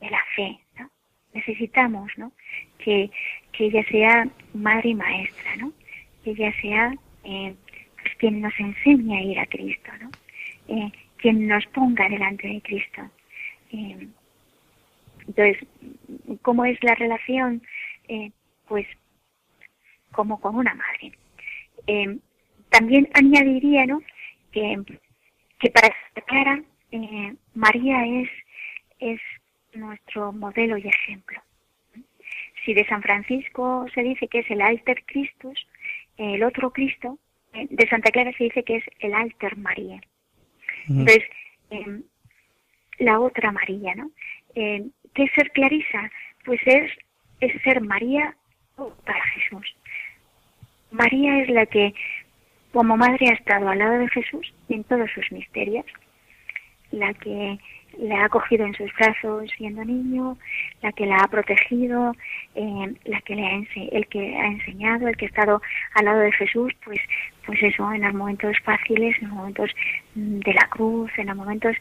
de 0.00 0.10
la 0.10 0.24
fe, 0.34 0.58
¿no? 0.78 0.90
Necesitamos, 1.34 2.10
¿no? 2.16 2.32
Que, 2.78 3.10
que 3.52 3.66
ella 3.66 3.84
sea 3.90 4.26
madre 4.54 4.90
y 4.90 4.94
maestra, 4.94 5.56
¿no? 5.56 5.72
Que 6.24 6.30
ella 6.30 6.52
sea 6.60 6.94
eh, 7.24 7.54
pues, 8.00 8.14
quien 8.16 8.40
nos 8.40 8.58
enseñe 8.58 9.16
a 9.16 9.22
ir 9.22 9.38
a 9.38 9.46
Cristo, 9.46 9.90
¿no? 10.00 10.10
Eh, 10.68 10.90
quien 11.18 11.46
nos 11.46 11.66
ponga 11.66 12.08
delante 12.08 12.48
de 12.48 12.62
Cristo. 12.62 13.02
Eh, 13.70 14.08
entonces, 15.26 15.66
¿cómo 16.42 16.64
es 16.64 16.82
la 16.82 16.94
relación? 16.94 17.62
pues 18.68 18.86
como 20.12 20.40
con 20.40 20.56
una 20.56 20.74
madre. 20.74 21.12
Eh, 21.86 22.18
también 22.70 23.08
añadiría 23.14 23.86
¿no? 23.86 24.02
que, 24.52 24.78
que 25.58 25.70
para 25.70 25.94
clara, 26.26 26.62
eh, 26.92 27.34
María 27.54 28.06
es, 28.06 28.30
es 29.00 29.20
nuestro 29.74 30.32
modelo 30.32 30.76
y 30.78 30.86
ejemplo. 30.86 31.40
Si 32.64 32.74
de 32.74 32.86
San 32.86 33.02
Francisco 33.02 33.86
se 33.92 34.02
dice 34.02 34.28
que 34.28 34.40
es 34.40 34.50
el 34.50 34.62
alter 34.62 35.02
Christus, 35.04 35.66
el 36.16 36.44
otro 36.44 36.70
Cristo, 36.72 37.18
eh, 37.54 37.66
de 37.68 37.88
Santa 37.88 38.10
Clara 38.10 38.32
se 38.38 38.44
dice 38.44 38.62
que 38.62 38.76
es 38.76 38.84
el 39.00 39.14
alter 39.14 39.56
María. 39.56 40.00
Entonces, 40.88 41.24
la 42.98 43.20
otra 43.20 43.52
María, 43.52 43.94
¿no? 43.94 44.10
¿Qué 45.14 45.24
es 45.24 45.32
ser 45.32 45.50
Clarisa? 45.52 46.10
Pues 46.44 46.60
es, 46.66 46.90
es 47.40 47.62
ser 47.62 47.80
María 47.80 48.34
para 48.76 49.22
Jesús. 49.34 49.74
María 50.90 51.42
es 51.42 51.48
la 51.50 51.66
que 51.66 51.94
como 52.72 52.96
madre 52.96 53.28
ha 53.28 53.34
estado 53.34 53.68
al 53.68 53.78
lado 53.78 53.98
de 53.98 54.08
Jesús 54.08 54.52
en 54.68 54.84
todos 54.84 55.10
sus 55.10 55.30
misterios, 55.30 55.84
la 56.90 57.12
que 57.14 57.58
le 57.98 58.14
ha 58.14 58.24
acogido 58.24 58.64
en 58.66 58.74
sus 58.74 58.92
brazos 58.94 59.50
siendo 59.56 59.84
niño, 59.84 60.38
la 60.80 60.92
que 60.92 61.06
la 61.06 61.16
ha 61.16 61.28
protegido, 61.28 62.14
eh, 62.54 62.94
la 63.04 63.20
que 63.20 63.36
le 63.36 63.46
ha 63.46 63.52
el 63.92 64.06
que 64.06 64.36
ha 64.36 64.46
enseñado, 64.46 65.08
el 65.08 65.16
que 65.16 65.26
ha 65.26 65.28
estado 65.28 65.60
al 65.94 66.04
lado 66.06 66.20
de 66.20 66.32
Jesús, 66.32 66.72
pues, 66.84 67.00
pues 67.44 67.62
eso, 67.62 67.92
en 67.92 68.02
los 68.02 68.14
momentos 68.14 68.56
fáciles, 68.64 69.16
en 69.18 69.28
los 69.28 69.36
momentos 69.36 69.70
mm, 70.14 70.38
de 70.38 70.54
la 70.54 70.66
cruz, 70.68 71.10
en 71.18 71.26
los 71.26 71.36
momentos, 71.36 71.76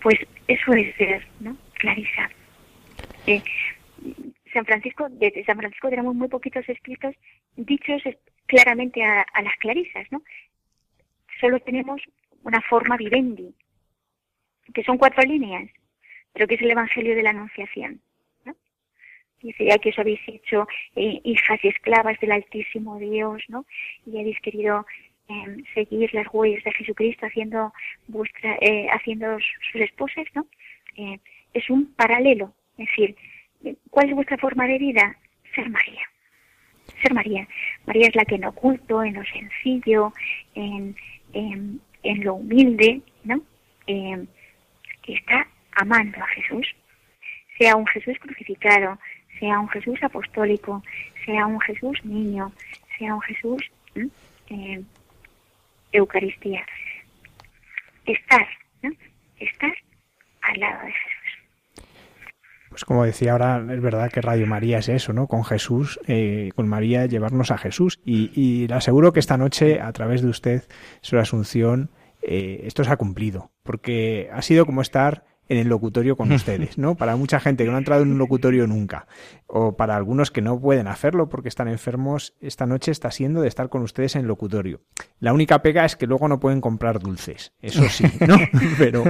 pues 0.00 0.18
eso 0.46 0.72
es 0.74 0.94
ser, 0.96 1.26
¿no? 1.40 1.56
Clarisa. 1.74 2.30
San 4.52 4.64
Francisco, 4.64 5.08
desde 5.10 5.44
San 5.44 5.58
Francisco 5.58 5.90
tenemos 5.90 6.14
muy 6.14 6.28
poquitos 6.28 6.68
escritos 6.68 7.14
dichos 7.56 8.02
claramente 8.46 9.02
a, 9.04 9.26
las 9.42 9.54
clarisas, 9.58 10.06
¿no? 10.10 10.22
Solo 11.40 11.60
tenemos 11.60 12.00
una 12.42 12.60
forma 12.62 12.96
vivendi, 12.96 13.54
que 14.72 14.82
son 14.82 14.98
cuatro 14.98 15.22
líneas, 15.22 15.68
pero 16.32 16.46
que 16.46 16.54
es 16.54 16.62
el 16.62 16.70
Evangelio 16.70 17.14
de 17.14 17.22
la 17.22 17.30
Anunciación. 17.30 18.00
¿no? 18.44 18.56
Dice, 19.42 19.66
ya 19.66 19.78
que 19.78 19.90
os 19.90 19.98
habéis 19.98 20.20
hecho 20.26 20.66
eh, 20.96 21.20
hijas 21.24 21.60
y 21.62 21.68
esclavas 21.68 22.18
del 22.20 22.32
Altísimo 22.32 22.98
Dios, 22.98 23.42
¿no? 23.48 23.66
Y 24.06 24.18
habéis 24.18 24.40
querido 24.40 24.86
em, 25.28 25.64
seguir 25.74 26.12
las 26.14 26.26
huellas 26.32 26.64
de 26.64 26.72
Jesucristo 26.72 27.26
haciendo 27.26 27.72
vuestra, 28.08 28.56
eh, 28.60 28.88
haciendo 28.90 29.38
sus 29.38 29.80
esposas, 29.80 30.26
¿no? 30.34 30.46
Eh, 30.96 31.20
es 31.54 31.70
un 31.70 31.92
paralelo, 31.94 32.54
es 32.78 32.86
decir, 32.86 33.16
¿cuál 33.90 34.08
es 34.08 34.14
vuestra 34.14 34.38
forma 34.38 34.66
de 34.66 34.78
vida? 34.78 35.16
Ser 35.54 35.68
María 35.68 36.02
ser 37.02 37.14
María. 37.14 37.46
María 37.86 38.08
es 38.08 38.14
la 38.14 38.24
que 38.24 38.36
en 38.36 38.44
oculto, 38.44 39.02
en 39.02 39.14
lo 39.14 39.24
sencillo, 39.24 40.12
en, 40.54 40.96
en, 41.32 41.80
lo 42.24 42.34
humilde, 42.34 43.00
¿no? 43.24 43.40
Eh, 43.86 44.26
está 45.06 45.46
amando 45.72 46.18
a 46.18 46.26
Jesús. 46.28 46.66
Sea 47.58 47.76
un 47.76 47.86
Jesús 47.86 48.18
crucificado, 48.18 48.98
sea 49.38 49.58
un 49.58 49.68
Jesús 49.68 50.02
apostólico, 50.02 50.82
sea 51.24 51.46
un 51.46 51.60
Jesús 51.60 52.04
niño, 52.04 52.52
sea 52.98 53.14
un 53.14 53.20
Jesús 53.22 53.70
eh, 54.50 54.82
Eucaristía. 55.92 56.64
Estar, 58.06 58.46
¿no? 58.82 58.90
Estar 59.38 59.74
al 60.42 60.60
lado 60.60 60.86
de 60.86 60.92
Jesús. 60.92 61.17
Pues 62.78 62.84
como 62.84 63.04
decía 63.04 63.32
ahora, 63.32 63.60
es 63.74 63.80
verdad 63.80 64.08
que 64.08 64.20
Radio 64.20 64.46
María 64.46 64.78
es 64.78 64.88
eso, 64.88 65.12
¿no? 65.12 65.26
Con 65.26 65.44
Jesús, 65.44 65.98
eh, 66.06 66.50
con 66.54 66.68
María, 66.68 67.06
llevarnos 67.06 67.50
a 67.50 67.58
Jesús. 67.58 67.98
Y, 68.04 68.68
le 68.68 68.74
aseguro 68.74 69.12
que 69.12 69.18
esta 69.18 69.36
noche, 69.36 69.80
a 69.80 69.92
través 69.92 70.22
de 70.22 70.28
usted, 70.28 70.62
su 71.00 71.18
Asunción, 71.18 71.90
eh, 72.22 72.60
esto 72.66 72.84
se 72.84 72.92
ha 72.92 72.96
cumplido. 72.96 73.50
Porque 73.64 74.30
ha 74.32 74.42
sido 74.42 74.64
como 74.64 74.80
estar 74.80 75.24
en 75.48 75.58
el 75.58 75.68
locutorio 75.68 76.16
con 76.16 76.32
ustedes, 76.38 76.78
¿no? 76.78 76.96
Para 76.96 77.16
mucha 77.16 77.40
gente 77.40 77.64
que 77.64 77.70
no 77.70 77.76
ha 77.76 77.80
entrado 77.80 78.02
en 78.02 78.12
un 78.12 78.18
locutorio 78.18 78.66
nunca, 78.66 79.06
o 79.46 79.76
para 79.76 79.96
algunos 79.96 80.30
que 80.30 80.42
no 80.42 80.60
pueden 80.60 80.86
hacerlo 80.86 81.28
porque 81.28 81.48
están 81.48 81.68
enfermos, 81.68 82.34
esta 82.40 82.66
noche 82.66 82.90
está 82.90 83.10
siendo 83.10 83.40
de 83.40 83.48
estar 83.48 83.68
con 83.68 83.82
ustedes 83.82 84.16
en 84.16 84.22
el 84.22 84.28
locutorio. 84.28 84.82
La 85.20 85.32
única 85.32 85.62
pega 85.62 85.84
es 85.84 85.96
que 85.96 86.06
luego 86.06 86.28
no 86.28 86.40
pueden 86.40 86.60
comprar 86.60 86.98
dulces, 87.00 87.52
eso 87.60 87.88
sí, 87.88 88.04
¿no? 88.26 88.36
pero 88.78 89.04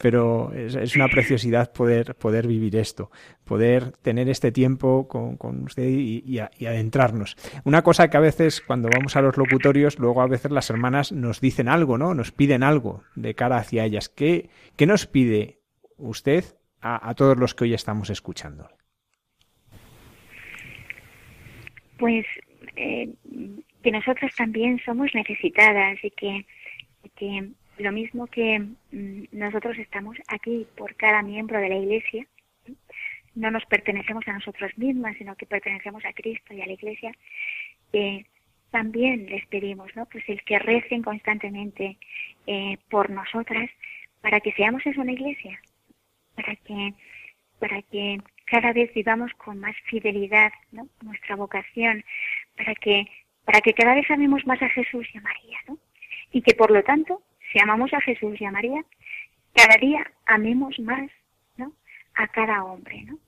pero 0.00 0.52
es, 0.54 0.96
una 0.96 1.08
preciosidad 1.08 1.72
poder, 1.72 2.14
poder 2.14 2.46
vivir 2.46 2.76
esto, 2.76 3.10
poder 3.44 3.92
tener 3.98 4.30
este 4.30 4.50
tiempo 4.50 5.06
con, 5.08 5.36
con 5.36 5.64
usted 5.64 5.86
y, 5.88 6.38
adentrarnos. 6.38 7.36
Una 7.64 7.82
cosa 7.82 8.08
que 8.08 8.16
a 8.16 8.20
veces 8.20 8.62
cuando 8.62 8.88
vamos 8.88 9.16
a 9.16 9.20
los 9.20 9.36
locutorios, 9.36 9.98
luego 9.98 10.22
a 10.22 10.26
veces 10.26 10.50
las 10.50 10.70
hermanas 10.70 11.12
nos 11.12 11.40
dicen 11.40 11.68
algo, 11.68 11.98
¿no? 11.98 12.14
Nos 12.14 12.32
piden 12.32 12.62
algo 12.62 13.02
de 13.14 13.34
cara 13.34 13.58
hacia 13.58 13.84
ellas. 13.84 14.08
¿Qué, 14.08 14.48
qué 14.76 14.86
nos 14.86 15.06
pide 15.06 15.59
usted 16.00 16.44
a, 16.80 17.14
todos 17.14 17.36
los 17.36 17.54
que 17.54 17.64
hoy 17.64 17.74
estamos 17.74 18.10
escuchando? 18.10 18.68
Pues 21.98 22.24
eh, 22.76 23.12
que 23.82 23.90
nosotros 23.90 24.34
también 24.36 24.80
somos 24.84 25.14
necesitadas 25.14 25.98
y 26.02 26.10
que, 26.10 26.46
que 27.16 27.50
lo 27.78 27.92
mismo 27.92 28.26
que 28.26 28.58
mm, 28.58 29.24
nosotros 29.32 29.78
estamos 29.78 30.16
aquí 30.28 30.66
por 30.76 30.94
cada 30.96 31.22
miembro 31.22 31.60
de 31.60 31.68
la 31.68 31.76
Iglesia, 31.76 32.26
no 33.34 33.50
nos 33.50 33.64
pertenecemos 33.66 34.26
a 34.26 34.32
nosotros 34.32 34.72
mismas, 34.76 35.16
sino 35.18 35.36
que 35.36 35.46
pertenecemos 35.46 36.04
a 36.04 36.12
Cristo 36.12 36.54
y 36.54 36.62
a 36.62 36.66
la 36.66 36.72
Iglesia, 36.72 37.12
eh, 37.92 38.24
también 38.70 39.26
les 39.26 39.46
pedimos, 39.46 39.94
¿no? 39.96 40.06
Pues 40.06 40.24
el 40.28 40.42
que 40.44 40.58
recen 40.58 41.02
constantemente 41.02 41.98
eh, 42.46 42.78
por 42.88 43.10
nosotras 43.10 43.68
para 44.20 44.40
que 44.40 44.52
seamos 44.52 44.84
en 44.86 45.00
una 45.00 45.12
iglesia, 45.12 45.60
para 46.40 46.56
que, 46.56 46.94
para 47.58 47.82
que 47.82 48.18
cada 48.46 48.72
vez 48.72 48.92
vivamos 48.94 49.32
con 49.34 49.60
más 49.60 49.76
fidelidad 49.84 50.52
¿no? 50.72 50.88
nuestra 51.02 51.36
vocación, 51.36 52.04
para 52.56 52.74
que, 52.74 53.06
para 53.44 53.60
que 53.60 53.74
cada 53.74 53.94
vez 53.94 54.10
amemos 54.10 54.46
más 54.46 54.60
a 54.62 54.68
Jesús 54.70 55.06
y 55.12 55.18
a 55.18 55.20
María, 55.20 55.58
¿no? 55.68 55.78
Y 56.32 56.42
que 56.42 56.54
por 56.54 56.70
lo 56.70 56.82
tanto, 56.82 57.22
si 57.52 57.60
amamos 57.60 57.92
a 57.92 58.00
Jesús 58.00 58.40
y 58.40 58.44
a 58.44 58.50
María, 58.50 58.84
cada 59.54 59.76
día 59.78 60.10
amemos 60.26 60.78
más 60.80 61.10
a 62.14 62.26
cada 62.28 62.64
hombre, 62.64 63.02
¿no? 63.02 63.18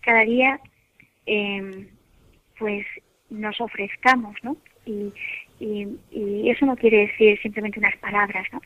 Cada 0.00 0.22
día 0.22 0.60
em, 1.26 1.88
pues 2.58 2.86
nos 3.30 3.60
ofrezcamos, 3.60 4.34
¿no? 4.42 4.56
Y, 4.84 5.12
y, 5.60 6.50
eso 6.50 6.66
no 6.66 6.76
quiere 6.76 7.08
decir 7.08 7.38
simplemente 7.42 7.78
unas 7.78 7.96
palabras, 7.98 8.46
¿no? 8.52 8.60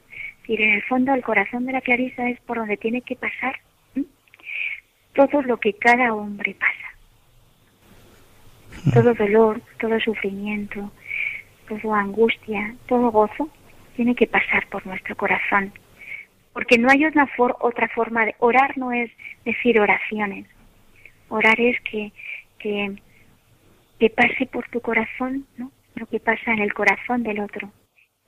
en 0.48 0.70
el 0.70 0.82
fondo 0.82 1.14
el 1.14 1.22
corazón 1.22 1.66
de 1.66 1.72
la 1.72 1.80
Clarisa 1.80 2.28
es 2.28 2.38
por 2.40 2.58
donde 2.58 2.76
tiene 2.76 3.00
que 3.02 3.16
pasar 3.16 3.58
todo 5.14 5.42
lo 5.42 5.58
que 5.58 5.74
cada 5.74 6.14
hombre 6.14 6.54
pasa. 6.54 6.92
Todo 8.92 9.14
dolor, 9.14 9.60
todo 9.78 10.00
sufrimiento, 10.00 10.90
toda 11.68 12.00
angustia, 12.00 12.74
todo 12.86 13.10
gozo 13.10 13.48
tiene 13.96 14.14
que 14.14 14.26
pasar 14.26 14.66
por 14.68 14.86
nuestro 14.86 15.16
corazón. 15.16 15.72
Porque 16.52 16.78
no 16.78 16.88
hay 16.90 17.04
otra, 17.04 17.28
otra 17.60 17.88
forma 17.88 18.26
de 18.26 18.34
orar, 18.38 18.76
no 18.76 18.92
es 18.92 19.10
decir 19.44 19.80
oraciones. 19.80 20.46
Orar 21.28 21.58
es 21.60 21.80
que, 21.82 22.12
que, 22.58 22.94
que 23.98 24.10
pase 24.10 24.46
por 24.46 24.68
tu 24.68 24.80
corazón 24.80 25.46
¿no? 25.56 25.70
lo 25.94 26.06
que 26.06 26.20
pasa 26.20 26.52
en 26.52 26.60
el 26.60 26.74
corazón 26.74 27.22
del 27.22 27.40
otro. 27.40 27.70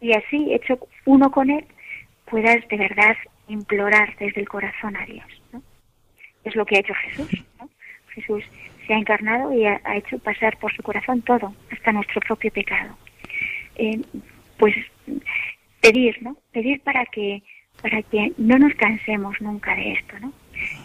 Y 0.01 0.13
así, 0.13 0.53
hecho 0.55 0.79
uno 1.05 1.31
con 1.31 1.51
él, 1.51 1.67
puedas 2.27 2.67
de 2.69 2.77
verdad 2.77 3.17
implorar 3.49 4.17
desde 4.19 4.41
el 4.41 4.49
corazón 4.49 4.97
a 4.97 5.05
Dios. 5.07 5.27
Es 6.45 6.55
lo 6.55 6.65
que 6.65 6.77
ha 6.77 6.81
hecho 6.81 6.95
Jesús. 6.95 7.45
¿no? 7.59 7.69
Jesús 8.15 8.45
se 8.87 8.95
ha 8.95 8.99
encarnado 8.99 9.53
y 9.53 9.65
ha, 9.65 9.81
hecho 9.97 10.19
pasar 10.19 10.57
por 10.59 10.73
su 10.75 10.83
corazón 10.83 11.23
todo, 11.23 11.55
hasta 11.71 11.93
nuestro 11.93 12.21
propio 12.21 12.53
pecado. 12.53 12.97
Eh, 13.77 14.01
pues 14.59 14.75
pedir, 15.81 16.23
¿no? 16.23 16.37
Pedir 16.53 16.81
para 16.81 17.05
que 17.07 17.43
para 17.83 18.03
que 18.03 18.33
no 18.39 18.57
nos 18.59 18.73
cansemos 18.75 19.41
nunca 19.41 19.75
de 19.75 19.93
esto, 19.93 20.19
¿no? 20.21 20.33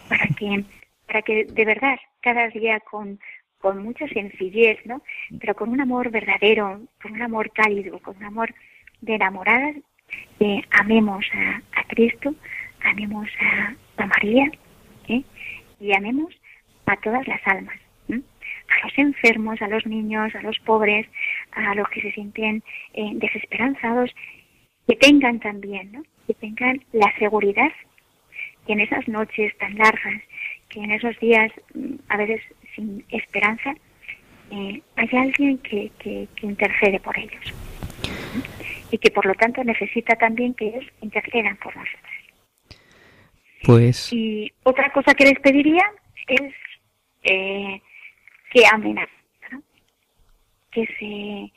Para 0.08 0.28
que 0.28 0.64
para 1.06 1.22
que 1.22 1.46
de 1.46 1.66
verdad 1.66 1.98
cada 2.22 2.48
día 2.50 2.80
con 2.80 3.20
con 3.60 3.84
mucha 3.84 4.08
sencillez, 4.08 4.80
¿no? 4.86 5.02
Pero 5.40 5.54
con 5.56 5.70
un 5.70 5.82
amor 5.82 6.10
verdadero, 6.10 6.82
con 7.02 7.12
un 7.14 7.22
amor 7.22 7.52
cálido, 7.52 8.00
con 8.00 8.18
un 8.18 8.24
amor 8.24 8.54
de 9.02 9.16
enamoradas, 9.16 9.76
eh, 10.40 10.62
amemos 10.72 11.26
a, 11.34 11.62
a, 11.80 11.84
Cristo, 11.84 12.34
amemos 12.84 13.28
a, 13.42 13.76
a 14.02 14.06
María. 14.08 14.50
Y 15.80 15.94
amemos 15.94 16.34
a 16.86 16.96
todas 16.98 17.28
las 17.28 17.46
almas, 17.46 17.78
a 18.10 18.86
los 18.86 18.98
enfermos, 18.98 19.62
a 19.62 19.68
los 19.68 19.86
niños, 19.86 20.34
a 20.36 20.42
los 20.42 20.58
pobres, 20.60 21.08
a 21.52 21.76
los 21.76 21.88
que 21.90 22.02
se 22.02 22.12
sienten 22.12 22.64
eh, 22.94 23.12
desesperanzados, 23.16 24.12
que 24.88 24.96
tengan 24.96 25.40
también, 25.40 25.92
¿no? 25.92 26.04
que 26.28 26.34
tengan 26.34 26.82
la 26.94 27.12
seguridad 27.18 27.72
que 28.66 28.74
en 28.74 28.82
esas 28.82 29.08
noches 29.08 29.58
tan 29.58 29.76
largas, 29.78 30.22
que 30.70 30.80
en 30.80 30.92
esos 30.92 31.18
días 31.20 31.52
mm, 31.74 31.96
a 32.10 32.18
veces 32.18 32.42
sin 32.76 33.04
esperanza, 33.10 33.74
eh, 34.52 34.82
hay 34.96 35.10
alguien 35.12 35.58
que, 35.60 35.92
que, 36.00 36.28
que, 36.36 36.46
intercede 36.46 37.00
por 37.00 37.18
ellos 37.18 37.54
y 38.92 38.98
que 38.98 39.12
por 39.12 39.26
lo 39.26 39.34
tanto 39.36 39.64
necesita 39.64 40.16
también 40.16 40.54
que 40.54 40.68
ellos 40.68 40.86
intercedan 41.02 41.58
por 41.58 41.76
nosotros. 41.76 42.19
Pues. 43.64 44.12
Y 44.14 44.52
otra 44.64 44.92
cosa 44.92 45.14
que 45.14 45.26
les 45.26 45.40
pediría 45.40 45.84
es 46.28 46.54
eh, 47.24 47.82
que 48.52 48.64
amen 48.72 48.96
¿no? 49.52 49.62
que 50.72 50.86
se 51.00 51.52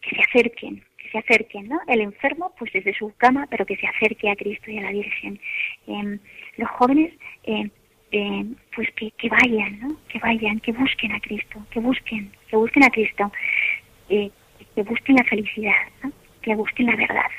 que 0.00 0.14
se 0.14 0.22
acerquen, 0.22 0.84
que 0.96 1.10
se 1.10 1.18
acerquen, 1.18 1.68
¿no? 1.68 1.80
El 1.88 2.00
enfermo, 2.00 2.54
pues 2.58 2.72
desde 2.72 2.94
su 2.94 3.12
cama, 3.16 3.46
pero 3.50 3.66
que 3.66 3.76
se 3.76 3.86
acerque 3.86 4.30
a 4.30 4.36
Cristo 4.36 4.70
y 4.70 4.78
a 4.78 4.82
la 4.82 4.92
Virgen. 4.92 5.40
Eh, 5.88 6.18
los 6.56 6.70
jóvenes, 6.70 7.12
eh, 7.44 7.68
pues 8.74 8.88
que, 8.94 9.10
que, 9.12 9.28
vayan, 9.28 9.80
¿no? 9.80 9.96
Que 10.08 10.18
vayan, 10.20 10.60
que 10.60 10.72
busquen 10.72 11.12
a 11.12 11.20
Cristo, 11.20 11.66
que 11.70 11.80
busquen, 11.80 12.30
que 12.48 12.56
busquen 12.56 12.84
a 12.84 12.90
Cristo, 12.90 13.32
que 14.08 14.82
busquen 14.82 15.16
la 15.16 15.24
felicidad, 15.24 15.74
¿no? 16.02 16.12
que 16.40 16.54
busquen 16.54 16.86
la 16.86 16.96
verdad, 16.96 17.30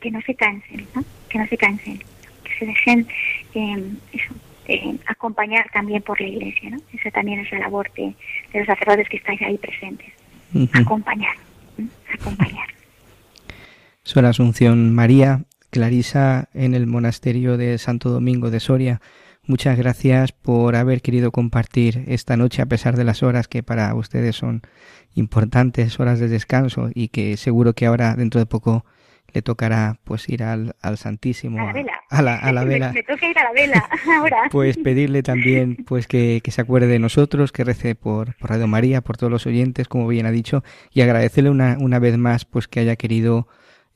que 0.00 0.10
no 0.10 0.20
se 0.22 0.34
cansen, 0.34 0.86
¿no? 0.94 1.04
que 1.28 1.38
no 1.38 1.46
se 1.46 1.56
cansen, 1.56 1.98
que 2.44 2.58
se 2.58 2.66
dejen 2.66 3.06
em, 3.54 3.96
em, 4.66 4.98
acompañar 5.06 5.68
también 5.72 6.02
por 6.02 6.20
la 6.20 6.26
iglesia, 6.26 6.70
¿no? 6.70 6.78
Esa 6.92 7.10
también 7.10 7.40
es 7.40 7.50
la 7.52 7.60
labor 7.60 7.90
de, 7.94 8.14
los 8.54 8.66
sacerdotes 8.66 9.08
que 9.08 9.16
estáis 9.16 9.40
ahí 9.42 9.58
presentes, 9.58 10.12
acompañar, 10.72 11.36
acompañar. 12.12 12.68
Soy 14.02 14.22
la 14.22 14.30
Asunción 14.30 14.94
María, 14.94 15.44
Clarisa 15.70 16.48
en 16.54 16.74
el 16.74 16.86
monasterio 16.86 17.58
de 17.58 17.76
Santo 17.78 18.08
Domingo 18.10 18.50
de 18.50 18.60
Soria. 18.60 19.00
Muchas 19.44 19.76
gracias 19.78 20.32
por 20.32 20.76
haber 20.76 21.02
querido 21.02 21.30
compartir 21.30 22.04
esta 22.06 22.36
noche 22.36 22.62
a 22.62 22.66
pesar 22.66 22.96
de 22.96 23.04
las 23.04 23.22
horas 23.22 23.48
que 23.48 23.62
para 23.62 23.94
ustedes 23.94 24.36
son 24.36 24.62
importantes, 25.14 25.98
horas 26.00 26.20
de 26.20 26.28
descanso 26.28 26.90
y 26.94 27.08
que 27.08 27.36
seguro 27.36 27.74
que 27.74 27.86
ahora 27.86 28.14
dentro 28.14 28.40
de 28.40 28.46
poco 28.46 28.84
le 29.32 29.42
tocará 29.42 29.98
pues 30.04 30.28
ir 30.28 30.42
al, 30.42 30.74
al 30.80 30.98
Santísimo. 30.98 31.60
A 31.60 31.66
la 31.66 31.72
vela. 31.72 31.92
A 32.10 32.22
la, 32.22 32.36
a 32.36 32.52
la 32.52 32.64
vela. 32.64 32.92
me, 32.92 33.02
toca 33.02 33.28
ir 33.28 33.38
a 33.38 33.44
la 33.44 33.52
vela 33.52 33.88
ahora. 34.18 34.42
Pues 34.50 34.76
pedirle 34.76 35.22
también 35.22 35.76
pues 35.86 36.06
que, 36.06 36.40
que, 36.42 36.50
se 36.50 36.60
acuerde 36.60 36.86
de 36.86 36.98
nosotros, 36.98 37.52
que 37.52 37.64
rece 37.64 37.94
por, 37.94 38.34
por 38.36 38.50
Radio 38.50 38.66
María, 38.66 39.00
por 39.00 39.16
todos 39.16 39.30
los 39.30 39.46
oyentes, 39.46 39.88
como 39.88 40.08
bien 40.08 40.26
ha 40.26 40.30
dicho, 40.30 40.64
y 40.92 41.02
agradecerle 41.02 41.50
una, 41.50 41.76
una 41.80 41.98
vez 41.98 42.16
más 42.16 42.44
pues 42.44 42.68
que 42.68 42.80
haya 42.80 42.96
querido 42.96 43.48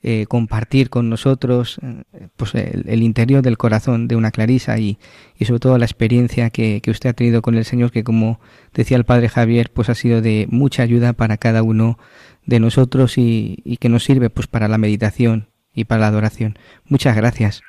eh, 0.05 0.25
compartir 0.27 0.89
con 0.89 1.09
nosotros 1.09 1.79
eh, 1.81 2.27
pues 2.35 2.53
el, 2.55 3.01
interior 3.03 3.41
del 3.41 3.57
corazón 3.57 4.09
de 4.09 4.17
una 4.17 4.31
Clarisa 4.31 4.77
y, 4.77 4.97
y 5.37 5.45
sobre 5.45 5.61
todo 5.61 5.77
la 5.77 5.85
experiencia 5.85 6.49
que, 6.49 6.81
que, 6.81 6.91
usted 6.91 7.11
ha 7.11 7.13
tenido 7.13 7.41
con 7.41 7.55
el 7.55 7.63
Señor, 7.63 7.91
que 7.91 8.03
como 8.03 8.41
decía 8.73 8.97
el 8.97 9.05
Padre 9.05 9.29
Javier, 9.29 9.71
pues 9.73 9.89
ha 9.89 9.95
sido 9.95 10.21
de 10.21 10.45
mucha 10.49 10.83
ayuda 10.83 11.13
para 11.13 11.37
cada 11.37 11.63
uno 11.63 11.97
de 12.45 12.59
nosotros 12.59 13.17
y, 13.17 13.59
y 13.63 13.77
que 13.77 13.87
nos 13.87 14.03
sirve 14.03 14.29
pues 14.29 14.47
para 14.47 14.67
la 14.67 14.77
meditación 14.77 15.47
y 15.73 15.85
para 15.85 16.01
la 16.01 16.07
adoración. 16.07 16.57
Muchas 16.85 17.15
gracias. 17.15 17.63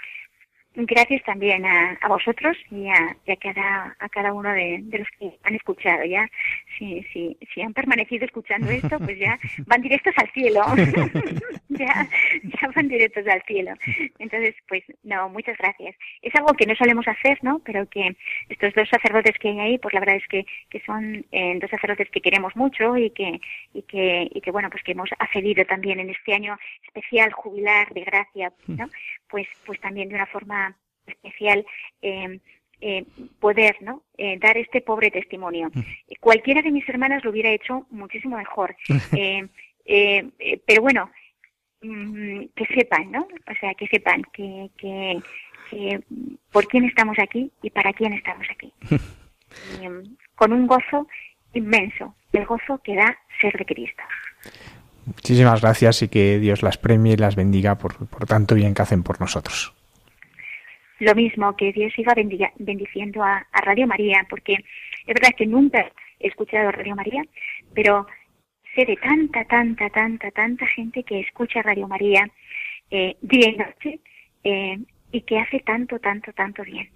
Gracias 0.76 1.22
también 1.22 1.64
a, 1.64 1.96
a 2.00 2.08
vosotros 2.08 2.56
y 2.68 2.88
a, 2.88 3.16
y 3.24 3.30
a, 3.30 3.36
cada, 3.36 3.96
a 4.00 4.08
cada 4.08 4.32
uno 4.32 4.50
de, 4.50 4.80
de, 4.82 4.98
los 4.98 5.08
que 5.20 5.38
han 5.44 5.54
escuchado. 5.54 6.04
Ya, 6.04 6.28
si, 6.76 7.00
si, 7.12 7.38
si 7.54 7.62
han 7.62 7.72
permanecido 7.72 8.24
escuchando 8.24 8.68
esto, 8.70 8.98
pues 8.98 9.16
ya 9.16 9.38
van 9.66 9.82
directos 9.82 10.12
al 10.16 10.28
cielo. 10.32 10.62
ya, 11.78 12.08
ya 12.42 12.68
van 12.74 12.88
directos 12.88 13.26
al 13.26 13.42
cielo. 13.42 13.72
Entonces, 14.18 14.54
pues 14.68 14.82
no, 15.02 15.28
muchas 15.28 15.56
gracias. 15.58 15.94
Es 16.22 16.34
algo 16.34 16.52
que 16.54 16.66
no 16.66 16.74
solemos 16.74 17.06
hacer, 17.08 17.38
¿no? 17.42 17.60
Pero 17.64 17.88
que 17.88 18.16
estos 18.48 18.74
dos 18.74 18.88
sacerdotes 18.88 19.38
que 19.38 19.48
hay 19.48 19.60
ahí, 19.60 19.78
pues 19.78 19.94
la 19.94 20.00
verdad 20.00 20.16
es 20.16 20.28
que, 20.28 20.46
que 20.70 20.80
son 20.80 21.24
eh, 21.32 21.58
dos 21.60 21.70
sacerdotes 21.70 22.10
que 22.10 22.20
queremos 22.20 22.54
mucho 22.56 22.96
y 22.96 23.10
que, 23.10 23.40
y 23.72 23.82
que, 23.82 24.28
y 24.32 24.40
que 24.40 24.50
bueno, 24.50 24.70
pues 24.70 24.82
que 24.82 24.92
hemos 24.92 25.10
accedido 25.18 25.64
también 25.64 26.00
en 26.00 26.10
este 26.10 26.34
año 26.34 26.58
especial 26.86 27.32
jubilar 27.32 27.92
de 27.92 28.02
gracia, 28.02 28.52
¿no? 28.66 28.88
Pues, 29.28 29.46
pues 29.66 29.80
también 29.80 30.08
de 30.08 30.14
una 30.14 30.26
forma 30.26 30.76
especial 31.06 31.64
eh, 32.02 32.38
eh, 32.80 33.04
poder 33.40 33.76
¿no? 33.80 34.02
Eh, 34.18 34.38
dar 34.38 34.56
este 34.58 34.80
pobre 34.80 35.10
testimonio. 35.10 35.70
Cualquiera 36.20 36.62
de 36.62 36.70
mis 36.70 36.88
hermanas 36.88 37.24
lo 37.24 37.30
hubiera 37.30 37.50
hecho 37.50 37.86
muchísimo 37.90 38.36
mejor. 38.36 38.76
pero 40.66 40.82
bueno, 40.82 41.10
que 42.54 42.66
sepan, 42.74 43.10
¿no? 43.10 43.22
O 43.22 43.54
sea, 43.60 43.74
que 43.74 43.86
sepan 43.88 44.22
que, 44.32 44.70
que, 44.76 45.20
por 46.52 46.66
quién 46.66 46.84
estamos 46.84 47.18
aquí 47.18 47.50
y 47.62 47.70
para 47.70 47.92
quién 47.92 48.12
estamos 48.12 48.46
aquí. 48.50 48.72
con 50.34 50.52
un 50.52 50.66
gozo 50.66 51.06
inmenso, 51.52 52.14
el 52.32 52.44
gozo 52.44 52.80
que 52.82 52.96
da 52.96 53.16
ser 53.40 53.56
de 53.56 53.64
Cristo. 53.64 54.02
Muchísimas 55.06 55.60
gracias 55.60 56.02
y 56.02 56.08
que 56.08 56.38
Dios 56.38 56.62
las 56.62 56.78
premie 56.78 57.12
y 57.12 57.16
las 57.16 57.36
bendiga 57.36 57.76
por, 57.76 58.06
por 58.08 58.26
tanto 58.26 58.54
bien 58.54 58.74
que 58.74 58.82
hacen 58.82 59.02
por 59.02 59.20
nosotros 59.20 59.74
lo 61.04 61.14
mismo, 61.14 61.56
que 61.56 61.72
Dios 61.72 61.92
siga 61.94 62.14
bendiciendo 62.58 63.22
a, 63.22 63.46
Radio 63.52 63.86
María, 63.86 64.26
porque 64.28 64.54
es 64.54 65.14
verdad 65.14 65.34
que 65.36 65.46
nunca 65.46 65.90
he 66.20 66.28
escuchado 66.28 66.70
Radio 66.70 66.96
María, 66.96 67.22
pero 67.74 68.06
sé 68.74 68.84
de 68.84 68.96
tanta, 68.96 69.44
tanta, 69.44 69.88
tanta, 69.90 70.30
tanta 70.30 70.66
gente 70.66 71.02
que 71.02 71.20
escucha 71.20 71.62
Radio 71.62 71.88
María 71.88 72.28
eh, 72.90 73.16
día 73.22 73.50
y 73.50 73.56
noche 73.56 74.00
eh, 74.44 74.78
y 75.12 75.20
que 75.22 75.38
hace 75.38 75.60
tanto, 75.60 75.98
tanto, 75.98 76.32
tanto 76.32 76.62
bien. 76.64 76.88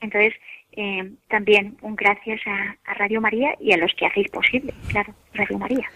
Entonces, 0.00 0.34
eh, 0.72 1.12
también 1.28 1.76
un 1.82 1.96
gracias 1.96 2.40
a, 2.46 2.76
a, 2.84 2.94
Radio 2.94 3.20
María 3.20 3.54
y 3.60 3.72
a 3.72 3.76
los 3.76 3.92
que 3.94 4.06
hacéis 4.06 4.28
posible, 4.28 4.72
claro, 4.90 5.14
Radio 5.34 5.58
María. 5.58 5.88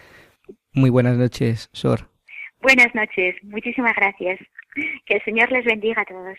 Muy 0.73 0.89
buenas 0.89 1.17
noches, 1.17 1.69
Sor. 1.71 2.09
Buenas 2.61 2.93
noches, 2.95 3.35
muchísimas 3.43 3.95
gracias. 3.95 4.39
Que 5.05 5.15
el 5.15 5.23
Señor 5.23 5.51
les 5.51 5.65
bendiga 5.65 6.01
a 6.01 6.05
todos. 6.05 6.37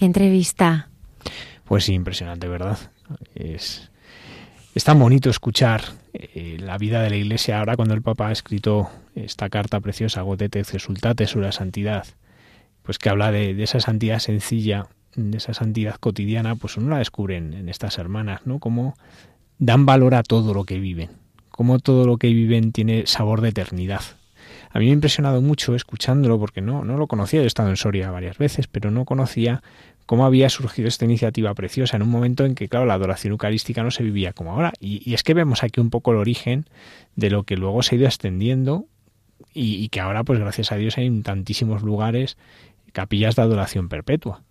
Entrevista. 0.00 0.88
Pues 1.64 1.84
sí, 1.84 1.94
impresionante, 1.94 2.48
¿verdad? 2.48 2.78
Es, 3.34 3.90
tan 4.84 4.98
bonito 4.98 5.28
escuchar 5.28 5.82
eh, 6.14 6.56
la 6.58 6.78
vida 6.78 7.02
de 7.02 7.10
la 7.10 7.16
Iglesia 7.16 7.58
ahora 7.58 7.76
cuando 7.76 7.94
el 7.94 8.02
Papa 8.02 8.28
ha 8.28 8.32
escrito 8.32 8.88
esta 9.14 9.50
carta 9.50 9.80
preciosa, 9.80 10.22
Gotete 10.22 10.60
Exultate, 10.60 11.26
sobre 11.26 11.46
la 11.46 11.52
santidad, 11.52 12.06
pues 12.82 12.98
que 12.98 13.10
habla 13.10 13.30
de, 13.30 13.62
esa 13.62 13.78
santidad 13.80 14.18
sencilla, 14.18 14.88
de 15.16 15.36
esa 15.36 15.54
santidad 15.54 15.96
cotidiana, 15.96 16.56
pues 16.56 16.76
uno 16.76 16.90
la 16.90 16.98
descubre 16.98 17.36
en, 17.36 17.52
en 17.52 17.68
estas 17.68 17.98
hermanas, 17.98 18.40
¿no? 18.46 18.58
Cómo 18.58 18.94
dan 19.58 19.84
valor 19.84 20.14
a 20.14 20.22
todo 20.22 20.54
lo 20.54 20.64
que 20.64 20.80
viven, 20.80 21.10
cómo 21.50 21.78
todo 21.78 22.06
lo 22.06 22.16
que 22.16 22.28
viven 22.28 22.72
tiene 22.72 23.06
sabor 23.06 23.42
de 23.42 23.50
eternidad. 23.50 24.00
A 24.70 24.78
mí 24.78 24.86
me 24.86 24.92
ha 24.92 24.94
impresionado 24.94 25.42
mucho 25.42 25.74
escuchándolo 25.74 26.38
porque 26.38 26.60
no, 26.60 26.84
no 26.84 26.96
lo 26.96 27.06
conocía, 27.08 27.42
he 27.42 27.46
estado 27.46 27.70
en 27.70 27.76
Soria 27.76 28.10
varias 28.10 28.38
veces, 28.38 28.68
pero 28.68 28.90
no 28.90 29.04
conocía 29.04 29.62
cómo 30.06 30.24
había 30.26 30.48
surgido 30.48 30.88
esta 30.88 31.04
iniciativa 31.04 31.54
preciosa 31.54 31.96
en 31.96 32.02
un 32.02 32.08
momento 32.08 32.44
en 32.44 32.56
que, 32.56 32.68
claro, 32.68 32.86
la 32.86 32.94
adoración 32.94 33.32
eucarística 33.32 33.82
no 33.82 33.92
se 33.92 34.02
vivía 34.02 34.32
como 34.32 34.52
ahora. 34.52 34.72
Y, 34.80 35.14
es 35.14 35.22
que 35.22 35.34
vemos 35.34 35.62
aquí 35.62 35.80
un 35.80 35.90
poco 35.90 36.10
el 36.10 36.18
origen 36.18 36.66
de 37.14 37.30
lo 37.30 37.44
que 37.44 37.56
luego 37.56 37.82
se 37.82 37.94
ha 37.94 37.98
ido 37.98 38.06
extendiendo 38.06 38.86
y, 39.54 39.88
que 39.88 40.00
ahora, 40.00 40.24
pues 40.24 40.40
gracias 40.40 40.72
a 40.72 40.76
Dios, 40.76 40.98
hay 40.98 41.06
en 41.06 41.22
tantísimos 41.22 41.82
lugares 41.82 42.36
capillas 42.92 43.36
de 43.36 43.42
adoración 43.42 43.88
perpetua. 43.88 44.42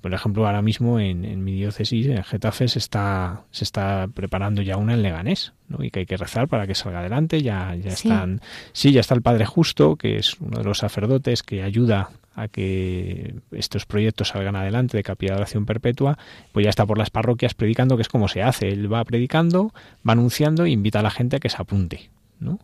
Por 0.00 0.14
ejemplo, 0.14 0.46
ahora 0.46 0.62
mismo 0.62 1.00
en, 1.00 1.42
mi 1.44 1.52
diócesis, 1.52 2.06
en 2.06 2.22
Getafe, 2.22 2.68
se 2.68 2.78
está, 2.78 3.42
se 3.50 3.64
está 3.64 4.08
preparando 4.12 4.62
ya 4.62 4.76
una 4.76 4.94
en 4.94 5.02
Leganés, 5.02 5.52
¿no? 5.68 5.82
y 5.84 5.90
que 5.90 6.00
hay 6.00 6.06
que 6.06 6.16
rezar 6.16 6.48
para 6.48 6.66
que 6.66 6.74
salga 6.74 7.00
adelante. 7.00 7.42
Ya, 7.42 7.74
ya 7.74 7.90
están, 7.90 8.40
sí, 8.72 8.92
ya 8.92 9.00
está 9.00 9.14
el 9.14 9.22
Padre 9.22 9.46
Justo, 9.46 9.96
que 9.96 10.16
es 10.16 10.38
uno 10.40 10.58
de 10.58 10.64
los 10.64 10.78
sacerdotes 10.78 11.42
que 11.42 11.62
ayuda 11.62 12.10
a 12.34 12.48
que 12.48 13.34
estos 13.50 13.84
proyectos 13.84 14.28
salgan 14.28 14.56
adelante 14.56 14.96
de 14.96 15.02
capilla 15.02 15.32
de 15.32 15.38
oración 15.38 15.66
perpetua, 15.66 16.18
pues 16.52 16.64
ya 16.64 16.70
está 16.70 16.86
por 16.86 16.96
las 16.96 17.10
parroquias 17.10 17.54
predicando, 17.54 17.96
que 17.96 18.02
es 18.02 18.08
como 18.08 18.28
se 18.28 18.42
hace. 18.42 18.68
Él 18.68 18.92
va 18.92 19.04
predicando, 19.04 19.72
va 20.08 20.12
anunciando 20.12 20.64
e 20.64 20.70
invita 20.70 21.00
a 21.00 21.02
la 21.02 21.10
gente 21.10 21.36
a 21.36 21.40
que 21.40 21.48
se 21.48 21.56
apunte. 21.60 22.10
¿no? 22.38 22.58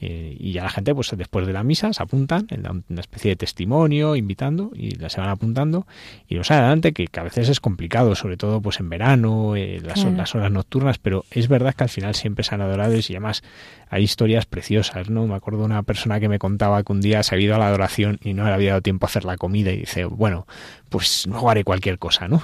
Eh, 0.00 0.34
y 0.38 0.52
ya 0.52 0.62
la 0.62 0.70
gente, 0.70 0.94
pues 0.94 1.10
después 1.14 1.46
de 1.46 1.52
la 1.52 1.62
misa, 1.62 1.92
se 1.92 2.02
apuntan, 2.02 2.46
una 2.88 3.00
especie 3.00 3.30
de 3.30 3.36
testimonio, 3.36 4.16
invitando, 4.16 4.70
y 4.74 4.96
se 5.08 5.20
van 5.20 5.28
apuntando, 5.28 5.86
y 6.26 6.42
sale 6.42 6.60
adelante, 6.60 6.92
que, 6.92 7.08
a 7.18 7.22
veces 7.22 7.48
es 7.48 7.60
complicado, 7.60 8.14
sobre 8.14 8.36
todo 8.36 8.62
pues 8.62 8.80
en 8.80 8.88
verano, 8.88 9.56
eh, 9.56 9.80
las, 9.82 10.04
las, 10.04 10.34
horas 10.34 10.50
nocturnas, 10.50 10.98
pero 10.98 11.24
es 11.30 11.48
verdad 11.48 11.74
que 11.74 11.84
al 11.84 11.90
final 11.90 12.14
siempre 12.14 12.44
se 12.44 12.54
han 12.54 12.62
adorado 12.62 12.94
y 12.94 13.02
además 13.10 13.42
hay 13.90 14.04
historias 14.04 14.46
preciosas, 14.46 15.10
¿no? 15.10 15.26
Me 15.26 15.34
acuerdo 15.34 15.60
de 15.60 15.66
una 15.66 15.82
persona 15.82 16.20
que 16.20 16.28
me 16.28 16.38
contaba 16.38 16.82
que 16.82 16.92
un 16.92 17.00
día 17.00 17.22
se 17.22 17.34
ha 17.34 17.38
ido 17.38 17.54
a 17.54 17.58
la 17.58 17.68
adoración 17.68 18.18
y 18.22 18.32
no 18.32 18.44
le 18.44 18.52
había 18.52 18.70
dado 18.70 18.82
tiempo 18.82 19.06
a 19.06 19.08
hacer 19.08 19.24
la 19.24 19.36
comida 19.36 19.72
y 19.72 19.78
dice, 19.78 20.04
bueno, 20.04 20.46
pues 20.88 21.26
luego 21.26 21.50
haré 21.50 21.64
cualquier 21.64 21.98
cosa, 21.98 22.28
¿no? 22.28 22.42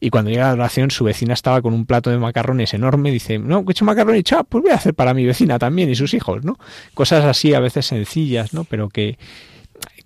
Y 0.00 0.10
cuando 0.10 0.30
llega 0.30 0.48
la 0.48 0.54
oración, 0.54 0.90
su 0.90 1.04
vecina 1.04 1.34
estaba 1.34 1.62
con 1.62 1.72
un 1.72 1.86
plato 1.86 2.10
de 2.10 2.18
macarrones 2.18 2.74
enorme. 2.74 3.10
Dice, 3.10 3.38
no, 3.38 3.64
he 3.66 3.70
hecho 3.70 3.84
macarrones, 3.84 4.24
pues 4.48 4.62
voy 4.62 4.72
a 4.72 4.74
hacer 4.74 4.94
para 4.94 5.14
mi 5.14 5.24
vecina 5.24 5.58
también 5.58 5.88
y 5.90 5.94
sus 5.94 6.14
hijos, 6.14 6.44
¿no? 6.44 6.58
Cosas 6.94 7.24
así, 7.24 7.54
a 7.54 7.60
veces 7.60 7.86
sencillas, 7.86 8.52
¿no? 8.52 8.64
Pero 8.64 8.88
que, 8.88 9.18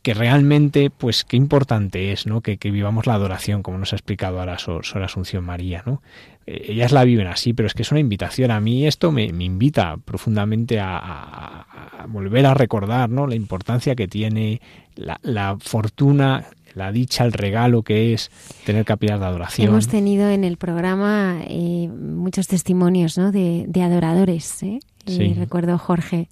que 0.02 0.14
realmente, 0.14 0.90
pues 0.90 1.24
qué 1.24 1.36
importante 1.36 2.12
es, 2.12 2.26
¿no? 2.26 2.40
Que, 2.40 2.58
que 2.58 2.70
vivamos 2.70 3.06
la 3.06 3.14
adoración, 3.14 3.62
como 3.62 3.78
nos 3.78 3.92
ha 3.92 3.96
explicado 3.96 4.38
ahora 4.38 4.58
Sor, 4.58 4.84
Asunción 5.02 5.44
María, 5.44 5.82
¿no? 5.84 6.02
Eh, 6.46 6.66
ellas 6.68 6.92
la 6.92 7.04
viven 7.04 7.26
así, 7.26 7.52
pero 7.52 7.66
es 7.66 7.74
que 7.74 7.82
es 7.82 7.90
una 7.90 8.00
invitación. 8.00 8.50
A 8.50 8.60
mí 8.60 8.86
esto 8.86 9.10
me, 9.10 9.32
me 9.32 9.44
invita 9.44 9.96
profundamente 9.96 10.78
a, 10.78 10.98
a, 10.98 12.06
volver 12.06 12.46
a 12.46 12.54
recordar, 12.54 13.10
¿no? 13.10 13.26
La 13.26 13.34
importancia 13.34 13.96
que 13.96 14.06
tiene 14.06 14.60
la, 14.94 15.18
la 15.22 15.56
fortuna 15.60 16.46
la 16.78 16.92
dicha, 16.92 17.24
el 17.24 17.32
regalo 17.32 17.82
que 17.82 18.14
es 18.14 18.30
tener 18.64 18.84
capillas 18.84 19.20
de 19.20 19.26
adoración. 19.26 19.68
Hemos 19.68 19.88
tenido 19.88 20.30
en 20.30 20.44
el 20.44 20.56
programa 20.56 21.40
eh, 21.46 21.88
muchos 21.88 22.46
testimonios 22.46 23.18
¿no? 23.18 23.32
de, 23.32 23.68
adoradores. 23.82 24.62
¿eh? 24.62 24.80
recuerdo 25.36 25.76
Jorge 25.78 26.28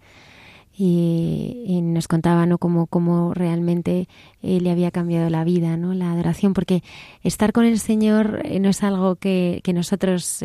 y, 0.78 1.81
nos 1.82 2.09
contaba 2.09 2.47
¿no? 2.47 2.59
cómo, 2.59 2.86
cómo 2.86 3.35
realmente 3.35 4.09
eh, 4.43 4.60
le 4.60 4.70
había 4.70 4.90
cambiado 4.90 5.28
la 5.31 5.44
vida, 5.44 5.77
¿no? 5.77 5.94
la 5.94 6.12
adoración, 6.12 6.55
porque 6.55 6.82
estar 7.23 7.52
con 7.52 7.64
el 7.64 7.78
Señor 7.78 8.43
no 8.60 8.68
es 8.68 8.82
algo 8.82 9.16
que, 9.16 9.60
que 9.64 9.73
nosotros 9.73 10.43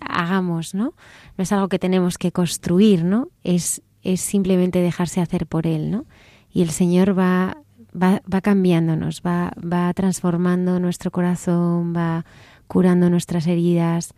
hagamos, 0.00 0.74
¿no? 0.74 0.94
no 1.36 1.42
es 1.42 1.52
algo 1.52 1.68
que 1.68 1.78
tenemos 1.78 2.18
que 2.18 2.32
construir, 2.32 3.04
¿no? 3.04 3.28
es, 3.44 3.82
es 4.02 4.20
simplemente 4.20 4.80
dejarse 4.80 5.20
hacer 5.20 5.46
por 5.46 5.66
Él. 5.66 5.90
¿no? 5.90 6.06
Y 6.52 6.62
el 6.62 6.70
Señor 6.70 7.18
va 7.18 7.58
va, 8.00 8.22
va 8.32 8.40
cambiándonos, 8.40 9.22
va, 9.24 9.52
va 9.60 9.92
transformando 9.94 10.80
nuestro 10.80 11.10
corazón, 11.10 11.94
va 11.94 12.24
curando 12.66 13.10
nuestras 13.10 13.46
heridas. 13.46 14.14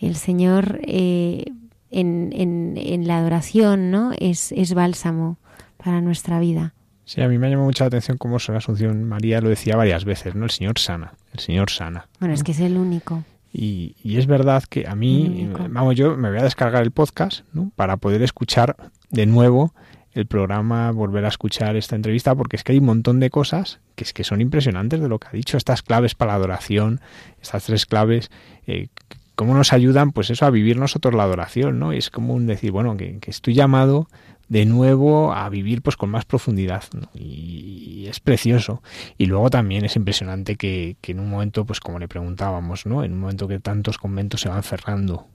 El 0.00 0.16
Señor 0.16 0.80
eh, 0.82 1.44
en, 1.90 2.30
en, 2.32 2.74
en, 2.76 3.06
la 3.06 3.18
adoración 3.18 3.90
¿no? 3.90 4.12
es, 4.18 4.52
es 4.52 4.74
bálsamo 4.74 5.38
para 5.76 6.00
nuestra 6.00 6.40
vida. 6.40 6.74
Sí, 7.04 7.20
a 7.20 7.28
mí 7.28 7.38
me 7.38 7.48
ha 7.48 7.50
llamado 7.50 7.66
mucha 7.66 7.84
la 7.84 7.88
atención 7.88 8.16
cómo 8.18 8.38
San 8.38 8.54
Asunción 8.54 9.02
María 9.04 9.40
lo 9.40 9.48
decía 9.48 9.76
varias 9.76 10.04
veces, 10.04 10.36
¿no? 10.36 10.44
El 10.44 10.50
Señor 10.52 10.78
sana, 10.78 11.14
el 11.32 11.40
Señor 11.40 11.70
sana. 11.70 12.08
Bueno, 12.20 12.34
es 12.34 12.44
que 12.44 12.52
es 12.52 12.60
el 12.60 12.76
único. 12.76 13.24
Y, 13.52 13.96
y, 14.04 14.18
es 14.18 14.28
verdad 14.28 14.62
que 14.62 14.86
a 14.86 14.94
mí, 14.94 15.50
vamos, 15.70 15.96
yo 15.96 16.16
me 16.16 16.28
voy 16.28 16.38
a 16.38 16.44
descargar 16.44 16.84
el 16.84 16.92
podcast, 16.92 17.40
¿no? 17.52 17.72
Para 17.74 17.96
poder 17.96 18.22
escuchar 18.22 18.76
de 19.10 19.26
nuevo 19.26 19.74
el 20.20 20.26
programa, 20.26 20.90
volver 20.92 21.24
a 21.24 21.28
escuchar 21.28 21.76
esta 21.76 21.96
entrevista, 21.96 22.34
porque 22.34 22.56
es 22.56 22.64
que 22.64 22.72
hay 22.72 22.78
un 22.78 22.86
montón 22.86 23.20
de 23.20 23.30
cosas 23.30 23.80
que, 23.94 24.04
es 24.04 24.12
que 24.12 24.24
son 24.24 24.40
impresionantes 24.40 25.00
de 25.00 25.08
lo 25.08 25.18
que 25.18 25.28
ha 25.28 25.32
dicho, 25.32 25.56
estas 25.56 25.82
claves 25.82 26.14
para 26.14 26.32
la 26.32 26.36
adoración, 26.36 27.00
estas 27.40 27.64
tres 27.64 27.86
claves, 27.86 28.30
eh, 28.66 28.88
cómo 29.34 29.54
nos 29.54 29.72
ayudan, 29.72 30.12
pues 30.12 30.30
eso, 30.30 30.46
a 30.46 30.50
vivir 30.50 30.76
nosotros 30.76 31.14
la 31.14 31.24
adoración, 31.24 31.78
¿no? 31.78 31.92
es 31.92 32.10
como 32.10 32.34
un 32.34 32.46
decir, 32.46 32.70
bueno, 32.72 32.96
que, 32.96 33.18
estoy 33.26 33.54
llamado 33.54 34.08
de 34.48 34.66
nuevo 34.66 35.32
a 35.32 35.48
vivir 35.48 35.80
pues 35.80 35.96
con 35.96 36.10
más 36.10 36.24
profundidad 36.24 36.84
y, 37.14 38.06
es 38.08 38.18
precioso. 38.18 38.82
Y 39.16 39.26
luego 39.26 39.50
también 39.50 39.84
es 39.84 39.94
impresionante 39.94 40.56
que, 40.56 40.96
que, 41.00 41.12
en 41.12 41.20
un 41.20 41.30
momento 41.30 41.64
pues 41.64 41.78
como 41.78 42.00
le 42.00 42.08
preguntábamos 42.08 42.86
no 42.86 43.04
en 43.04 43.12
un 43.12 43.20
momento 43.20 43.46
que 43.46 43.60
tantos 43.60 43.98
conventos 43.98 44.40
se 44.40 44.48
van 44.48 44.64
cerrando 44.64 45.28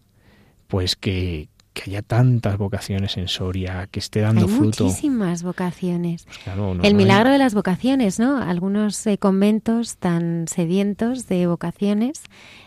pues 0.68 0.96
que, 0.96 1.48
que 1.76 1.92
haya 1.92 2.02
tantas 2.02 2.58
vocaciones 2.58 3.18
en 3.18 3.28
Soria, 3.28 3.88
que 3.92 4.00
esté 4.00 4.22
dando 4.22 4.48
hay 4.48 4.52
fruto. 4.52 4.86
Muchísimas 4.86 5.44
vocaciones. 5.44 6.26
Pues 6.26 6.58
el 6.84 6.96
milagro 6.96 7.30
de 7.30 7.38
las 7.38 7.54
vocaciones, 7.54 8.18
¿no? 8.18 8.38
Algunos 8.38 9.06
eh, 9.06 9.18
conventos 9.18 9.98
tan 9.98 10.48
sedientos 10.48 11.28
de 11.28 11.46
vocaciones 11.46 12.24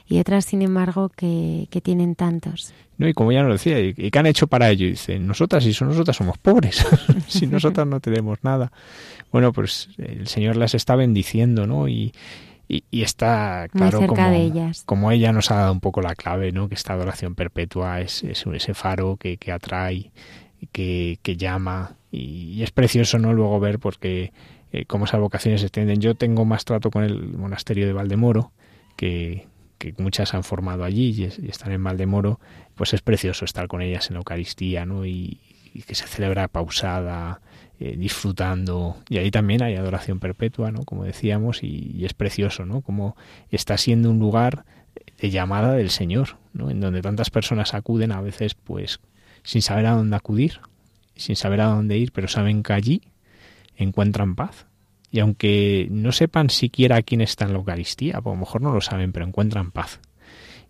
y 0.06 0.18
otras, 0.20 0.44
sin 0.44 0.62
embargo, 0.62 1.08
que, 1.08 1.66
tienen 1.82 2.14
tantos. 2.14 2.72
No, 2.98 3.08
y 3.08 3.14
como 3.14 3.32
ya 3.32 3.42
nos 3.42 3.52
decía, 3.52 3.80
¿y 3.80 3.94
qué 3.94 4.18
han 4.18 4.26
hecho 4.26 4.46
para 4.46 4.68
ello? 4.70 4.86
Dice, 4.86 5.18
nosotras, 5.18 5.64
y 5.64 5.72
son 5.72 5.88
nosotras 5.88 6.16
somos 6.16 6.36
pobres, 6.36 6.84
si 7.28 7.46
nosotras 7.46 7.86
no 7.86 8.00
tenemos 8.00 8.38
nada. 8.42 8.70
Bueno, 9.32 9.52
pues 9.52 9.88
el 9.96 10.28
Señor 10.28 10.56
las 10.56 10.74
está 10.74 10.96
bendiciendo, 10.96 11.66
¿no? 11.66 11.88
Y, 11.88 12.12
y, 12.68 13.02
está 13.02 13.66
claro 13.72 14.06
como, 14.06 14.22
como 14.84 15.10
ella 15.10 15.32
nos 15.32 15.50
ha 15.50 15.56
dado 15.56 15.72
un 15.72 15.80
poco 15.80 16.02
la 16.02 16.14
clave, 16.14 16.52
¿no? 16.52 16.68
Que 16.68 16.74
esta 16.74 16.92
adoración 16.92 17.34
perpetua 17.34 18.02
es, 18.02 18.22
es 18.24 18.44
ese 18.46 18.74
faro 18.74 19.16
que, 19.16 19.38
que 19.38 19.52
atrae, 19.52 20.12
que, 20.70 21.18
que 21.22 21.36
llama 21.38 21.96
y, 22.10 22.62
es 22.62 22.70
precioso, 22.70 23.18
¿no? 23.18 23.32
Luego 23.32 23.58
ver 23.58 23.78
porque 23.78 24.32
eh, 24.72 24.84
cómo 24.84 25.06
esas 25.06 25.20
vocaciones 25.20 25.62
se 25.62 25.68
extienden. 25.68 26.00
Yo 26.00 26.14
tengo 26.14 26.44
más 26.44 26.66
trato 26.66 26.90
con 26.90 27.04
el 27.04 27.32
monasterio 27.38 27.86
de 27.86 27.94
Valdemoro 27.94 28.52
que, 28.96 29.46
que 29.78 29.94
muchas 29.96 30.34
han 30.34 30.44
formado 30.44 30.84
allí 30.84 31.14
y, 31.16 31.48
están 31.48 31.72
en 31.72 31.82
Valdemoro, 31.82 32.38
pues 32.74 32.92
es 32.92 33.00
precioso 33.00 33.46
estar 33.46 33.66
con 33.68 33.80
ellas 33.80 34.10
en 34.10 34.14
la 34.14 34.18
Eucaristía, 34.18 34.84
¿no? 34.84 35.06
Y, 35.06 35.40
y 35.72 35.82
que 35.82 35.94
se 35.94 36.06
celebra 36.06 36.48
pausada, 36.48 37.40
eh, 37.80 37.96
disfrutando. 37.96 38.96
Y 39.08 39.18
ahí 39.18 39.30
también 39.30 39.62
hay 39.62 39.76
adoración 39.76 40.18
perpetua, 40.18 40.70
¿no? 40.70 40.82
Como 40.84 41.04
decíamos, 41.04 41.62
y, 41.62 42.04
es 42.04 42.14
precioso, 42.14 42.66
¿no? 42.66 42.80
Como 42.80 43.16
está 43.50 43.76
siendo 43.78 44.10
un 44.10 44.18
lugar 44.18 44.64
de 45.20 45.30
llamada 45.30 45.72
del 45.74 45.90
Señor, 45.90 46.38
¿no? 46.52 46.70
En 46.70 46.80
donde 46.80 47.02
tantas 47.02 47.30
personas 47.30 47.74
acuden 47.74 48.12
a 48.12 48.20
veces, 48.20 48.54
pues, 48.54 49.00
sin 49.42 49.62
saber 49.62 49.86
a 49.86 49.92
dónde 49.92 50.16
acudir, 50.16 50.60
sin 51.14 51.36
saber 51.36 51.60
a 51.60 51.66
dónde 51.66 51.98
ir, 51.98 52.12
pero 52.12 52.28
saben 52.28 52.62
que 52.62 52.72
allí 52.72 53.02
encuentran 53.76 54.34
paz. 54.34 54.66
Y 55.10 55.20
aunque 55.20 55.86
no 55.90 56.12
sepan 56.12 56.50
siquiera 56.50 57.02
quién 57.02 57.20
está 57.20 57.44
en 57.44 57.52
la 57.52 57.58
Eucaristía, 57.58 58.20
pues 58.20 58.32
a 58.32 58.36
lo 58.36 58.40
mejor 58.40 58.60
no 58.60 58.72
lo 58.72 58.80
saben, 58.80 59.12
pero 59.12 59.24
encuentran 59.24 59.70
paz 59.70 60.00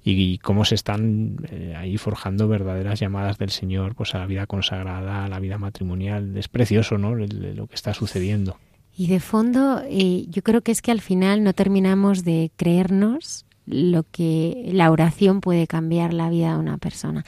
y, 0.05 0.39
cómo 0.39 0.65
se 0.65 0.75
están 0.75 1.37
eh, 1.51 1.75
ahí 1.77 1.99
forjando 1.99 2.49
verdaderas 2.49 3.01
llamadas 3.01 3.39
del 3.39 3.51
Señor 3.51 3.95
pues 3.95 4.15
a 4.15 4.19
la 4.19 4.27
vida 4.27 4.47
consagrada, 4.47 5.25
a 5.25 5.29
la 5.29 5.41
vida 5.41 5.59
matrimonial. 5.59 6.37
Es 6.37 6.49
precioso, 6.49 6.99
¿no? 6.99 7.15
Lo 7.15 7.67
que 7.67 7.75
está 7.75 7.95
sucediendo. 7.95 8.57
Y 8.97 9.07
de 9.07 9.21
fondo, 9.21 9.83
eh, 9.89 10.27
yo 10.29 10.43
creo 10.43 10.63
que 10.63 10.73
es 10.73 10.83
que 10.83 10.91
al 10.91 11.01
final 11.01 11.45
no 11.45 11.53
terminamos 11.53 12.25
de 12.25 12.51
creernos 12.57 13.45
lo 13.67 14.05
que 14.11 14.71
la 14.73 14.91
oración 14.91 15.41
puede 15.41 15.67
cambiar 15.67 16.15
la 16.15 16.31
vida 16.31 16.55
de 16.55 16.59
una 16.59 16.79
persona. 16.79 17.25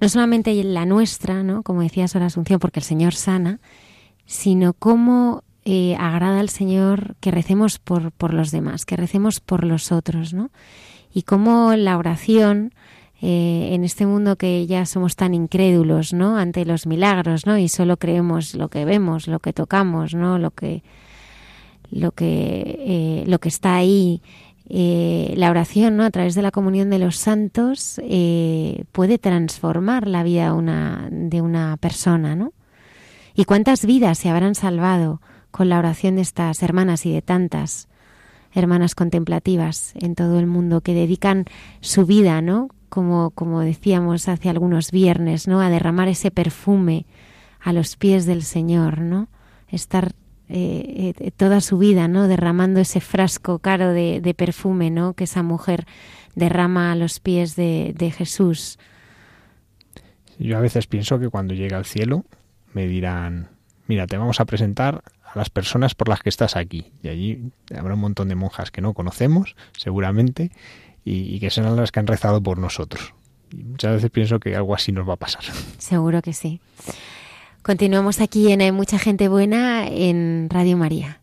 No 0.00 0.08
solamente 0.08 0.64
la 0.64 0.86
nuestra, 0.86 1.42
¿no? 1.42 1.62
Como 1.62 1.82
decía 1.82 2.08
Sora 2.08 2.26
Asunción, 2.26 2.58
porque 2.58 2.80
el 2.80 2.84
Señor 2.84 3.14
sana, 3.14 3.60
sino 4.24 4.72
cómo 4.72 5.44
eh, 5.64 5.94
agrada 5.98 6.40
al 6.40 6.48
Señor 6.48 7.14
que 7.20 7.30
recemos 7.30 7.78
por, 7.78 8.10
por 8.10 8.34
los 8.34 8.50
demás, 8.50 8.84
que 8.84 8.96
recemos 8.96 9.40
por 9.40 9.64
los 9.64 9.92
otros, 9.92 10.32
¿no? 10.32 10.50
Y 11.12 11.22
cómo 11.22 11.74
la 11.76 11.98
oración, 11.98 12.72
eh, 13.20 13.70
en 13.72 13.84
este 13.84 14.06
mundo 14.06 14.36
que 14.36 14.66
ya 14.66 14.86
somos 14.86 15.16
tan 15.16 15.34
incrédulos, 15.34 16.12
¿no? 16.12 16.36
Ante 16.36 16.64
los 16.64 16.86
milagros, 16.86 17.46
¿no? 17.46 17.58
Y 17.58 17.68
solo 17.68 17.96
creemos 17.96 18.54
lo 18.54 18.68
que 18.68 18.84
vemos, 18.84 19.28
lo 19.28 19.38
que 19.40 19.52
tocamos, 19.52 20.14
¿no? 20.14 20.38
Lo 20.38 20.50
que, 20.50 20.82
lo 21.90 22.12
que, 22.12 22.76
eh, 22.78 23.24
lo 23.26 23.38
que 23.38 23.48
está 23.48 23.76
ahí. 23.76 24.22
la 24.68 25.50
oración, 25.50 25.96
¿no? 25.98 26.04
A 26.04 26.10
través 26.10 26.34
de 26.34 26.40
la 26.40 26.50
comunión 26.50 26.88
de 26.88 26.98
los 26.98 27.16
santos 27.16 28.00
puede 28.92 29.18
transformar 29.18 30.08
la 30.08 30.22
vida 30.22 30.50
de 31.10 31.40
una 31.42 31.76
persona, 31.76 32.34
¿no? 32.36 32.52
¿Y 33.34 33.44
cuántas 33.44 33.84
vidas 33.84 34.18
se 34.18 34.30
habrán 34.30 34.54
salvado 34.54 35.20
con 35.50 35.68
la 35.68 35.78
oración 35.78 36.16
de 36.16 36.22
estas 36.22 36.62
hermanas 36.62 37.06
y 37.06 37.12
de 37.12 37.22
tantas 37.22 37.88
hermanas 38.54 38.94
contemplativas 38.94 39.94
en 39.96 40.14
todo 40.14 40.38
el 40.38 40.46
mundo 40.46 40.80
que 40.80 40.94
dedican 40.94 41.46
su 41.80 42.06
vida, 42.06 42.40
¿no? 42.42 42.68
Como, 42.88 43.30
como 43.30 43.60
decíamos 43.60 44.28
hace 44.28 44.48
algunos 44.50 44.90
viernes, 44.90 45.48
¿no? 45.48 45.60
A 45.60 45.70
derramar 45.70 46.08
ese 46.08 46.30
perfume 46.30 47.06
a 47.60 47.72
los 47.72 47.96
pies 47.96 48.26
del 48.26 48.42
Señor, 48.42 49.00
¿no? 49.00 49.28
Estar 49.68 50.12
eh, 50.48 51.14
eh, 51.18 51.30
toda 51.30 51.60
su 51.62 51.78
vida, 51.78 52.08
¿no? 52.08 52.28
Derramando 52.28 52.80
ese 52.80 53.00
frasco 53.00 53.58
caro 53.60 53.92
de, 53.92 54.34
perfume, 54.36 54.90
¿no? 54.90 55.14
Que 55.14 55.24
esa 55.24 55.42
mujer 55.42 55.86
derrama 56.34 56.92
a 56.92 56.96
los 56.96 57.20
pies 57.20 57.56
de, 57.56 57.94
de 57.96 58.10
Jesús. 58.10 58.78
Yo 60.38 60.58
a 60.58 60.60
veces 60.60 60.86
pienso 60.86 61.18
que 61.18 61.28
cuando 61.28 61.54
llegue 61.54 61.74
al 61.74 61.84
cielo 61.84 62.24
me 62.74 62.86
dirán, 62.86 63.48
mira, 63.86 64.06
te 64.06 64.18
vamos 64.18 64.40
a 64.40 64.44
presentar 64.44 65.02
a 65.32 65.38
las 65.38 65.50
personas 65.50 65.94
por 65.94 66.08
las 66.08 66.20
que 66.20 66.28
estás 66.28 66.56
aquí. 66.56 66.92
Y 67.02 67.08
allí 67.08 67.52
habrá 67.74 67.94
un 67.94 68.00
montón 68.00 68.28
de 68.28 68.34
monjas 68.34 68.70
que 68.70 68.80
no 68.80 68.92
conocemos, 68.92 69.56
seguramente, 69.76 70.50
y, 71.04 71.40
que 71.40 71.50
serán 71.50 71.76
las 71.76 71.90
que 71.90 72.00
han 72.00 72.06
rezado 72.06 72.42
por 72.42 72.58
nosotros. 72.58 73.14
Y 73.50 73.64
muchas 73.64 73.94
veces 73.94 74.10
pienso 74.10 74.40
que 74.40 74.54
algo 74.54 74.74
así 74.74 74.92
nos 74.92 75.08
va 75.08 75.14
a 75.14 75.16
pasar. 75.16 75.42
Seguro 75.78 76.22
que 76.22 76.32
sí. 76.32 76.60
Continuamos 77.62 78.20
aquí 78.20 78.52
en 78.52 78.60
Hay 78.60 78.72
mucha 78.72 78.98
gente 78.98 79.28
buena 79.28 79.86
en 79.88 80.48
Radio 80.50 80.76
María. 80.76 81.21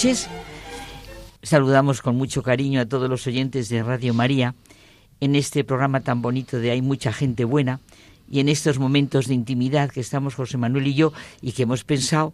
Noches. 0.00 0.30
Saludamos 1.42 2.00
con 2.00 2.16
mucho 2.16 2.42
cariño 2.42 2.80
a 2.80 2.86
todos 2.86 3.10
los 3.10 3.26
oyentes 3.26 3.68
de 3.68 3.82
Radio 3.82 4.14
María 4.14 4.54
en 5.20 5.36
este 5.36 5.62
programa 5.62 6.00
tan 6.00 6.22
bonito 6.22 6.58
de 6.58 6.70
Hay 6.70 6.80
mucha 6.80 7.12
gente 7.12 7.44
buena 7.44 7.80
y 8.30 8.40
en 8.40 8.48
estos 8.48 8.78
momentos 8.78 9.26
de 9.26 9.34
intimidad 9.34 9.90
que 9.90 10.00
estamos 10.00 10.34
José 10.36 10.56
Manuel 10.56 10.86
y 10.86 10.94
yo 10.94 11.12
y 11.42 11.52
que 11.52 11.64
hemos 11.64 11.84
pensado 11.84 12.32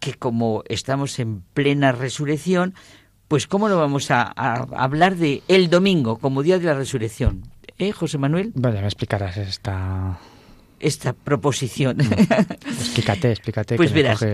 que 0.00 0.14
como 0.14 0.64
estamos 0.70 1.18
en 1.18 1.42
plena 1.52 1.92
resurrección, 1.92 2.72
pues 3.28 3.46
cómo 3.46 3.68
no 3.68 3.76
vamos 3.76 4.10
a, 4.10 4.22
hablar 4.32 5.16
de 5.16 5.42
el 5.48 5.68
domingo 5.68 6.16
como 6.16 6.42
día 6.42 6.58
de 6.58 6.64
la 6.64 6.74
resurrección. 6.74 7.42
¿Eh, 7.76 7.92
José 7.92 8.16
Manuel? 8.16 8.52
Vaya, 8.54 8.80
me 8.80 8.86
explicarás 8.86 9.36
esta 9.36 10.18
esta 10.80 11.12
proposición. 11.12 12.00
explícate, 12.00 13.32
explícate. 13.32 13.76
Pues 13.76 13.92
verás, 13.92 14.24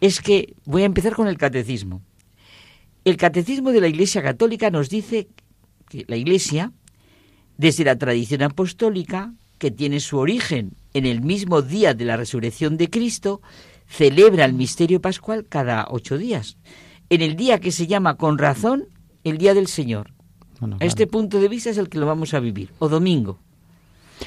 es 0.00 0.20
que 0.20 0.54
voy 0.64 0.82
a 0.82 0.86
empezar 0.86 1.14
con 1.14 1.28
el 1.28 1.38
catecismo. 1.38 2.02
El 3.08 3.16
catecismo 3.16 3.72
de 3.72 3.80
la 3.80 3.88
Iglesia 3.88 4.22
Católica 4.22 4.70
nos 4.70 4.90
dice 4.90 5.28
que 5.88 6.04
la 6.08 6.16
Iglesia, 6.16 6.72
desde 7.56 7.82
la 7.82 7.96
tradición 7.96 8.42
apostólica, 8.42 9.32
que 9.56 9.70
tiene 9.70 10.00
su 10.00 10.18
origen 10.18 10.74
en 10.92 11.06
el 11.06 11.22
mismo 11.22 11.62
día 11.62 11.94
de 11.94 12.04
la 12.04 12.18
resurrección 12.18 12.76
de 12.76 12.90
Cristo, 12.90 13.40
celebra 13.86 14.44
el 14.44 14.52
misterio 14.52 15.00
pascual 15.00 15.46
cada 15.48 15.86
ocho 15.88 16.18
días, 16.18 16.58
en 17.08 17.22
el 17.22 17.34
día 17.34 17.60
que 17.60 17.72
se 17.72 17.86
llama 17.86 18.18
con 18.18 18.36
razón 18.36 18.88
el 19.24 19.38
Día 19.38 19.54
del 19.54 19.68
Señor. 19.68 20.12
Este 20.78 21.06
punto 21.06 21.40
de 21.40 21.48
vista 21.48 21.70
es 21.70 21.78
el 21.78 21.88
que 21.88 21.96
lo 21.96 22.04
vamos 22.04 22.34
a 22.34 22.40
vivir, 22.40 22.72
o 22.78 22.90
domingo. 22.90 23.38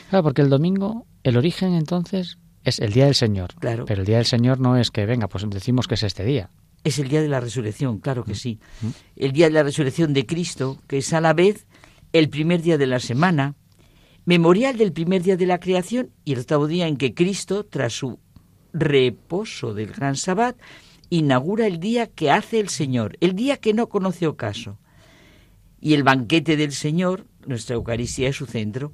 Claro, 0.10 0.24
porque 0.24 0.42
el 0.42 0.50
domingo, 0.50 1.06
el 1.22 1.38
origen 1.38 1.76
entonces 1.76 2.40
es 2.64 2.80
el 2.80 2.94
día 2.94 3.06
del 3.06 3.16
Señor. 3.16 3.54
Claro. 3.60 3.86
Pero 3.86 4.02
el 4.02 4.08
día 4.08 4.18
del 4.18 4.26
Señor 4.26 4.60
no 4.60 4.76
es 4.76 4.90
que 4.90 5.06
venga, 5.06 5.28
pues 5.28 5.48
decimos 5.52 5.88
que 5.88 5.94
es 5.94 6.02
este 6.02 6.24
día. 6.26 6.50
Es 6.84 7.00
el 7.00 7.10
día 7.10 7.22
de 7.22 7.28
la 7.28 7.40
resurrección, 7.40 8.00
claro 8.00 8.24
que 8.24 8.34
mm. 8.34 8.36
sí. 8.36 8.60
Mm. 8.82 8.88
El 9.16 9.32
día 9.32 9.46
de 9.48 9.54
la 9.54 9.64
resurrección 9.64 10.14
de 10.14 10.26
Cristo, 10.26 10.80
que 10.88 10.98
es 10.98 11.14
a 11.14 11.22
la 11.22 11.34
vez 11.34 11.68
el 12.14 12.30
primer 12.30 12.62
día 12.62 12.78
de 12.78 12.88
la 12.88 13.00
semana, 13.00 13.56
memorial 14.26 14.78
del 14.78 14.92
primer 14.92 15.24
día 15.24 15.38
de 15.38 15.46
la 15.46 15.60
creación 15.60 16.12
y 16.26 16.34
el 16.34 16.40
octavo 16.40 16.68
día 16.68 16.88
en 16.88 16.98
que 16.98 17.14
Cristo, 17.14 17.66
tras 17.66 17.94
su 17.94 18.20
reposo 18.74 19.74
del 19.74 19.92
gran 19.92 20.16
sabbat, 20.16 20.58
inaugura 21.10 21.68
el 21.68 21.80
día 21.80 22.08
que 22.08 22.32
hace 22.32 22.60
el 22.60 22.70
Señor, 22.70 23.18
el 23.20 23.36
día 23.36 23.58
que 23.58 23.74
no 23.74 23.90
conoce 23.90 24.28
ocaso. 24.28 24.78
Y 25.80 25.94
el 25.94 26.04
banquete 26.04 26.58
del 26.58 26.72
Señor, 26.72 27.26
nuestra 27.46 27.76
Eucaristía 27.76 28.30
es 28.30 28.36
su 28.36 28.46
centro, 28.46 28.94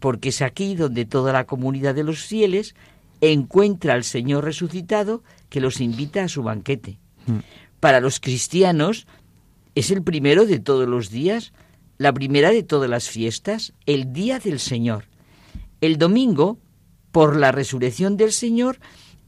porque 0.00 0.28
es 0.28 0.42
aquí 0.42 0.74
donde 0.74 1.06
toda 1.06 1.32
la 1.32 1.44
comunidad 1.44 1.94
de 1.94 2.04
los 2.04 2.24
fieles 2.24 2.74
encuentra 3.20 3.94
al 3.94 4.04
Señor 4.04 4.44
resucitado 4.44 5.22
que 5.48 5.60
los 5.60 5.80
invita 5.80 6.24
a 6.24 6.28
su 6.28 6.42
banquete. 6.42 6.98
Hmm. 7.26 7.38
Para 7.80 8.00
los 8.00 8.20
cristianos 8.20 9.06
es 9.74 9.90
el 9.90 10.02
primero 10.02 10.46
de 10.46 10.58
todos 10.58 10.88
los 10.88 11.10
días, 11.10 11.52
la 11.98 12.12
primera 12.12 12.50
de 12.50 12.62
todas 12.62 12.88
las 12.88 13.08
fiestas, 13.08 13.72
el 13.86 14.12
día 14.12 14.38
del 14.38 14.58
Señor. 14.58 15.04
El 15.80 15.98
domingo, 15.98 16.58
por 17.12 17.36
la 17.36 17.52
resurrección 17.52 18.16
del 18.16 18.32
Señor, 18.32 18.78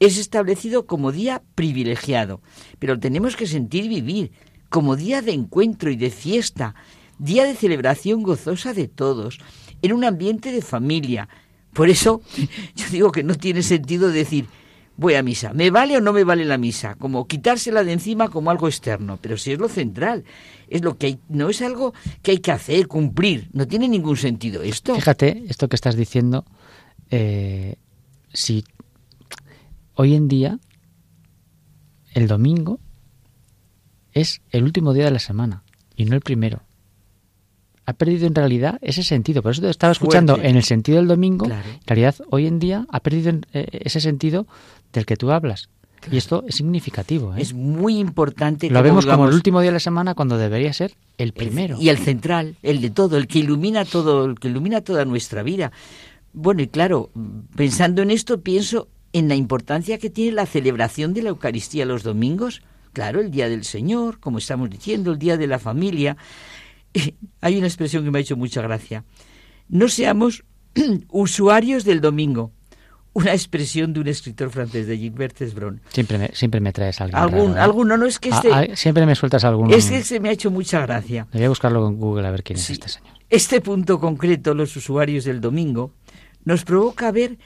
es 0.01 0.17
establecido 0.17 0.87
como 0.87 1.13
día 1.13 1.43
privilegiado, 1.55 2.41
pero 2.79 2.99
tenemos 2.99 3.37
que 3.37 3.47
sentir 3.47 3.89
vivir 3.89 4.33
como 4.69 4.97
día 4.97 5.23
de 5.23 5.33
encuentro 5.33 5.91
y 5.91 5.97
de 5.97 6.11
fiesta, 6.11 6.75
día 7.19 7.45
de 7.45 7.55
celebración 7.55 8.23
gozosa 8.23 8.75
de 8.75 8.87
todos, 8.87 9.39
en 9.83 9.93
un 9.93 10.05
ambiente 10.05 10.53
de 10.53 10.63
familia, 10.63 11.29
por 11.73 11.89
eso 11.89 12.23
yo 12.75 12.87
digo 12.91 13.13
que 13.13 13.23
no 13.23 13.35
tiene 13.35 13.63
sentido 13.63 14.11
decir, 14.11 14.47
voy 14.99 15.15
a 15.15 15.23
misa, 15.23 15.53
¿me 15.55 15.71
vale 15.71 15.97
o 15.97 16.01
no 16.01 16.13
me 16.13 16.25
vale 16.25 16.45
la 16.45 16.59
misa? 16.59 16.97
Como 16.97 17.27
quitársela 17.29 17.85
de 17.85 17.93
encima 17.93 18.29
como 18.29 18.51
algo 18.51 18.67
externo, 18.67 19.17
pero 19.23 19.39
si 19.39 19.53
es 19.53 19.59
lo 19.59 19.69
central, 19.69 20.25
es 20.69 20.83
lo 20.83 20.99
que 20.99 21.07
hay, 21.07 21.19
no 21.29 21.49
es 21.49 21.63
algo 21.63 21.95
que 22.21 22.33
hay 22.33 22.39
que 22.39 22.51
hacer, 22.51 22.89
cumplir, 22.89 23.49
no 23.53 23.67
tiene 23.69 23.89
ningún 23.89 24.17
sentido 24.17 24.61
esto. 24.63 24.97
Fíjate, 24.97 25.45
esto 25.49 25.69
que 25.69 25.77
estás 25.77 25.95
diciendo, 25.95 26.45
eh, 27.11 27.77
si 28.33 28.65
hoy 29.95 30.17
en 30.17 30.27
día 30.27 30.59
el 32.13 32.27
domingo 32.27 32.81
es 34.13 34.43
el 34.51 34.65
último 34.65 34.93
día 34.95 35.05
de 35.05 35.13
la 35.13 35.21
semana 35.21 35.63
y 35.95 36.07
no 36.07 36.17
el 36.17 36.23
primero 36.23 36.63
ha 37.89 37.95
perdido 37.95 38.27
en 38.27 38.35
realidad 38.35 38.79
ese 38.83 39.03
sentido. 39.03 39.41
Por 39.43 39.53
eso 39.53 39.63
te 39.63 39.71
estaba 39.71 39.93
escuchando 39.93 40.37
en 40.37 40.57
el 40.57 40.63
sentido 40.63 40.99
del 40.99 41.09
domingo. 41.09 41.47
En 41.47 41.63
realidad, 41.87 42.17
hoy 42.29 42.47
en 42.47 42.59
día 42.59 42.87
ha 42.91 43.01
perdido 43.01 43.33
eh, 43.55 43.67
ese 43.73 44.03
sentido 44.03 44.47
del 44.93 45.07
que 45.07 45.17
tú 45.17 45.31
hablas. 45.31 45.71
Y 46.13 46.19
esto 46.19 46.45
es 46.47 46.57
significativo. 46.57 47.35
¿eh? 47.35 47.41
Es 47.41 47.55
muy 47.55 47.99
importante. 47.99 48.69
Lo 48.69 48.83
vemos 48.83 49.07
como 49.07 49.27
el 49.27 49.33
último 49.33 49.63
día 49.63 49.71
de 49.71 49.77
la 49.77 49.81
semana 49.81 50.15
cuando 50.15 50.37
debería 50.37 50.71
ser 50.75 50.93
el 51.17 51.33
primero. 51.33 51.79
y 51.81 51.89
el 51.89 51.97
central, 51.97 52.57
el 52.63 52.83
de 52.83 52.91
todo, 52.91 53.17
el 53.17 53.27
que 53.27 53.39
ilumina 53.39 53.87
todo, 53.87 54.27
el 54.27 54.39
que 54.39 54.49
ilumina 54.49 54.83
toda 54.83 55.07
nuestra 55.07 55.43
vida. 55.43 55.73
Bueno, 56.35 56.61
y 56.61 56.69
claro, 56.69 57.09
pensando 57.57 58.03
en 58.03 58.11
esto, 58.11 58.43
pienso 58.43 58.89
en 59.15 59.29
la 59.29 59.35
importancia 59.35 59.97
que 59.97 60.11
tiene 60.11 60.33
la 60.33 60.45
celebración 60.45 61.15
de 61.15 61.23
la 61.23 61.31
Eucaristía 61.31 61.87
los 61.87 62.03
domingos. 62.03 62.61
Claro, 62.93 63.21
el 63.23 63.31
Día 63.31 63.49
del 63.49 63.65
Señor, 63.65 64.21
como 64.21 64.37
estamos 64.37 64.69
diciendo, 64.69 65.13
el 65.13 65.19
Día 65.19 65.39
de 65.39 65.47
la 65.47 65.59
Familia. 65.59 66.19
hay 67.41 67.57
una 67.57 67.67
expresión 67.67 68.05
que 68.05 68.11
me 68.11 68.19
ha 68.19 68.23
hecho 68.23 68.37
mucha 68.37 68.63
gracia. 68.63 69.05
No 69.69 69.89
seamos 69.89 70.45
usuarios 71.11 71.85
del 71.85 72.01
domingo. 72.01 72.53
Una 73.15 73.33
expresión 73.33 73.93
de 73.93 74.01
un 74.01 74.07
escritor 74.07 74.51
francés, 74.51 74.87
de 74.87 74.97
Gilbert 74.97 75.37
Cesbron. 75.37 75.81
Siempre 75.89 76.19
me, 76.19 76.29
siempre 76.35 76.61
me 76.61 76.73
traes 76.73 77.01
algo. 77.01 77.17
Algún, 77.17 77.57
¿eh? 77.57 77.61
alguno, 77.61 77.97
no 77.97 78.07
es 78.07 78.19
que 78.19 78.31
ah, 78.31 78.37
este... 78.37 78.53
Ah, 78.53 78.77
siempre 78.77 79.07
me 79.07 79.15
sueltas 79.15 79.45
alguno. 79.45 79.75
Es 79.75 79.91
que 79.91 80.03
se 80.05 80.21
me 80.21 80.29
ha 80.29 80.33
hecho 80.33 80.51
mucha 80.51 80.81
gracia. 80.83 81.27
Voy 81.33 81.43
a 81.43 81.49
buscarlo 81.49 81.87
en 81.89 81.97
Google 81.97 82.29
a 82.29 82.31
ver 82.31 82.45
quién 82.45 82.59
es 82.59 82.71
este 82.71 82.89
señor. 82.89 83.15
Este 83.29 83.61
punto 83.61 83.99
concreto, 83.99 84.55
los 84.55 84.77
usuarios 84.77 85.25
del 85.25 85.41
domingo, 85.41 85.93
nos 86.45 86.65
provoca 86.65 87.11
ver 87.11 87.39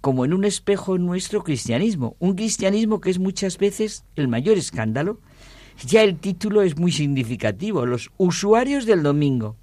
como 0.00 0.26
en 0.26 0.34
un 0.34 0.44
espejo 0.44 0.98
nuestro 0.98 1.42
cristianismo. 1.42 2.16
Un 2.18 2.34
cristianismo 2.34 3.00
que 3.00 3.08
es 3.08 3.18
muchas 3.18 3.56
veces 3.56 4.04
el 4.16 4.28
mayor 4.28 4.58
escándalo 4.58 5.20
ya 5.86 6.02
el 6.02 6.18
título 6.18 6.62
es 6.62 6.78
muy 6.78 6.92
significativo, 6.92 7.86
los 7.86 8.10
usuarios 8.16 8.86
del 8.86 9.02
domingo. 9.02 9.56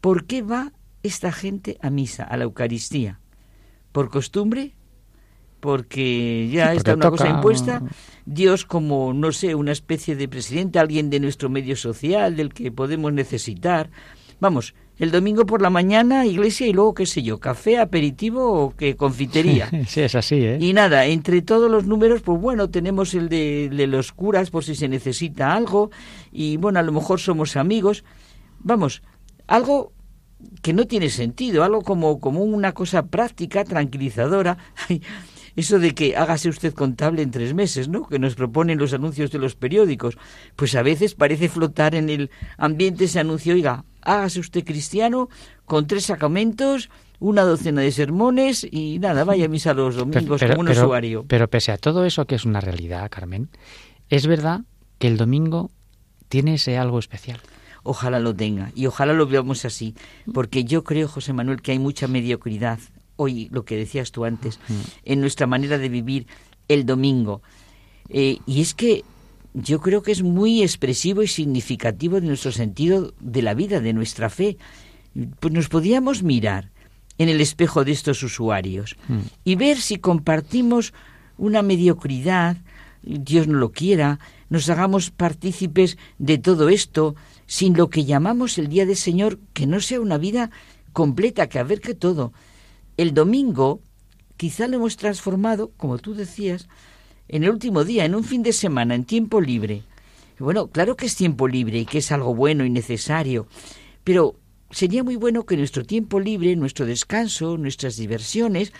¿Por 0.00 0.26
qué 0.26 0.42
va 0.42 0.72
esta 1.02 1.32
gente 1.32 1.78
a 1.80 1.90
misa, 1.90 2.24
a 2.24 2.36
la 2.36 2.44
Eucaristía? 2.44 3.20
¿Por 3.92 4.10
costumbre? 4.10 4.74
porque 5.64 6.50
ya 6.52 6.74
está 6.74 6.92
una 6.92 7.08
cosa 7.08 7.26
impuesta. 7.26 7.82
Dios 8.26 8.66
como, 8.66 9.14
no 9.14 9.32
sé, 9.32 9.54
una 9.54 9.72
especie 9.72 10.14
de 10.14 10.28
presidente, 10.28 10.78
alguien 10.78 11.08
de 11.08 11.20
nuestro 11.20 11.48
medio 11.48 11.74
social, 11.74 12.36
del 12.36 12.52
que 12.52 12.70
podemos 12.70 13.14
necesitar. 13.14 13.88
Vamos, 14.40 14.74
el 14.98 15.10
domingo 15.10 15.44
por 15.46 15.60
la 15.60 15.70
mañana 15.70 16.26
iglesia 16.26 16.66
y 16.66 16.72
luego, 16.72 16.94
qué 16.94 17.06
sé 17.06 17.22
yo, 17.22 17.38
café, 17.40 17.78
aperitivo 17.78 18.52
o 18.52 18.76
que 18.76 18.96
confitería. 18.96 19.68
sí, 19.88 20.00
es 20.02 20.14
así, 20.14 20.36
¿eh? 20.36 20.58
Y 20.60 20.72
nada, 20.72 21.06
entre 21.06 21.42
todos 21.42 21.70
los 21.70 21.86
números, 21.86 22.22
pues 22.22 22.40
bueno, 22.40 22.70
tenemos 22.70 23.14
el 23.14 23.28
de, 23.28 23.70
de 23.70 23.86
los 23.86 24.12
curas 24.12 24.50
por 24.50 24.64
si 24.64 24.74
se 24.74 24.88
necesita 24.88 25.54
algo 25.54 25.90
y 26.30 26.56
bueno, 26.56 26.78
a 26.78 26.82
lo 26.82 26.92
mejor 26.92 27.20
somos 27.20 27.56
amigos. 27.56 28.04
Vamos, 28.60 29.02
algo 29.46 29.92
que 30.62 30.72
no 30.72 30.86
tiene 30.86 31.10
sentido, 31.10 31.64
algo 31.64 31.82
como, 31.82 32.20
como 32.20 32.42
una 32.42 32.72
cosa 32.72 33.06
práctica, 33.06 33.64
tranquilizadora. 33.64 34.58
Eso 35.56 35.78
de 35.78 35.94
que 35.94 36.16
hágase 36.16 36.48
usted 36.48 36.74
contable 36.74 37.22
en 37.22 37.30
tres 37.30 37.54
meses, 37.54 37.88
¿no? 37.88 38.06
Que 38.08 38.18
nos 38.18 38.34
proponen 38.34 38.78
los 38.78 38.92
anuncios 38.92 39.30
de 39.30 39.38
los 39.38 39.54
periódicos. 39.54 40.18
Pues 40.56 40.74
a 40.74 40.82
veces 40.82 41.14
parece 41.14 41.48
flotar 41.48 41.94
en 41.94 42.08
el 42.10 42.30
ambiente 42.58 43.04
ese 43.04 43.20
anuncio, 43.20 43.54
oiga, 43.54 43.84
hágase 44.04 44.40
usted 44.40 44.64
cristiano 44.64 45.28
con 45.64 45.86
tres 45.86 46.06
sacramentos, 46.06 46.90
una 47.20 47.42
docena 47.42 47.80
de 47.80 47.92
sermones 47.92 48.66
y 48.70 48.98
nada, 48.98 49.24
vaya 49.24 49.46
a 49.46 49.48
misa 49.48 49.74
los 49.74 49.96
domingos 49.96 50.42
como 50.42 50.60
un 50.60 50.68
usuario. 50.68 51.24
Pero 51.28 51.48
pese 51.48 51.72
a 51.72 51.78
todo 51.78 52.04
eso 52.04 52.26
que 52.26 52.34
es 52.34 52.44
una 52.44 52.60
realidad, 52.60 53.08
Carmen, 53.10 53.48
es 54.10 54.26
verdad 54.26 54.62
que 54.98 55.08
el 55.08 55.16
domingo 55.16 55.70
tiene 56.28 56.54
ese 56.54 56.78
algo 56.78 56.98
especial 56.98 57.40
ojalá 57.84 58.18
lo 58.18 58.34
tenga 58.34 58.72
y 58.74 58.86
ojalá 58.86 59.12
lo 59.12 59.26
veamos 59.26 59.64
así, 59.64 59.94
porque 60.32 60.64
yo 60.64 60.82
creo, 60.82 61.06
José 61.06 61.32
Manuel, 61.32 61.62
que 61.62 61.72
hay 61.72 61.78
mucha 61.78 62.08
mediocridad, 62.08 62.80
hoy 63.16 63.48
lo 63.52 63.64
que 63.64 63.76
decías 63.76 64.10
tú 64.10 64.24
antes, 64.24 64.58
en 65.04 65.20
nuestra 65.20 65.46
manera 65.46 65.78
de 65.78 65.88
vivir 65.88 66.26
el 66.66 66.84
domingo. 66.86 67.42
Eh, 68.08 68.38
y 68.46 68.60
es 68.60 68.74
que 68.74 69.04
yo 69.54 69.80
creo 69.80 70.02
que 70.02 70.12
es 70.12 70.22
muy 70.22 70.62
expresivo 70.62 71.22
y 71.22 71.28
significativo 71.28 72.20
de 72.20 72.26
nuestro 72.26 72.50
sentido 72.50 73.14
de 73.20 73.40
la 73.40 73.54
vida, 73.54 73.80
de 73.80 73.92
nuestra 73.92 74.28
fe. 74.28 74.58
Pues 75.38 75.54
nos 75.54 75.68
podíamos 75.68 76.24
mirar 76.24 76.72
en 77.18 77.28
el 77.28 77.40
espejo 77.40 77.84
de 77.84 77.92
estos 77.92 78.22
usuarios 78.24 78.96
y 79.44 79.54
ver 79.54 79.78
si 79.78 79.96
compartimos 79.96 80.92
una 81.38 81.62
mediocridad, 81.62 82.56
Dios 83.02 83.46
no 83.46 83.58
lo 83.58 83.70
quiera, 83.70 84.18
nos 84.50 84.68
hagamos 84.68 85.12
partícipes 85.12 85.98
de 86.18 86.38
todo 86.38 86.68
esto, 86.68 87.14
sin 87.46 87.76
lo 87.76 87.90
que 87.90 88.04
llamamos 88.04 88.58
el 88.58 88.68
día 88.68 88.86
del 88.86 88.96
Señor, 88.96 89.38
que 89.52 89.68
no 89.68 89.78
sea 89.80 90.00
una 90.00 90.18
vida 90.18 90.50
completa, 90.92 91.48
que 91.48 91.64
que 91.80 91.94
todo. 91.94 92.32
El 92.96 93.14
domingo 93.14 93.80
quizá 94.36 94.66
lo 94.66 94.76
hemos 94.76 94.96
transformado, 94.96 95.70
como 95.76 95.98
tú 95.98 96.14
decías, 96.14 96.68
en 97.28 97.44
el 97.44 97.50
último 97.50 97.84
día, 97.84 98.04
en 98.04 98.14
un 98.14 98.24
fin 98.24 98.42
de 98.42 98.52
semana, 98.52 98.94
en 98.94 99.04
tiempo 99.04 99.40
libre. 99.40 99.82
Bueno, 100.38 100.68
claro 100.68 100.96
que 100.96 101.06
es 101.06 101.14
tiempo 101.14 101.48
libre 101.48 101.78
y 101.78 101.86
que 101.86 101.98
es 101.98 102.10
algo 102.12 102.34
bueno 102.34 102.64
y 102.64 102.70
necesario, 102.70 103.46
pero 104.02 104.36
sería 104.70 105.04
muy 105.04 105.16
bueno 105.16 105.44
que 105.44 105.56
nuestro 105.56 105.84
tiempo 105.84 106.18
libre, 106.20 106.56
nuestro 106.56 106.86
descanso, 106.86 107.56
nuestras 107.56 107.96
diversiones, 107.96 108.72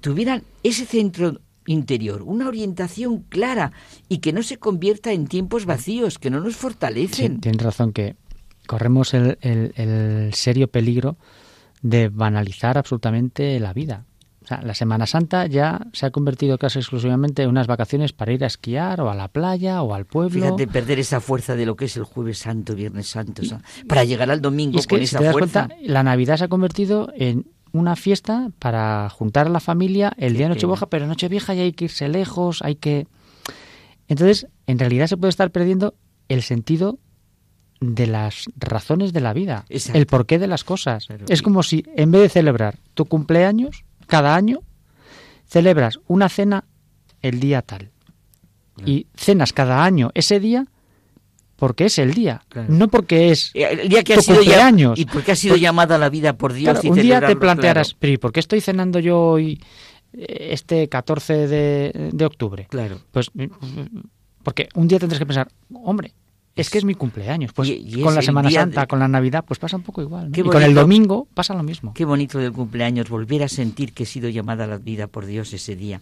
tuvieran 0.00 0.42
ese 0.62 0.86
centro 0.86 1.40
interior, 1.66 2.22
una 2.22 2.48
orientación 2.48 3.20
clara 3.28 3.72
y 4.08 4.18
que 4.18 4.32
no 4.32 4.42
se 4.42 4.56
convierta 4.56 5.12
en 5.12 5.26
tiempos 5.26 5.66
vacíos, 5.66 6.18
que 6.18 6.30
no 6.30 6.40
nos 6.40 6.56
fortalecen. 6.56 7.40
tienes 7.40 7.62
razón 7.62 7.92
que 7.92 8.16
corremos 8.66 9.14
el, 9.14 10.30
serio 10.32 10.68
peligro 10.68 11.16
de 11.82 12.08
banalizar 12.08 12.78
absolutamente 12.78 13.58
la 13.60 13.72
vida. 13.72 14.06
O 14.52 14.54
sea, 14.54 14.66
la 14.66 14.74
Semana 14.74 15.06
Santa 15.06 15.46
ya 15.46 15.86
se 15.92 16.06
ha 16.06 16.10
convertido 16.10 16.58
casi 16.58 16.78
exclusivamente 16.78 17.42
en 17.42 17.48
unas 17.48 17.66
vacaciones 17.66 18.12
para 18.12 18.32
ir 18.32 18.44
a 18.44 18.46
esquiar 18.48 19.00
o 19.00 19.10
a 19.10 19.14
la 19.14 19.28
playa 19.28 19.82
o 19.82 19.94
al 19.94 20.04
pueblo. 20.04 20.30
Fíjate, 20.30 20.66
perder 20.66 20.98
esa 20.98 21.20
fuerza 21.20 21.56
de 21.56 21.64
lo 21.64 21.76
que 21.76 21.86
es 21.86 21.96
el 21.96 22.04
Jueves 22.04 22.38
Santo, 22.38 22.74
Viernes 22.74 23.08
Santo, 23.08 23.42
para 23.86 24.04
llegar 24.04 24.30
al 24.30 24.40
domingo 24.40 24.78
con 24.88 25.00
esa 25.00 25.32
fuerza. 25.32 25.68
la 25.82 26.02
Navidad 26.02 26.36
se 26.36 26.44
ha 26.44 26.48
convertido 26.48 27.12
en 27.16 27.46
una 27.72 27.96
fiesta 27.96 28.50
para 28.58 29.08
juntar 29.08 29.46
a 29.46 29.50
la 29.50 29.60
familia 29.60 30.12
el 30.18 30.34
día 30.34 30.48
de 30.48 30.54
Nochevieja, 30.54 30.86
pero 30.86 31.06
Nochevieja 31.06 31.54
ya 31.54 31.62
hay 31.62 31.72
que 31.72 31.86
irse 31.86 32.08
lejos, 32.08 32.62
hay 32.62 32.74
que... 32.74 33.06
Entonces, 34.08 34.46
en 34.66 34.78
realidad 34.78 35.06
se 35.06 35.16
puede 35.16 35.30
estar 35.30 35.50
perdiendo 35.50 35.94
el 36.28 36.42
sentido 36.42 36.98
de 37.80 38.06
las 38.06 38.44
razones 38.56 39.12
de 39.12 39.20
la 39.20 39.32
vida, 39.32 39.64
el 39.68 40.06
porqué 40.06 40.38
de 40.38 40.46
las 40.46 40.64
cosas. 40.64 41.08
es 41.28 41.42
como 41.42 41.62
si 41.62 41.84
en 41.96 42.12
vez 42.12 42.22
de 42.22 42.28
celebrar 42.28 42.78
tu 42.94 43.06
cumpleaños 43.06 43.84
cada 44.12 44.34
año, 44.34 44.60
celebras 45.46 45.98
una 46.06 46.28
cena 46.28 46.64
el 47.22 47.40
día 47.40 47.62
tal. 47.62 47.92
Y 48.84 49.06
cenas 49.14 49.54
cada 49.54 49.82
año 49.84 50.10
ese 50.12 50.38
día 50.38 50.66
porque 51.56 51.86
es 51.86 51.98
el 51.98 52.12
día, 52.12 52.44
no 52.68 52.88
porque 52.88 53.30
es 53.30 53.52
el 53.54 53.88
día 53.88 54.02
que 54.02 54.12
ha 54.12 54.20
sido 54.20 54.36
cumpleaños. 54.38 54.98
y 54.98 55.06
porque 55.06 55.32
ha 55.32 55.36
sido 55.36 55.56
llamada 55.56 55.96
la 55.96 56.10
vida 56.10 56.36
por 56.36 56.52
Dios. 56.52 56.84
un 56.84 56.96
día 56.96 57.26
te 57.26 57.36
plantearás, 57.36 57.94
pero 57.94 58.20
¿por 58.20 58.32
qué 58.32 58.40
estoy 58.40 58.60
cenando 58.60 58.98
yo 58.98 59.18
hoy 59.18 59.62
eh, 60.12 60.48
este 60.50 60.90
14 60.90 61.48
de, 61.48 62.24
octubre? 62.26 62.66
Claro. 62.68 62.98
Pues 63.12 63.30
porque 64.42 64.68
un 64.74 64.88
día 64.88 64.98
tendrás 64.98 65.20
que 65.20 65.26
pensar, 65.26 65.48
hombre, 65.72 66.12
es 66.54 66.70
que 66.70 66.78
es 66.78 66.84
mi 66.84 66.94
cumpleaños. 66.94 67.52
Pues 67.52 67.72
con 68.02 68.14
la 68.14 68.22
Semana 68.22 68.50
Santa, 68.50 68.86
con 68.86 68.98
la 68.98 69.08
Navidad, 69.08 69.44
pues 69.46 69.58
pasa 69.58 69.76
un 69.76 69.82
poco 69.82 70.02
igual. 70.02 70.30
Y 70.34 70.42
con 70.42 70.62
el 70.62 70.74
domingo 70.74 71.26
pasa 71.34 71.54
lo 71.54 71.62
mismo. 71.62 71.94
Qué 71.94 72.04
bonito 72.04 72.38
del 72.38 72.52
cumpleaños, 72.52 73.08
volver 73.08 73.42
a 73.42 73.48
sentir 73.48 73.92
que 73.92 74.02
he 74.02 74.06
sido 74.06 74.28
llamada 74.28 74.64
a 74.64 74.66
la 74.66 74.78
vida 74.78 75.06
por 75.06 75.26
Dios 75.26 75.52
ese 75.52 75.76
día. 75.76 76.00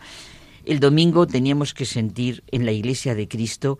El 0.64 0.81
domingo 0.81 1.27
teníamos 1.27 1.72
que 1.72 1.86
sentir 1.86 2.43
en 2.51 2.66
la 2.66 2.72
iglesia 2.72 3.14
de 3.14 3.28
Cristo 3.28 3.78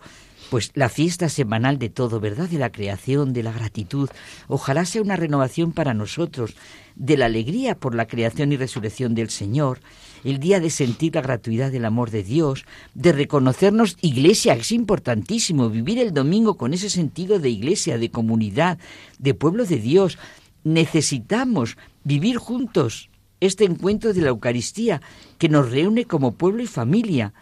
pues 0.49 0.71
la 0.73 0.89
fiesta 0.89 1.29
semanal 1.29 1.79
de 1.79 1.89
todo, 1.89 2.19
¿verdad? 2.19 2.49
De 2.49 2.59
la 2.59 2.73
creación, 2.73 3.31
de 3.31 3.41
la 3.41 3.53
gratitud. 3.53 4.09
Ojalá 4.49 4.83
sea 4.83 5.01
una 5.01 5.15
renovación 5.15 5.71
para 5.71 5.93
nosotros, 5.93 6.55
de 6.95 7.15
la 7.15 7.27
alegría 7.27 7.75
por 7.75 7.95
la 7.95 8.05
creación 8.05 8.51
y 8.51 8.57
resurrección 8.57 9.15
del 9.15 9.29
Señor, 9.29 9.79
el 10.23 10.39
día 10.39 10.59
de 10.59 10.69
sentir 10.69 11.15
la 11.15 11.21
gratuidad 11.21 11.71
del 11.71 11.85
amor 11.85 12.11
de 12.11 12.23
Dios, 12.23 12.65
de 12.93 13.11
reconocernos 13.11 13.97
iglesia, 14.01 14.53
es 14.53 14.71
importantísimo, 14.71 15.69
vivir 15.69 15.99
el 15.99 16.13
domingo 16.13 16.57
con 16.57 16.73
ese 16.73 16.89
sentido 16.89 17.39
de 17.39 17.49
iglesia, 17.49 17.97
de 17.97 18.11
comunidad, 18.11 18.77
de 19.19 19.33
pueblo 19.33 19.65
de 19.65 19.77
Dios. 19.77 20.17
Necesitamos 20.63 21.77
vivir 22.03 22.37
juntos 22.37 23.09
este 23.39 23.65
encuentro 23.65 24.13
de 24.13 24.21
la 24.21 24.29
Eucaristía 24.29 25.01
que 25.37 25.49
nos 25.49 25.71
reúne 25.71 26.05
como 26.05 26.33
pueblo 26.33 26.61
y 26.61 26.67
familia 26.67 27.33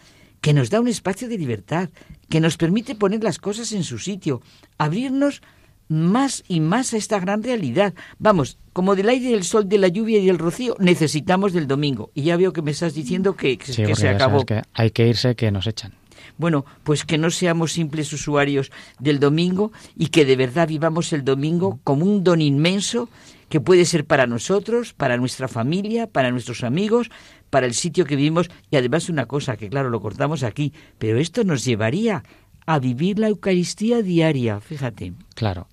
que 0.42 0.54
nos 0.54 0.70
da 0.70 0.80
un 0.80 0.88
espacio 0.88 1.28
de 1.28 1.38
libertad, 1.38 1.90
que 2.30 2.40
nos 2.40 2.58
permite 2.58 2.96
poner 2.96 3.24
las 3.24 3.40
cosas 3.40 3.72
en 3.74 3.84
su 3.84 4.00
sitio, 4.00 4.42
abrirnos 4.78 5.42
más 5.90 6.44
y 6.48 6.62
más 6.62 6.94
a 6.94 6.98
esta 6.98 7.20
gran 7.20 7.44
realidad. 7.44 7.94
Vamos, 8.18 8.58
como 8.72 8.96
del 8.96 9.10
aire, 9.10 9.32
del 9.32 9.44
sol, 9.44 9.68
de 9.68 9.78
la 9.78 9.90
lluvia 9.90 10.20
y 10.20 10.26
del 10.26 10.38
rocío, 10.38 10.76
necesitamos 10.80 11.52
del 11.52 11.68
domingo. 11.68 12.12
Y 12.14 12.24
ya 12.24 12.38
veo 12.38 12.54
que 12.54 12.62
me 12.62 12.72
estás 12.72 12.94
diciendo 12.94 13.36
que, 13.36 13.60
se 13.62 14.08
acabó. 14.08 14.46
Que 14.46 14.62
hay 14.74 14.92
que 14.92 15.08
irse, 15.08 15.36
que 15.36 15.52
nos 15.52 15.68
echan. 15.68 15.94
Bueno, 16.38 16.66
pues 16.84 17.04
que 17.04 17.18
no 17.18 17.32
seamos 17.32 17.74
simples 17.74 18.14
usuarios 18.14 18.72
del 19.00 19.20
domingo 19.20 19.74
y 19.98 20.08
que 20.08 20.24
de 20.24 20.38
verdad 20.38 20.70
vivamos 20.70 21.12
el 21.12 21.26
domingo 21.26 21.80
como 21.84 22.06
un 22.06 22.24
don 22.24 22.42
inmenso 22.42 23.10
que 23.50 23.60
puede 23.60 23.84
ser 23.84 24.06
para 24.06 24.28
nosotros, 24.28 24.94
para 24.94 25.18
nuestra 25.18 25.48
familia, 25.48 26.08
para 26.08 26.32
nuestros 26.32 26.64
amigos, 26.64 27.10
para 27.50 27.66
el 27.66 27.74
sitio 27.74 28.06
que 28.06 28.16
vivimos 28.16 28.50
y 28.70 28.78
además 28.78 29.10
una 29.10 29.26
cosa 29.26 29.58
que 29.58 29.70
claro 29.70 29.90
lo 29.90 30.00
cortamos 30.00 30.44
aquí, 30.44 30.72
pero 30.98 31.20
esto 31.20 31.44
nos 31.44 31.66
llevaría 31.66 32.24
a 32.66 32.80
vivir 32.80 33.18
la 33.18 33.30
Eucaristía 33.30 34.04
diaria, 34.04 34.60
fíjate. 34.60 35.14
Claro. 35.34 35.68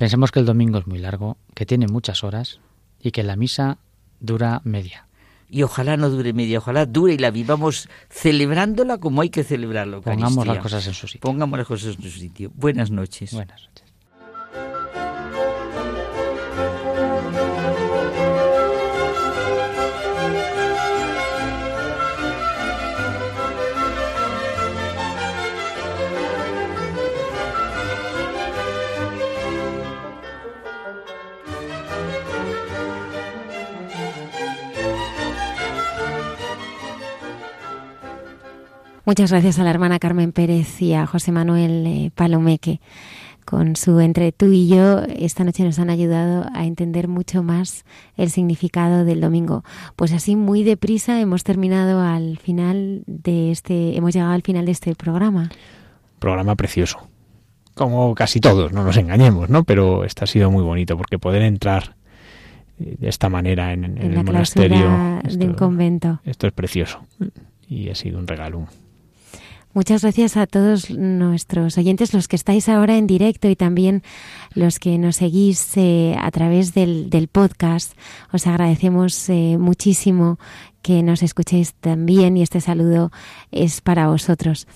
Pensemos 0.00 0.32
que 0.32 0.38
el 0.38 0.46
domingo 0.46 0.78
es 0.78 0.86
muy 0.86 0.98
largo, 0.98 1.36
que 1.54 1.66
tiene 1.66 1.86
muchas 1.86 2.24
horas 2.24 2.58
y 3.02 3.10
que 3.10 3.22
la 3.22 3.36
misa 3.36 3.76
dura 4.18 4.62
media. 4.64 5.06
Y 5.46 5.62
ojalá 5.62 5.98
no 5.98 6.08
dure 6.08 6.32
media, 6.32 6.56
ojalá 6.56 6.86
dure 6.86 7.12
y 7.12 7.18
la 7.18 7.30
vivamos 7.30 7.86
celebrándola 8.08 8.96
como 8.96 9.20
hay 9.20 9.28
que 9.28 9.44
celebrarlo. 9.44 10.00
Pongamos 10.00 10.46
las 10.46 10.60
cosas 10.60 10.86
en 10.86 10.94
su 10.94 11.06
sitio. 11.06 11.20
Pongamos 11.20 11.58
las 11.58 11.68
cosas 11.68 11.96
en 11.96 12.02
su 12.02 12.08
sitio. 12.08 12.50
Buenas 12.54 12.90
noches. 12.90 13.34
Buenas 13.34 13.60
noches. 13.60 13.89
Muchas 39.10 39.32
gracias 39.32 39.58
a 39.58 39.64
la 39.64 39.70
hermana 39.70 39.98
Carmen 39.98 40.30
Pérez 40.30 40.80
y 40.80 40.94
a 40.94 41.04
José 41.04 41.32
Manuel 41.32 41.84
eh, 41.84 42.12
Palomeque 42.14 42.80
con 43.44 43.74
su 43.74 43.98
Entre 43.98 44.30
tú 44.30 44.52
y 44.52 44.68
yo, 44.68 45.00
esta 45.00 45.42
noche 45.42 45.64
nos 45.64 45.80
han 45.80 45.90
ayudado 45.90 46.46
a 46.54 46.64
entender 46.64 47.08
mucho 47.08 47.42
más 47.42 47.84
el 48.16 48.30
significado 48.30 49.04
del 49.04 49.20
domingo. 49.20 49.64
Pues 49.96 50.12
así 50.12 50.36
muy 50.36 50.62
deprisa 50.62 51.20
hemos 51.20 51.42
terminado 51.42 52.00
al 52.00 52.38
final 52.38 53.02
de 53.08 53.50
este, 53.50 53.96
hemos 53.96 54.14
llegado 54.14 54.30
al 54.30 54.42
final 54.42 54.64
de 54.64 54.70
este 54.70 54.94
programa. 54.94 55.50
Programa 56.20 56.54
precioso. 56.54 57.00
Como 57.74 58.14
casi 58.14 58.38
todos, 58.38 58.72
no 58.72 58.84
nos 58.84 58.96
engañemos, 58.96 59.50
¿no? 59.50 59.64
Pero 59.64 60.04
este 60.04 60.22
ha 60.22 60.28
sido 60.28 60.52
muy 60.52 60.62
bonito 60.62 60.96
porque 60.96 61.18
poder 61.18 61.42
entrar 61.42 61.96
eh, 62.78 62.94
de 62.96 63.08
esta 63.08 63.28
manera 63.28 63.72
en, 63.72 63.98
el 63.98 64.22
monasterio 64.22 65.20
de 65.24 65.46
un 65.46 65.54
convento. 65.54 66.20
Esto 66.24 66.46
es 66.46 66.52
precioso 66.52 67.00
y 67.68 67.90
ha 67.90 67.96
sido 67.96 68.20
un 68.20 68.28
regalo. 68.28 68.68
Muchas 69.72 70.02
gracias 70.02 70.36
a 70.36 70.48
todos 70.48 70.90
nuestros 70.90 71.78
oyentes, 71.78 72.12
los 72.12 72.26
que 72.26 72.34
estáis 72.34 72.68
ahora 72.68 72.96
en 72.96 73.06
directo 73.06 73.48
y 73.48 73.54
también 73.54 74.02
los 74.52 74.80
que 74.80 74.98
nos 74.98 75.16
seguís 75.16 75.76
eh, 75.76 76.16
a 76.20 76.28
través 76.32 76.74
del, 76.74 77.28
podcast. 77.30 77.92
Os 78.32 78.48
agradecemos 78.48 79.28
eh, 79.28 79.58
muchísimo 79.60 80.40
que 80.82 81.04
nos 81.04 81.22
escuchéis 81.22 81.74
también 81.74 82.36
y 82.36 82.42
este 82.42 82.60
saludo 82.60 83.12
es 83.52 83.80
para 83.80 84.08
vosotros. 84.08 84.66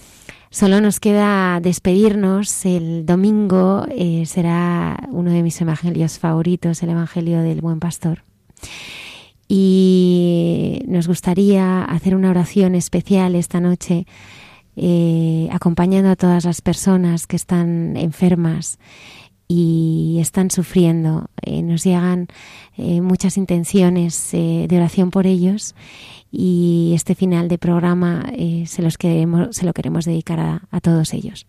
Solo 0.51 0.81
nos 0.81 1.01
queda 1.01 1.59
despedirnos. 1.59 2.65
El 2.65 3.05
domingo 3.05 3.87
eh, 3.91 4.25
será 4.27 5.09
uno 5.11 5.33
de 5.33 5.43
mis 5.43 5.61
evangelios 5.61 6.21
favoritos, 6.21 6.85
el 6.85 6.91
Evangelio 6.91 7.43
del 7.43 7.61
Buen 7.61 7.81
Pastor. 7.81 8.23
Y 9.49 10.83
nos 10.87 11.09
gustaría 11.09 11.83
hacer 11.83 12.15
una 12.15 12.31
oración 12.31 12.77
especial 12.77 13.35
esta 13.35 13.59
noche 13.59 14.07
eh, 14.77 15.49
acompañando 15.53 16.11
a 16.11 16.17
todas 16.17 16.45
las 16.45 16.61
personas 16.61 17.27
que 17.27 17.37
están 17.37 17.97
enfermas 17.97 18.79
y 19.47 20.19
están 20.21 20.51
sufriendo. 20.51 21.29
Eh, 21.43 21.63
nos 21.63 21.85
llegan 21.85 22.29
eh, 22.77 23.01
muchas 23.01 23.37
intenciones 23.37 24.31
de 24.33 24.69
oración 24.73 25.11
por 25.11 25.27
ellos 25.27 25.75
y 26.33 26.93
este 26.95 27.15
final 27.15 27.49
de 27.49 27.59
programa 27.59 28.33
se, 28.67 28.83
los 28.83 28.99
queremos, 28.99 29.55
se 29.55 29.65
lo 29.65 29.73
queremos 29.73 30.05
dedicar 30.05 30.41
a, 30.41 30.63
a, 30.71 30.81
todos 30.81 31.15
ellos. 31.15 31.47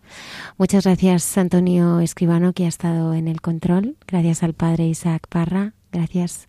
Muchas 0.58 0.84
gracias 0.84 1.38
Antonio 1.38 2.02
Escribano 2.02 2.54
que 2.54 2.66
ha 2.66 2.68
estado 2.68 3.14
en 3.14 3.28
el 3.28 3.42
control, 3.42 3.96
gracias 4.08 4.44
al 4.44 4.54
padre 4.54 4.88
Isaac 4.88 5.26
Parra, 5.28 5.74
gracias 5.92 6.48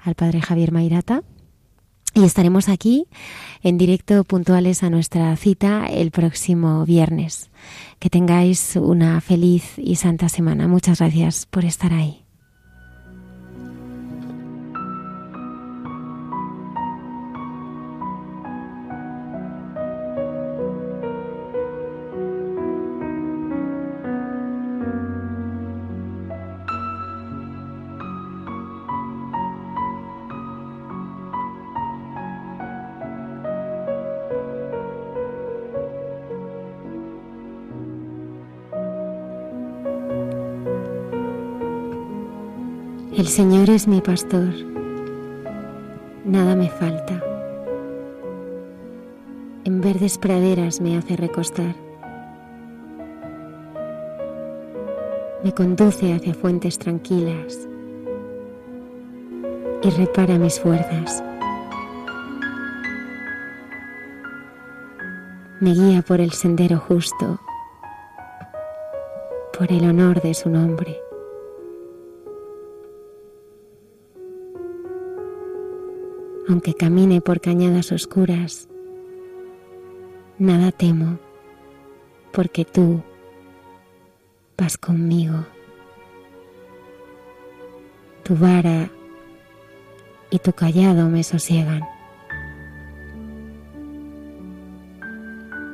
al 0.00 0.14
padre 0.14 0.40
Javier 0.40 0.72
Mairata 0.72 1.22
y 2.14 2.24
estaremos 2.24 2.68
aquí 2.68 3.06
en 3.62 3.78
directo 3.78 4.24
puntuales 4.24 4.82
a 4.82 4.90
nuestra 4.90 5.34
cita 5.36 5.86
el 5.86 6.10
próximo 6.10 6.84
viernes. 6.84 7.50
Que 7.98 8.10
tengáis 8.10 8.76
una 8.76 9.20
feliz 9.20 9.64
y 9.76 9.96
santa 9.96 10.28
semana. 10.28 10.68
Muchas 10.68 11.00
gracias 11.00 11.46
por 11.46 11.64
estar 11.64 11.92
ahí. 11.92 12.27
El 43.18 43.26
Señor 43.26 43.68
es 43.68 43.88
mi 43.88 44.00
pastor, 44.00 44.54
nada 46.24 46.54
me 46.54 46.70
falta. 46.70 47.20
En 49.64 49.80
verdes 49.80 50.16
praderas 50.18 50.80
me 50.80 50.96
hace 50.96 51.16
recostar. 51.16 51.74
Me 55.42 55.52
conduce 55.52 56.14
hacia 56.14 56.32
fuentes 56.32 56.78
tranquilas 56.78 57.68
y 59.82 59.90
repara 59.90 60.38
mis 60.38 60.60
fuerzas. 60.60 61.20
Me 65.58 65.72
guía 65.72 66.02
por 66.02 66.20
el 66.20 66.30
sendero 66.30 66.78
justo, 66.78 67.40
por 69.58 69.72
el 69.72 69.88
honor 69.90 70.22
de 70.22 70.34
su 70.34 70.48
nombre. 70.48 71.07
Aunque 76.48 76.74
camine 76.74 77.20
por 77.20 77.40
cañadas 77.40 77.92
oscuras, 77.92 78.68
nada 80.38 80.72
temo, 80.72 81.18
porque 82.32 82.64
tú 82.64 83.02
vas 84.56 84.78
conmigo. 84.78 85.44
Tu 88.22 88.34
vara 88.34 88.90
y 90.30 90.38
tu 90.38 90.52
callado 90.52 91.08
me 91.08 91.22
sosiegan. 91.22 91.82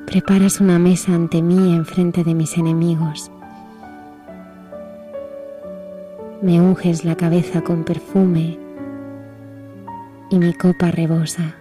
Preparas 0.06 0.60
una 0.60 0.78
mesa 0.78 1.14
ante 1.14 1.42
mí 1.42 1.74
enfrente 1.74 2.24
de 2.24 2.34
mis 2.34 2.56
enemigos. 2.56 3.30
Me 6.42 6.60
unges 6.60 7.04
la 7.04 7.16
cabeza 7.16 7.62
con 7.62 7.84
perfume 7.84 8.63
y 10.34 10.38
mi 10.38 10.52
copa 10.52 10.90
rebosa. 10.90 11.54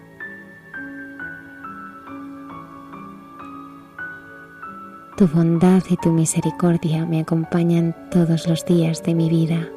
Tu 5.16 5.28
bondad 5.28 5.84
y 5.92 5.98
tu 5.98 6.10
misericordia 6.10 7.06
me 7.06 7.20
acompañan 7.20 7.96
todos 8.10 8.48
los 8.48 8.66
días 8.66 9.04
de 9.04 9.14
mi 9.14 9.30
vida. 9.30 9.70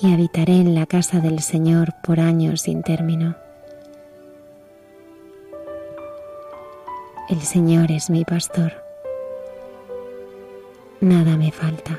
Y 0.00 0.12
habitaré 0.12 0.56
en 0.56 0.74
la 0.74 0.84
casa 0.84 1.20
del 1.20 1.40
Señor 1.40 1.94
por 2.04 2.20
años 2.20 2.60
sin 2.60 2.82
término. 2.82 3.36
El 7.30 7.40
Señor 7.40 7.90
es 7.90 8.10
mi 8.10 8.26
pastor. 8.26 8.74
Nada 11.00 11.38
me 11.38 11.50
falta. 11.52 11.98